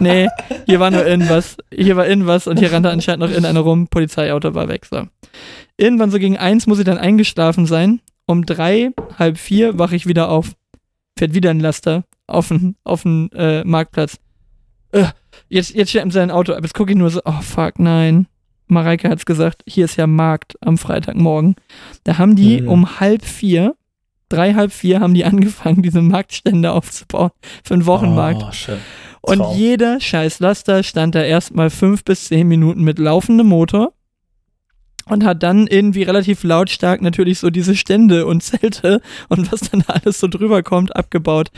Nee, 0.00 0.28
hier 0.66 0.80
war 0.80 0.90
nur 0.90 1.06
irgendwas. 1.06 1.56
Hier 1.72 1.96
war 1.96 2.06
irgendwas 2.06 2.46
und 2.46 2.58
hier 2.58 2.72
rannte 2.72 2.90
anscheinend 2.90 3.20
noch 3.20 3.28
irgendeiner 3.30 3.60
rum. 3.60 3.88
Polizeiauto 3.88 4.54
war 4.54 4.68
weg. 4.68 4.86
So. 4.86 5.06
Irgendwann 5.76 6.10
so 6.10 6.18
gegen 6.18 6.38
eins 6.38 6.66
muss 6.66 6.78
ich 6.78 6.84
dann 6.84 6.98
eingeschlafen 6.98 7.66
sein. 7.66 8.00
Um 8.26 8.44
drei, 8.46 8.90
halb 9.18 9.38
vier 9.38 9.78
wache 9.78 9.96
ich 9.96 10.06
wieder 10.06 10.28
auf. 10.30 10.52
Fährt 11.18 11.34
wieder 11.34 11.50
ein 11.50 11.60
Laster 11.60 12.04
auf 12.26 12.48
den, 12.48 12.76
auf 12.84 13.02
den 13.02 13.30
äh, 13.32 13.62
Marktplatz. 13.64 14.18
Äh, 14.92 15.04
jetzt, 15.48 15.74
jetzt 15.74 15.90
schleppen 15.90 16.10
sie 16.10 16.20
ein 16.20 16.30
Auto 16.30 16.52
ab. 16.52 16.60
Jetzt 16.62 16.74
gucke 16.74 16.92
ich 16.92 16.98
nur 16.98 17.10
so, 17.10 17.20
oh 17.24 17.40
fuck, 17.40 17.78
nein. 17.78 18.26
Mareike 18.68 19.08
hat's 19.08 19.26
gesagt, 19.26 19.62
hier 19.66 19.84
ist 19.84 19.96
ja 19.96 20.06
Markt 20.08 20.54
am 20.60 20.76
Freitagmorgen. 20.76 21.54
Da 22.04 22.18
haben 22.18 22.34
die 22.34 22.62
Mhm. 22.62 22.68
um 22.68 23.00
halb 23.00 23.24
vier, 23.24 23.76
drei, 24.28 24.54
halb 24.54 24.72
vier 24.72 24.98
haben 25.00 25.14
die 25.14 25.24
angefangen, 25.24 25.82
diese 25.82 26.02
Marktstände 26.02 26.72
aufzubauen 26.72 27.30
für 27.62 27.74
einen 27.74 27.86
Wochenmarkt. 27.86 28.42
Oh, 28.42 28.52
schön. 28.52 28.78
Und 29.26 29.38
Traum. 29.38 29.58
jeder 29.58 30.00
scheiß 30.00 30.38
Laster 30.38 30.84
stand 30.84 31.16
da 31.16 31.22
erstmal 31.22 31.68
fünf 31.70 32.04
bis 32.04 32.26
zehn 32.26 32.46
Minuten 32.46 32.82
mit 32.82 33.00
laufendem 33.00 33.48
Motor 33.48 33.92
und 35.06 35.24
hat 35.24 35.42
dann 35.42 35.66
irgendwie 35.66 36.04
relativ 36.04 36.44
lautstark 36.44 37.02
natürlich 37.02 37.40
so 37.40 37.50
diese 37.50 37.74
Stände 37.74 38.26
und 38.26 38.42
Zelte 38.42 39.00
und 39.28 39.50
was 39.50 39.62
dann 39.62 39.82
da 39.86 39.94
alles 40.04 40.20
so 40.20 40.28
drüber 40.28 40.62
kommt, 40.62 40.94
abgebaut. 40.94 41.50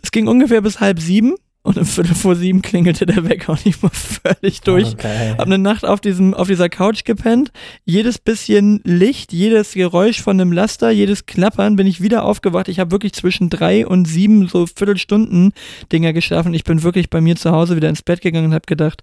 Das 0.00 0.12
ging 0.12 0.28
ungefähr 0.28 0.60
bis 0.60 0.78
halb 0.80 1.00
sieben 1.00 1.34
und 1.62 1.76
um 1.76 1.84
Viertel 1.84 2.14
vor 2.14 2.36
sieben 2.36 2.62
klingelte 2.62 3.04
der 3.04 3.28
Wecker 3.28 3.52
und 3.52 3.66
ich 3.66 3.82
war 3.82 3.90
völlig 3.90 4.62
durch. 4.62 4.94
Okay. 4.94 5.32
Hab 5.32 5.46
eine 5.46 5.58
Nacht 5.58 5.84
auf, 5.84 6.00
diesem, 6.00 6.32
auf 6.32 6.48
dieser 6.48 6.68
Couch 6.68 7.04
gepennt. 7.04 7.52
Jedes 7.84 8.18
bisschen 8.18 8.80
Licht, 8.84 9.32
jedes 9.32 9.72
Geräusch 9.72 10.22
von 10.22 10.40
einem 10.40 10.52
Laster, 10.52 10.90
jedes 10.90 11.26
Klappern 11.26 11.76
bin 11.76 11.86
ich 11.86 12.00
wieder 12.00 12.24
aufgewacht. 12.24 12.68
Ich 12.68 12.80
habe 12.80 12.90
wirklich 12.90 13.12
zwischen 13.12 13.50
drei 13.50 13.86
und 13.86 14.06
sieben 14.06 14.48
so 14.48 14.66
Viertelstunden 14.66 15.52
Dinger 15.92 16.12
geschlafen. 16.12 16.54
Ich 16.54 16.64
bin 16.64 16.82
wirklich 16.82 17.10
bei 17.10 17.20
mir 17.20 17.36
zu 17.36 17.50
Hause 17.50 17.76
wieder 17.76 17.90
ins 17.90 18.02
Bett 18.02 18.22
gegangen 18.22 18.46
und 18.46 18.54
habe 18.54 18.66
gedacht, 18.66 19.02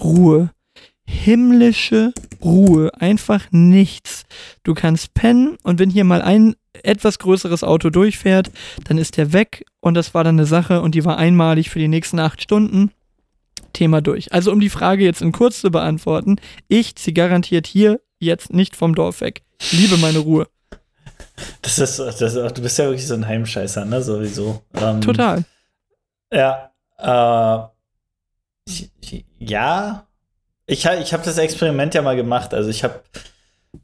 Ruhe. 0.00 0.50
Himmlische 1.04 2.12
Ruhe. 2.42 2.90
Einfach 2.98 3.46
nichts. 3.50 4.24
Du 4.62 4.74
kannst 4.74 5.14
pennen 5.14 5.56
und 5.62 5.78
wenn 5.78 5.90
hier 5.90 6.04
mal 6.04 6.22
ein 6.22 6.54
etwas 6.82 7.18
größeres 7.18 7.64
Auto 7.64 7.90
durchfährt, 7.90 8.50
dann 8.84 8.98
ist 8.98 9.16
der 9.16 9.32
weg 9.32 9.64
und 9.80 9.94
das 9.94 10.14
war 10.14 10.24
dann 10.24 10.36
eine 10.36 10.46
Sache 10.46 10.80
und 10.80 10.94
die 10.94 11.04
war 11.04 11.18
einmalig 11.18 11.70
für 11.70 11.78
die 11.78 11.88
nächsten 11.88 12.18
acht 12.18 12.42
Stunden. 12.42 12.90
Thema 13.72 14.02
durch. 14.02 14.32
Also 14.32 14.52
um 14.52 14.60
die 14.60 14.68
Frage 14.68 15.04
jetzt 15.04 15.22
in 15.22 15.32
kurz 15.32 15.60
zu 15.60 15.70
beantworten, 15.70 16.36
ich 16.68 16.94
ziehe 16.96 17.14
garantiert 17.14 17.66
hier 17.66 18.00
jetzt 18.18 18.52
nicht 18.52 18.76
vom 18.76 18.94
Dorf 18.94 19.20
weg. 19.20 19.42
Ich 19.60 19.72
liebe 19.72 19.96
meine 19.96 20.18
Ruhe. 20.18 20.46
Das 21.62 21.78
ist, 21.78 21.98
das, 21.98 22.34
du 22.34 22.62
bist 22.62 22.78
ja 22.78 22.84
wirklich 22.84 23.06
so 23.06 23.14
ein 23.14 23.26
Heimscheißer, 23.26 23.84
ne? 23.84 24.02
Sowieso. 24.02 24.62
Ähm, 24.74 25.00
Total. 25.00 25.44
Ja. 26.32 26.70
Äh, 26.98 27.68
ich, 28.66 29.24
ja. 29.38 30.06
Ich, 30.66 30.84
ich 30.84 31.12
habe 31.12 31.24
das 31.24 31.38
Experiment 31.38 31.94
ja 31.94 32.02
mal 32.02 32.16
gemacht. 32.16 32.54
Also 32.54 32.70
ich 32.70 32.84
habe 32.84 33.00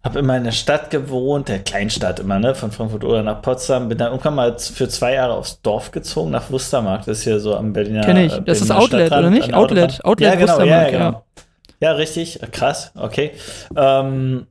hab 0.02 0.16
immer 0.16 0.36
in 0.36 0.44
der 0.44 0.52
Stadt 0.52 0.90
gewohnt, 0.90 1.48
der 1.48 1.60
Kleinstadt 1.60 2.20
immer, 2.20 2.38
ne? 2.38 2.54
Von 2.54 2.70
Frankfurt 2.72 3.04
oder 3.04 3.22
nach 3.22 3.42
Potsdam. 3.42 3.88
Bin 3.88 3.98
dann 3.98 4.08
irgendwann 4.12 4.34
mal 4.34 4.58
für 4.58 4.88
zwei 4.88 5.14
Jahre 5.14 5.32
aufs 5.34 5.60
Dorf 5.62 5.90
gezogen, 5.90 6.30
nach 6.30 6.50
Wustermark. 6.50 7.04
Das 7.06 7.18
ist 7.18 7.24
hier 7.24 7.40
so 7.40 7.56
am 7.56 7.72
Berliner. 7.72 8.02
Kenn 8.02 8.16
ich. 8.18 8.32
äh, 8.32 8.42
Das 8.44 8.60
ist 8.60 8.70
Outlet, 8.70 9.06
Stadtrand, 9.08 9.26
oder 9.26 9.30
nicht? 9.30 9.54
Outlet. 9.54 9.84
Autobahn. 9.84 10.04
Outlet 10.04 10.28
ja, 10.28 10.34
genau, 10.34 10.46
ja, 10.46 10.58
Wustermark, 10.58 10.92
ja, 10.92 10.98
ja. 10.98 11.08
genau. 11.10 11.24
Ja, 11.80 11.92
richtig. 11.92 12.40
Krass. 12.52 12.92
Okay. 12.96 13.32
Ähm, 13.76 14.46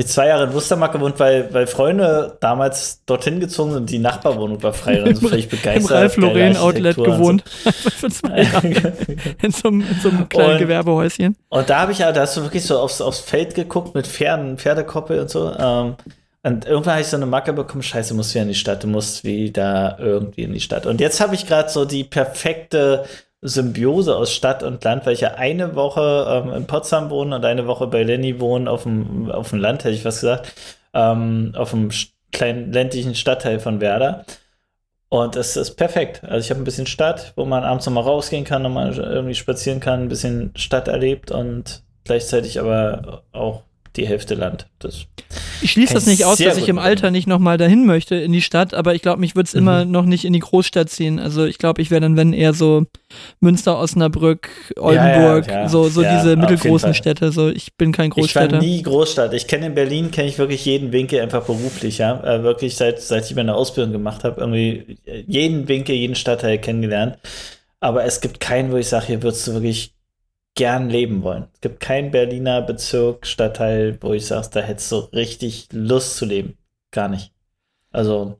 ich 0.00 0.06
zwei 0.06 0.28
Jahre 0.28 0.44
in 0.44 0.52
Wustermark 0.54 0.92
gewohnt, 0.92 1.18
weil, 1.20 1.52
weil 1.52 1.66
Freunde 1.66 2.36
damals 2.40 3.02
dorthin 3.04 3.40
gezogen 3.40 3.72
sind. 3.72 3.90
Die 3.90 3.98
Nachbarwohnung 3.98 4.62
war 4.62 4.72
frei 4.72 5.02
und 5.04 5.16
so 5.16 5.28
völlig 5.28 5.44
Im 5.44 5.50
begeistert. 5.50 5.90
Ralf 5.92 6.16
geile 6.16 6.26
Lauren 6.28 6.56
Outlet 6.56 6.96
so. 6.96 7.02
gewohnt. 7.02 7.44
Jahre. 8.22 8.92
In 9.42 9.50
so 9.52 9.68
einem, 9.68 9.80
in 9.82 10.00
so 10.02 10.08
einem 10.08 10.28
kleinen 10.28 10.52
Und- 10.52 10.58
Gewerbehäuschen. 10.58 11.36
Und 11.48 11.68
da 11.70 11.80
habe 11.80 11.92
ich 11.92 11.98
ja, 11.98 12.12
da 12.12 12.22
hast 12.22 12.36
du 12.36 12.42
wirklich 12.42 12.64
so 12.64 12.78
aufs, 12.78 13.00
aufs 13.00 13.20
Feld 13.20 13.54
geguckt 13.54 13.94
mit 13.94 14.06
Pferden, 14.06 14.58
Pferdekoppel 14.58 15.20
und 15.20 15.30
so. 15.30 15.54
Ähm, 15.58 15.96
und 16.44 16.64
irgendwann 16.66 16.94
habe 16.94 17.02
ich 17.02 17.06
so 17.08 17.16
eine 17.16 17.26
Macke 17.26 17.52
bekommen, 17.52 17.82
scheiße, 17.82 18.14
musst 18.14 18.34
wieder 18.34 18.42
in 18.42 18.48
die 18.48 18.54
Stadt, 18.56 18.82
du 18.82 18.88
musst 18.88 19.22
wieder 19.22 19.96
irgendwie 20.00 20.42
in 20.42 20.52
die 20.52 20.60
Stadt. 20.60 20.86
Und 20.86 21.00
jetzt 21.00 21.20
habe 21.20 21.34
ich 21.36 21.46
gerade 21.46 21.68
so 21.68 21.84
die 21.84 22.02
perfekte 22.02 23.04
Symbiose 23.42 24.16
aus 24.16 24.32
Stadt 24.32 24.62
und 24.62 24.82
Land, 24.84 25.04
weil 25.04 25.14
ich 25.14 25.20
ja 25.20 25.34
eine 25.34 25.74
Woche 25.74 26.44
ähm, 26.46 26.52
in 26.54 26.66
Potsdam 26.66 27.10
wohne 27.10 27.36
und 27.36 27.44
eine 27.44 27.66
Woche 27.66 27.88
bei 27.88 28.04
Lenny 28.04 28.40
wohne, 28.40 28.70
auf 28.70 28.84
dem, 28.84 29.30
auf 29.30 29.50
dem 29.50 29.58
Land, 29.58 29.84
hätte 29.84 29.94
ich 29.94 30.04
was 30.04 30.20
gesagt, 30.20 30.54
ähm, 30.94 31.52
auf 31.56 31.70
dem 31.70 31.90
kleinen 32.30 32.72
ländlichen 32.72 33.14
Stadtteil 33.14 33.58
von 33.58 33.80
Werder. 33.80 34.24
Und 35.08 35.36
es 35.36 35.56
ist 35.56 35.74
perfekt. 35.74 36.22
Also 36.24 36.38
ich 36.38 36.50
habe 36.50 36.60
ein 36.60 36.64
bisschen 36.64 36.86
Stadt, 36.86 37.34
wo 37.36 37.44
man 37.44 37.64
abends 37.64 37.84
nochmal 37.84 38.04
rausgehen 38.04 38.44
kann, 38.44 38.62
nochmal 38.62 38.96
irgendwie 38.96 39.34
spazieren 39.34 39.80
kann, 39.80 40.04
ein 40.04 40.08
bisschen 40.08 40.52
Stadt 40.56 40.88
erlebt 40.88 41.30
und 41.30 41.82
gleichzeitig 42.04 42.58
aber 42.58 43.24
auch 43.32 43.64
die 43.96 44.06
Hälfte 44.06 44.34
Land. 44.34 44.66
Das 44.78 45.06
Ich 45.60 45.72
schließe 45.72 45.94
das 45.94 46.04
ich 46.04 46.10
nicht 46.10 46.24
aus, 46.24 46.38
dass 46.38 46.56
ich 46.56 46.68
im 46.68 46.78
Alter 46.78 47.10
nicht 47.10 47.26
nochmal 47.26 47.58
dahin 47.58 47.86
möchte 47.86 48.14
in 48.14 48.32
die 48.32 48.42
Stadt, 48.42 48.74
aber 48.74 48.94
ich 48.94 49.02
glaube, 49.02 49.20
mich 49.20 49.34
würde 49.36 49.46
es 49.46 49.54
immer 49.54 49.84
noch 49.84 50.04
nicht 50.04 50.24
in 50.24 50.32
die 50.32 50.38
Großstadt 50.38 50.88
ziehen. 50.90 51.18
Also 51.18 51.44
ich 51.44 51.58
glaube, 51.58 51.82
ich 51.82 51.90
wäre 51.90 52.00
dann, 52.00 52.16
wenn 52.16 52.32
eher 52.32 52.54
so 52.54 52.84
Münster, 53.40 53.78
Osnabrück, 53.78 54.48
Oldenburg, 54.76 55.46
ja, 55.48 55.68
so, 55.68 55.88
so 55.88 56.02
ja, 56.02 56.10
diese 56.16 56.22
auf 56.22 56.28
jeden 56.30 56.40
mittelgroßen. 56.40 56.94
Städte. 56.94 57.32
So, 57.32 57.48
ich 57.48 57.74
bin 57.76 57.92
kein 57.92 58.06
Ich 58.06 58.16
war 58.34 58.48
Großstädter. 58.48 58.58
nie 58.58 58.82
Großstadt. 58.82 59.34
Ich 59.34 59.46
kenne 59.46 59.66
in 59.66 59.74
Berlin, 59.74 60.10
kenne 60.10 60.28
ich 60.28 60.38
wirklich 60.38 60.64
jeden 60.64 60.92
Winkel 60.92 61.20
einfach 61.20 61.44
beruflich, 61.44 61.98
ja. 61.98 62.22
Äh, 62.24 62.42
wirklich 62.42 62.76
seit, 62.76 63.00
seit 63.00 63.24
ich 63.30 63.36
meine 63.36 63.54
Ausbildung 63.54 63.92
gemacht 63.92 64.24
habe, 64.24 64.40
irgendwie 64.40 64.98
jeden 65.26 65.68
Winkel, 65.68 65.94
jeden 65.94 66.14
Stadtteil 66.16 66.58
kennengelernt. 66.58 67.18
Aber 67.80 68.04
es 68.04 68.20
gibt 68.20 68.40
keinen, 68.40 68.70
wo 68.72 68.76
ich 68.76 68.88
sage, 68.88 69.06
hier 69.06 69.22
würdest 69.22 69.46
du 69.46 69.54
wirklich 69.54 69.94
gern 70.54 70.90
leben 70.90 71.22
wollen. 71.22 71.48
Es 71.54 71.60
gibt 71.60 71.80
keinen 71.80 72.10
Berliner 72.10 72.62
Bezirk, 72.62 73.26
Stadtteil, 73.26 73.98
wo 74.00 74.12
ich 74.12 74.26
sage, 74.26 74.48
da 74.52 74.60
hättest 74.60 74.92
du 74.92 74.96
richtig 74.96 75.68
Lust 75.72 76.16
zu 76.16 76.26
leben. 76.26 76.58
Gar 76.90 77.08
nicht. 77.08 77.32
Also, 77.90 78.38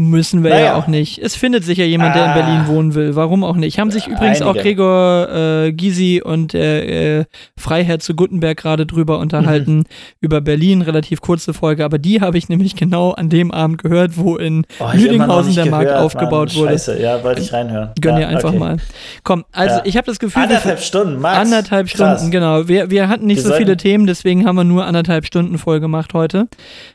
Müssen 0.00 0.44
wir 0.44 0.50
Naja. 0.50 0.64
ja 0.64 0.74
auch 0.76 0.86
nicht. 0.86 1.18
Es 1.18 1.34
findet 1.34 1.64
sicher 1.64 1.84
jemand, 1.84 2.14
der 2.14 2.26
in 2.26 2.30
Ah. 2.30 2.34
Berlin 2.34 2.66
wohnen 2.68 2.94
will. 2.94 3.16
Warum 3.16 3.42
auch 3.42 3.56
nicht? 3.56 3.80
Haben 3.80 3.90
sich 3.90 4.06
übrigens 4.06 4.42
auch 4.42 4.50
Einige. 4.50 4.62
Gregor 4.62 5.28
äh, 5.28 5.72
Gysi 5.72 6.22
und 6.24 6.52
der 6.52 7.18
äh, 7.18 7.24
Freiherr 7.58 7.98
zu 7.98 8.14
Guttenberg 8.14 8.56
gerade 8.58 8.86
drüber 8.86 9.18
unterhalten 9.18 9.86
über 10.20 10.40
Berlin. 10.40 10.82
Relativ 10.82 11.20
kurze 11.20 11.52
Folge, 11.52 11.84
aber 11.84 11.98
die 11.98 12.20
habe 12.20 12.38
ich 12.38 12.48
nämlich 12.48 12.76
genau 12.76 13.10
an 13.10 13.28
dem 13.28 13.50
Abend 13.50 13.82
gehört, 13.82 14.12
wo 14.16 14.36
in 14.36 14.66
oh, 14.78 14.86
Lüdinghausen 14.94 15.56
der 15.56 15.66
Markt 15.66 15.86
gehört, 15.88 16.00
aufgebaut 16.04 16.50
Mann. 16.50 16.56
wurde. 16.58 16.72
Scheiße, 16.74 17.02
ja, 17.02 17.24
wollte 17.24 17.40
ich 17.42 17.52
reinhören. 17.52 17.90
Gönn 18.00 18.18
ja, 18.18 18.20
dir 18.20 18.28
einfach 18.28 18.50
okay. 18.50 18.58
mal. 18.60 18.76
Komm, 19.24 19.44
also 19.50 19.78
Ja. 19.78 19.82
ich 19.84 19.96
habe 19.96 20.06
das 20.06 20.20
Gefühl, 20.20 20.44
Anderthalb 20.44 20.78
Stunden, 20.78 21.20
Max. 21.20 21.38
Anderthalb 21.38 21.88
Krass. 21.88 22.18
Stunden, 22.20 22.30
genau. 22.30 22.68
Wir, 22.68 22.88
wir 22.90 23.08
hatten 23.08 23.26
nicht 23.26 23.42
Wir 23.42 23.50
so 23.50 23.54
viele 23.54 23.76
Themen, 23.76 24.06
deswegen 24.06 24.46
haben 24.46 24.54
wir 24.54 24.62
nur 24.62 24.84
anderthalb 24.86 25.26
Stunden 25.26 25.58
voll 25.58 25.80
gemacht 25.80 26.14
heute. 26.14 26.46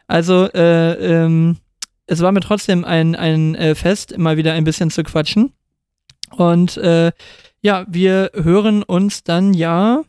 Also, 0.07 0.47
äh, 0.53 0.93
ähm, 1.25 1.57
es 2.07 2.21
war 2.21 2.31
mir 2.31 2.41
trotzdem 2.41 2.85
ein, 2.85 3.15
ein 3.15 3.55
äh, 3.55 3.75
Fest, 3.75 4.17
mal 4.17 4.37
wieder 4.37 4.53
ein 4.53 4.63
bisschen 4.63 4.89
zu 4.91 5.03
quatschen. 5.03 5.53
Und 6.35 6.77
äh, 6.77 7.11
ja, 7.61 7.85
wir 7.87 8.31
hören 8.33 8.83
uns 8.83 9.23
dann 9.23 9.53
ja. 9.53 10.03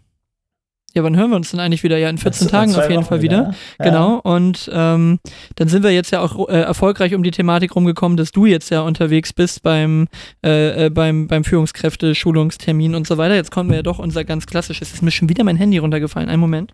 Ja, 0.97 1.03
wann 1.03 1.17
hören 1.17 1.31
wir 1.31 1.37
uns 1.37 1.51
denn 1.51 1.59
eigentlich 1.59 1.83
wieder? 1.83 1.99
Ja, 1.99 2.09
in 2.09 2.19
14 2.19 2.47
In 2.47 2.51
Tagen 2.53 2.75
auf 2.77 2.89
jeden 2.89 3.03
Wochen 3.03 3.09
Fall 3.09 3.23
wieder. 3.23 3.49
ne? 3.49 3.55
Ja. 3.81 3.85
Genau, 3.85 4.21
und 4.21 4.71
ähm, 4.73 5.19
dann 5.57 5.67
sind 5.69 5.83
wir 5.83 5.91
jetzt 5.91 6.13
ja 6.13 6.21
auch 6.21 6.49
äh, 6.49 6.61
erfolgreich 6.61 7.15
um 7.17 7.25
die 7.25 7.33
Thematik 7.33 7.75
rumgekommen, 7.75 8.17
dass 8.17 8.31
du 8.31 8.47
jetzt 8.47 8.71
ja 8.71 8.81
unterwegs 8.83 9.33
bist 9.33 9.63
beim, 9.65 10.07
äh, 10.45 10.87
äh, 10.87 10.91
beim, 10.91 11.27
beim 11.27 11.43
Führungskräfte-Schulungstermin 11.43 12.95
und 12.95 13.09
so 13.09 13.19
weiter. 13.19 13.35
Jetzt 13.35 13.51
kommen 13.51 13.71
wir 13.71 13.77
ja 13.77 13.83
doch 13.83 13.99
unser 13.99 14.25
ganz 14.25 14.47
klassisches. 14.47 14.93
Ist 14.93 15.03
mir 15.03 15.11
schon 15.11 15.29
wieder 15.29 15.43
mein 15.43 15.57
Handy 15.57 15.79
runtergefallen. 15.79 16.29
Einen 16.29 16.41
Moment. 16.41 16.73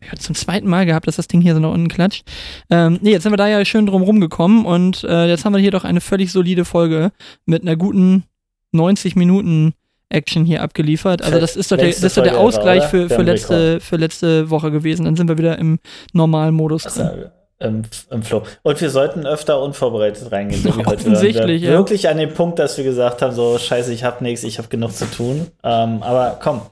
Ich 0.00 0.08
habe 0.08 0.18
zum 0.18 0.34
zweiten 0.34 0.68
Mal 0.68 0.86
gehabt, 0.86 1.06
dass 1.06 1.16
das 1.16 1.28
Ding 1.28 1.40
hier 1.40 1.54
so 1.54 1.60
nach 1.60 1.72
unten 1.72 1.88
klatscht. 1.88 2.24
Ähm, 2.70 2.98
nee, 3.02 3.10
jetzt 3.10 3.24
sind 3.24 3.32
wir 3.32 3.36
da 3.36 3.48
ja 3.48 3.64
schön 3.64 3.86
drum 3.86 4.02
rumgekommen 4.02 4.64
und 4.64 5.04
äh, 5.04 5.26
jetzt 5.26 5.44
haben 5.44 5.54
wir 5.54 5.60
hier 5.60 5.70
doch 5.70 5.84
eine 5.84 6.00
völlig 6.00 6.32
solide 6.32 6.64
Folge 6.64 7.10
mit 7.46 7.62
einer 7.62 7.76
guten 7.76 8.24
90 8.72 9.16
Minuten 9.16 9.74
Action 10.10 10.44
hier 10.44 10.62
abgeliefert. 10.62 11.22
Also 11.22 11.38
das 11.38 11.56
ist 11.56 11.70
doch 11.70 11.76
der, 11.76 11.88
das 11.88 12.02
ist 12.02 12.16
doch 12.16 12.22
der 12.22 12.38
Ausgleich 12.38 12.80
oder? 12.80 12.88
für, 12.88 13.08
für, 13.10 13.22
letzte, 13.22 13.80
für 13.80 13.96
letzte 13.96 14.50
Woche 14.50 14.70
gewesen. 14.70 15.04
Dann 15.04 15.16
sind 15.16 15.28
wir 15.28 15.36
wieder 15.36 15.58
im 15.58 15.78
normalen 16.12 16.54
Modus 16.54 16.84
drin. 16.84 17.06
Also, 17.06 17.24
im, 17.60 17.82
im 18.10 18.22
Flow. 18.22 18.44
Und 18.62 18.80
wir 18.80 18.90
sollten 18.90 19.26
öfter 19.26 19.60
unvorbereitet 19.60 20.30
reingehen, 20.30 20.62
so. 20.62 20.70
Offensichtlich, 20.86 21.62
ja. 21.62 21.72
Wirklich 21.72 22.08
an 22.08 22.16
dem 22.16 22.32
Punkt, 22.32 22.60
dass 22.60 22.76
wir 22.76 22.84
gesagt 22.84 23.20
haben, 23.20 23.34
so 23.34 23.58
scheiße, 23.58 23.92
ich 23.92 24.04
hab 24.04 24.20
nichts, 24.20 24.44
ich 24.44 24.58
hab 24.58 24.70
genug 24.70 24.92
zu 24.92 25.10
tun. 25.10 25.48
Ähm, 25.64 26.02
aber 26.02 26.38
komm, 26.40 26.62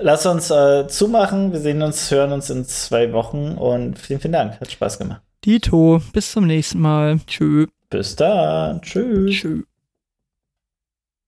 lass 0.00 0.26
uns 0.26 0.50
äh, 0.50 0.86
zumachen. 0.88 1.52
Wir 1.52 1.60
sehen 1.60 1.82
uns, 1.82 2.10
hören 2.10 2.32
uns 2.32 2.50
in 2.50 2.64
zwei 2.64 3.12
Wochen 3.12 3.52
und 3.52 3.98
vielen, 3.98 4.20
vielen 4.20 4.32
Dank. 4.32 4.60
Hat 4.60 4.70
Spaß 4.70 4.98
gemacht. 4.98 5.22
Dito, 5.44 6.00
bis 6.12 6.32
zum 6.32 6.46
nächsten 6.46 6.80
Mal. 6.80 7.18
Tschö. 7.26 7.66
Bis 7.90 8.16
dann. 8.16 8.80
Tschüss. 8.82 9.34
Tschö. 9.34 9.62